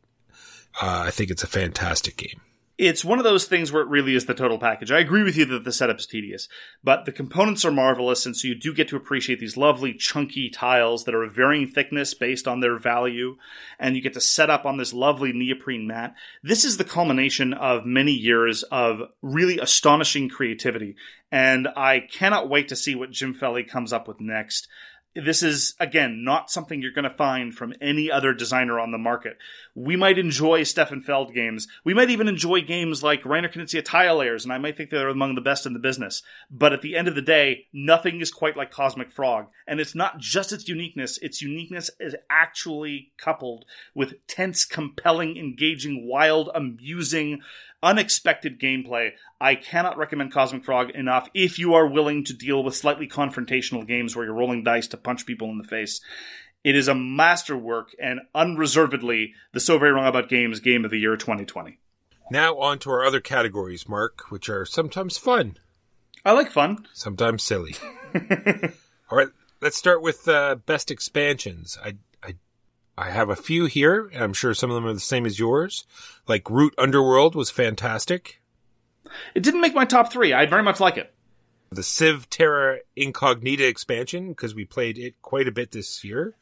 uh, 0.81 1.03
I 1.05 1.11
think 1.11 1.31
it's 1.31 1.43
a 1.43 1.47
fantastic 1.47 2.15
game 2.15 2.39
it's 2.79 3.03
one 3.03 3.19
of 3.19 3.25
those 3.25 3.45
things 3.45 3.73
where 3.73 3.81
it 3.81 3.89
really 3.89 4.15
is 4.15 4.25
the 4.25 4.33
total 4.33 4.57
package. 4.57 4.89
I 4.89 4.99
agree 4.99 5.21
with 5.21 5.35
you 5.35 5.43
that 5.43 5.65
the 5.65 5.71
setup 5.73 5.99
is 5.99 6.05
tedious, 6.05 6.47
but 6.81 7.03
the 7.03 7.11
components 7.11 7.65
are 7.65 7.71
marvelous, 7.71 8.25
and 8.25 8.37
so 8.37 8.47
you 8.47 8.55
do 8.55 8.73
get 8.73 8.87
to 8.87 8.95
appreciate 8.95 9.41
these 9.41 9.57
lovely 9.57 9.93
chunky 9.93 10.49
tiles 10.49 11.03
that 11.03 11.13
are 11.13 11.23
of 11.23 11.35
varying 11.35 11.67
thickness 11.67 12.13
based 12.13 12.47
on 12.47 12.61
their 12.61 12.79
value, 12.79 13.35
and 13.77 13.97
you 13.97 14.01
get 14.01 14.13
to 14.13 14.21
set 14.21 14.49
up 14.49 14.65
on 14.65 14.77
this 14.77 14.93
lovely 14.93 15.33
neoprene 15.33 15.87
mat. 15.87 16.15
This 16.41 16.63
is 16.63 16.77
the 16.77 16.85
culmination 16.85 17.53
of 17.53 17.85
many 17.85 18.13
years 18.13 18.63
of 18.63 19.01
really 19.21 19.59
astonishing 19.59 20.29
creativity, 20.29 20.95
and 21.29 21.67
I 21.75 21.99
cannot 21.99 22.49
wait 22.49 22.69
to 22.69 22.77
see 22.77 22.95
what 22.95 23.11
Jim 23.11 23.35
Felli 23.35 23.67
comes 23.67 23.91
up 23.91 24.07
with 24.07 24.21
next 24.21 24.69
this 25.15 25.41
is 25.41 25.75
again 25.79 26.23
not 26.23 26.51
something 26.51 26.81
you're 26.81 26.91
going 26.91 27.09
to 27.09 27.17
find 27.17 27.53
from 27.53 27.73
any 27.81 28.11
other 28.11 28.33
designer 28.33 28.79
on 28.79 28.91
the 28.91 28.97
market. 28.97 29.37
We 29.73 29.95
might 29.95 30.19
enjoy 30.19 30.63
Stefan 30.63 31.01
Feld 31.01 31.33
games. 31.33 31.67
We 31.83 31.93
might 31.93 32.09
even 32.09 32.27
enjoy 32.27 32.61
games 32.61 33.01
like 33.01 33.23
Reiner 33.23 33.51
Knizia 33.51 33.83
Tile 33.83 34.17
Layers, 34.17 34.43
and 34.43 34.53
I 34.53 34.57
might 34.57 34.77
think 34.77 34.89
they're 34.89 35.09
among 35.09 35.35
the 35.35 35.41
best 35.41 35.65
in 35.65 35.73
the 35.73 35.79
business. 35.79 36.21
But 36.51 36.73
at 36.73 36.81
the 36.81 36.95
end 36.95 37.07
of 37.07 37.15
the 37.15 37.21
day, 37.21 37.67
nothing 37.73 38.21
is 38.21 38.31
quite 38.31 38.57
like 38.57 38.71
Cosmic 38.71 39.11
Frog. 39.11 39.47
And 39.67 39.79
it's 39.79 39.95
not 39.95 40.19
just 40.19 40.51
its 40.51 40.67
uniqueness, 40.67 41.17
its 41.19 41.41
uniqueness 41.41 41.89
is 41.99 42.15
actually 42.29 43.11
coupled 43.17 43.65
with 43.93 44.25
tense, 44.27 44.65
compelling, 44.65 45.37
engaging, 45.37 46.07
wild, 46.07 46.49
amusing, 46.53 47.41
unexpected 47.81 48.59
gameplay. 48.59 49.11
I 49.39 49.55
cannot 49.55 49.97
recommend 49.97 50.33
Cosmic 50.33 50.65
Frog 50.65 50.91
enough 50.91 51.29
if 51.33 51.59
you 51.59 51.73
are 51.73 51.87
willing 51.87 52.23
to 52.25 52.33
deal 52.33 52.63
with 52.63 52.75
slightly 52.75 53.07
confrontational 53.07 53.87
games 53.87 54.15
where 54.15 54.25
you're 54.25 54.33
rolling 54.33 54.63
dice 54.63 54.87
to 54.87 54.97
punch 54.97 55.25
people 55.25 55.49
in 55.49 55.57
the 55.57 55.63
face. 55.63 56.01
It 56.63 56.75
is 56.75 56.87
a 56.87 56.95
masterwork 56.95 57.95
and 58.01 58.19
unreservedly 58.35 59.33
the 59.53 59.61
So 59.61 59.77
Very 59.77 59.93
Wrong 59.93 60.07
About 60.07 60.29
Games 60.29 60.59
Game 60.59 60.83
of 60.83 60.91
the 60.91 60.99
Year 60.99 61.15
2020. 61.15 61.79
Now 62.31 62.57
on 62.57 62.79
to 62.79 62.91
our 62.91 63.03
other 63.03 63.21
categories, 63.21 63.87
Mark, 63.87 64.29
which 64.29 64.49
are 64.49 64.65
sometimes 64.65 65.17
fun. 65.17 65.57
I 66.25 66.33
like 66.33 66.51
fun. 66.51 66.85
Sometimes 66.93 67.43
silly. 67.43 67.75
All 68.13 69.17
right, 69.17 69.29
let's 69.61 69.77
start 69.77 70.01
with 70.01 70.27
uh, 70.27 70.55
best 70.55 70.91
expansions. 70.91 71.77
I 71.83 71.95
I 72.99 73.11
have 73.11 73.29
a 73.29 73.35
few 73.37 73.65
here, 73.65 74.09
and 74.13 74.21
I'm 74.21 74.33
sure 74.33 74.53
some 74.53 74.69
of 74.69 74.75
them 74.75 74.85
are 74.85 74.93
the 74.93 74.99
same 74.99 75.25
as 75.25 75.39
yours. 75.39 75.85
Like 76.27 76.49
Root 76.49 76.73
Underworld 76.77 77.33
was 77.33 77.49
fantastic. 77.49 78.41
It 79.33 79.41
didn't 79.41 79.61
make 79.61 79.73
my 79.73 79.85
top 79.85 80.11
three. 80.11 80.33
I 80.33 80.45
very 80.45 80.63
much 80.63 80.81
like 80.81 80.97
it. 80.97 81.13
The 81.71 81.81
Civ 81.81 82.29
Terra 82.29 82.79
Incognita 82.97 83.65
expansion, 83.65 84.27
because 84.27 84.53
we 84.53 84.65
played 84.65 84.97
it 84.97 85.15
quite 85.21 85.47
a 85.47 85.51
bit 85.51 85.71
this 85.71 86.03
year. 86.03 86.35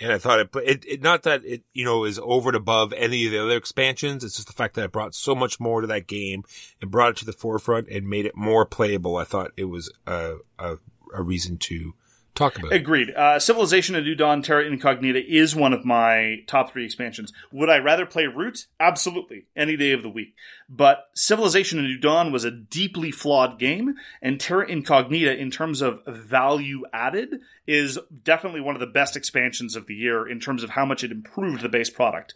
And 0.00 0.10
I 0.10 0.18
thought 0.18 0.40
it, 0.40 0.48
it, 0.56 0.84
it, 0.88 1.02
not 1.02 1.22
that 1.22 1.44
it, 1.44 1.62
you 1.72 1.84
know, 1.84 2.02
is 2.04 2.18
over 2.20 2.48
and 2.48 2.56
above 2.56 2.92
any 2.94 3.26
of 3.26 3.30
the 3.30 3.40
other 3.40 3.56
expansions. 3.56 4.24
It's 4.24 4.34
just 4.34 4.48
the 4.48 4.54
fact 4.54 4.74
that 4.74 4.86
it 4.86 4.92
brought 4.92 5.14
so 5.14 5.36
much 5.36 5.60
more 5.60 5.82
to 5.82 5.86
that 5.86 6.08
game 6.08 6.42
and 6.80 6.90
brought 6.90 7.10
it 7.10 7.16
to 7.18 7.24
the 7.24 7.32
forefront 7.32 7.88
and 7.88 8.10
made 8.10 8.26
it 8.26 8.34
more 8.34 8.66
playable. 8.66 9.16
I 9.16 9.24
thought 9.24 9.52
it 9.56 9.66
was 9.66 9.92
a, 10.08 10.38
a, 10.58 10.78
a 11.14 11.22
reason 11.22 11.58
to 11.58 11.94
Talk 12.34 12.58
about 12.58 12.72
Agreed. 12.72 13.10
Uh, 13.10 13.38
Civilization 13.38 13.94
of 13.94 14.04
New 14.04 14.14
Dawn 14.14 14.40
Terra 14.40 14.64
Incognita 14.64 15.22
is 15.22 15.54
one 15.54 15.74
of 15.74 15.84
my 15.84 16.38
top 16.46 16.72
three 16.72 16.84
expansions. 16.84 17.30
Would 17.52 17.68
I 17.68 17.78
rather 17.78 18.06
play 18.06 18.24
Root? 18.24 18.66
Absolutely. 18.80 19.46
Any 19.54 19.76
day 19.76 19.92
of 19.92 20.02
the 20.02 20.08
week. 20.08 20.34
But 20.66 21.04
Civilization 21.14 21.78
of 21.78 21.84
New 21.84 21.98
Dawn 21.98 22.32
was 22.32 22.44
a 22.44 22.50
deeply 22.50 23.10
flawed 23.10 23.58
game, 23.58 23.96
and 24.22 24.40
Terra 24.40 24.66
Incognita, 24.66 25.38
in 25.38 25.50
terms 25.50 25.82
of 25.82 26.00
value 26.06 26.84
added, 26.92 27.40
is 27.66 27.98
definitely 28.22 28.62
one 28.62 28.76
of 28.76 28.80
the 28.80 28.86
best 28.86 29.14
expansions 29.14 29.76
of 29.76 29.86
the 29.86 29.94
year 29.94 30.26
in 30.26 30.40
terms 30.40 30.62
of 30.62 30.70
how 30.70 30.86
much 30.86 31.04
it 31.04 31.12
improved 31.12 31.60
the 31.60 31.68
base 31.68 31.90
product. 31.90 32.34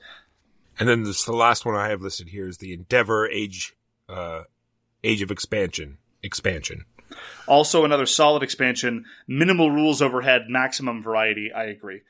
And 0.79 0.87
then 0.87 1.05
this, 1.05 1.25
the 1.25 1.33
last 1.33 1.65
one 1.65 1.75
I 1.75 1.89
have 1.89 2.03
listed 2.03 2.29
here 2.29 2.47
is 2.47 2.59
the 2.59 2.75
Endeavor 2.75 3.31
Age, 3.31 3.75
uh, 4.11 4.43
Age 5.03 5.23
of 5.23 5.31
Expansion 5.31 5.97
expansion. 6.23 6.85
Also, 7.47 7.85
another 7.85 8.07
solid 8.07 8.43
expansion, 8.43 9.05
minimal 9.27 9.71
rules 9.71 10.03
overhead, 10.03 10.43
maximum 10.49 11.03
variety. 11.03 11.53
I 11.53 11.64
agree. 11.64 12.03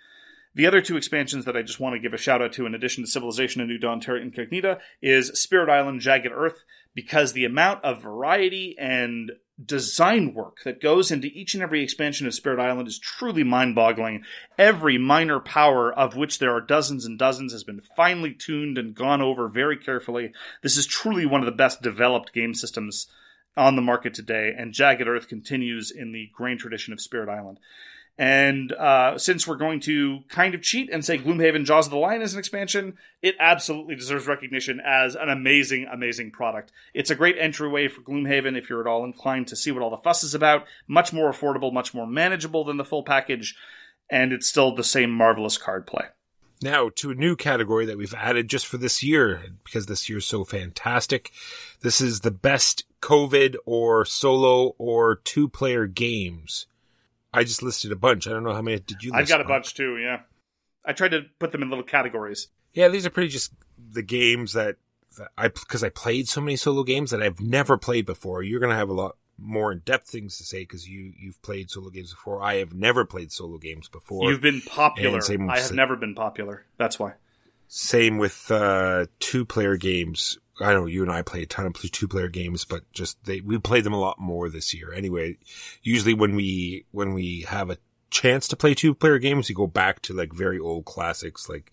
The 0.54 0.66
other 0.66 0.80
two 0.80 0.96
expansions 0.96 1.44
that 1.44 1.56
I 1.56 1.60
just 1.60 1.80
want 1.80 1.96
to 1.96 2.00
give 2.00 2.14
a 2.14 2.18
shout 2.18 2.40
out 2.40 2.54
to, 2.54 2.64
in 2.64 2.74
addition 2.74 3.04
to 3.04 3.10
Civilization 3.10 3.60
and 3.60 3.68
New 3.68 3.76
Dawn 3.76 4.00
Terra 4.00 4.22
Incognita, 4.22 4.78
is 5.02 5.38
Spirit 5.38 5.68
Island 5.68 6.00
Jagged 6.00 6.32
Earth, 6.32 6.64
because 6.94 7.34
the 7.34 7.44
amount 7.44 7.84
of 7.84 8.02
variety 8.02 8.74
and 8.78 9.32
design 9.62 10.32
work 10.32 10.58
that 10.64 10.80
goes 10.80 11.10
into 11.10 11.28
each 11.28 11.52
and 11.52 11.62
every 11.62 11.82
expansion 11.82 12.26
of 12.26 12.34
Spirit 12.34 12.58
Island 12.58 12.88
is 12.88 12.98
truly 12.98 13.42
mind 13.42 13.74
boggling. 13.74 14.24
Every 14.58 14.96
minor 14.96 15.40
power, 15.40 15.92
of 15.92 16.16
which 16.16 16.38
there 16.38 16.54
are 16.54 16.60
dozens 16.62 17.04
and 17.04 17.18
dozens, 17.18 17.52
has 17.52 17.64
been 17.64 17.82
finely 17.94 18.32
tuned 18.32 18.78
and 18.78 18.94
gone 18.94 19.20
over 19.20 19.48
very 19.48 19.76
carefully. 19.76 20.32
This 20.62 20.78
is 20.78 20.86
truly 20.86 21.26
one 21.26 21.42
of 21.42 21.46
the 21.46 21.52
best 21.52 21.82
developed 21.82 22.32
game 22.32 22.54
systems 22.54 23.08
on 23.56 23.76
the 23.76 23.82
market 23.82 24.14
today, 24.14 24.52
and 24.56 24.72
Jagged 24.72 25.08
Earth 25.08 25.28
continues 25.28 25.90
in 25.90 26.12
the 26.12 26.30
grain 26.34 26.58
tradition 26.58 26.92
of 26.92 27.00
Spirit 27.00 27.28
Island. 27.28 27.58
And 28.18 28.72
uh, 28.72 29.18
since 29.18 29.46
we're 29.46 29.56
going 29.56 29.80
to 29.80 30.20
kind 30.28 30.54
of 30.54 30.62
cheat 30.62 30.88
and 30.90 31.04
say 31.04 31.18
Gloomhaven 31.18 31.66
Jaws 31.66 31.86
of 31.86 31.90
the 31.90 31.98
Lion 31.98 32.22
is 32.22 32.32
an 32.32 32.38
expansion, 32.38 32.96
it 33.20 33.34
absolutely 33.38 33.94
deserves 33.94 34.26
recognition 34.26 34.80
as 34.84 35.14
an 35.14 35.28
amazing, 35.28 35.86
amazing 35.92 36.30
product. 36.30 36.72
It's 36.94 37.10
a 37.10 37.14
great 37.14 37.36
entryway 37.38 37.88
for 37.88 38.00
Gloomhaven 38.00 38.56
if 38.56 38.70
you're 38.70 38.80
at 38.80 38.86
all 38.86 39.04
inclined 39.04 39.48
to 39.48 39.56
see 39.56 39.70
what 39.70 39.82
all 39.82 39.90
the 39.90 39.98
fuss 39.98 40.24
is 40.24 40.34
about. 40.34 40.66
Much 40.88 41.12
more 41.12 41.30
affordable, 41.30 41.72
much 41.72 41.92
more 41.92 42.06
manageable 42.06 42.64
than 42.64 42.78
the 42.78 42.84
full 42.86 43.02
package, 43.02 43.54
and 44.10 44.32
it's 44.32 44.46
still 44.46 44.74
the 44.74 44.84
same 44.84 45.10
marvelous 45.10 45.58
card 45.58 45.86
play. 45.86 46.06
Now 46.62 46.90
to 46.96 47.10
a 47.10 47.14
new 47.14 47.36
category 47.36 47.84
that 47.86 47.98
we've 47.98 48.14
added 48.14 48.48
just 48.48 48.66
for 48.66 48.78
this 48.78 49.02
year 49.02 49.42
because 49.64 49.86
this 49.86 50.08
year's 50.08 50.26
so 50.26 50.44
fantastic. 50.44 51.30
This 51.80 52.00
is 52.00 52.20
the 52.20 52.30
best 52.30 52.84
COVID 53.02 53.56
or 53.66 54.04
solo 54.04 54.74
or 54.78 55.16
two 55.16 55.48
player 55.48 55.86
games. 55.86 56.66
I 57.32 57.44
just 57.44 57.62
listed 57.62 57.92
a 57.92 57.96
bunch. 57.96 58.26
I 58.26 58.30
don't 58.30 58.44
know 58.44 58.54
how 58.54 58.62
many 58.62 58.78
did 58.78 59.02
you 59.02 59.12
I've 59.12 59.28
got 59.28 59.42
a 59.42 59.44
bunch 59.44 59.74
too, 59.74 59.98
yeah. 59.98 60.20
I 60.84 60.92
tried 60.92 61.10
to 61.10 61.26
put 61.38 61.52
them 61.52 61.62
in 61.62 61.68
little 61.68 61.84
categories. 61.84 62.48
Yeah, 62.72 62.88
these 62.88 63.04
are 63.04 63.10
pretty 63.10 63.28
just 63.28 63.52
the 63.92 64.02
games 64.02 64.54
that, 64.54 64.76
that 65.18 65.28
I 65.36 65.48
because 65.48 65.84
I 65.84 65.90
played 65.90 66.28
so 66.28 66.40
many 66.40 66.56
solo 66.56 66.84
games 66.84 67.10
that 67.10 67.22
I've 67.22 67.40
never 67.40 67.76
played 67.76 68.06
before. 68.06 68.42
You're 68.42 68.60
going 68.60 68.70
to 68.70 68.76
have 68.76 68.88
a 68.88 68.94
lot 68.94 69.16
more 69.38 69.72
in 69.72 69.80
depth 69.80 70.08
things 70.08 70.38
to 70.38 70.44
say 70.44 70.60
because 70.60 70.88
you 70.88 71.12
you've 71.18 71.40
played 71.42 71.70
solo 71.70 71.90
games 71.90 72.12
before. 72.12 72.42
I 72.42 72.56
have 72.56 72.74
never 72.74 73.04
played 73.04 73.32
solo 73.32 73.58
games 73.58 73.88
before. 73.88 74.30
You've 74.30 74.40
been 74.40 74.62
popular. 74.62 75.20
Same 75.20 75.50
I 75.50 75.58
have 75.58 75.72
never 75.72 75.96
been 75.96 76.14
popular. 76.14 76.64
That's 76.78 76.98
why. 76.98 77.14
Same 77.68 78.18
with 78.18 78.50
uh, 78.50 79.06
two 79.18 79.44
player 79.44 79.76
games. 79.76 80.38
I 80.60 80.72
know 80.72 80.86
you 80.86 81.02
and 81.02 81.10
I 81.10 81.22
play 81.22 81.42
a 81.42 81.46
ton 81.46 81.66
of 81.66 81.74
two 81.74 82.08
player 82.08 82.28
games, 82.28 82.64
but 82.64 82.90
just 82.92 83.22
they 83.24 83.40
we 83.40 83.58
played 83.58 83.84
them 83.84 83.92
a 83.92 84.00
lot 84.00 84.18
more 84.18 84.48
this 84.48 84.72
year. 84.72 84.92
Anyway, 84.92 85.36
usually 85.82 86.14
when 86.14 86.34
we 86.34 86.86
when 86.92 87.12
we 87.12 87.42
have 87.42 87.70
a 87.70 87.78
chance 88.10 88.48
to 88.48 88.56
play 88.56 88.74
two 88.74 88.94
player 88.94 89.18
games, 89.18 89.48
we 89.48 89.54
go 89.54 89.66
back 89.66 90.00
to 90.02 90.14
like 90.14 90.32
very 90.32 90.58
old 90.58 90.84
classics. 90.84 91.48
Like 91.48 91.72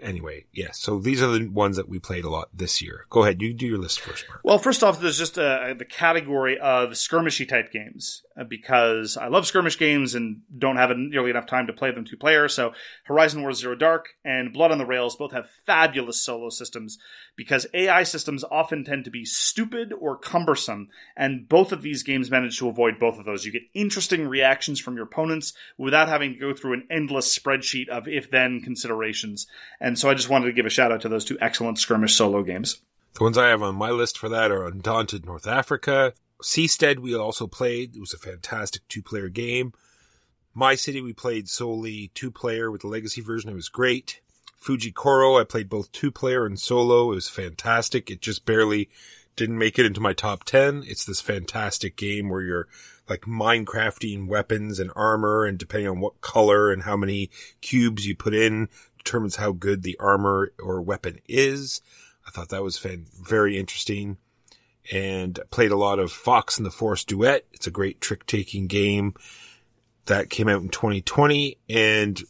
anyway, 0.00 0.46
yeah. 0.52 0.70
So 0.72 0.98
these 0.98 1.22
are 1.22 1.38
the 1.38 1.48
ones 1.48 1.76
that 1.76 1.88
we 1.88 1.98
played 1.98 2.24
a 2.24 2.30
lot 2.30 2.48
this 2.52 2.82
year. 2.82 3.06
Go 3.10 3.22
ahead, 3.22 3.42
you 3.42 3.52
do 3.52 3.66
your 3.66 3.78
list 3.78 4.00
first, 4.00 4.24
Mark. 4.28 4.40
Well, 4.44 4.58
first 4.58 4.82
off, 4.82 5.00
there's 5.00 5.18
just 5.18 5.38
uh, 5.38 5.74
the 5.74 5.84
category 5.84 6.58
of 6.58 6.90
skirmishy 6.90 7.48
type 7.48 7.72
games 7.72 8.22
uh, 8.38 8.44
because 8.44 9.16
I 9.16 9.28
love 9.28 9.46
skirmish 9.46 9.78
games 9.78 10.14
and 10.14 10.42
don't 10.56 10.76
have 10.76 10.90
nearly 10.96 11.30
enough 11.30 11.46
time 11.46 11.66
to 11.66 11.72
play 11.72 11.90
them 11.90 12.04
two 12.04 12.16
player. 12.16 12.48
So 12.48 12.72
Horizon 13.04 13.42
War 13.42 13.52
Zero 13.52 13.74
Dark 13.74 14.10
and 14.24 14.52
Blood 14.52 14.72
on 14.72 14.78
the 14.78 14.86
Rails 14.86 15.16
both 15.16 15.32
have 15.32 15.50
fabulous 15.64 16.22
solo 16.22 16.48
systems 16.48 16.98
because 17.36 17.66
AI 17.74 18.02
systems 18.02 18.44
often 18.50 18.84
tend 18.84 19.04
to 19.04 19.10
be 19.10 19.24
stupid 19.24 19.92
or 19.92 20.16
cumbersome, 20.16 20.88
and 21.16 21.48
both 21.48 21.72
of 21.72 21.82
these 21.82 22.02
games 22.02 22.30
manage 22.30 22.58
to 22.58 22.68
avoid 22.68 22.98
both 22.98 23.18
of 23.18 23.24
those. 23.24 23.44
You 23.44 23.52
get 23.52 23.62
interesting 23.74 24.26
reactions 24.26 24.80
from 24.80 24.96
your 24.96 25.04
opponents 25.04 25.52
without 25.76 26.08
having 26.08 26.32
to 26.32 26.38
go 26.38 26.54
through 26.54 26.74
an 26.74 26.88
endless 26.90 27.36
spreadsheet 27.38 27.88
of 27.88 28.08
if 28.08 28.30
then 28.30 28.60
considerations. 28.60 29.46
So 29.94 30.10
I 30.10 30.14
just 30.14 30.28
wanted 30.28 30.46
to 30.46 30.52
give 30.52 30.66
a 30.66 30.70
shout 30.70 30.90
out 30.90 31.02
to 31.02 31.08
those 31.08 31.24
two 31.24 31.38
excellent 31.40 31.78
skirmish 31.78 32.14
solo 32.14 32.42
games. 32.42 32.80
The 33.14 33.22
ones 33.22 33.38
I 33.38 33.48
have 33.48 33.62
on 33.62 33.76
my 33.76 33.90
list 33.90 34.18
for 34.18 34.28
that 34.28 34.50
are 34.50 34.66
Undaunted 34.66 35.24
North 35.24 35.46
Africa. 35.46 36.12
Seastead 36.42 36.98
we 36.98 37.14
also 37.14 37.46
played. 37.46 37.96
It 37.96 38.00
was 38.00 38.12
a 38.12 38.18
fantastic 38.18 38.86
two 38.88 39.02
player 39.02 39.28
game. 39.28 39.72
My 40.54 40.74
City 40.74 41.00
we 41.00 41.12
played 41.12 41.48
solely 41.48 42.10
two 42.14 42.30
player 42.30 42.70
with 42.70 42.82
the 42.82 42.88
legacy 42.88 43.20
version. 43.20 43.50
It 43.50 43.54
was 43.54 43.68
great. 43.68 44.20
Fuji 44.56 44.90
Koro 44.90 45.38
I 45.38 45.44
played 45.44 45.68
both 45.68 45.92
two 45.92 46.10
player 46.10 46.44
and 46.44 46.58
solo. 46.58 47.12
It 47.12 47.16
was 47.16 47.28
fantastic. 47.28 48.10
It 48.10 48.20
just 48.20 48.44
barely 48.44 48.88
didn't 49.36 49.58
make 49.58 49.78
it 49.78 49.86
into 49.86 50.00
my 50.00 50.12
top 50.12 50.44
10. 50.44 50.84
It's 50.86 51.04
this 51.04 51.20
fantastic 51.20 51.96
game 51.96 52.28
where 52.28 52.42
you're 52.42 52.68
like 53.08 53.22
Minecrafting 53.22 54.26
weapons 54.26 54.80
and 54.80 54.90
armor 54.96 55.44
and 55.44 55.58
depending 55.58 55.88
on 55.88 56.00
what 56.00 56.20
color 56.20 56.72
and 56.72 56.82
how 56.82 56.96
many 56.96 57.30
cubes 57.60 58.06
you 58.06 58.16
put 58.16 58.34
in 58.34 58.68
determines 59.06 59.36
how 59.36 59.52
good 59.52 59.82
the 59.82 59.96
armor 60.00 60.52
or 60.58 60.82
weapon 60.82 61.20
is. 61.28 61.80
I 62.26 62.30
thought 62.32 62.48
that 62.48 62.64
was 62.64 62.76
fan- 62.76 63.06
very 63.14 63.56
interesting 63.56 64.18
and 64.92 65.38
played 65.50 65.70
a 65.70 65.76
lot 65.76 66.00
of 66.00 66.10
Fox 66.10 66.58
and 66.58 66.66
the 66.66 66.72
Force 66.72 67.04
Duet. 67.04 67.46
It's 67.52 67.68
a 67.68 67.70
great 67.70 68.00
trick 68.00 68.26
taking 68.26 68.66
game 68.66 69.14
that 70.06 70.28
came 70.28 70.48
out 70.48 70.60
in 70.60 70.70
2020 70.70 71.56
and, 71.70 72.20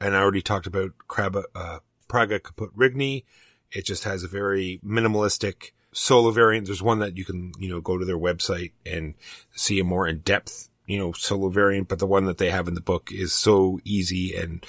and 0.00 0.16
I 0.16 0.20
already 0.20 0.42
talked 0.42 0.66
about 0.66 0.92
Kraba, 1.08 1.44
uh, 1.54 1.78
Praga 2.08 2.40
Caput 2.40 2.70
Regni. 2.74 3.24
It 3.70 3.86
just 3.86 4.02
has 4.02 4.24
a 4.24 4.28
very 4.28 4.80
minimalistic 4.84 5.70
solo 5.92 6.32
variant. 6.32 6.66
There's 6.66 6.82
one 6.82 6.98
that 6.98 7.16
you 7.16 7.24
can, 7.24 7.52
you 7.58 7.68
know, 7.68 7.80
go 7.80 7.98
to 7.98 8.04
their 8.04 8.18
website 8.18 8.72
and 8.84 9.14
see 9.54 9.78
a 9.78 9.84
more 9.84 10.08
in 10.08 10.18
depth, 10.20 10.70
you 10.86 10.98
know, 10.98 11.12
solo 11.12 11.50
variant, 11.50 11.88
but 11.88 12.00
the 12.00 12.06
one 12.06 12.24
that 12.24 12.38
they 12.38 12.50
have 12.50 12.66
in 12.66 12.74
the 12.74 12.80
book 12.80 13.10
is 13.12 13.32
so 13.32 13.78
easy 13.84 14.34
and, 14.34 14.66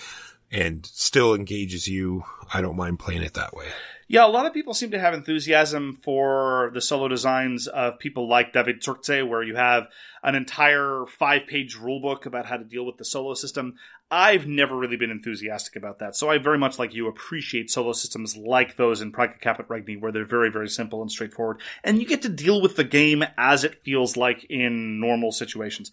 and 0.52 0.86
still 0.86 1.34
engages 1.34 1.88
you. 1.88 2.24
I 2.54 2.62
don't 2.62 2.78
mind 2.78 3.00
playing 3.00 3.24
it 3.24 3.34
that 3.34 3.54
way. 3.54 3.68
Yeah, 4.10 4.26
a 4.26 4.28
lot 4.28 4.46
of 4.46 4.54
people 4.54 4.74
seem 4.74 4.92
to 4.92 5.00
have 5.00 5.14
enthusiasm 5.14 6.00
for 6.02 6.72
the 6.74 6.80
solo 6.80 7.10
designs 7.10 7.68
of 7.68 8.00
people 8.00 8.30
like 8.30 8.54
David 8.54 8.82
Turczi, 8.82 9.28
where 9.28 9.44
you 9.44 9.58
have 9.58 9.88
an 10.24 10.34
entire 10.34 11.04
five 11.20 11.46
page 11.46 11.78
rulebook 11.78 12.26
about 12.26 12.46
how 12.46 12.56
to 12.56 12.64
deal 12.64 12.86
with 12.86 12.98
the 12.98 13.04
solo 13.04 13.34
system. 13.34 13.76
I've 14.10 14.48
never 14.48 14.78
really 14.78 14.96
been 14.96 15.12
enthusiastic 15.12 15.76
about 15.76 16.00
that. 16.00 16.16
So 16.16 16.30
I 16.30 16.38
very 16.38 16.58
much 16.58 16.80
like 16.80 16.94
you 16.94 17.10
appreciate 17.10 17.70
solo 17.70 17.92
systems 17.92 18.38
like 18.38 18.78
those 18.78 19.02
in 19.02 19.12
Praga 19.12 19.34
Caput 19.42 19.66
Regni, 19.68 19.98
where 19.98 20.14
they're 20.14 20.26
very, 20.26 20.50
very 20.50 20.70
simple 20.70 21.02
and 21.02 21.12
straightforward. 21.12 21.60
And 21.84 22.00
you 22.00 22.08
get 22.08 22.22
to 22.22 22.30
deal 22.30 22.62
with 22.62 22.78
the 22.78 22.86
game 22.86 23.26
as 23.38 23.66
it 23.66 23.84
feels 23.84 24.16
like 24.16 24.46
in 24.50 25.02
normal 25.02 25.34
situations. 25.34 25.92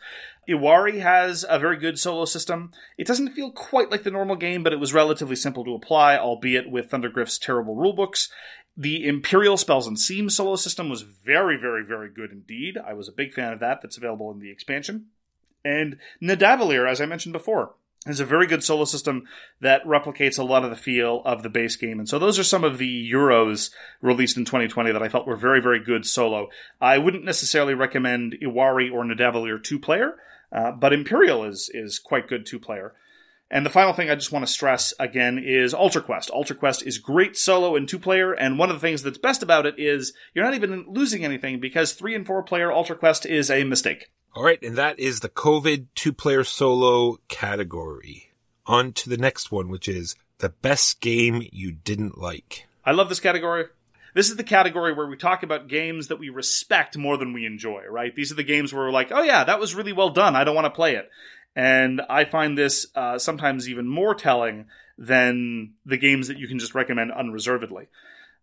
Iwari 0.48 1.00
has 1.00 1.44
a 1.48 1.58
very 1.58 1.76
good 1.76 1.98
solo 1.98 2.24
system. 2.24 2.70
It 2.96 3.08
doesn't 3.08 3.32
feel 3.32 3.50
quite 3.50 3.90
like 3.90 4.04
the 4.04 4.12
normal 4.12 4.36
game, 4.36 4.62
but 4.62 4.72
it 4.72 4.78
was 4.80 4.94
relatively 4.94 5.36
simple 5.36 5.64
to 5.64 5.74
apply, 5.74 6.16
albeit 6.16 6.70
with 6.70 6.90
Thundergryph's 6.90 7.38
terrible 7.38 7.74
rulebooks. 7.74 8.28
The 8.76 9.08
Imperial 9.08 9.56
Spells 9.56 9.88
and 9.88 9.98
Seam 9.98 10.30
solo 10.30 10.54
system 10.54 10.88
was 10.88 11.02
very, 11.02 11.56
very, 11.56 11.84
very 11.84 12.10
good 12.10 12.30
indeed. 12.30 12.78
I 12.78 12.92
was 12.92 13.08
a 13.08 13.12
big 13.12 13.34
fan 13.34 13.52
of 13.52 13.60
that. 13.60 13.82
That's 13.82 13.96
available 13.96 14.30
in 14.30 14.38
the 14.38 14.52
expansion. 14.52 15.06
And 15.64 15.98
Nidavellir, 16.22 16.88
as 16.88 17.00
I 17.00 17.06
mentioned 17.06 17.32
before, 17.32 17.74
is 18.06 18.20
a 18.20 18.24
very 18.24 18.46
good 18.46 18.62
solo 18.62 18.84
system 18.84 19.24
that 19.60 19.84
replicates 19.84 20.38
a 20.38 20.42
lot 20.42 20.64
of 20.64 20.70
the 20.70 20.76
feel 20.76 21.22
of 21.24 21.42
the 21.42 21.48
base 21.48 21.76
game. 21.76 21.98
And 21.98 22.08
so 22.08 22.18
those 22.18 22.38
are 22.38 22.44
some 22.44 22.64
of 22.64 22.78
the 22.78 23.10
Euros 23.10 23.70
released 24.02 24.36
in 24.36 24.44
2020 24.44 24.92
that 24.92 25.02
I 25.02 25.08
felt 25.08 25.26
were 25.26 25.36
very, 25.36 25.60
very 25.60 25.82
good 25.82 26.04
solo. 26.04 26.48
I 26.80 26.98
wouldn't 26.98 27.24
necessarily 27.24 27.74
recommend 27.74 28.36
Iwari 28.42 28.92
or 28.92 29.04
Nidavellir 29.04 29.62
two 29.62 29.78
player, 29.78 30.16
uh, 30.52 30.72
but 30.72 30.92
Imperial 30.92 31.44
is, 31.44 31.70
is 31.72 31.98
quite 31.98 32.28
good 32.28 32.44
two 32.46 32.58
player. 32.58 32.92
And 33.50 33.64
the 33.64 33.70
final 33.70 33.92
thing 33.92 34.10
I 34.10 34.14
just 34.14 34.32
want 34.32 34.46
to 34.46 34.52
stress 34.52 34.94
again 34.98 35.38
is 35.38 35.74
Altar 35.74 36.00
Quest. 36.00 36.30
Altar 36.30 36.54
Quest 36.54 36.84
is 36.84 36.98
great 36.98 37.36
solo 37.36 37.76
and 37.76 37.88
two 37.88 37.98
player, 37.98 38.32
and 38.32 38.58
one 38.58 38.70
of 38.70 38.76
the 38.76 38.80
things 38.80 39.02
that's 39.02 39.18
best 39.18 39.42
about 39.42 39.66
it 39.66 39.74
is 39.78 40.12
you're 40.34 40.44
not 40.44 40.54
even 40.54 40.86
losing 40.88 41.24
anything 41.24 41.60
because 41.60 41.92
three 41.92 42.14
and 42.14 42.26
four 42.26 42.42
player 42.42 42.72
Altar 42.72 42.94
Quest 42.94 43.26
is 43.26 43.50
a 43.50 43.64
mistake. 43.64 44.10
All 44.34 44.42
right, 44.42 44.60
and 44.62 44.76
that 44.76 44.98
is 44.98 45.20
the 45.20 45.28
COVID 45.28 45.86
two 45.94 46.12
player 46.12 46.42
solo 46.42 47.18
category. 47.28 48.32
On 48.66 48.92
to 48.94 49.10
the 49.10 49.18
next 49.18 49.52
one, 49.52 49.68
which 49.68 49.86
is 49.86 50.16
the 50.38 50.48
best 50.48 51.00
game 51.00 51.46
you 51.52 51.70
didn't 51.70 52.18
like. 52.18 52.66
I 52.84 52.92
love 52.92 53.08
this 53.08 53.20
category. 53.20 53.66
This 54.14 54.30
is 54.30 54.36
the 54.36 54.44
category 54.44 54.92
where 54.92 55.08
we 55.08 55.16
talk 55.16 55.42
about 55.42 55.68
games 55.68 56.06
that 56.06 56.20
we 56.20 56.28
respect 56.28 56.96
more 56.96 57.16
than 57.16 57.32
we 57.32 57.46
enjoy, 57.46 57.82
right? 57.90 58.14
These 58.14 58.30
are 58.30 58.36
the 58.36 58.44
games 58.44 58.72
where 58.72 58.84
we're 58.84 58.92
like, 58.92 59.10
oh 59.10 59.22
yeah, 59.22 59.44
that 59.44 59.58
was 59.58 59.74
really 59.74 59.92
well 59.92 60.10
done. 60.10 60.36
I 60.36 60.44
don't 60.44 60.54
want 60.54 60.66
to 60.66 60.70
play 60.70 60.94
it. 60.94 61.10
And 61.56 62.00
I 62.08 62.24
find 62.24 62.58
this 62.58 62.86
uh, 62.94 63.18
sometimes 63.18 63.68
even 63.68 63.86
more 63.86 64.14
telling 64.14 64.66
than 64.98 65.74
the 65.86 65.96
games 65.96 66.28
that 66.28 66.38
you 66.38 66.48
can 66.48 66.58
just 66.58 66.74
recommend 66.74 67.12
unreservedly. 67.12 67.88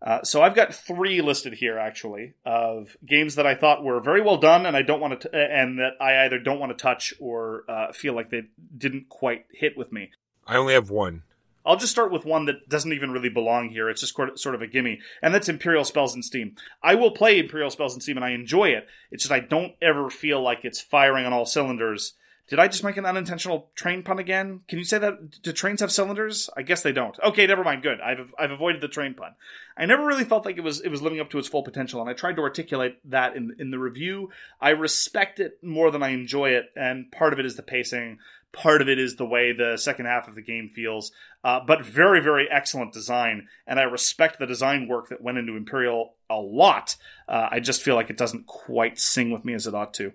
Uh, 0.01 0.23
so 0.23 0.41
I've 0.41 0.55
got 0.55 0.73
three 0.73 1.21
listed 1.21 1.53
here 1.53 1.77
actually 1.77 2.33
of 2.43 2.97
games 3.05 3.35
that 3.35 3.45
I 3.45 3.53
thought 3.53 3.83
were 3.83 3.99
very 3.99 4.21
well 4.21 4.38
done, 4.38 4.65
and 4.65 4.75
I 4.75 4.81
don't 4.81 4.99
want 4.99 5.21
to, 5.21 5.29
t- 5.29 5.38
and 5.38 5.77
that 5.77 5.91
I 6.01 6.25
either 6.25 6.39
don't 6.39 6.59
want 6.59 6.75
to 6.75 6.81
touch 6.81 7.13
or 7.19 7.65
uh, 7.69 7.91
feel 7.91 8.15
like 8.15 8.31
they 8.31 8.43
didn't 8.75 9.09
quite 9.09 9.45
hit 9.51 9.77
with 9.77 9.91
me. 9.91 10.09
I 10.47 10.57
only 10.57 10.73
have 10.73 10.89
one. 10.89 11.21
I'll 11.63 11.77
just 11.77 11.91
start 11.91 12.11
with 12.11 12.25
one 12.25 12.45
that 12.45 12.67
doesn't 12.67 12.91
even 12.91 13.11
really 13.11 13.29
belong 13.29 13.69
here. 13.69 13.89
It's 13.89 14.01
just 14.01 14.15
sort 14.15 14.39
sort 14.39 14.55
of 14.55 14.63
a 14.63 14.67
gimme, 14.67 14.99
and 15.21 15.33
that's 15.33 15.49
Imperial 15.49 15.83
Spells 15.83 16.15
and 16.15 16.25
Steam. 16.25 16.55
I 16.81 16.95
will 16.95 17.11
play 17.11 17.38
Imperial 17.38 17.69
Spells 17.69 17.93
and 17.93 18.01
Steam, 18.01 18.17
and 18.17 18.25
I 18.25 18.31
enjoy 18.31 18.69
it. 18.69 18.88
It's 19.11 19.23
just 19.23 19.31
I 19.31 19.41
don't 19.41 19.73
ever 19.83 20.09
feel 20.09 20.41
like 20.41 20.61
it's 20.63 20.81
firing 20.81 21.27
on 21.27 21.33
all 21.33 21.45
cylinders. 21.45 22.13
Did 22.47 22.59
I 22.59 22.68
just 22.68 22.84
make 22.84 22.97
an 22.97 23.05
unintentional 23.05 23.72
train 23.76 24.03
pun 24.03 24.19
again? 24.19 24.61
Can 24.68 24.77
you 24.77 24.84
say 24.84 24.97
that? 24.97 25.41
Do 25.41 25.53
trains 25.53 25.80
have 25.80 25.91
cylinders? 25.91 26.49
I 26.57 26.63
guess 26.63 26.81
they 26.81 26.91
don't. 26.91 27.18
Okay, 27.23 27.47
never 27.47 27.63
mind. 27.63 27.81
Good. 27.81 28.01
I've 28.01 28.34
I've 28.38 28.51
avoided 28.51 28.81
the 28.81 28.89
train 28.89 29.13
pun. 29.13 29.35
I 29.77 29.85
never 29.85 30.05
really 30.05 30.26
felt 30.26 30.45
like 30.45 30.57
it 30.57 30.63
was 30.63 30.81
it 30.81 30.89
was 30.89 31.01
living 31.01 31.22
up 31.22 31.30
to 31.30 31.39
its 31.39 31.47
full 31.47 31.63
potential, 31.63 32.01
and 32.01 32.09
I 32.09 32.13
tried 32.13 32.35
to 32.35 32.41
articulate 32.41 32.97
that 33.09 33.38
in 33.38 33.55
in 33.57 33.72
the 33.72 33.80
review. 33.80 34.31
I 34.59 34.72
respect 34.72 35.39
it 35.39 35.63
more 35.63 35.91
than 35.91 36.03
I 36.03 36.09
enjoy 36.09 36.49
it, 36.49 36.65
and 36.76 37.11
part 37.11 37.31
of 37.31 37.39
it 37.39 37.45
is 37.45 37.55
the 37.55 37.63
pacing. 37.63 38.19
Part 38.51 38.81
of 38.81 38.89
it 38.89 38.99
is 38.99 39.15
the 39.15 39.26
way 39.26 39.53
the 39.53 39.77
second 39.77 40.07
half 40.07 40.27
of 40.27 40.35
the 40.35 40.41
game 40.41 40.68
feels, 40.68 41.13
uh, 41.41 41.61
but 41.65 41.85
very, 41.85 42.19
very 42.19 42.49
excellent 42.51 42.91
design. 42.91 43.47
And 43.65 43.80
I 43.80 43.84
respect 43.84 44.39
the 44.39 44.45
design 44.45 44.89
work 44.89 45.07
that 45.07 45.22
went 45.22 45.38
into 45.38 45.55
Imperial 45.55 46.15
a 46.30 46.35
lot. 46.35 46.97
Uh, 47.30 47.47
I 47.49 47.61
just 47.61 47.81
feel 47.81 47.95
like 47.95 48.09
it 48.09 48.18
doesn't 48.18 48.47
quite 48.47 48.99
sing 48.99 49.31
with 49.31 49.45
me 49.45 49.53
as 49.53 49.68
it 49.68 49.73
ought 49.73 49.93
to. 49.95 50.11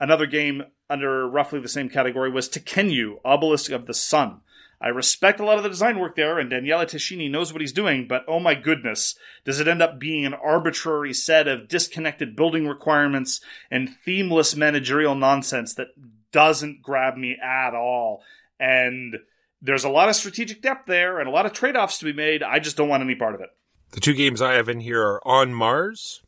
Another 0.00 0.26
game 0.26 0.64
under 0.88 1.28
roughly 1.28 1.60
the 1.60 1.68
same 1.68 1.88
category 1.88 2.30
was 2.30 2.48
Tekhenu, 2.48 3.18
Obelisk 3.24 3.70
of 3.70 3.86
the 3.86 3.94
Sun. 3.94 4.40
I 4.80 4.88
respect 4.88 5.40
a 5.40 5.44
lot 5.44 5.56
of 5.56 5.62
the 5.62 5.70
design 5.70 5.98
work 5.98 6.16
there, 6.16 6.38
and 6.38 6.50
Daniele 6.50 6.84
Tascini 6.84 7.30
knows 7.30 7.50
what 7.50 7.62
he's 7.62 7.72
doing, 7.72 8.06
but 8.06 8.24
oh 8.28 8.38
my 8.38 8.54
goodness, 8.54 9.14
does 9.44 9.58
it 9.58 9.68
end 9.68 9.80
up 9.80 9.98
being 9.98 10.26
an 10.26 10.34
arbitrary 10.34 11.14
set 11.14 11.48
of 11.48 11.66
disconnected 11.66 12.36
building 12.36 12.68
requirements 12.68 13.40
and 13.70 13.96
themeless 14.04 14.54
managerial 14.54 15.14
nonsense 15.14 15.74
that 15.74 15.88
doesn't 16.30 16.82
grab 16.82 17.16
me 17.16 17.36
at 17.42 17.74
all. 17.74 18.22
And 18.60 19.16
there's 19.62 19.84
a 19.84 19.88
lot 19.88 20.10
of 20.10 20.16
strategic 20.16 20.60
depth 20.60 20.86
there 20.86 21.18
and 21.18 21.26
a 21.26 21.32
lot 21.32 21.46
of 21.46 21.54
trade 21.54 21.76
offs 21.76 21.98
to 21.98 22.04
be 22.04 22.12
made. 22.12 22.42
I 22.42 22.58
just 22.58 22.76
don't 22.76 22.90
want 22.90 23.02
any 23.02 23.14
part 23.14 23.34
of 23.34 23.40
it. 23.40 23.48
The 23.92 24.00
two 24.00 24.12
games 24.12 24.42
I 24.42 24.52
have 24.54 24.68
in 24.68 24.80
here 24.80 25.00
are 25.00 25.26
On 25.26 25.54
Mars. 25.54 26.22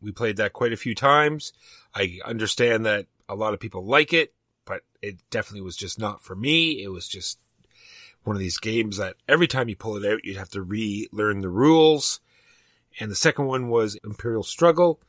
We 0.00 0.12
played 0.12 0.36
that 0.36 0.52
quite 0.52 0.72
a 0.72 0.76
few 0.76 0.94
times. 0.94 1.52
I 1.94 2.20
understand 2.24 2.86
that 2.86 3.06
a 3.28 3.34
lot 3.34 3.54
of 3.54 3.60
people 3.60 3.84
like 3.84 4.12
it, 4.12 4.34
but 4.64 4.82
it 5.02 5.18
definitely 5.30 5.62
was 5.62 5.76
just 5.76 5.98
not 5.98 6.22
for 6.22 6.34
me. 6.34 6.82
It 6.82 6.88
was 6.88 7.08
just 7.08 7.38
one 8.24 8.36
of 8.36 8.40
these 8.40 8.58
games 8.58 8.96
that 8.98 9.16
every 9.28 9.46
time 9.46 9.68
you 9.68 9.76
pull 9.76 9.96
it 9.96 10.10
out, 10.10 10.24
you'd 10.24 10.36
have 10.36 10.50
to 10.50 10.62
relearn 10.62 11.40
the 11.40 11.48
rules. 11.48 12.20
And 13.00 13.10
the 13.10 13.16
second 13.16 13.46
one 13.46 13.68
was 13.68 13.96
Imperial 14.04 14.42
Struggle. 14.42 15.00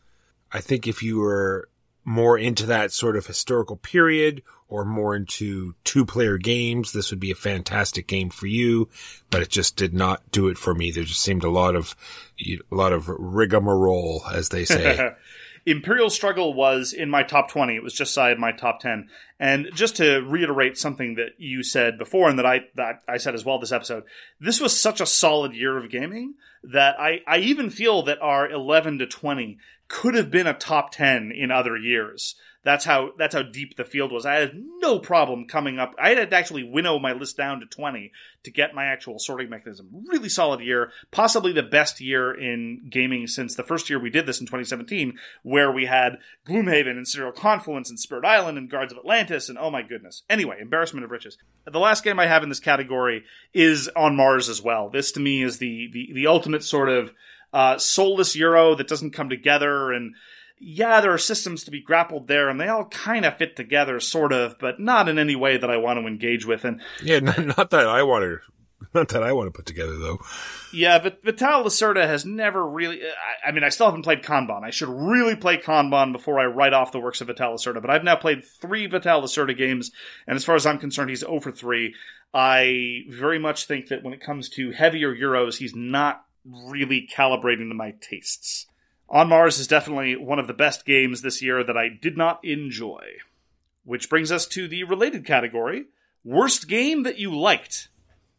I 0.51 0.61
think 0.61 0.87
if 0.87 1.03
you 1.03 1.19
were 1.19 1.69
more 2.05 2.37
into 2.37 2.65
that 2.65 2.91
sort 2.91 3.15
of 3.15 3.27
historical 3.27 3.75
period 3.75 4.41
or 4.67 4.85
more 4.85 5.15
into 5.15 5.75
two 5.83 6.05
player 6.05 6.37
games, 6.37 6.91
this 6.91 7.11
would 7.11 7.19
be 7.19 7.31
a 7.31 7.35
fantastic 7.35 8.07
game 8.07 8.29
for 8.29 8.47
you, 8.47 8.87
but 9.29 9.41
it 9.41 9.49
just 9.49 9.75
did 9.75 9.93
not 9.93 10.31
do 10.31 10.47
it 10.47 10.57
for 10.57 10.73
me. 10.73 10.91
There 10.91 11.03
just 11.03 11.21
seemed 11.21 11.43
a 11.43 11.49
lot 11.49 11.75
of, 11.75 11.95
a 12.39 12.59
lot 12.71 12.93
of 12.93 13.09
rigmarole, 13.09 14.23
as 14.31 14.49
they 14.49 14.65
say. 14.65 15.11
Imperial 15.65 16.09
Struggle 16.09 16.53
was 16.53 16.93
in 16.93 17.09
my 17.09 17.23
top 17.23 17.49
20. 17.49 17.75
It 17.75 17.83
was 17.83 17.93
just 17.93 18.13
side 18.13 18.39
my 18.39 18.51
top 18.51 18.79
10. 18.79 19.09
And 19.39 19.69
just 19.73 19.97
to 19.97 20.19
reiterate 20.19 20.77
something 20.77 21.15
that 21.15 21.31
you 21.37 21.63
said 21.63 21.97
before 21.97 22.29
and 22.29 22.39
that 22.39 22.45
I 22.45 22.61
that 22.75 23.03
I 23.07 23.17
said 23.17 23.35
as 23.35 23.45
well 23.45 23.59
this 23.59 23.71
episode, 23.71 24.03
this 24.39 24.59
was 24.59 24.79
such 24.79 25.01
a 25.01 25.05
solid 25.05 25.53
year 25.53 25.77
of 25.77 25.89
gaming 25.89 26.35
that 26.63 26.99
I, 26.99 27.19
I 27.27 27.37
even 27.39 27.69
feel 27.69 28.03
that 28.03 28.21
our 28.21 28.49
11 28.49 28.99
to 28.99 29.07
20 29.07 29.57
could 29.87 30.15
have 30.15 30.29
been 30.29 30.47
a 30.47 30.53
top 30.53 30.91
10 30.91 31.31
in 31.31 31.51
other 31.51 31.75
years. 31.77 32.35
That's 32.63 32.83
how 32.83 33.11
that's 33.17 33.33
how 33.33 33.43
deep 33.43 33.77
the 33.77 33.85
field 33.85 34.11
was. 34.11 34.25
I 34.25 34.35
had 34.35 34.51
no 34.79 34.99
problem 34.99 35.47
coming 35.47 35.79
up. 35.79 35.95
I 35.97 36.09
had 36.09 36.29
to 36.29 36.35
actually 36.35 36.63
winnow 36.63 36.99
my 36.99 37.13
list 37.13 37.37
down 37.37 37.61
to 37.61 37.65
20 37.65 38.11
to 38.43 38.51
get 38.51 38.75
my 38.75 38.85
actual 38.85 39.17
sorting 39.17 39.49
mechanism. 39.49 39.87
Really 40.07 40.27
solid 40.27 40.59
year, 40.59 40.91
possibly 41.09 41.53
the 41.53 41.63
best 41.63 42.01
year 42.01 42.33
in 42.33 42.87
gaming 42.89 43.27
since 43.27 43.55
the 43.55 43.63
first 43.63 43.89
year 43.89 43.97
we 43.97 44.09
did 44.09 44.25
this 44.25 44.41
in 44.41 44.45
2017, 44.45 45.17
where 45.43 45.71
we 45.71 45.85
had 45.85 46.17
Gloomhaven 46.45 46.91
and 46.91 47.07
Serial 47.07 47.31
Confluence 47.31 47.89
and 47.89 47.99
Spirit 47.99 48.25
Island 48.25 48.57
and 48.57 48.69
Guards 48.69 48.91
of 48.91 48.99
Atlantis 48.99 49.47
and 49.47 49.57
oh 49.57 49.71
my 49.71 49.81
goodness. 49.81 50.23
Anyway, 50.29 50.57
embarrassment 50.59 51.05
of 51.05 51.11
riches. 51.11 51.37
The 51.65 51.79
last 51.79 52.03
game 52.03 52.19
I 52.19 52.27
have 52.27 52.43
in 52.43 52.49
this 52.49 52.59
category 52.59 53.23
is 53.53 53.89
on 53.95 54.17
Mars 54.17 54.49
as 54.49 54.61
well. 54.61 54.89
This 54.89 55.13
to 55.13 55.21
me 55.21 55.43
is 55.43 55.59
the 55.59 55.89
the, 55.93 56.11
the 56.13 56.27
ultimate 56.27 56.65
sort 56.65 56.89
of 56.89 57.13
uh, 57.53 57.77
soulless 57.77 58.35
Euro 58.35 58.75
that 58.75 58.87
doesn't 58.87 59.11
come 59.11 59.29
together 59.29 59.91
and 59.91 60.13
yeah, 60.59 61.01
there 61.01 61.13
are 61.13 61.17
systems 61.17 61.63
to 61.63 61.71
be 61.71 61.81
grappled 61.81 62.27
there, 62.27 62.49
and 62.49 62.59
they 62.59 62.67
all 62.67 62.85
kind 62.85 63.25
of 63.25 63.37
fit 63.37 63.55
together, 63.55 63.99
sort 63.99 64.33
of, 64.33 64.59
but 64.59 64.79
not 64.79 65.07
in 65.07 65.17
any 65.17 65.35
way 65.35 65.57
that 65.57 65.69
I 65.69 65.77
want 65.77 65.99
to 65.99 66.07
engage 66.07 66.45
with. 66.45 66.65
And 66.65 66.81
yeah, 67.01 67.19
not, 67.21 67.57
not 67.57 67.69
that 67.69 67.87
I 67.87 68.03
want 68.03 68.23
to, 68.23 68.39
not 68.93 69.09
that 69.09 69.23
I 69.23 69.31
want 69.31 69.47
to 69.47 69.57
put 69.57 69.65
together 69.65 69.97
though. 69.97 70.19
Yeah, 70.73 70.99
but 70.99 71.23
Vital 71.23 71.63
Lacerda 71.63 72.05
has 72.05 72.25
never 72.25 72.65
really. 72.67 73.01
I, 73.03 73.49
I, 73.49 73.51
mean, 73.51 73.63
I 73.63 73.69
still 73.69 73.85
haven't 73.85 74.03
played 74.03 74.21
Kanban. 74.21 74.63
I 74.63 74.71
should 74.71 74.89
really 74.89 75.35
play 75.35 75.57
Kanban 75.57 76.11
before 76.11 76.39
I 76.39 76.45
write 76.45 76.73
off 76.73 76.91
the 76.91 76.99
works 76.99 77.21
of 77.21 77.27
Vital 77.27 77.53
Lacerda. 77.53 77.81
But 77.81 77.89
I've 77.89 78.03
now 78.03 78.15
played 78.15 78.43
three 78.61 78.87
Vital 78.87 79.21
Lacerda 79.21 79.57
games, 79.57 79.91
and 80.27 80.35
as 80.35 80.45
far 80.45 80.55
as 80.55 80.65
I'm 80.65 80.79
concerned, 80.79 81.09
he's 81.09 81.23
over 81.23 81.51
3. 81.51 81.93
I 82.33 83.01
very 83.09 83.39
much 83.39 83.65
think 83.65 83.87
that 83.87 84.03
when 84.03 84.13
it 84.13 84.21
comes 84.21 84.49
to 84.49 84.71
heavier 84.71 85.15
Euros, 85.15 85.57
he's 85.57 85.75
not 85.75 86.23
really 86.45 87.07
calibrating 87.11 87.69
to 87.69 87.75
my 87.75 87.95
tastes. 88.01 88.67
On 89.09 89.27
Mars 89.27 89.59
is 89.59 89.67
definitely 89.67 90.15
one 90.15 90.39
of 90.39 90.47
the 90.47 90.53
best 90.53 90.85
games 90.85 91.21
this 91.21 91.41
year 91.41 91.63
that 91.63 91.77
I 91.77 91.89
did 91.89 92.15
not 92.17 92.43
enjoy. 92.43 93.03
Which 93.83 94.09
brings 94.09 94.31
us 94.31 94.45
to 94.47 94.67
the 94.67 94.83
related 94.83 95.25
category 95.25 95.85
Worst 96.23 96.67
game 96.67 97.03
that 97.03 97.17
you 97.17 97.35
liked. 97.35 97.89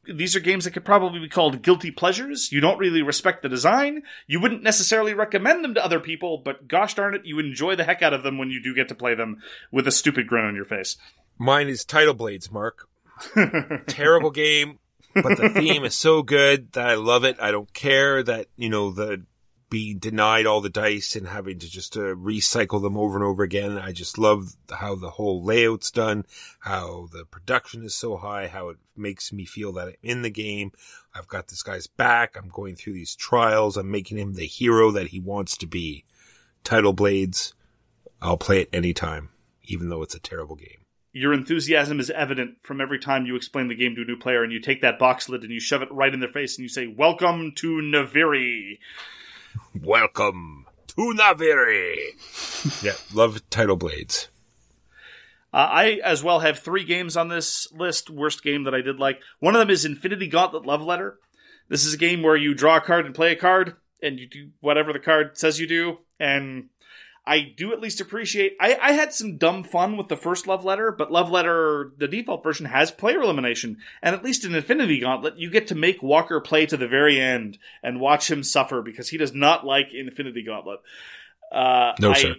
These 0.06 0.36
are 0.36 0.40
games 0.40 0.64
that 0.64 0.72
could 0.72 0.84
probably 0.84 1.20
be 1.20 1.28
called 1.28 1.62
guilty 1.62 1.90
pleasures. 1.90 2.52
You 2.52 2.60
don't 2.60 2.78
really 2.78 3.02
respect 3.02 3.42
the 3.42 3.48
design. 3.48 4.02
You 4.26 4.40
wouldn't 4.40 4.62
necessarily 4.62 5.14
recommend 5.14 5.64
them 5.64 5.74
to 5.74 5.84
other 5.84 6.00
people, 6.00 6.38
but 6.38 6.68
gosh 6.68 6.94
darn 6.94 7.14
it, 7.14 7.24
you 7.24 7.38
enjoy 7.38 7.76
the 7.76 7.84
heck 7.84 8.02
out 8.02 8.14
of 8.14 8.22
them 8.22 8.38
when 8.38 8.50
you 8.50 8.62
do 8.62 8.74
get 8.74 8.88
to 8.88 8.94
play 8.94 9.14
them 9.14 9.42
with 9.70 9.86
a 9.86 9.92
stupid 9.92 10.26
grin 10.26 10.44
on 10.44 10.54
your 10.54 10.64
face. 10.64 10.96
Mine 11.38 11.68
is 11.68 11.84
Tidal 11.84 12.14
Blades, 12.14 12.50
Mark. 12.50 12.88
Terrible 13.86 14.30
game, 14.30 14.78
but 15.14 15.36
the 15.36 15.50
theme 15.50 15.84
is 15.84 15.94
so 15.94 16.22
good 16.22 16.72
that 16.72 16.86
I 16.86 16.94
love 16.94 17.24
it. 17.24 17.38
I 17.40 17.50
don't 17.50 17.72
care 17.72 18.22
that, 18.22 18.46
you 18.56 18.68
know, 18.70 18.90
the 18.90 19.24
being 19.70 19.98
denied 19.98 20.46
all 20.46 20.60
the 20.60 20.68
dice 20.68 21.14
and 21.14 21.28
having 21.28 21.58
to 21.60 21.70
just 21.70 21.96
uh, 21.96 22.14
recycle 22.16 22.82
them 22.82 22.96
over 22.96 23.16
and 23.16 23.24
over 23.24 23.44
again. 23.44 23.78
I 23.78 23.92
just 23.92 24.18
love 24.18 24.56
how 24.68 24.96
the 24.96 25.10
whole 25.10 25.42
layout's 25.42 25.92
done, 25.92 26.26
how 26.58 27.08
the 27.12 27.24
production 27.24 27.84
is 27.84 27.94
so 27.94 28.16
high, 28.16 28.48
how 28.48 28.68
it 28.70 28.78
makes 28.96 29.32
me 29.32 29.44
feel 29.44 29.72
that 29.74 29.88
I'm 29.88 29.94
in 30.02 30.22
the 30.22 30.30
game. 30.30 30.72
I've 31.14 31.28
got 31.28 31.48
this 31.48 31.62
guy's 31.62 31.86
back. 31.86 32.36
I'm 32.36 32.48
going 32.48 32.74
through 32.74 32.94
these 32.94 33.14
trials. 33.14 33.76
I'm 33.76 33.90
making 33.90 34.18
him 34.18 34.34
the 34.34 34.46
hero 34.46 34.90
that 34.90 35.08
he 35.08 35.20
wants 35.20 35.56
to 35.58 35.66
be. 35.66 36.04
Tidal 36.64 36.92
Blades. 36.92 37.54
I'll 38.20 38.36
play 38.36 38.60
it 38.60 38.68
anytime, 38.72 39.30
even 39.64 39.88
though 39.88 40.02
it's 40.02 40.14
a 40.14 40.20
terrible 40.20 40.56
game. 40.56 40.84
Your 41.12 41.32
enthusiasm 41.32 41.98
is 41.98 42.10
evident 42.10 42.56
from 42.62 42.80
every 42.80 42.98
time 42.98 43.24
you 43.24 43.34
explain 43.34 43.68
the 43.68 43.74
game 43.74 43.94
to 43.96 44.02
a 44.02 44.04
new 44.04 44.16
player 44.16 44.42
and 44.42 44.52
you 44.52 44.60
take 44.60 44.82
that 44.82 44.98
box 44.98 45.28
lid 45.28 45.42
and 45.42 45.50
you 45.50 45.58
shove 45.58 45.82
it 45.82 45.90
right 45.90 46.12
in 46.12 46.20
their 46.20 46.28
face 46.28 46.56
and 46.56 46.62
you 46.62 46.68
say, 46.68 46.86
Welcome 46.86 47.52
to 47.56 47.76
Naviri. 47.76 48.78
Welcome 49.80 50.66
to 50.88 51.14
Naviri. 51.16 52.82
yeah, 52.82 52.92
love 53.14 53.48
Tidal 53.50 53.76
Blades. 53.76 54.28
Uh, 55.52 55.56
I 55.70 56.00
as 56.04 56.22
well 56.22 56.40
have 56.40 56.58
three 56.58 56.84
games 56.84 57.16
on 57.16 57.28
this 57.28 57.66
list. 57.72 58.10
Worst 58.10 58.42
game 58.42 58.64
that 58.64 58.74
I 58.74 58.82
did 58.82 58.98
like. 58.98 59.20
One 59.40 59.54
of 59.54 59.58
them 59.60 59.70
is 59.70 59.84
Infinity 59.84 60.28
Gauntlet 60.28 60.64
Love 60.64 60.82
Letter. 60.82 61.18
This 61.68 61.84
is 61.84 61.94
a 61.94 61.98
game 61.98 62.22
where 62.22 62.36
you 62.36 62.54
draw 62.54 62.76
a 62.76 62.80
card 62.80 63.06
and 63.06 63.14
play 63.14 63.32
a 63.32 63.36
card, 63.36 63.76
and 64.02 64.18
you 64.18 64.28
do 64.28 64.50
whatever 64.60 64.92
the 64.92 64.98
card 64.98 65.36
says 65.38 65.58
you 65.58 65.66
do. 65.66 65.98
And 66.18 66.68
I 67.30 67.42
do 67.42 67.72
at 67.72 67.80
least 67.80 68.00
appreciate. 68.00 68.56
I, 68.58 68.76
I 68.82 68.90
had 68.90 69.12
some 69.12 69.36
dumb 69.36 69.62
fun 69.62 69.96
with 69.96 70.08
the 70.08 70.16
first 70.16 70.48
Love 70.48 70.64
Letter, 70.64 70.90
but 70.90 71.12
Love 71.12 71.30
Letter, 71.30 71.92
the 71.96 72.08
default 72.08 72.42
version, 72.42 72.66
has 72.66 72.90
player 72.90 73.20
elimination, 73.20 73.76
and 74.02 74.16
at 74.16 74.24
least 74.24 74.44
in 74.44 74.52
Infinity 74.52 74.98
Gauntlet, 74.98 75.38
you 75.38 75.48
get 75.48 75.68
to 75.68 75.76
make 75.76 76.02
Walker 76.02 76.40
play 76.40 76.66
to 76.66 76.76
the 76.76 76.88
very 76.88 77.20
end 77.20 77.56
and 77.84 78.00
watch 78.00 78.28
him 78.28 78.42
suffer 78.42 78.82
because 78.82 79.10
he 79.10 79.16
does 79.16 79.32
not 79.32 79.64
like 79.64 79.94
Infinity 79.94 80.42
Gauntlet. 80.42 80.80
Uh, 81.52 81.92
no, 82.00 82.10
I, 82.10 82.14
sir. 82.14 82.34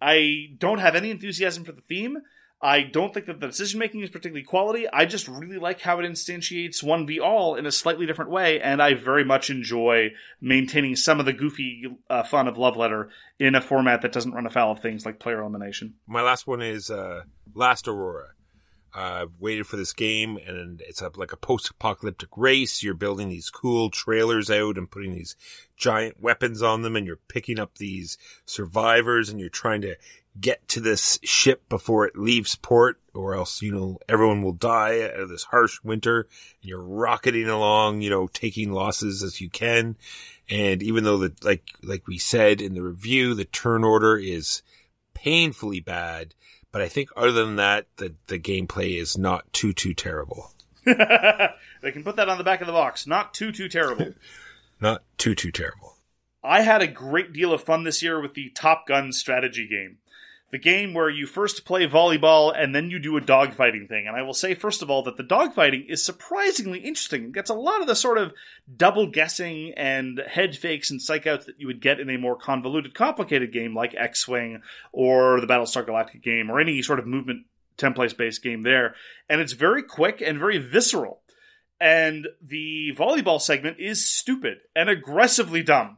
I 0.00 0.54
don't 0.56 0.78
have 0.78 0.96
any 0.96 1.10
enthusiasm 1.10 1.64
for 1.64 1.72
the 1.72 1.82
theme. 1.82 2.16
I 2.62 2.82
don't 2.82 3.12
think 3.12 3.26
that 3.26 3.40
the 3.40 3.48
decision 3.48 3.80
making 3.80 4.02
is 4.02 4.10
particularly 4.10 4.44
quality. 4.44 4.88
I 4.88 5.04
just 5.04 5.26
really 5.26 5.58
like 5.58 5.80
how 5.80 5.98
it 5.98 6.04
instantiates 6.04 6.84
1v 6.84 7.20
all 7.20 7.56
in 7.56 7.66
a 7.66 7.72
slightly 7.72 8.06
different 8.06 8.30
way, 8.30 8.60
and 8.60 8.80
I 8.80 8.94
very 8.94 9.24
much 9.24 9.50
enjoy 9.50 10.10
maintaining 10.40 10.94
some 10.94 11.18
of 11.18 11.26
the 11.26 11.32
goofy 11.32 11.86
uh, 12.08 12.22
fun 12.22 12.46
of 12.46 12.58
Love 12.58 12.76
Letter 12.76 13.10
in 13.40 13.56
a 13.56 13.60
format 13.60 14.02
that 14.02 14.12
doesn't 14.12 14.32
run 14.32 14.46
afoul 14.46 14.72
of 14.72 14.80
things 14.80 15.04
like 15.04 15.18
player 15.18 15.40
elimination. 15.40 15.94
My 16.06 16.22
last 16.22 16.46
one 16.46 16.62
is 16.62 16.88
uh, 16.88 17.22
Last 17.52 17.88
Aurora. 17.88 18.28
I've 18.94 19.32
waited 19.40 19.66
for 19.66 19.76
this 19.76 19.94
game, 19.94 20.38
and 20.46 20.82
it's 20.86 21.00
a, 21.00 21.10
like 21.16 21.32
a 21.32 21.36
post-apocalyptic 21.36 22.28
race. 22.36 22.82
You're 22.82 22.94
building 22.94 23.30
these 23.30 23.48
cool 23.48 23.88
trailers 23.90 24.50
out 24.50 24.76
and 24.76 24.90
putting 24.90 25.12
these 25.12 25.34
giant 25.76 26.20
weapons 26.20 26.62
on 26.62 26.82
them, 26.82 26.94
and 26.94 27.06
you're 27.06 27.18
picking 27.28 27.58
up 27.58 27.78
these 27.78 28.18
survivors, 28.44 29.30
and 29.30 29.40
you're 29.40 29.48
trying 29.48 29.80
to 29.80 29.96
get 30.40 30.66
to 30.68 30.80
this 30.80 31.18
ship 31.22 31.68
before 31.68 32.06
it 32.06 32.16
leaves 32.16 32.54
port, 32.54 32.98
or 33.14 33.34
else, 33.34 33.60
you 33.60 33.72
know, 33.72 33.98
everyone 34.08 34.42
will 34.42 34.52
die 34.52 35.02
out 35.02 35.20
of 35.20 35.28
this 35.28 35.44
harsh 35.44 35.78
winter. 35.82 36.28
And 36.62 36.68
you're 36.68 36.82
rocketing 36.82 37.48
along, 37.48 38.00
you 38.00 38.10
know, 38.10 38.26
taking 38.26 38.72
losses 38.72 39.22
as 39.22 39.40
you 39.40 39.50
can. 39.50 39.96
And 40.48 40.82
even 40.82 41.04
though 41.04 41.18
the, 41.18 41.32
like, 41.42 41.70
like 41.82 42.06
we 42.06 42.18
said 42.18 42.60
in 42.60 42.74
the 42.74 42.82
review, 42.82 43.34
the 43.34 43.44
turn 43.44 43.84
order 43.84 44.16
is 44.16 44.62
painfully 45.14 45.80
bad. 45.80 46.34
But 46.70 46.82
I 46.82 46.88
think 46.88 47.10
other 47.16 47.32
than 47.32 47.56
that, 47.56 47.86
the, 47.96 48.14
the 48.28 48.38
gameplay 48.38 48.98
is 48.98 49.18
not 49.18 49.52
too, 49.52 49.72
too 49.72 49.92
terrible. 49.92 50.52
they 50.84 51.92
can 51.92 52.02
put 52.02 52.16
that 52.16 52.28
on 52.28 52.38
the 52.38 52.44
back 52.44 52.60
of 52.62 52.66
the 52.66 52.72
box. 52.72 53.06
Not 53.06 53.34
too, 53.34 53.52
too 53.52 53.68
terrible. 53.68 54.14
not 54.80 55.02
too, 55.18 55.34
too 55.34 55.52
terrible. 55.52 55.96
I 56.42 56.62
had 56.62 56.82
a 56.82 56.88
great 56.88 57.32
deal 57.32 57.52
of 57.52 57.62
fun 57.62 57.84
this 57.84 58.02
year 58.02 58.20
with 58.20 58.34
the 58.34 58.50
Top 58.50 58.88
Gun 58.88 59.12
strategy 59.12 59.68
game 59.68 59.98
the 60.52 60.58
game 60.58 60.92
where 60.92 61.08
you 61.08 61.26
first 61.26 61.64
play 61.64 61.88
volleyball 61.88 62.52
and 62.54 62.74
then 62.74 62.90
you 62.90 62.98
do 62.98 63.16
a 63.16 63.22
dogfighting 63.22 63.88
thing. 63.88 64.06
And 64.06 64.14
I 64.14 64.20
will 64.20 64.34
say, 64.34 64.54
first 64.54 64.82
of 64.82 64.90
all, 64.90 65.02
that 65.04 65.16
the 65.16 65.24
dogfighting 65.24 65.88
is 65.88 66.04
surprisingly 66.04 66.80
interesting. 66.80 67.24
It 67.24 67.32
gets 67.32 67.48
a 67.48 67.54
lot 67.54 67.80
of 67.80 67.86
the 67.86 67.96
sort 67.96 68.18
of 68.18 68.34
double 68.76 69.06
guessing 69.06 69.72
and 69.78 70.22
head 70.28 70.54
fakes 70.54 70.90
and 70.90 71.00
psych 71.00 71.26
outs 71.26 71.46
that 71.46 71.58
you 71.58 71.66
would 71.66 71.80
get 71.80 72.00
in 72.00 72.10
a 72.10 72.18
more 72.18 72.36
convoluted, 72.36 72.94
complicated 72.94 73.50
game 73.50 73.74
like 73.74 73.94
X 73.96 74.28
Wing 74.28 74.60
or 74.92 75.40
the 75.40 75.46
Battlestar 75.46 75.86
Galactica 75.86 76.22
game 76.22 76.50
or 76.50 76.60
any 76.60 76.82
sort 76.82 76.98
of 76.98 77.06
movement 77.06 77.46
template 77.78 78.18
based 78.18 78.42
game 78.42 78.62
there. 78.62 78.94
And 79.30 79.40
it's 79.40 79.54
very 79.54 79.82
quick 79.82 80.20
and 80.20 80.38
very 80.38 80.58
visceral. 80.58 81.22
And 81.80 82.28
the 82.42 82.92
volleyball 82.94 83.40
segment 83.40 83.80
is 83.80 84.06
stupid 84.06 84.58
and 84.76 84.90
aggressively 84.90 85.62
dumb 85.62 85.96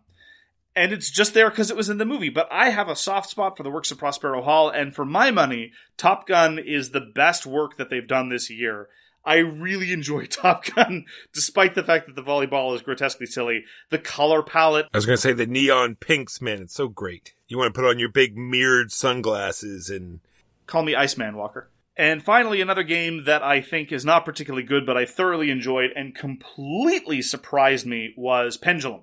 and 0.76 0.92
it's 0.92 1.10
just 1.10 1.34
there 1.34 1.51
because 1.51 1.70
it 1.70 1.76
was 1.76 1.88
in 1.88 1.98
the 1.98 2.05
movie. 2.05 2.30
But 2.30 2.48
I 2.51 2.70
have 2.70 2.88
a 2.88 2.96
soft 2.96 3.30
spot 3.30 3.56
for 3.56 3.62
the 3.62 3.70
works 3.70 3.90
of 3.90 3.98
Prospero 3.98 4.42
Hall, 4.42 4.68
and 4.68 4.94
for 4.94 5.05
my 5.05 5.30
money, 5.30 5.72
Top 5.96 6.26
Gun 6.26 6.59
is 6.59 6.90
the 6.90 7.01
best 7.01 7.46
work 7.46 7.76
that 7.76 7.90
they've 7.90 8.06
done 8.06 8.28
this 8.28 8.51
year. 8.51 8.88
I 9.24 9.36
really 9.36 9.92
enjoy 9.92 10.26
Top 10.26 10.64
Gun, 10.64 11.06
despite 11.32 11.74
the 11.74 11.84
fact 11.84 12.06
that 12.06 12.16
the 12.16 12.22
volleyball 12.22 12.74
is 12.74 12.82
grotesquely 12.82 13.26
silly. 13.26 13.64
The 13.90 13.98
color 13.98 14.42
palette. 14.42 14.86
I 14.92 14.98
was 14.98 15.06
going 15.06 15.16
to 15.16 15.22
say 15.22 15.32
the 15.32 15.46
neon 15.46 15.96
pinks, 15.96 16.40
man. 16.40 16.62
It's 16.62 16.74
so 16.74 16.88
great. 16.88 17.34
You 17.48 17.59
want 17.59 17.72
to 17.72 17.80
put 17.80 17.88
on 17.88 17.98
your 17.98 18.10
big 18.10 18.36
mirrored 18.36 18.92
sunglasses 18.92 19.90
and. 19.90 20.20
Call 20.66 20.82
me 20.82 20.94
Iceman 20.94 21.36
Walker. 21.36 21.68
And 21.96 22.22
finally, 22.22 22.60
another 22.60 22.82
game 22.82 23.24
that 23.24 23.42
I 23.42 23.60
think 23.60 23.92
is 23.92 24.05
not 24.05 24.24
particularly 24.24 24.64
good, 24.64 24.84
but 24.84 24.96
I 24.96 25.05
thoroughly 25.05 25.51
enjoyed 25.51 25.90
and 25.94 26.14
completely 26.14 27.22
surprised 27.22 27.86
me 27.86 28.12
was 28.16 28.56
Pendulum. 28.56 29.02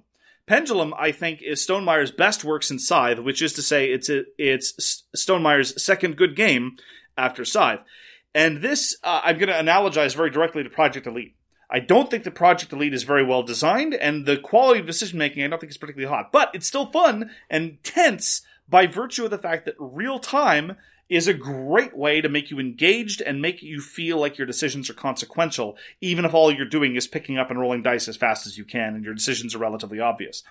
Pendulum, 0.52 0.94
I 0.98 1.14
think, 1.14 1.41
is 1.41 1.61
Stonemaier's 1.61 2.11
best 2.11 2.44
work 2.44 2.64
since 2.64 2.86
Scythe, 2.86 3.19
which 3.19 3.41
is 3.41 3.53
to 3.53 3.61
say, 3.61 3.86
it's 3.86 4.10
a, 4.10 4.23
it's 4.38 5.06
Stonemaier's 5.15 5.82
second 5.82 6.18
good 6.18 6.36
game 6.36 6.76
after 7.18 7.45
Scythe. 7.45 7.80
And 8.36 8.61
this, 8.61 8.98
uh, 9.02 9.22
I'm 9.23 9.38
going 9.38 9.48
to 9.48 9.53
analogize 9.53 10.14
very 10.14 10.30
directly 10.30 10.61
to 10.61 10.69
Project 10.69 11.07
Elite. 11.07 11.36
I 11.69 11.80
don't 11.80 12.11
think 12.11 12.26
the 12.26 12.32
Project 12.32 12.73
Elite 12.73 12.94
is 12.94 13.03
very 13.03 13.23
well 13.23 13.44
designed, 13.44 13.94
and 13.94 14.26
the 14.26 14.36
quality 14.36 14.82
of 14.82 14.86
decision 14.86 15.18
making 15.18 15.41
I 15.41 15.48
don't 15.48 15.57
think 15.57 15.72
is 15.72 15.78
particularly 15.78 16.14
hot. 16.14 16.34
But 16.34 16.53
it's 16.53 16.68
still 16.68 16.91
fun 16.91 17.32
and 17.49 17.82
tense 17.82 18.41
by 18.68 18.88
virtue 18.88 19.23
of 19.23 19.32
the 19.32 19.38
fact 19.38 19.64
that 19.64 19.76
real 19.80 20.19
time 20.19 20.76
is 21.12 21.28
a 21.28 21.34
great 21.34 21.96
way 21.96 22.22
to 22.22 22.30
make 22.30 22.50
you 22.50 22.58
engaged 22.58 23.22
and 23.22 23.42
make 23.42 23.62
you 23.62 23.82
feel 23.82 24.18
like 24.18 24.38
your 24.38 24.48
decisions 24.48 24.90
are 24.90 24.94
consequential, 24.94 25.76
even 26.00 26.24
if 26.24 26.34
all 26.34 26.50
you're 26.50 26.66
doing 26.66 26.96
is 26.96 27.06
picking 27.06 27.38
up 27.38 27.52
and 27.52 27.60
rolling 27.60 27.84
dice 27.84 28.08
as 28.08 28.16
fast 28.16 28.48
as 28.48 28.58
you 28.58 28.64
can 28.64 28.96
and 28.96 29.04
your 29.04 29.14
decisions 29.14 29.54
are 29.54 29.60
relatively 29.60 30.00
obvious. 30.00 30.42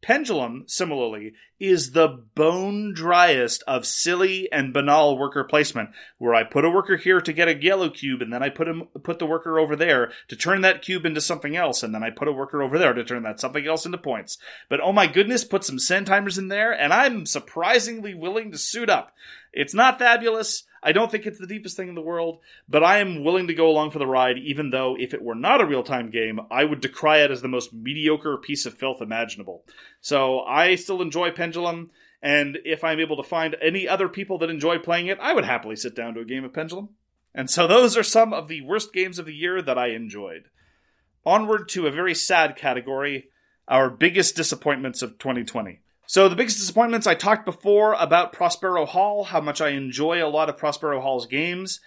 Pendulum, 0.00 0.62
similarly, 0.66 1.34
is 1.58 1.90
the 1.90 2.06
bone 2.34 2.94
driest 2.94 3.64
of 3.66 3.84
silly 3.84 4.50
and 4.52 4.72
banal 4.72 5.18
worker 5.18 5.42
placement, 5.42 5.90
where 6.18 6.34
I 6.34 6.44
put 6.44 6.64
a 6.64 6.70
worker 6.70 6.96
here 6.96 7.20
to 7.20 7.32
get 7.32 7.48
a 7.48 7.60
yellow 7.60 7.90
cube, 7.90 8.22
and 8.22 8.32
then 8.32 8.42
I 8.42 8.48
put 8.48 8.68
him 8.68 8.84
put 9.02 9.18
the 9.18 9.26
worker 9.26 9.58
over 9.58 9.74
there 9.74 10.12
to 10.28 10.36
turn 10.36 10.60
that 10.60 10.82
cube 10.82 11.04
into 11.04 11.20
something 11.20 11.56
else, 11.56 11.82
and 11.82 11.92
then 11.92 12.04
I 12.04 12.10
put 12.10 12.28
a 12.28 12.32
worker 12.32 12.62
over 12.62 12.78
there 12.78 12.92
to 12.92 13.02
turn 13.02 13.24
that 13.24 13.40
something 13.40 13.66
else 13.66 13.84
into 13.84 13.98
points. 13.98 14.38
But 14.68 14.80
oh 14.80 14.92
my 14.92 15.08
goodness, 15.08 15.44
put 15.44 15.64
some 15.64 15.80
send 15.80 16.06
timers 16.06 16.38
in 16.38 16.46
there, 16.46 16.72
and 16.72 16.94
I'm 16.94 17.26
surprisingly 17.26 18.14
willing 18.14 18.52
to 18.52 18.58
suit 18.58 18.88
up. 18.88 19.12
It's 19.52 19.74
not 19.74 19.98
fabulous. 19.98 20.64
I 20.82 20.92
don't 20.92 21.10
think 21.10 21.26
it's 21.26 21.38
the 21.38 21.46
deepest 21.46 21.76
thing 21.76 21.88
in 21.88 21.94
the 21.94 22.00
world, 22.00 22.38
but 22.68 22.84
I 22.84 22.98
am 22.98 23.24
willing 23.24 23.48
to 23.48 23.54
go 23.54 23.68
along 23.68 23.90
for 23.90 23.98
the 23.98 24.06
ride, 24.06 24.38
even 24.38 24.70
though 24.70 24.96
if 24.98 25.12
it 25.12 25.22
were 25.22 25.34
not 25.34 25.60
a 25.60 25.66
real 25.66 25.82
time 25.82 26.10
game, 26.10 26.40
I 26.50 26.64
would 26.64 26.80
decry 26.80 27.18
it 27.18 27.30
as 27.30 27.42
the 27.42 27.48
most 27.48 27.72
mediocre 27.72 28.36
piece 28.36 28.64
of 28.66 28.74
filth 28.74 29.02
imaginable. 29.02 29.64
So 30.00 30.40
I 30.40 30.76
still 30.76 31.02
enjoy 31.02 31.32
Pendulum, 31.32 31.90
and 32.22 32.58
if 32.64 32.84
I'm 32.84 33.00
able 33.00 33.16
to 33.16 33.28
find 33.28 33.56
any 33.60 33.88
other 33.88 34.08
people 34.08 34.38
that 34.38 34.50
enjoy 34.50 34.78
playing 34.78 35.08
it, 35.08 35.18
I 35.20 35.34
would 35.34 35.44
happily 35.44 35.76
sit 35.76 35.96
down 35.96 36.14
to 36.14 36.20
a 36.20 36.24
game 36.24 36.44
of 36.44 36.52
Pendulum. 36.52 36.90
And 37.34 37.50
so 37.50 37.66
those 37.66 37.96
are 37.96 38.04
some 38.04 38.32
of 38.32 38.48
the 38.48 38.62
worst 38.62 38.92
games 38.92 39.18
of 39.18 39.26
the 39.26 39.34
year 39.34 39.60
that 39.62 39.78
I 39.78 39.88
enjoyed. 39.88 40.44
Onward 41.26 41.68
to 41.70 41.86
a 41.86 41.92
very 41.92 42.14
sad 42.14 42.56
category 42.56 43.30
our 43.68 43.90
biggest 43.90 44.34
disappointments 44.34 45.02
of 45.02 45.18
2020. 45.18 45.80
So 46.10 46.26
the 46.26 46.36
biggest 46.36 46.56
disappointments 46.56 47.06
I 47.06 47.12
talked 47.12 47.44
before 47.44 47.92
about 47.92 48.32
Prospero 48.32 48.86
Hall, 48.86 49.24
how 49.24 49.42
much 49.42 49.60
I 49.60 49.72
enjoy 49.72 50.24
a 50.24 50.26
lot 50.26 50.48
of 50.48 50.56
Prospero 50.56 51.02
Hall's 51.02 51.26
games. 51.26 51.80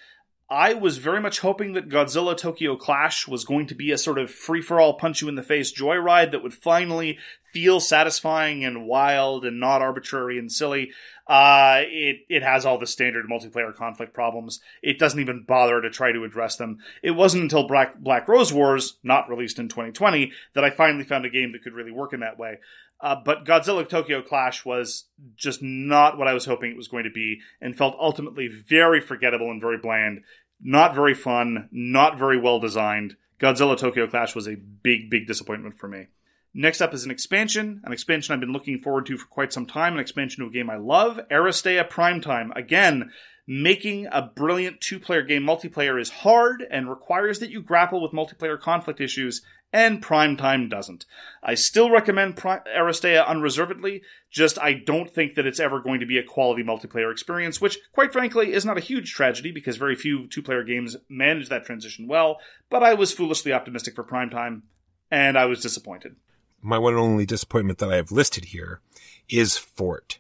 I 0.48 0.76
was 0.76 1.00
very 1.00 1.20
much 1.20 1.40
hoping 1.40 1.74
that 1.74 1.90
Godzilla 1.90 2.38
Tokyo 2.38 2.76
Clash 2.76 3.28
was 3.28 3.46
going 3.46 3.66
to 3.66 3.74
be 3.74 3.92
a 3.92 3.98
sort 3.98 4.20
of 4.20 4.30
free 4.30 4.62
for 4.62 4.80
all 4.80 4.94
punch 4.94 5.24
you 5.24 5.28
in 5.28 5.34
the 5.34 5.42
face 5.42 5.74
joyride 5.74 6.30
that 6.30 6.44
would 6.44 6.54
finally 6.54 7.18
feel 7.54 7.80
satisfying 7.80 8.64
and 8.64 8.86
wild 8.86 9.46
and 9.46 9.60
not 9.60 9.82
arbitrary 9.82 10.38
and 10.38 10.52
silly. 10.52 10.92
Uh, 11.28 11.82
it, 11.86 12.18
it 12.30 12.44
has 12.44 12.66
all 12.66 12.78
the 12.78 12.88
standard 12.88 13.26
multiplayer 13.30 13.74
conflict 13.74 14.14
problems. 14.14 14.60
It 14.82 15.00
doesn't 15.00 15.20
even 15.20 15.46
bother 15.48 15.82
to 15.82 15.90
try 15.90 16.12
to 16.12 16.24
address 16.24 16.58
them. 16.58 16.80
It 17.02 17.12
wasn't 17.12 17.44
until 17.44 17.68
Black, 17.68 17.98
Black 17.98 18.28
Rose 18.28 18.52
Wars, 18.52 18.98
not 19.04 19.30
released 19.30 19.60
in 19.60 19.70
2020, 19.70 20.32
that 20.56 20.64
I 20.64 20.72
finally 20.72 21.04
found 21.04 21.26
a 21.26 21.30
game 21.30 21.52
that 21.54 21.64
could 21.64 21.74
really 21.74 21.92
work 21.92 22.14
in 22.14 22.20
that 22.20 22.40
way. 22.40 22.58
Uh, 23.00 23.16
but 23.24 23.46
Godzilla 23.46 23.88
Tokyo 23.88 24.22
Clash 24.22 24.64
was 24.64 25.06
just 25.36 25.62
not 25.62 26.18
what 26.18 26.28
I 26.28 26.34
was 26.34 26.46
hoping 26.46 26.72
it 26.72 26.78
was 26.78 26.88
going 26.88 27.06
to 27.06 27.10
be, 27.10 27.40
and 27.60 27.76
felt 27.76 27.96
ultimately 28.00 28.48
very 28.48 29.02
forgettable 29.02 29.50
and 29.50 29.60
very 29.60 29.78
bland. 29.78 30.22
Not 30.62 30.94
very 30.94 31.16
fun, 31.16 31.68
not 31.72 32.20
very 32.20 32.40
well 32.40 32.60
designed. 32.60 33.16
Godzilla 33.40 33.76
Tokyo 33.76 34.06
Clash 34.06 34.36
was 34.36 34.48
a 34.48 34.56
big, 34.56 35.10
big 35.10 35.26
disappointment 35.26 35.80
for 35.80 35.88
me. 35.88 36.08
Next 36.54 36.82
up 36.82 36.94
is 36.94 37.06
an 37.06 37.12
expansion, 37.12 37.80
an 37.86 37.94
expansion 37.94 38.34
I've 38.34 38.42
been 38.42 38.52
looking 38.52 38.80
forward 38.80 39.06
to 39.06 39.18
for 39.18 39.28
quite 39.28 39.54
some 39.54 39.66
time, 39.66 39.94
an 39.94 40.00
expansion 40.00 40.44
to 40.44 40.50
a 40.50 40.54
game 40.54 40.70
I 40.70 40.76
love, 40.76 41.18
Aristeia 41.32 41.88
Primetime. 41.90 42.54
Again, 42.58 43.12
making 43.48 44.08
a 44.12 44.22
brilliant 44.22 44.82
two 44.82 45.00
player 45.00 45.22
game 45.22 45.44
multiplayer 45.44 46.00
is 46.00 46.10
hard 46.10 46.66
and 46.70 46.90
requires 46.90 47.40
that 47.40 47.52
you 47.52 47.62
grapple 47.62 48.02
with 48.02 48.12
multiplayer 48.12 48.60
conflict 48.60 49.00
issues, 49.00 49.42
and 49.72 50.04
Primetime 50.04 50.70
doesn't. 50.70 51.06
I 51.42 51.56
still 51.56 51.90
recommend 51.90 52.36
Pri- 52.36 52.60
Aristeia 52.76 53.26
unreservedly, 53.26 54.02
just 54.30 54.60
I 54.60 54.74
don't 54.74 55.10
think 55.10 55.36
that 55.36 55.46
it's 55.46 55.62
ever 55.62 55.80
going 55.80 56.02
to 56.02 56.06
be 56.06 56.18
a 56.18 56.24
quality 56.24 56.64
multiplayer 56.64 57.14
experience, 57.14 57.62
which, 57.62 57.80
quite 57.94 58.12
frankly, 58.12 58.52
is 58.52 58.66
not 58.66 58.78
a 58.78 58.82
huge 58.82 59.14
tragedy 59.14 59.52
because 59.52 59.78
very 59.78 59.96
few 59.96 60.28
two 60.28 60.42
player 60.42 60.66
games 60.66 60.98
manage 61.08 61.48
that 61.48 61.64
transition 61.64 62.08
well, 62.08 62.40
but 62.70 62.84
I 62.84 62.94
was 62.94 63.14
foolishly 63.14 63.54
optimistic 63.54 63.96
for 63.96 64.04
Primetime, 64.04 64.64
and 65.10 65.38
I 65.38 65.46
was 65.46 65.62
disappointed. 65.62 66.18
My 66.62 66.78
one 66.78 66.94
and 66.94 67.02
only 67.02 67.26
disappointment 67.26 67.80
that 67.80 67.92
I 67.92 67.96
have 67.96 68.12
listed 68.12 68.46
here 68.46 68.82
is 69.30 69.58
Fort. 69.58 70.20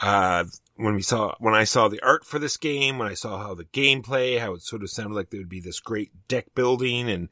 Uh, 0.00 0.44
when 0.76 0.94
we 0.94 1.02
saw, 1.02 1.34
when 1.38 1.54
I 1.54 1.64
saw 1.64 1.88
the 1.88 2.02
art 2.02 2.24
for 2.24 2.38
this 2.38 2.56
game, 2.56 2.98
when 2.98 3.08
I 3.08 3.14
saw 3.14 3.38
how 3.38 3.54
the 3.54 3.64
gameplay, 3.64 4.38
how 4.38 4.54
it 4.54 4.62
sort 4.62 4.82
of 4.82 4.90
sounded 4.90 5.14
like 5.14 5.30
there 5.30 5.40
would 5.40 5.48
be 5.48 5.60
this 5.60 5.80
great 5.80 6.10
deck 6.26 6.46
building 6.54 7.08
and 7.08 7.28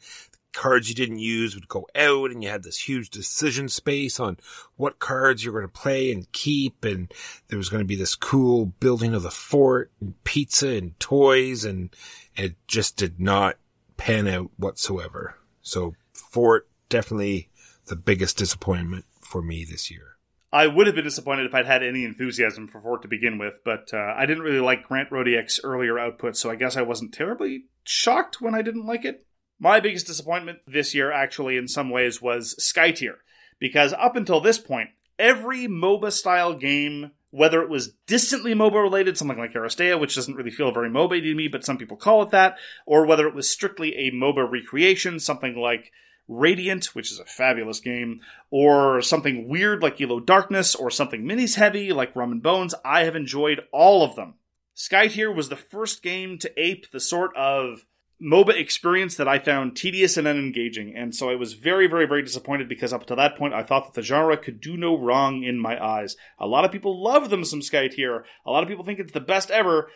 cards 0.52 0.88
you 0.88 0.94
didn't 0.94 1.18
use 1.18 1.54
would 1.54 1.68
go 1.68 1.86
out 1.94 2.30
and 2.30 2.42
you 2.42 2.48
had 2.48 2.62
this 2.62 2.78
huge 2.78 3.10
decision 3.10 3.68
space 3.68 4.20
on 4.20 4.36
what 4.76 4.98
cards 4.98 5.42
you're 5.42 5.52
going 5.52 5.64
to 5.64 5.68
play 5.68 6.12
and 6.12 6.30
keep. 6.32 6.84
And 6.84 7.12
there 7.48 7.58
was 7.58 7.68
going 7.68 7.82
to 7.82 7.86
be 7.86 7.96
this 7.96 8.14
cool 8.14 8.66
building 8.66 9.14
of 9.14 9.22
the 9.22 9.30
fort 9.30 9.90
and 10.00 10.22
pizza 10.24 10.68
and 10.68 10.98
toys 11.00 11.64
and 11.64 11.94
it 12.36 12.54
just 12.66 12.96
did 12.96 13.18
not 13.18 13.56
pan 13.96 14.28
out 14.28 14.50
whatsoever. 14.56 15.36
So 15.62 15.94
fort 16.12 16.68
definitely 16.88 17.48
the 17.92 17.96
biggest 17.96 18.38
disappointment 18.38 19.04
for 19.20 19.42
me 19.42 19.66
this 19.66 19.90
year. 19.90 20.16
I 20.50 20.66
would 20.66 20.86
have 20.86 20.96
been 20.96 21.04
disappointed 21.04 21.44
if 21.44 21.54
I'd 21.54 21.66
had 21.66 21.82
any 21.82 22.06
enthusiasm 22.06 22.66
for 22.66 22.80
Fort 22.80 23.02
to 23.02 23.08
begin 23.08 23.36
with, 23.36 23.52
but 23.66 23.90
uh, 23.92 24.14
I 24.16 24.24
didn't 24.24 24.44
really 24.44 24.60
like 24.60 24.88
Grant 24.88 25.10
Rodiek's 25.10 25.60
earlier 25.62 25.98
output, 25.98 26.34
so 26.34 26.50
I 26.50 26.54
guess 26.56 26.74
I 26.74 26.80
wasn't 26.80 27.12
terribly 27.12 27.64
shocked 27.84 28.40
when 28.40 28.54
I 28.54 28.62
didn't 28.62 28.86
like 28.86 29.04
it. 29.04 29.26
My 29.58 29.78
biggest 29.78 30.06
disappointment 30.06 30.60
this 30.66 30.94
year, 30.94 31.12
actually, 31.12 31.58
in 31.58 31.68
some 31.68 31.90
ways, 31.90 32.22
was 32.22 32.56
Skytear. 32.58 33.16
Because 33.58 33.92
up 33.92 34.16
until 34.16 34.40
this 34.40 34.56
point, 34.56 34.88
every 35.18 35.68
MOBA 35.68 36.12
style 36.12 36.54
game, 36.54 37.10
whether 37.30 37.60
it 37.62 37.68
was 37.68 37.92
distantly 38.06 38.54
MOBA 38.54 38.82
related, 38.82 39.18
something 39.18 39.38
like 39.38 39.52
Aristeia, 39.52 40.00
which 40.00 40.14
doesn't 40.14 40.36
really 40.36 40.50
feel 40.50 40.72
very 40.72 40.88
MOBA 40.88 41.20
to 41.20 41.34
me, 41.34 41.46
but 41.46 41.62
some 41.62 41.76
people 41.76 41.98
call 41.98 42.22
it 42.22 42.30
that, 42.30 42.56
or 42.86 43.04
whether 43.04 43.28
it 43.28 43.34
was 43.34 43.50
strictly 43.50 43.94
a 43.96 44.12
MOBA 44.12 44.50
recreation, 44.50 45.20
something 45.20 45.56
like 45.56 45.92
Radiant, 46.28 46.86
which 46.94 47.10
is 47.10 47.18
a 47.18 47.24
fabulous 47.24 47.80
game, 47.80 48.20
or 48.50 49.02
something 49.02 49.48
weird 49.48 49.82
like 49.82 50.00
Yellow 50.00 50.20
Darkness, 50.20 50.74
or 50.74 50.90
something 50.90 51.22
minis 51.22 51.56
heavy 51.56 51.92
like 51.92 52.14
Rum 52.16 52.32
and 52.32 52.42
Bones, 52.42 52.74
I 52.84 53.04
have 53.04 53.16
enjoyed 53.16 53.62
all 53.72 54.02
of 54.04 54.16
them. 54.16 54.34
Skytear 54.76 55.34
was 55.34 55.48
the 55.48 55.56
first 55.56 56.02
game 56.02 56.38
to 56.38 56.52
ape 56.56 56.90
the 56.90 57.00
sort 57.00 57.36
of 57.36 57.84
MOBA 58.22 58.54
experience 58.58 59.16
that 59.16 59.26
I 59.26 59.40
found 59.40 59.76
tedious 59.76 60.16
and 60.16 60.28
unengaging, 60.28 60.94
and 60.96 61.14
so 61.14 61.28
I 61.28 61.34
was 61.34 61.54
very, 61.54 61.88
very, 61.88 62.06
very 62.06 62.22
disappointed 62.22 62.68
because 62.68 62.92
up 62.92 63.06
to 63.06 63.16
that 63.16 63.36
point 63.36 63.52
I 63.52 63.64
thought 63.64 63.86
that 63.86 63.94
the 63.94 64.06
genre 64.06 64.36
could 64.36 64.60
do 64.60 64.76
no 64.76 64.96
wrong 64.96 65.42
in 65.42 65.58
my 65.58 65.82
eyes. 65.82 66.16
A 66.38 66.46
lot 66.46 66.64
of 66.64 66.70
people 66.70 67.02
love 67.02 67.30
them 67.30 67.44
some 67.44 67.60
Skytear. 67.60 68.22
A 68.46 68.50
lot 68.50 68.62
of 68.62 68.68
people 68.68 68.84
think 68.84 69.00
it's 69.00 69.12
the 69.12 69.20
best 69.20 69.50
ever. 69.50 69.90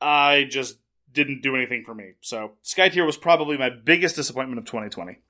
I 0.00 0.44
just 0.44 0.76
didn't 1.10 1.42
do 1.42 1.56
anything 1.56 1.84
for 1.86 1.94
me. 1.94 2.12
So 2.20 2.52
Skytear 2.62 3.06
was 3.06 3.16
probably 3.16 3.56
my 3.56 3.70
biggest 3.70 4.16
disappointment 4.16 4.58
of 4.58 4.66
2020. 4.66 5.20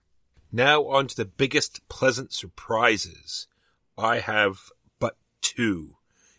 Now 0.54 0.86
on 0.86 1.08
to 1.08 1.16
the 1.16 1.24
biggest 1.24 1.86
pleasant 1.88 2.32
surprises. 2.32 3.48
I 3.98 4.20
have 4.20 4.70
but 4.98 5.16
two. 5.40 5.96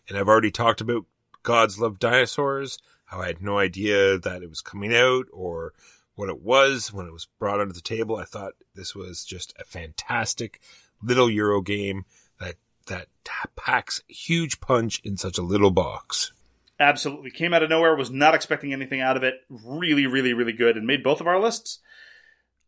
And 0.08 0.16
I've 0.16 0.28
already 0.28 0.50
talked 0.50 0.80
about 0.80 1.04
Gods 1.42 1.78
Love 1.78 1.98
Dinosaurs 1.98 2.78
how 3.06 3.20
I 3.20 3.28
had 3.28 3.40
no 3.40 3.58
idea 3.58 4.18
that 4.18 4.42
it 4.42 4.48
was 4.48 4.60
coming 4.60 4.94
out 4.94 5.26
or 5.32 5.72
what 6.14 6.28
it 6.28 6.42
was 6.42 6.92
when 6.92 7.06
it 7.06 7.12
was 7.12 7.26
brought 7.38 7.60
onto 7.60 7.72
the 7.72 7.80
table. 7.80 8.16
I 8.16 8.24
thought 8.24 8.54
this 8.74 8.94
was 8.94 9.24
just 9.24 9.54
a 9.58 9.64
fantastic 9.64 10.60
little 11.02 11.30
Euro 11.30 11.60
game 11.60 12.04
that 12.40 12.56
that 12.86 13.08
packs 13.54 14.02
huge 14.08 14.60
punch 14.60 15.00
in 15.04 15.16
such 15.16 15.38
a 15.38 15.42
little 15.42 15.70
box. 15.70 16.32
Absolutely. 16.78 17.30
Came 17.30 17.54
out 17.54 17.62
of 17.62 17.70
nowhere, 17.70 17.96
was 17.96 18.10
not 18.10 18.34
expecting 18.34 18.72
anything 18.72 19.00
out 19.00 19.16
of 19.16 19.22
it. 19.22 19.34
Really, 19.48 20.06
really, 20.06 20.32
really 20.34 20.52
good, 20.52 20.76
and 20.76 20.86
made 20.86 21.02
both 21.02 21.20
of 21.20 21.26
our 21.26 21.40
lists. 21.40 21.80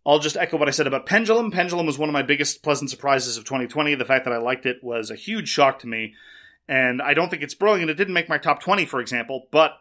I'll 0.08 0.18
just 0.18 0.38
echo 0.38 0.56
what 0.56 0.68
I 0.68 0.70
said 0.70 0.86
about 0.86 1.04
Pendulum. 1.04 1.50
Pendulum 1.50 1.84
was 1.84 1.98
one 1.98 2.08
of 2.08 2.14
my 2.14 2.22
biggest 2.22 2.62
pleasant 2.62 2.88
surprises 2.88 3.36
of 3.36 3.44
2020. 3.44 3.94
The 3.94 4.06
fact 4.06 4.24
that 4.24 4.32
I 4.32 4.38
liked 4.38 4.64
it 4.64 4.82
was 4.82 5.10
a 5.10 5.14
huge 5.14 5.50
shock 5.50 5.80
to 5.80 5.86
me. 5.86 6.14
And 6.66 7.02
I 7.02 7.12
don't 7.12 7.28
think 7.28 7.42
it's 7.42 7.54
brilliant. 7.54 7.90
It 7.90 7.98
didn't 7.98 8.14
make 8.14 8.28
my 8.28 8.38
top 8.38 8.62
20, 8.62 8.86
for 8.86 9.00
example, 9.00 9.48
but 9.50 9.72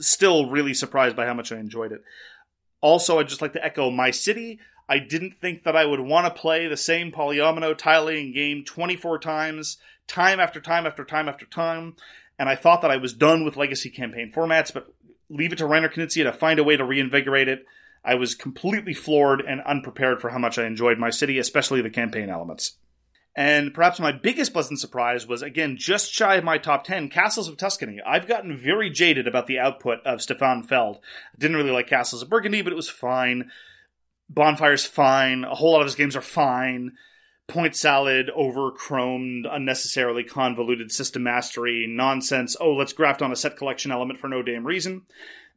still 0.00 0.48
really 0.48 0.72
surprised 0.72 1.16
by 1.16 1.26
how 1.26 1.34
much 1.34 1.52
I 1.52 1.58
enjoyed 1.58 1.92
it. 1.92 2.02
Also, 2.80 3.18
I'd 3.18 3.28
just 3.28 3.42
like 3.42 3.52
to 3.52 3.64
echo 3.64 3.90
my 3.90 4.10
city. 4.10 4.58
I 4.88 5.00
didn't 5.00 5.40
think 5.40 5.64
that 5.64 5.76
I 5.76 5.84
would 5.84 6.00
want 6.00 6.26
to 6.26 6.40
play 6.40 6.66
the 6.66 6.76
same 6.76 7.12
polyomino 7.12 7.76
tiling 7.76 8.32
game 8.32 8.64
24 8.64 9.18
times, 9.18 9.76
time 10.06 10.40
after 10.40 10.60
time 10.60 10.86
after 10.86 11.04
time 11.04 11.28
after 11.28 11.44
time, 11.44 11.96
and 12.38 12.48
I 12.48 12.54
thought 12.54 12.82
that 12.82 12.90
I 12.90 12.96
was 12.96 13.12
done 13.12 13.44
with 13.44 13.56
legacy 13.56 13.90
campaign 13.90 14.32
formats, 14.34 14.72
but 14.72 14.94
leave 15.28 15.52
it 15.52 15.58
to 15.58 15.64
Reiner 15.64 15.92
Knizia 15.92 16.24
to 16.24 16.32
find 16.32 16.58
a 16.58 16.64
way 16.64 16.76
to 16.76 16.84
reinvigorate 16.84 17.48
it. 17.48 17.66
I 18.06 18.14
was 18.14 18.36
completely 18.36 18.94
floored 18.94 19.40
and 19.40 19.60
unprepared 19.62 20.20
for 20.20 20.30
how 20.30 20.38
much 20.38 20.58
I 20.58 20.66
enjoyed 20.66 20.98
my 20.98 21.10
city, 21.10 21.38
especially 21.38 21.82
the 21.82 21.90
campaign 21.90 22.30
elements. 22.30 22.78
And 23.34 23.74
perhaps 23.74 24.00
my 24.00 24.12
biggest 24.12 24.54
pleasant 24.54 24.80
surprise 24.80 25.26
was, 25.26 25.42
again, 25.42 25.76
just 25.76 26.10
shy 26.10 26.36
of 26.36 26.44
my 26.44 26.56
top 26.56 26.84
10, 26.84 27.10
Castles 27.10 27.48
of 27.48 27.58
Tuscany. 27.58 27.98
I've 28.06 28.26
gotten 28.26 28.56
very 28.56 28.88
jaded 28.88 29.28
about 29.28 29.46
the 29.46 29.58
output 29.58 29.98
of 30.06 30.22
Stefan 30.22 30.62
Feld. 30.62 30.96
I 31.34 31.38
didn't 31.38 31.56
really 31.56 31.72
like 31.72 31.88
Castles 31.88 32.22
of 32.22 32.30
Burgundy, 32.30 32.62
but 32.62 32.72
it 32.72 32.76
was 32.76 32.88
fine. 32.88 33.50
Bonfire's 34.30 34.86
fine. 34.86 35.44
A 35.44 35.54
whole 35.54 35.72
lot 35.72 35.80
of 35.80 35.86
his 35.86 35.96
games 35.96 36.16
are 36.16 36.22
fine. 36.22 36.92
Point 37.46 37.76
salad, 37.76 38.30
over 38.34 38.72
chromed, 38.72 39.44
unnecessarily 39.50 40.24
convoluted 40.24 40.90
system 40.90 41.24
mastery, 41.24 41.86
nonsense. 41.88 42.56
Oh, 42.58 42.72
let's 42.72 42.94
graft 42.94 43.20
on 43.20 43.32
a 43.32 43.36
set 43.36 43.56
collection 43.56 43.92
element 43.92 44.18
for 44.18 44.28
no 44.28 44.42
damn 44.42 44.66
reason. 44.66 45.02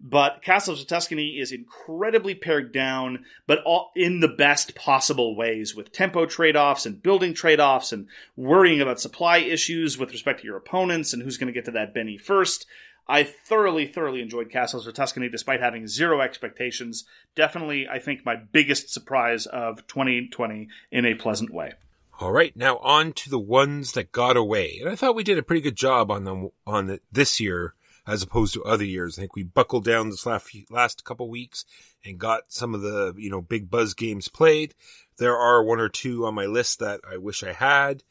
But 0.01 0.41
Castles 0.41 0.81
of 0.81 0.88
Tuscany 0.88 1.39
is 1.39 1.51
incredibly 1.51 2.34
pared 2.34 2.71
down, 2.71 3.26
but 3.45 3.61
all 3.65 3.91
in 3.95 4.21
the 4.21 4.30
best 4.30 4.73
possible 4.73 5.35
ways 5.35 5.76
with 5.76 5.91
tempo 5.91 6.26
trade 6.26 6.55
offs 6.55 6.85
and 6.85 7.03
building 7.03 7.34
trade 7.34 7.59
offs 7.59 7.91
and 7.91 8.07
worrying 8.38 8.80
about 8.80 9.01
supply 9.01 9.39
issues 9.39 9.97
with 9.97 10.13
respect 10.13 10.39
to 10.39 10.45
your 10.45 10.55
opponents 10.55 11.11
and 11.11 11.21
who's 11.21 11.38
going 11.38 11.47
to 11.47 11.53
get 11.53 11.65
to 11.65 11.71
that 11.71 11.93
Benny 11.93 12.17
first. 12.17 12.65
I 13.09 13.23
thoroughly, 13.23 13.88
thoroughly 13.88 14.21
enjoyed 14.21 14.51
Castles 14.51 14.88
of 14.88 14.93
Tuscany 14.93 15.27
despite 15.27 15.59
having 15.59 15.88
zero 15.88 16.21
expectations. 16.21 17.03
Definitely, 17.35 17.88
I 17.88 17.99
think, 17.99 18.26
my 18.26 18.35
biggest 18.35 18.93
surprise 18.93 19.47
of 19.47 19.85
2020 19.88 20.69
in 20.91 21.05
a 21.05 21.15
pleasant 21.15 21.49
way. 21.49 21.73
All 22.21 22.31
right, 22.31 22.55
now 22.55 22.77
on 22.77 23.11
to 23.13 23.30
the 23.30 23.39
ones 23.39 23.93
that 23.93 24.11
got 24.11 24.38
away. 24.38 24.77
And 24.80 24.89
I 24.89 24.95
thought 24.95 25.15
we 25.15 25.23
did 25.23 25.38
a 25.38 25.43
pretty 25.43 25.61
good 25.61 25.76
job 25.76 26.09
on 26.11 26.23
them 26.23 26.49
on 26.65 26.89
it 26.89 27.01
this 27.11 27.39
year 27.39 27.73
as 28.07 28.23
opposed 28.23 28.53
to 28.53 28.63
other 28.63 28.85
years. 28.85 29.17
I 29.17 29.21
think 29.21 29.35
we 29.35 29.43
buckled 29.43 29.85
down 29.85 30.09
this 30.09 30.26
last 30.26 30.49
last 30.69 31.03
couple 31.03 31.30
weeks 31.30 31.65
and 32.03 32.17
got 32.17 32.43
some 32.47 32.73
of 32.73 32.81
the, 32.81 33.13
you 33.17 33.30
know, 33.30 33.41
big 33.41 33.69
buzz 33.69 33.93
games 33.93 34.27
played. 34.27 34.73
There 35.17 35.38
are 35.38 35.63
one 35.63 35.80
or 35.80 35.89
two 35.89 36.26
on 36.26 36.34
my 36.34 36.45
list 36.45 36.80
that 36.80 37.01
I 37.09 37.17
wish 37.17 37.43
I 37.43 37.53
had, 37.53 38.03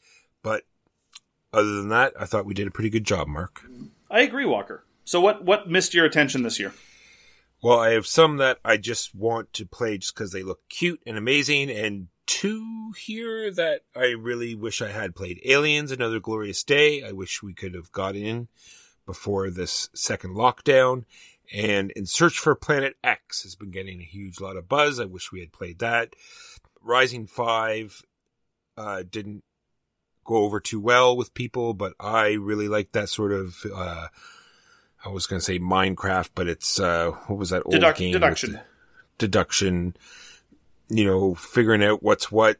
but 0.43 0.63
other 1.51 1.75
than 1.75 1.89
that, 1.89 2.13
I 2.19 2.25
thought 2.25 2.45
we 2.45 2.53
did 2.53 2.67
a 2.67 2.71
pretty 2.71 2.89
good 2.89 3.05
job, 3.05 3.27
Mark. 3.27 3.63
I 4.09 4.21
agree, 4.21 4.45
Walker. 4.45 4.85
So 5.03 5.19
what 5.19 5.43
what 5.43 5.69
missed 5.69 5.93
your 5.93 6.05
attention 6.05 6.43
this 6.43 6.59
year? 6.59 6.73
Well, 7.61 7.79
I 7.79 7.91
have 7.91 8.07
some 8.07 8.37
that 8.37 8.59
I 8.63 8.77
just 8.77 9.13
want 9.13 9.51
to 9.53 9.65
play 9.65 9.97
just 9.97 10.15
because 10.15 10.31
they 10.31 10.43
look 10.43 10.61
cute 10.69 11.01
and 11.05 11.17
amazing, 11.17 11.69
and 11.69 12.07
two 12.25 12.93
here 12.97 13.51
that 13.51 13.81
I 13.95 14.11
really 14.11 14.55
wish 14.55 14.81
I 14.81 14.91
had 14.91 15.15
played. 15.15 15.41
Aliens, 15.43 15.91
Another 15.91 16.19
Glorious 16.19 16.63
Day. 16.63 17.03
I 17.03 17.11
wish 17.11 17.43
we 17.43 17.53
could 17.53 17.73
have 17.73 17.91
got 17.91 18.15
in 18.15 18.47
before 19.09 19.49
this 19.49 19.89
second 19.95 20.35
lockdown. 20.35 21.03
And 21.51 21.89
In 21.95 22.05
Search 22.05 22.37
for 22.37 22.53
Planet 22.53 22.95
X 23.03 23.41
has 23.41 23.55
been 23.55 23.71
getting 23.71 23.99
a 24.01 24.03
huge 24.03 24.39
lot 24.39 24.55
of 24.55 24.69
buzz. 24.69 24.99
I 24.99 25.05
wish 25.05 25.31
we 25.31 25.39
had 25.39 25.51
played 25.51 25.79
that. 25.79 26.13
Rising 26.79 27.25
5 27.25 28.03
uh, 28.77 29.01
didn't 29.09 29.43
go 30.23 30.35
over 30.43 30.59
too 30.59 30.79
well 30.79 31.17
with 31.17 31.33
people, 31.33 31.73
but 31.73 31.93
I 31.99 32.33
really 32.33 32.67
like 32.67 32.91
that 32.91 33.09
sort 33.09 33.31
of, 33.31 33.55
uh, 33.75 34.09
I 35.03 35.09
was 35.09 35.25
going 35.25 35.39
to 35.39 35.43
say 35.43 35.57
Minecraft, 35.57 36.29
but 36.35 36.47
it's, 36.47 36.79
uh, 36.79 37.09
what 37.25 37.39
was 37.39 37.49
that 37.49 37.63
old 37.65 37.73
Deduct- 37.73 37.97
game? 37.97 38.13
deduction. 38.13 38.59
deduction, 39.17 39.95
you 40.87 41.03
know, 41.03 41.33
figuring 41.33 41.83
out 41.83 42.03
what's 42.03 42.31
what, 42.31 42.57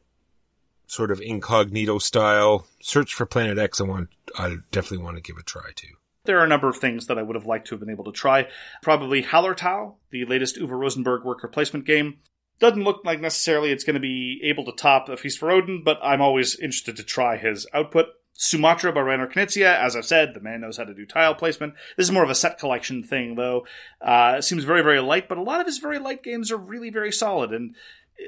sort 0.88 1.12
of 1.12 1.20
incognito 1.20 1.98
style. 1.98 2.66
Search 2.80 3.14
for 3.14 3.24
Planet 3.24 3.56
X, 3.56 3.80
I 3.80 3.84
want, 3.84 4.08
I 4.36 4.56
definitely 4.72 5.04
want 5.04 5.16
to 5.18 5.22
give 5.22 5.36
a 5.36 5.44
try 5.44 5.70
to. 5.76 5.86
There 6.24 6.38
are 6.38 6.44
a 6.44 6.48
number 6.48 6.68
of 6.68 6.76
things 6.76 7.06
that 7.06 7.18
I 7.18 7.22
would 7.22 7.36
have 7.36 7.46
liked 7.46 7.68
to 7.68 7.74
have 7.74 7.80
been 7.80 7.90
able 7.90 8.04
to 8.04 8.12
try. 8.12 8.48
Probably 8.82 9.22
Hallertau, 9.22 9.94
the 10.10 10.24
latest 10.26 10.56
Uwe 10.56 10.68
Rosenberg 10.68 11.24
worker 11.24 11.48
placement 11.48 11.86
game. 11.86 12.18
Doesn't 12.58 12.84
look 12.84 13.02
like 13.04 13.20
necessarily 13.20 13.72
it's 13.72 13.84
going 13.84 13.94
to 13.94 14.00
be 14.00 14.40
able 14.44 14.66
to 14.66 14.72
top 14.72 15.08
A 15.08 15.16
Feast 15.16 15.38
for 15.38 15.50
Odin, 15.50 15.82
but 15.82 15.98
I'm 16.02 16.20
always 16.20 16.58
interested 16.58 16.96
to 16.96 17.02
try 17.02 17.38
his 17.38 17.66
output. 17.72 18.06
Sumatra 18.34 18.92
by 18.92 19.00
Reiner 19.00 19.30
Knizia, 19.30 19.78
as 19.78 19.96
I've 19.96 20.06
said, 20.06 20.32
the 20.32 20.40
man 20.40 20.62
knows 20.62 20.76
how 20.78 20.84
to 20.84 20.94
do 20.94 21.04
tile 21.04 21.34
placement. 21.34 21.74
This 21.96 22.06
is 22.06 22.12
more 22.12 22.24
of 22.24 22.30
a 22.30 22.34
set 22.34 22.58
collection 22.58 23.02
thing, 23.02 23.34
though. 23.34 23.66
Uh, 24.00 24.36
it 24.38 24.42
seems 24.42 24.64
very, 24.64 24.82
very 24.82 25.00
light, 25.00 25.28
but 25.28 25.38
a 25.38 25.42
lot 25.42 25.60
of 25.60 25.66
his 25.66 25.78
very 25.78 25.98
light 25.98 26.22
games 26.22 26.50
are 26.50 26.56
really 26.56 26.90
very 26.90 27.12
solid, 27.12 27.52
and 27.52 27.74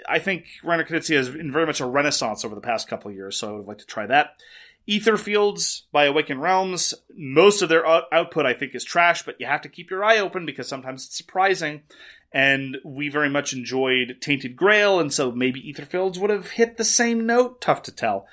I 0.09 0.19
think 0.19 0.47
Reiner 0.63 0.87
Knizia 0.87 1.17
is 1.17 1.29
in 1.29 1.53
very 1.53 1.67
much 1.67 1.81
a 1.81 1.87
renaissance 1.87 2.45
over 2.45 2.55
the 2.55 2.61
past 2.61 2.89
couple 2.89 3.11
of 3.11 3.17
years, 3.17 3.37
so 3.39 3.49
I 3.49 3.57
would 3.59 3.67
like 3.67 3.79
to 3.79 3.87
try 3.87 4.07
that. 4.07 4.37
Ether 4.87 5.17
Fields 5.17 5.85
by 5.93 6.05
Awaken 6.05 6.41
Realms. 6.41 6.95
Most 7.15 7.63
of 7.63 7.69
their 7.69 7.87
out- 7.87 8.05
output, 8.13 8.47
I 8.47 8.55
think, 8.55 8.75
is 8.75 8.85
trash, 8.85 9.23
but 9.23 9.41
you 9.41 9.47
have 9.47 9.63
to 9.63 9.69
keep 9.69 9.91
your 9.91 10.05
eye 10.05 10.19
open 10.19 10.45
because 10.47 10.69
sometimes 10.69 11.07
it's 11.07 11.17
surprising. 11.17 11.83
And 12.33 12.79
we 12.85 13.09
very 13.09 13.29
much 13.29 13.53
enjoyed 13.53 14.17
Tainted 14.21 14.57
Grail, 14.57 14.99
and 14.99 15.13
so 15.13 15.31
maybe 15.31 15.61
Ether 15.61 15.85
Fields 15.85 16.19
would 16.19 16.31
have 16.31 16.53
hit 16.53 16.77
the 16.77 16.85
same 16.85 17.27
note. 17.27 17.61
Tough 17.61 17.83
to 17.83 17.93
tell. 17.93 18.27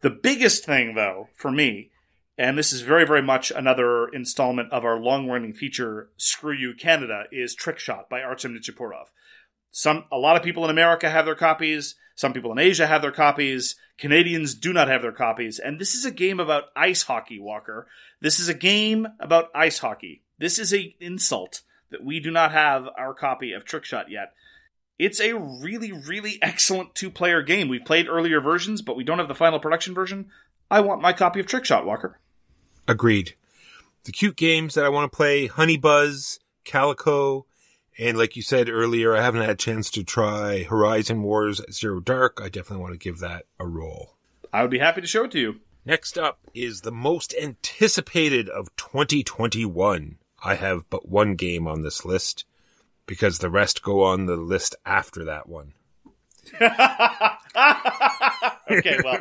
The 0.00 0.10
biggest 0.10 0.64
thing, 0.64 0.94
though, 0.94 1.28
for 1.34 1.50
me, 1.50 1.90
and 2.36 2.56
this 2.56 2.72
is 2.72 2.82
very, 2.82 3.04
very 3.04 3.22
much 3.22 3.50
another 3.50 4.06
installment 4.08 4.70
of 4.70 4.84
our 4.84 5.00
long 5.00 5.28
running 5.28 5.52
feature, 5.52 6.08
Screw 6.16 6.52
You 6.52 6.74
Canada, 6.74 7.24
is 7.32 7.56
Trickshot 7.56 8.08
by 8.08 8.22
Artem 8.22 8.54
Nichiporov. 8.54 9.06
Some 9.78 10.06
a 10.10 10.18
lot 10.18 10.34
of 10.34 10.42
people 10.42 10.64
in 10.64 10.70
America 10.70 11.08
have 11.08 11.24
their 11.24 11.36
copies. 11.36 11.94
Some 12.16 12.32
people 12.32 12.50
in 12.50 12.58
Asia 12.58 12.88
have 12.88 13.00
their 13.00 13.12
copies. 13.12 13.76
Canadians 13.96 14.56
do 14.56 14.72
not 14.72 14.88
have 14.88 15.02
their 15.02 15.12
copies. 15.12 15.60
And 15.60 15.80
this 15.80 15.94
is 15.94 16.04
a 16.04 16.10
game 16.10 16.40
about 16.40 16.64
ice 16.74 17.04
hockey, 17.04 17.38
Walker. 17.38 17.86
This 18.20 18.40
is 18.40 18.48
a 18.48 18.54
game 18.54 19.06
about 19.20 19.52
ice 19.54 19.78
hockey. 19.78 20.24
This 20.36 20.58
is 20.58 20.72
an 20.72 20.94
insult 20.98 21.62
that 21.90 22.02
we 22.02 22.18
do 22.18 22.32
not 22.32 22.50
have 22.50 22.88
our 22.98 23.14
copy 23.14 23.52
of 23.52 23.64
Trickshot 23.64 24.06
yet. 24.08 24.32
It's 24.98 25.20
a 25.20 25.34
really, 25.34 25.92
really 25.92 26.40
excellent 26.42 26.96
two 26.96 27.08
player 27.08 27.40
game. 27.42 27.68
We've 27.68 27.84
played 27.84 28.08
earlier 28.08 28.40
versions, 28.40 28.82
but 28.82 28.96
we 28.96 29.04
don't 29.04 29.20
have 29.20 29.28
the 29.28 29.34
final 29.36 29.60
production 29.60 29.94
version. 29.94 30.26
I 30.68 30.80
want 30.80 31.02
my 31.02 31.12
copy 31.12 31.38
of 31.38 31.46
Trickshot, 31.46 31.84
Walker. 31.84 32.18
Agreed. 32.88 33.36
The 34.02 34.12
cute 34.12 34.34
games 34.34 34.74
that 34.74 34.84
I 34.84 34.88
want 34.88 35.08
to 35.08 35.16
play, 35.16 35.46
Honey 35.46 35.76
Buzz, 35.76 36.40
Calico, 36.64 37.46
and 37.98 38.16
like 38.16 38.36
you 38.36 38.42
said 38.42 38.68
earlier, 38.68 39.16
I 39.16 39.22
haven't 39.22 39.40
had 39.40 39.50
a 39.50 39.56
chance 39.56 39.90
to 39.90 40.04
try 40.04 40.62
Horizon 40.62 41.22
Wars 41.22 41.60
Zero 41.70 42.00
Dark. 42.00 42.40
I 42.42 42.48
definitely 42.48 42.82
want 42.82 42.94
to 42.94 42.98
give 42.98 43.18
that 43.18 43.46
a 43.58 43.66
roll. 43.66 44.14
I 44.52 44.62
would 44.62 44.70
be 44.70 44.78
happy 44.78 45.00
to 45.00 45.06
show 45.06 45.24
it 45.24 45.32
to 45.32 45.40
you. 45.40 45.60
Next 45.84 46.16
up 46.16 46.38
is 46.54 46.82
the 46.82 46.92
most 46.92 47.34
anticipated 47.40 48.48
of 48.48 48.74
2021. 48.76 50.18
I 50.44 50.54
have 50.54 50.88
but 50.88 51.08
one 51.08 51.34
game 51.34 51.66
on 51.66 51.82
this 51.82 52.04
list 52.04 52.44
because 53.06 53.38
the 53.38 53.50
rest 53.50 53.82
go 53.82 54.04
on 54.04 54.26
the 54.26 54.36
list 54.36 54.76
after 54.86 55.24
that 55.24 55.48
one. 55.48 55.72
okay, 58.70 58.98
well, 59.02 59.18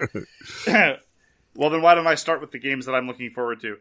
well 1.56 1.70
then 1.70 1.82
why 1.82 1.96
don't 1.96 2.06
I 2.06 2.16
start 2.16 2.42
with 2.42 2.52
the 2.52 2.60
games 2.60 2.86
that 2.86 2.94
I'm 2.94 3.08
looking 3.08 3.32
forward 3.32 3.62
to? 3.62 3.78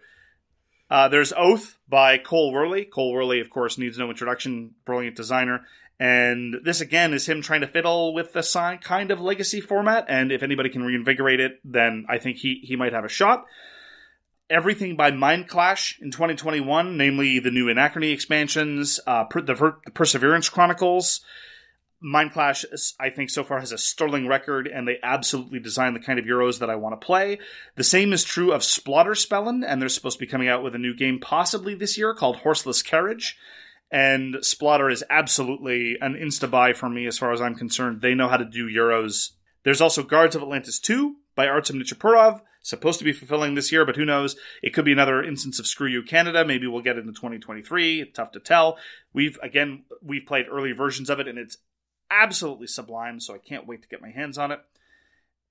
Uh, 0.90 1.08
there's 1.08 1.32
Oath 1.36 1.78
by 1.88 2.18
Cole 2.18 2.52
Wehrle. 2.52 2.90
Cole 2.90 3.14
Wehrle, 3.14 3.40
of 3.40 3.50
course, 3.50 3.78
needs 3.78 3.98
no 3.98 4.10
introduction. 4.10 4.74
Brilliant 4.84 5.16
designer. 5.16 5.66
And 5.98 6.56
this 6.62 6.80
again 6.80 7.14
is 7.14 7.26
him 7.26 7.40
trying 7.40 7.62
to 7.62 7.66
fiddle 7.66 8.12
with 8.14 8.32
the 8.32 8.42
si- 8.42 8.78
kind 8.82 9.10
of 9.10 9.20
legacy 9.20 9.60
format. 9.60 10.06
And 10.08 10.30
if 10.30 10.42
anybody 10.42 10.68
can 10.68 10.82
reinvigorate 10.82 11.40
it, 11.40 11.58
then 11.64 12.06
I 12.08 12.18
think 12.18 12.36
he, 12.36 12.60
he 12.62 12.76
might 12.76 12.92
have 12.92 13.04
a 13.04 13.08
shot. 13.08 13.46
Everything 14.48 14.94
by 14.94 15.10
Mind 15.10 15.48
Clash 15.48 15.98
in 16.00 16.10
2021, 16.12 16.96
namely 16.96 17.40
the 17.40 17.50
new 17.50 17.66
Anachrony 17.66 18.12
expansions, 18.12 19.00
uh, 19.06 19.24
per- 19.24 19.40
the, 19.40 19.54
the 19.54 19.90
Perseverance 19.90 20.48
Chronicles, 20.48 21.22
Mind 22.06 22.30
Clash, 22.30 22.64
I 23.00 23.10
think, 23.10 23.30
so 23.30 23.42
far 23.42 23.58
has 23.58 23.72
a 23.72 23.78
sterling 23.78 24.28
record, 24.28 24.68
and 24.68 24.86
they 24.86 24.98
absolutely 25.02 25.58
design 25.58 25.92
the 25.92 25.98
kind 25.98 26.20
of 26.20 26.24
Euros 26.24 26.60
that 26.60 26.70
I 26.70 26.76
want 26.76 26.92
to 26.92 27.04
play. 27.04 27.40
The 27.74 27.82
same 27.82 28.12
is 28.12 28.22
true 28.22 28.52
of 28.52 28.62
Splotter 28.62 29.16
Spellen, 29.16 29.64
and 29.66 29.82
they're 29.82 29.88
supposed 29.88 30.20
to 30.20 30.24
be 30.24 30.30
coming 30.30 30.46
out 30.46 30.62
with 30.62 30.76
a 30.76 30.78
new 30.78 30.94
game 30.94 31.18
possibly 31.18 31.74
this 31.74 31.98
year 31.98 32.14
called 32.14 32.36
Horseless 32.36 32.80
Carriage. 32.80 33.36
And 33.90 34.36
Splotter 34.36 34.88
is 34.88 35.02
absolutely 35.10 35.96
an 36.00 36.14
insta 36.14 36.48
buy 36.48 36.74
for 36.74 36.88
me 36.88 37.08
as 37.08 37.18
far 37.18 37.32
as 37.32 37.40
I'm 37.40 37.56
concerned. 37.56 38.02
They 38.02 38.14
know 38.14 38.28
how 38.28 38.36
to 38.36 38.44
do 38.44 38.68
Euros. 38.68 39.32
There's 39.64 39.80
also 39.80 40.04
Guards 40.04 40.36
of 40.36 40.42
Atlantis 40.42 40.78
2 40.78 41.16
by 41.34 41.48
Artem 41.48 41.80
Nichipurov, 41.80 42.40
supposed 42.62 43.00
to 43.00 43.04
be 43.04 43.12
fulfilling 43.12 43.56
this 43.56 43.72
year, 43.72 43.84
but 43.84 43.96
who 43.96 44.04
knows? 44.04 44.36
It 44.62 44.74
could 44.74 44.84
be 44.84 44.92
another 44.92 45.24
instance 45.24 45.58
of 45.58 45.66
Screw 45.66 45.88
You 45.88 46.04
Canada. 46.04 46.44
Maybe 46.44 46.68
we'll 46.68 46.82
get 46.82 46.98
it 46.98 47.04
in 47.04 47.14
2023. 47.14 48.12
Tough 48.14 48.30
to 48.30 48.38
tell. 48.38 48.78
We've, 49.12 49.36
again, 49.42 49.82
we've 50.00 50.24
played 50.24 50.46
early 50.48 50.70
versions 50.70 51.10
of 51.10 51.18
it, 51.18 51.26
and 51.26 51.36
it's 51.36 51.56
absolutely 52.10 52.66
sublime, 52.66 53.20
so 53.20 53.34
I 53.34 53.38
can't 53.38 53.66
wait 53.66 53.82
to 53.82 53.88
get 53.88 54.02
my 54.02 54.10
hands 54.10 54.38
on 54.38 54.52
it. 54.52 54.60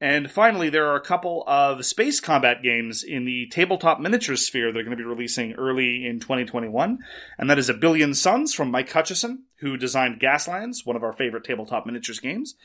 And 0.01 0.29
finally, 0.29 0.69
there 0.69 0.87
are 0.87 0.97
a 0.97 1.01
couple 1.01 1.45
of 1.47 1.85
space 1.85 2.19
combat 2.19 2.61
games 2.61 3.01
in 3.01 3.23
the 3.23 3.47
tabletop 3.47 3.99
miniatures 3.99 4.45
sphere 4.45 4.73
they're 4.73 4.83
going 4.83 4.95
to 4.95 5.01
be 5.01 5.07
releasing 5.07 5.53
early 5.53 6.05
in 6.05 6.19
2021. 6.19 6.99
And 7.37 7.49
that 7.49 7.57
is 7.57 7.69
A 7.69 7.73
Billion 7.73 8.13
Suns 8.13 8.53
from 8.53 8.71
Mike 8.71 8.91
Hutchinson, 8.91 9.43
who 9.59 9.77
designed 9.77 10.19
Gaslands, 10.19 10.85
one 10.85 10.97
of 10.97 11.03
our 11.03 11.13
favorite 11.13 11.45
tabletop 11.45 11.85
miniatures 11.85 12.19
games. 12.19 12.55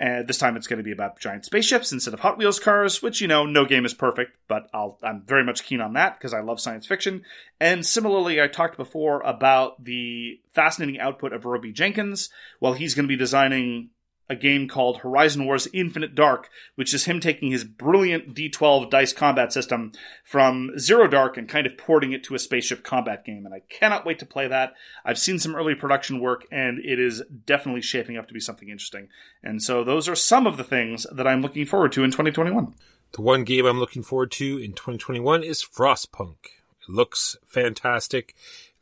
And 0.00 0.28
this 0.28 0.38
time 0.38 0.56
it's 0.56 0.68
going 0.68 0.78
to 0.78 0.84
be 0.84 0.92
about 0.92 1.18
giant 1.18 1.44
spaceships 1.44 1.90
instead 1.90 2.14
of 2.14 2.20
Hot 2.20 2.38
Wheels 2.38 2.60
cars, 2.60 3.02
which, 3.02 3.20
you 3.20 3.26
know, 3.26 3.46
no 3.46 3.64
game 3.64 3.84
is 3.84 3.94
perfect, 3.94 4.36
but 4.46 4.68
I'll, 4.72 4.98
I'm 5.02 5.22
very 5.26 5.42
much 5.42 5.64
keen 5.64 5.80
on 5.80 5.94
that 5.94 6.16
because 6.16 6.32
I 6.32 6.40
love 6.40 6.60
science 6.60 6.86
fiction. 6.86 7.22
And 7.60 7.84
similarly, 7.84 8.40
I 8.40 8.46
talked 8.46 8.76
before 8.76 9.20
about 9.22 9.82
the 9.82 10.40
fascinating 10.52 11.00
output 11.00 11.32
of 11.32 11.44
Robey 11.44 11.72
Jenkins. 11.72 12.30
Well, 12.60 12.74
he's 12.74 12.94
going 12.94 13.06
to 13.06 13.12
be 13.12 13.16
designing 13.16 13.90
a 14.28 14.36
game 14.36 14.68
called 14.68 14.98
Horizon 14.98 15.46
Wars 15.46 15.68
Infinite 15.72 16.14
Dark, 16.14 16.50
which 16.74 16.92
is 16.92 17.06
him 17.06 17.20
taking 17.20 17.50
his 17.50 17.64
brilliant 17.64 18.34
D12 18.34 18.90
dice 18.90 19.12
combat 19.12 19.52
system 19.52 19.92
from 20.24 20.78
Zero 20.78 21.08
Dark 21.08 21.36
and 21.36 21.48
kind 21.48 21.66
of 21.66 21.78
porting 21.78 22.12
it 22.12 22.22
to 22.24 22.34
a 22.34 22.38
spaceship 22.38 22.84
combat 22.84 23.24
game. 23.24 23.46
And 23.46 23.54
I 23.54 23.62
cannot 23.68 24.04
wait 24.04 24.18
to 24.18 24.26
play 24.26 24.46
that. 24.48 24.74
I've 25.04 25.18
seen 25.18 25.38
some 25.38 25.56
early 25.56 25.74
production 25.74 26.20
work, 26.20 26.46
and 26.52 26.78
it 26.84 26.98
is 26.98 27.22
definitely 27.46 27.82
shaping 27.82 28.16
up 28.16 28.28
to 28.28 28.34
be 28.34 28.40
something 28.40 28.68
interesting. 28.68 29.08
And 29.42 29.62
so 29.62 29.82
those 29.82 30.08
are 30.08 30.16
some 30.16 30.46
of 30.46 30.56
the 30.56 30.64
things 30.64 31.06
that 31.12 31.26
I'm 31.26 31.42
looking 31.42 31.66
forward 31.66 31.92
to 31.92 32.04
in 32.04 32.10
2021. 32.10 32.74
The 33.12 33.22
one 33.22 33.44
game 33.44 33.64
I'm 33.64 33.80
looking 33.80 34.02
forward 34.02 34.30
to 34.32 34.58
in 34.58 34.72
2021 34.72 35.42
is 35.42 35.64
Frostpunk. 35.64 36.36
It 36.82 36.88
looks 36.88 37.36
fantastic. 37.46 38.34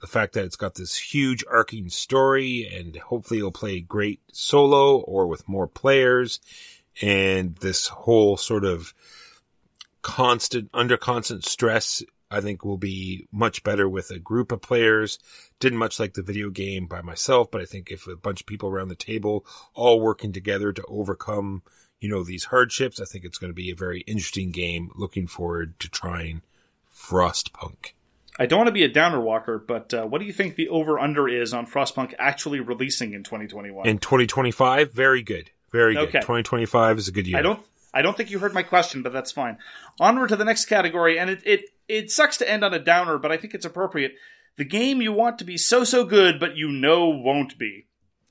The 0.07 0.12
fact 0.12 0.35
that 0.35 0.45
it's 0.45 0.55
got 0.55 0.77
this 0.77 0.95
huge 0.95 1.43
arcing 1.51 1.89
story 1.89 2.65
and 2.73 2.95
hopefully 2.95 3.41
it'll 3.41 3.51
play 3.51 3.81
great 3.81 4.20
solo 4.31 4.99
or 4.99 5.27
with 5.27 5.49
more 5.49 5.66
players 5.66 6.39
and 7.03 7.57
this 7.57 7.89
whole 7.89 8.37
sort 8.37 8.65
of 8.65 8.95
constant, 10.03 10.70
under 10.73 10.97
constant 10.97 11.45
stress, 11.45 12.05
I 12.31 12.41
think 12.41 12.65
will 12.65 12.78
be 12.78 13.27
much 13.33 13.65
better 13.65 13.89
with 13.89 14.12
a 14.12 14.20
group 14.20 14.53
of 14.53 14.62
players. 14.62 15.19
Didn't 15.59 15.81
much 15.81 15.99
like 15.99 16.15
the 16.15 16.23
video 16.23 16.51
game 16.51 16.87
by 16.87 17.03
myself, 17.03 17.51
but 17.51 17.61
I 17.61 17.65
think 17.65 17.91
if 17.91 18.07
a 18.07 18.15
bunch 18.15 18.43
of 18.43 18.47
people 18.47 18.69
around 18.69 18.91
the 18.91 18.95
table 18.95 19.45
all 19.74 20.01
working 20.01 20.33
together 20.33 20.73
to 20.73 20.85
overcome, 20.87 21.65
you 21.99 22.09
know, 22.09 22.23
these 22.23 22.45
hardships, 22.45 23.01
I 23.01 23.07
think 23.07 23.24
it's 23.24 23.39
going 23.39 23.51
to 23.51 23.55
be 23.55 23.73
a 23.73 23.74
very 23.74 24.03
interesting 24.03 24.53
game. 24.53 24.93
Looking 24.95 25.27
forward 25.27 25.81
to 25.81 25.89
trying 25.89 26.43
Frostpunk. 26.97 27.95
I 28.38 28.46
don't 28.46 28.58
want 28.58 28.68
to 28.68 28.72
be 28.72 28.84
a 28.84 28.88
downer 28.88 29.20
walker, 29.20 29.58
but 29.58 29.94
uh, 29.94 30.04
what 30.04 30.20
do 30.20 30.26
you 30.26 30.32
think 30.32 30.56
the 30.56 30.68
over 30.68 30.98
under 30.98 31.28
is 31.28 31.54
on 31.54 31.66
Frostpunk 31.66 32.14
actually 32.18 32.60
releasing 32.60 33.14
in 33.14 33.22
2021? 33.22 33.86
In 33.86 33.98
2025, 33.98 34.92
very 34.92 35.22
good. 35.22 35.50
Very 35.72 35.94
good. 35.94 36.08
Okay. 36.08 36.20
2025 36.20 36.98
is 36.98 37.08
a 37.08 37.12
good 37.12 37.26
year. 37.26 37.38
I 37.38 37.42
don't 37.42 37.60
I 37.92 38.02
don't 38.02 38.16
think 38.16 38.30
you 38.30 38.38
heard 38.38 38.52
my 38.52 38.62
question, 38.62 39.02
but 39.02 39.12
that's 39.12 39.32
fine. 39.32 39.58
Onward 39.98 40.28
to 40.28 40.36
the 40.36 40.44
next 40.44 40.66
category, 40.66 41.18
and 41.18 41.30
it, 41.30 41.42
it 41.44 41.62
it 41.88 42.10
sucks 42.10 42.36
to 42.38 42.50
end 42.50 42.62
on 42.62 42.74
a 42.74 42.78
downer, 42.78 43.18
but 43.18 43.32
I 43.32 43.38
think 43.38 43.54
it's 43.54 43.64
appropriate. 43.64 44.14
The 44.56 44.64
game 44.64 45.00
you 45.00 45.12
want 45.12 45.38
to 45.38 45.44
be 45.44 45.56
so 45.56 45.82
so 45.82 46.04
good, 46.04 46.38
but 46.38 46.56
you 46.56 46.70
know 46.70 47.08
won't 47.08 47.58
be. 47.58 47.86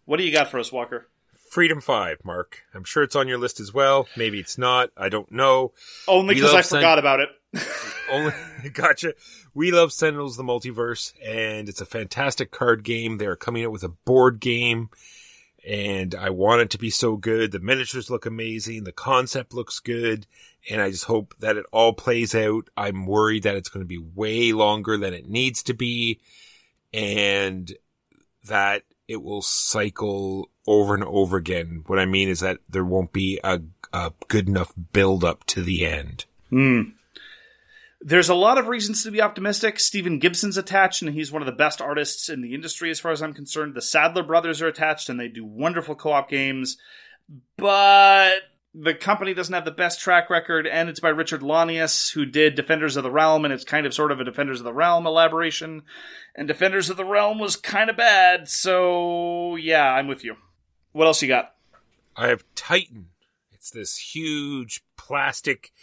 What 0.05 0.17
do 0.17 0.23
you 0.23 0.31
got 0.31 0.49
for 0.49 0.59
us, 0.59 0.71
Walker? 0.71 1.09
Freedom 1.55 1.79
5, 1.79 2.25
Mark. 2.25 2.63
I'm 2.73 2.83
sure 2.83 3.01
it's 3.01 3.15
on 3.15 3.29
your 3.29 3.37
list 3.37 3.61
as 3.61 3.73
well. 3.73 4.09
Maybe 4.17 4.41
it's 4.41 4.57
not. 4.57 4.89
I 4.97 5.07
don't 5.07 5.31
know. 5.31 5.71
Only 6.05 6.35
because 6.35 6.53
I 6.53 6.59
Sen- 6.59 6.79
forgot 6.79 6.99
about 6.99 7.21
it. 7.21 7.29
Only 8.11 8.33
gotcha. 8.73 9.13
We 9.53 9.71
love 9.71 9.93
Sentinels: 9.93 10.35
The 10.35 10.43
Multiverse, 10.43 11.13
and 11.25 11.69
it's 11.69 11.79
a 11.79 11.85
fantastic 11.85 12.51
card 12.51 12.83
game. 12.83 13.19
They're 13.19 13.37
coming 13.37 13.63
out 13.63 13.71
with 13.71 13.83
a 13.83 13.87
board 13.87 14.41
game, 14.41 14.89
and 15.65 16.13
I 16.13 16.29
want 16.29 16.59
it 16.59 16.71
to 16.71 16.77
be 16.77 16.89
so 16.89 17.15
good. 17.15 17.53
The 17.53 17.61
miniatures 17.61 18.09
look 18.09 18.25
amazing. 18.25 18.83
The 18.83 18.91
concept 18.91 19.53
looks 19.53 19.79
good, 19.79 20.27
and 20.69 20.81
I 20.81 20.91
just 20.91 21.05
hope 21.05 21.35
that 21.39 21.55
it 21.55 21.65
all 21.71 21.93
plays 21.93 22.35
out. 22.35 22.69
I'm 22.75 23.05
worried 23.05 23.43
that 23.43 23.55
it's 23.55 23.69
going 23.69 23.81
to 23.81 23.87
be 23.87 24.03
way 24.13 24.51
longer 24.51 24.97
than 24.97 25.13
it 25.13 25.29
needs 25.29 25.63
to 25.63 25.73
be, 25.73 26.19
and 26.93 27.71
that 28.43 28.83
it 29.07 29.23
will 29.23 29.41
cycle 29.41 30.49
over 30.67 30.93
and 30.93 31.03
over 31.03 31.37
again. 31.37 31.83
What 31.87 31.99
I 31.99 32.05
mean 32.05 32.29
is 32.29 32.39
that 32.39 32.59
there 32.69 32.85
won't 32.85 33.11
be 33.11 33.39
a, 33.43 33.61
a 33.93 34.13
good 34.27 34.47
enough 34.47 34.73
build 34.93 35.23
up 35.23 35.43
to 35.45 35.61
the 35.61 35.85
end. 35.85 36.25
Hmm. 36.49 36.81
There's 38.01 38.29
a 38.29 38.35
lot 38.35 38.57
of 38.57 38.67
reasons 38.67 39.03
to 39.03 39.11
be 39.11 39.21
optimistic. 39.21 39.79
Stephen 39.79 40.19
Gibson's 40.19 40.57
attached, 40.57 41.01
and 41.01 41.13
he's 41.13 41.31
one 41.31 41.41
of 41.41 41.47
the 41.47 41.51
best 41.51 41.81
artists 41.81 42.29
in 42.29 42.41
the 42.41 42.53
industry 42.53 42.91
as 42.91 42.99
far 42.99 43.11
as 43.11 43.21
I'm 43.21 43.33
concerned. 43.33 43.73
The 43.73 43.81
Sadler 43.81 44.21
brothers 44.21 44.61
are 44.61 44.67
attached, 44.67 45.09
and 45.09 45.19
they 45.19 45.27
do 45.27 45.43
wonderful 45.43 45.95
co 45.95 46.11
op 46.11 46.29
games. 46.29 46.77
But 47.57 48.41
the 48.75 48.93
company 48.93 49.33
doesn't 49.33 49.53
have 49.53 49.65
the 49.65 49.71
best 49.71 50.01
track 50.01 50.29
record, 50.29 50.67
and 50.67 50.89
it's 50.89 50.99
by 50.99 51.09
Richard 51.09 51.41
Launius, 51.41 52.13
who 52.13 52.25
did 52.25 52.55
Defenders 52.55 52.97
of 52.97 53.03
the 53.03 53.11
Realm, 53.11 53.45
and 53.45 53.53
it's 53.53 53.63
kind 53.63 53.85
of 53.85 53.93
sort 53.93 54.11
of 54.11 54.19
a 54.19 54.25
Defenders 54.25 54.59
of 54.59 54.65
the 54.65 54.73
Realm 54.73 55.07
elaboration. 55.07 55.83
And 56.35 56.47
Defenders 56.47 56.89
of 56.89 56.97
the 56.97 57.05
Realm 57.05 57.39
was 57.39 57.55
kind 57.55 57.89
of 57.89 57.95
bad, 57.95 58.49
so 58.49 59.55
yeah, 59.55 59.91
I'm 59.91 60.07
with 60.07 60.23
you. 60.23 60.35
What 60.95 61.07
else 61.07 61.21
you 61.21 61.27
got? 61.27 61.53
I 62.15 62.29
have 62.29 62.45
Titan. 62.55 63.07
It's 63.51 63.69
this 63.69 63.97
huge 63.97 64.81
plastic 64.95 65.73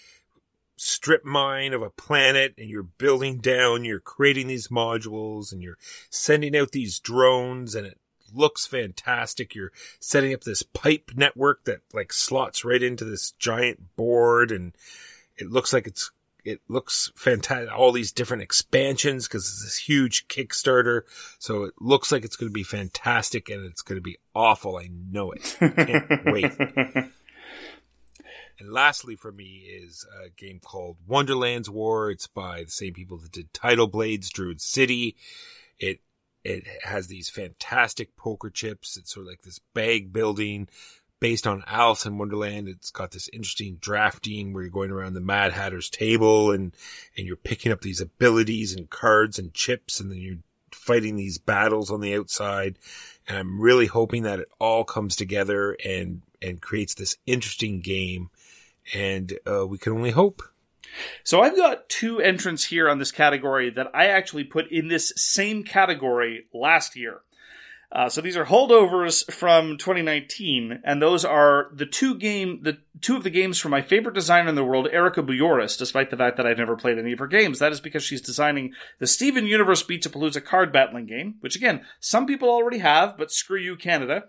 strip 0.77 1.23
mine 1.23 1.75
of 1.75 1.83
a 1.83 1.91
planet 1.91 2.55
and 2.57 2.71
you're 2.71 2.83
building 2.83 3.37
down, 3.37 3.85
you're 3.85 4.01
creating 4.01 4.47
these 4.47 4.69
modules 4.69 5.53
and 5.53 5.63
you're 5.63 5.77
sending 6.09 6.57
out 6.57 6.73
these 6.73 6.99
drones 6.99 7.75
and 7.75 7.87
it 7.87 7.99
looks 8.33 8.65
fantastic. 8.65 9.55
You're 9.55 9.73
setting 10.01 10.33
up 10.33 10.45
this 10.45 10.63
pipe 10.63 11.11
network 11.15 11.65
that 11.65 11.83
like 11.93 12.11
slots 12.11 12.65
right 12.65 12.83
into 12.83 13.05
this 13.05 13.33
giant 13.33 13.95
board 13.97 14.51
and 14.51 14.73
it 15.37 15.51
looks 15.51 15.75
like 15.75 15.87
it's 15.87 16.11
it 16.45 16.61
looks 16.69 17.13
fantastic. 17.17 17.73
All 17.73 17.93
these 17.93 18.13
different 18.13 18.43
expansions 18.43 19.29
because 19.29 19.45
it's 19.45 19.63
this 19.63 19.77
huge 19.77 20.29
Kickstarter. 20.29 21.03
So 21.39 21.65
it 21.65 21.75
looks 21.81 22.11
like 22.11 22.25
it's 22.25 22.37
going 22.37 22.51
to 22.51 22.55
be 22.55 22.63
fantastic 22.63 23.49
and 23.49 23.65
it's 23.65 23.83
going 23.83 23.99
to 23.99 24.03
be 24.03 24.19
awful. 24.35 24.77
I 24.77 24.89
know 24.91 25.33
it. 25.33 25.57
Can't 25.59 26.25
wait. 26.27 26.53
And 28.59 28.73
lastly 28.73 29.17
for 29.17 29.33
me 29.33 29.65
is 29.69 30.07
a 30.25 30.31
game 30.31 30.61
called 30.63 30.97
Wonderland's 31.07 31.71
War. 31.71 32.11
It's 32.11 32.27
by 32.27 32.63
the 32.65 32.71
same 32.71 32.95
people 32.95 33.19
that 33.19 33.33
did 33.33 33.53
Tidal 33.53 33.89
Blades, 33.89 34.31
Druid 34.31 34.61
City. 34.61 35.17
It 35.79 36.01
it 36.45 36.65
has 36.85 37.07
these 37.07 37.29
fantastic 37.29 38.17
poker 38.17 38.51
chips. 38.51 38.97
It's 38.97 39.15
sort 39.15 39.27
of 39.27 39.31
like 39.31 39.43
this 39.43 39.61
bag 39.75 40.13
building 40.13 40.69
based 41.23 41.47
on 41.47 41.63
Alice 41.69 42.05
in 42.05 42.19
Wonderland. 42.19 42.69
It's 42.69 42.91
got 42.91 43.13
this 43.13 43.31
interesting 43.33 43.77
drafting 43.81 44.53
where 44.53 44.65
you're 44.65 44.73
going 44.73 44.91
around 44.91 45.15
the 45.15 45.21
Mad 45.21 45.53
Hatter's 45.53 45.89
table 45.89 46.51
and 46.51 46.75
and 47.17 47.29
you're 47.29 47.37
picking 47.37 47.71
up 47.71 47.81
these 47.81 48.01
abilities 48.01 48.75
and 48.75 48.91
cards 48.91 49.39
and 49.39 49.55
chips 49.55 50.01
and 50.01 50.11
then 50.11 50.19
you're 50.19 50.41
fighting 50.73 51.15
these 51.15 51.39
battles 51.39 51.93
on 51.93 52.01
the 52.01 52.13
outside. 52.13 52.77
And 53.29 53.39
I'm 53.39 53.61
really 53.61 53.87
hoping 53.87 54.25
that 54.25 54.41
it 54.41 54.49
all 54.59 54.83
comes 54.83 55.15
together 55.15 55.77
and 55.85 56.23
and 56.43 56.61
creates 56.61 56.95
this 56.95 57.17
interesting 57.25 57.81
game. 57.81 58.31
And 58.93 59.39
uh, 59.47 59.65
we 59.65 59.79
can 59.79 59.93
only 59.93 60.11
hope. 60.11 60.43
So 61.23 61.41
I've 61.41 61.57
got 61.57 61.89
two 61.89 62.21
entrants 62.21 62.65
here 62.65 62.91
on 62.91 62.99
this 62.99 63.13
category 63.13 63.71
that 63.71 63.93
I 63.95 64.07
actually 64.07 64.45
put 64.45 64.73
in 64.73 64.89
this 64.89 65.13
same 65.15 65.63
category 65.63 66.47
last 66.53 66.97
year. 66.97 67.21
Uh, 67.95 68.09
so 68.09 68.23
these 68.23 68.39
are 68.39 68.47
holdovers 68.47 69.31
from 69.31 69.77
2019, 69.77 70.81
and 70.83 71.03
those 71.03 71.27
are 71.27 71.69
the 71.75 71.85
two 71.85 72.15
game, 72.15 72.61
the 72.63 72.79
two 73.03 73.17
of 73.17 73.23
the 73.23 73.29
games 73.29 73.59
from 73.59 73.71
my 73.71 73.83
favorite 73.83 74.15
designer 74.15 74.49
in 74.49 74.55
the 74.55 74.65
world, 74.65 74.89
Erica 74.91 75.23
Bouyouris. 75.23 75.77
Despite 75.77 76.09
the 76.09 76.17
fact 76.17 76.39
that 76.39 76.47
I've 76.47 76.57
never 76.57 76.75
played 76.75 76.99
any 76.99 77.13
of 77.13 77.19
her 77.19 77.27
games, 77.27 77.59
that 77.59 77.71
is 77.71 77.83
because 77.83 78.03
she's 78.03 78.23
designing 78.23 78.73
the 78.99 79.07
Steven 79.07 79.45
Universe 79.45 79.83
Beats-a-Palooza 79.83 80.43
card 80.43 80.73
battling 80.73 81.05
game, 81.05 81.35
which 81.41 81.55
again 81.55 81.85
some 82.01 82.25
people 82.25 82.49
already 82.49 82.79
have, 82.79 83.19
but 83.19 83.31
screw 83.31 83.61
you, 83.61 83.77
Canada. 83.77 84.25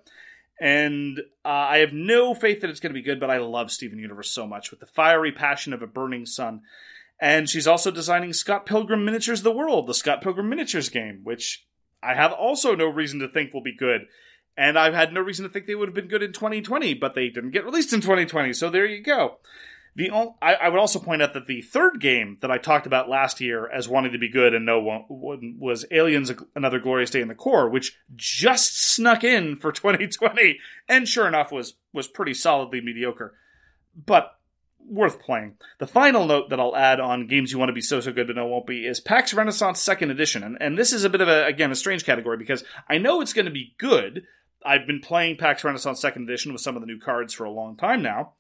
And 0.60 1.20
uh, 1.46 1.48
I 1.48 1.78
have 1.78 1.94
no 1.94 2.34
faith 2.34 2.62
that 2.62 2.70
it's 2.70 2.82
going 2.82 2.94
to 2.94 3.00
be 3.00 3.02
good, 3.02 3.22
but 3.22 3.30
I 3.30 3.38
love 3.38 3.72
Steven 3.72 3.98
Universe 3.98 4.30
so 4.30 4.46
much 4.46 4.72
with 4.72 4.82
the 4.82 4.88
fiery 4.88 5.32
passion 5.32 5.72
of 5.72 5.82
a 5.82 5.88
burning 5.88 6.26
sun. 6.26 6.62
And 7.20 7.50
she's 7.50 7.68
also 7.68 7.92
designing 7.92 8.34
Scott 8.34 8.66
Pilgrim 8.66 9.06
Miniatures 9.06 9.42
the 9.42 9.52
World, 9.52 9.88
the 9.88 9.94
Scott 9.94 10.22
Pilgrim 10.22 10.50
Miniatures 10.50 10.90
game, 10.90 11.22
which 11.24 11.66
I 12.04 12.16
have 12.16 12.32
also 12.32 12.76
no 12.76 12.88
reason 12.88 13.20
to 13.20 13.28
think 13.28 13.54
will 13.54 13.62
be 13.62 13.76
good. 13.76 14.08
And 14.56 14.78
I've 14.78 14.94
had 14.94 15.14
no 15.14 15.22
reason 15.22 15.44
to 15.44 15.52
think 15.52 15.66
they 15.66 15.76
would 15.76 15.88
have 15.88 15.96
been 15.96 16.08
good 16.08 16.22
in 16.22 16.32
2020, 16.32 16.94
but 16.96 17.16
they 17.16 17.30
didn't 17.30 17.52
get 17.52 17.66
released 17.66 17.94
in 17.94 18.02
2020, 18.02 18.54
so 18.54 18.70
there 18.70 18.86
you 18.86 19.02
go. 19.02 19.40
The 19.96 20.10
I, 20.42 20.70
would 20.70 20.80
also 20.80 20.98
point 20.98 21.22
out 21.22 21.34
that 21.34 21.46
the 21.46 21.62
third 21.62 22.00
game 22.00 22.38
that 22.42 22.50
I 22.50 22.58
talked 22.58 22.88
about 22.88 23.10
last 23.10 23.40
year 23.40 23.70
as 23.70 23.88
wanting 23.88 24.12
to 24.14 24.18
be 24.18 24.30
good 24.30 24.56
and 24.56 24.66
no 24.66 24.80
one 24.80 25.06
was 25.60 25.86
Aliens: 25.92 26.32
Another 26.56 26.80
Glorious 26.80 27.12
Day 27.12 27.22
in 27.22 27.28
the 27.28 27.36
Corps, 27.36 27.70
which 27.70 28.00
just 28.16 28.76
snuck 28.76 29.24
in 29.24 29.56
for 29.56 29.72
2020, 29.72 30.58
and 30.90 31.08
sure 31.08 31.28
enough 31.28 31.52
was 31.52 31.76
was 31.94 32.08
pretty 32.08 32.34
solidly 32.34 32.82
mediocre, 32.82 33.36
but 33.96 34.40
worth 34.88 35.20
playing. 35.20 35.56
The 35.80 35.88
final 35.88 36.26
note 36.26 36.50
that 36.50 36.60
I'll 36.60 36.76
add 36.76 37.00
on 37.00 37.28
games 37.28 37.52
you 37.52 37.60
want 37.60 37.70
to 37.70 37.74
be 37.74 37.82
so 37.82 38.00
so 38.00 38.12
good 38.12 38.28
but 38.28 38.36
no 38.36 38.48
won't 38.48 38.68
be 38.68 38.86
is 38.86 39.00
PAX 39.00 39.34
Renaissance 39.34 39.82
Second 39.82 40.12
Edition, 40.12 40.44
and 40.44 40.58
and 40.60 40.78
this 40.78 40.94
is 40.94 41.04
a 41.04 41.10
bit 41.10 41.22
of 41.22 41.28
a 41.28 41.46
again 41.46 41.72
a 41.72 41.76
strange 41.76 42.06
category 42.06 42.38
because 42.38 42.64
I 42.90 42.98
know 42.98 43.22
it's 43.22 43.34
going 43.34 43.46
to 43.46 43.52
be 43.52 43.76
good. 43.78 44.24
I've 44.66 44.88
been 44.88 45.02
playing 45.02 45.38
PAX 45.38 45.64
Renaissance 45.64 46.00
Second 46.00 46.24
Edition 46.24 46.54
with 46.54 46.62
some 46.62 46.76
of 46.76 46.82
the 46.82 46.88
new 46.88 47.00
cards 47.00 47.34
for 47.34 47.44
a 47.44 47.52
long 47.52 47.76
time 47.76 48.02
now. 48.02 48.34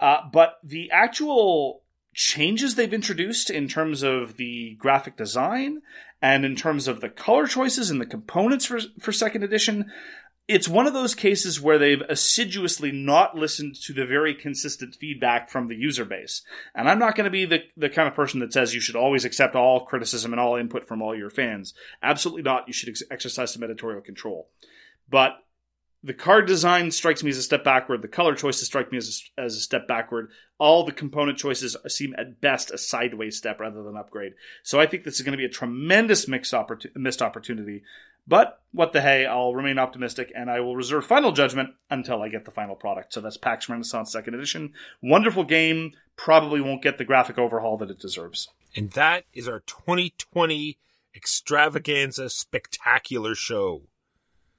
Uh, 0.00 0.18
but 0.32 0.58
the 0.64 0.90
actual 0.90 1.82
changes 2.14 2.74
they've 2.74 2.92
introduced 2.92 3.48
in 3.50 3.68
terms 3.68 4.02
of 4.02 4.36
the 4.36 4.74
graphic 4.74 5.16
design 5.16 5.80
and 6.20 6.44
in 6.44 6.54
terms 6.54 6.86
of 6.86 7.00
the 7.00 7.08
color 7.08 7.46
choices 7.46 7.90
and 7.90 8.00
the 8.00 8.06
components 8.06 8.66
for, 8.66 8.80
for 9.00 9.12
second 9.12 9.42
edition, 9.42 9.90
it's 10.48 10.68
one 10.68 10.86
of 10.86 10.92
those 10.92 11.14
cases 11.14 11.60
where 11.60 11.78
they've 11.78 12.02
assiduously 12.08 12.90
not 12.90 13.36
listened 13.36 13.76
to 13.82 13.92
the 13.92 14.04
very 14.04 14.34
consistent 14.34 14.94
feedback 14.94 15.48
from 15.48 15.68
the 15.68 15.76
user 15.76 16.04
base. 16.04 16.42
And 16.74 16.88
I'm 16.88 16.98
not 16.98 17.14
going 17.14 17.24
to 17.24 17.30
be 17.30 17.44
the, 17.44 17.60
the 17.76 17.88
kind 17.88 18.08
of 18.08 18.14
person 18.14 18.40
that 18.40 18.52
says 18.52 18.74
you 18.74 18.80
should 18.80 18.96
always 18.96 19.24
accept 19.24 19.54
all 19.54 19.86
criticism 19.86 20.32
and 20.32 20.40
all 20.40 20.56
input 20.56 20.88
from 20.88 21.00
all 21.00 21.16
your 21.16 21.30
fans. 21.30 21.74
Absolutely 22.02 22.42
not. 22.42 22.66
You 22.66 22.72
should 22.72 22.88
ex- 22.88 23.02
exercise 23.10 23.52
some 23.52 23.62
editorial 23.62 24.02
control. 24.02 24.48
But 25.08 25.36
the 26.04 26.14
card 26.14 26.46
design 26.46 26.90
strikes 26.90 27.22
me 27.22 27.30
as 27.30 27.38
a 27.38 27.42
step 27.42 27.62
backward. 27.62 28.02
The 28.02 28.08
color 28.08 28.34
choices 28.34 28.66
strike 28.66 28.90
me 28.90 28.98
as 28.98 29.22
a, 29.38 29.40
as 29.40 29.56
a 29.56 29.60
step 29.60 29.86
backward. 29.86 30.30
All 30.58 30.84
the 30.84 30.92
component 30.92 31.38
choices 31.38 31.76
seem 31.86 32.14
at 32.18 32.40
best 32.40 32.70
a 32.70 32.78
sideways 32.78 33.36
step 33.36 33.60
rather 33.60 33.82
than 33.82 33.96
upgrade. 33.96 34.32
So 34.62 34.80
I 34.80 34.86
think 34.86 35.04
this 35.04 35.16
is 35.16 35.22
going 35.22 35.32
to 35.32 35.38
be 35.38 35.44
a 35.44 35.48
tremendous 35.48 36.26
missed 36.26 36.54
opportunity. 37.22 37.82
But 38.26 38.60
what 38.72 38.92
the 38.92 39.00
hey, 39.00 39.26
I'll 39.26 39.54
remain 39.54 39.78
optimistic 39.78 40.32
and 40.34 40.50
I 40.50 40.60
will 40.60 40.76
reserve 40.76 41.04
final 41.04 41.32
judgment 41.32 41.70
until 41.90 42.22
I 42.22 42.28
get 42.28 42.44
the 42.44 42.50
final 42.50 42.76
product. 42.76 43.12
So 43.12 43.20
that's 43.20 43.36
PAX 43.36 43.68
Renaissance 43.68 44.12
Second 44.12 44.34
Edition. 44.34 44.72
Wonderful 45.02 45.44
game. 45.44 45.92
Probably 46.16 46.60
won't 46.60 46.82
get 46.82 46.98
the 46.98 47.04
graphic 47.04 47.38
overhaul 47.38 47.76
that 47.78 47.90
it 47.90 47.98
deserves. 47.98 48.48
And 48.76 48.90
that 48.92 49.24
is 49.32 49.48
our 49.48 49.60
2020 49.60 50.78
extravaganza 51.14 52.30
spectacular 52.30 53.34
show. 53.34 53.82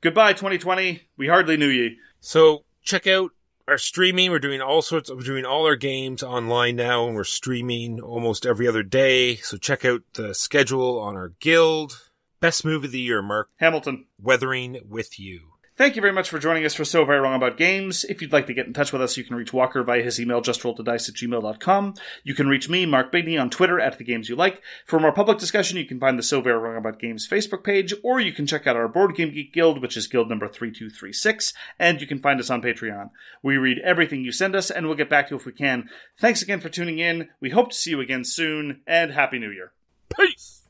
Goodbye, 0.03 0.33
2020. 0.33 1.01
We 1.15 1.29
hardly 1.29 1.55
knew 1.55 1.69
ye. 1.69 1.97
So 2.19 2.65
check 2.81 3.07
out 3.07 3.31
our 3.69 3.77
streaming. 3.77 4.31
We're 4.31 4.39
doing 4.39 4.59
all 4.59 4.81
sorts 4.81 5.09
of, 5.09 5.15
we're 5.15 5.23
doing 5.23 5.45
all 5.45 5.65
our 5.65 5.77
games 5.77 6.21
online 6.21 6.75
now 6.75 7.07
and 7.07 7.15
we're 7.15 7.23
streaming 7.23 8.01
almost 8.01 8.45
every 8.45 8.67
other 8.67 8.83
day. 8.83 9.37
So 9.37 9.55
check 9.55 9.85
out 9.85 10.01
the 10.15 10.35
schedule 10.35 10.99
on 10.99 11.15
our 11.15 11.29
guild. 11.39 12.01
Best 12.41 12.65
movie 12.65 12.87
of 12.87 12.91
the 12.91 12.99
year, 12.99 13.21
Mark. 13.21 13.47
Hamilton. 13.61 14.07
Weathering 14.21 14.81
with 14.89 15.17
You. 15.17 15.52
Thank 15.75 15.95
you 15.95 16.03
very 16.03 16.13
much 16.13 16.29
for 16.29 16.37
joining 16.37 16.65
us 16.65 16.75
for 16.75 16.85
So 16.85 17.03
Very 17.03 17.19
Wrong 17.19 17.33
About 17.33 17.57
Games. 17.57 18.03
If 18.03 18.21
you'd 18.21 18.31
like 18.31 18.45
to 18.45 18.53
get 18.53 18.67
in 18.67 18.73
touch 18.73 18.93
with 18.93 19.01
us, 19.01 19.17
you 19.17 19.23
can 19.23 19.35
reach 19.35 19.53
Walker 19.53 19.81
via 19.81 20.03
his 20.03 20.19
email, 20.19 20.39
justrolledadice 20.39 21.09
at 21.09 21.15
gmail.com. 21.15 21.95
You 22.23 22.35
can 22.35 22.47
reach 22.47 22.69
me, 22.69 22.85
Mark 22.85 23.11
Bigney, 23.11 23.41
on 23.41 23.49
Twitter 23.49 23.79
at 23.79 23.97
The 23.97 24.03
Games 24.03 24.29
You 24.29 24.35
Like. 24.35 24.61
For 24.85 24.99
more 24.99 25.11
public 25.11 25.39
discussion, 25.39 25.77
you 25.77 25.87
can 25.87 25.99
find 25.99 26.19
the 26.19 26.21
So 26.21 26.41
Very 26.41 26.59
Wrong 26.59 26.77
About 26.77 26.99
Games 26.99 27.27
Facebook 27.27 27.63
page, 27.63 27.91
or 28.03 28.19
you 28.19 28.31
can 28.31 28.45
check 28.45 28.67
out 28.67 28.75
our 28.75 28.87
Board 28.87 29.15
Game 29.15 29.31
Geek 29.31 29.51
Guild, 29.51 29.81
which 29.81 29.97
is 29.97 30.05
guild 30.05 30.29
number 30.29 30.47
3236, 30.47 31.53
and 31.79 31.99
you 31.99 32.05
can 32.05 32.19
find 32.19 32.39
us 32.39 32.51
on 32.51 32.61
Patreon. 32.61 33.09
We 33.41 33.57
read 33.57 33.79
everything 33.79 34.23
you 34.23 34.31
send 34.31 34.55
us, 34.55 34.69
and 34.69 34.85
we'll 34.85 34.95
get 34.95 35.09
back 35.09 35.29
to 35.29 35.31
you 35.33 35.39
if 35.39 35.45
we 35.47 35.53
can. 35.53 35.89
Thanks 36.19 36.43
again 36.43 36.59
for 36.59 36.69
tuning 36.69 36.99
in. 36.99 37.29
We 37.39 37.49
hope 37.49 37.71
to 37.71 37.75
see 37.75 37.89
you 37.89 37.99
again 37.99 38.25
soon, 38.25 38.81
and 38.85 39.11
Happy 39.11 39.39
New 39.39 39.49
Year. 39.49 39.71
Peace! 40.15 40.67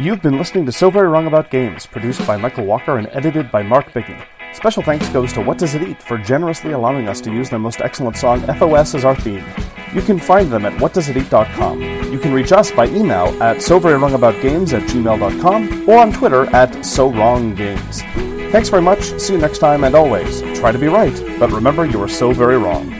You've 0.00 0.22
been 0.22 0.38
listening 0.38 0.64
to 0.64 0.72
So 0.72 0.88
Very 0.88 1.08
Wrong 1.08 1.26
About 1.26 1.50
Games, 1.50 1.84
produced 1.84 2.26
by 2.26 2.38
Michael 2.38 2.64
Walker 2.64 2.96
and 2.96 3.06
edited 3.12 3.52
by 3.52 3.62
Mark 3.62 3.92
Bigney. 3.92 4.24
Special 4.54 4.82
thanks 4.82 5.06
goes 5.10 5.30
to 5.34 5.42
What 5.42 5.58
Does 5.58 5.74
It 5.74 5.82
Eat 5.82 6.02
for 6.02 6.16
generously 6.16 6.72
allowing 6.72 7.06
us 7.06 7.20
to 7.20 7.30
use 7.30 7.50
their 7.50 7.58
most 7.58 7.82
excellent 7.82 8.16
song, 8.16 8.40
FOS, 8.40 8.94
as 8.94 9.04
our 9.04 9.14
theme. 9.14 9.44
You 9.92 10.00
can 10.00 10.18
find 10.18 10.50
them 10.50 10.64
at 10.64 10.72
whatdoesiteat.com. 10.80 11.82
You 12.10 12.18
can 12.18 12.32
reach 12.32 12.50
us 12.50 12.70
by 12.70 12.86
email 12.86 13.26
at 13.42 13.58
soverywrongaboutgames 13.58 14.72
at 14.72 14.88
gmail.com 14.88 15.86
or 15.86 15.98
on 15.98 16.12
Twitter 16.14 16.46
at 16.56 16.70
SoWrongGames. 16.70 18.52
Thanks 18.52 18.70
very 18.70 18.82
much, 18.82 19.20
see 19.20 19.34
you 19.34 19.38
next 19.38 19.58
time, 19.58 19.84
and 19.84 19.94
always, 19.94 20.40
try 20.58 20.72
to 20.72 20.78
be 20.78 20.86
right, 20.86 21.14
but 21.38 21.52
remember 21.52 21.84
you 21.84 22.02
are 22.02 22.08
so 22.08 22.32
very 22.32 22.56
wrong. 22.56 22.99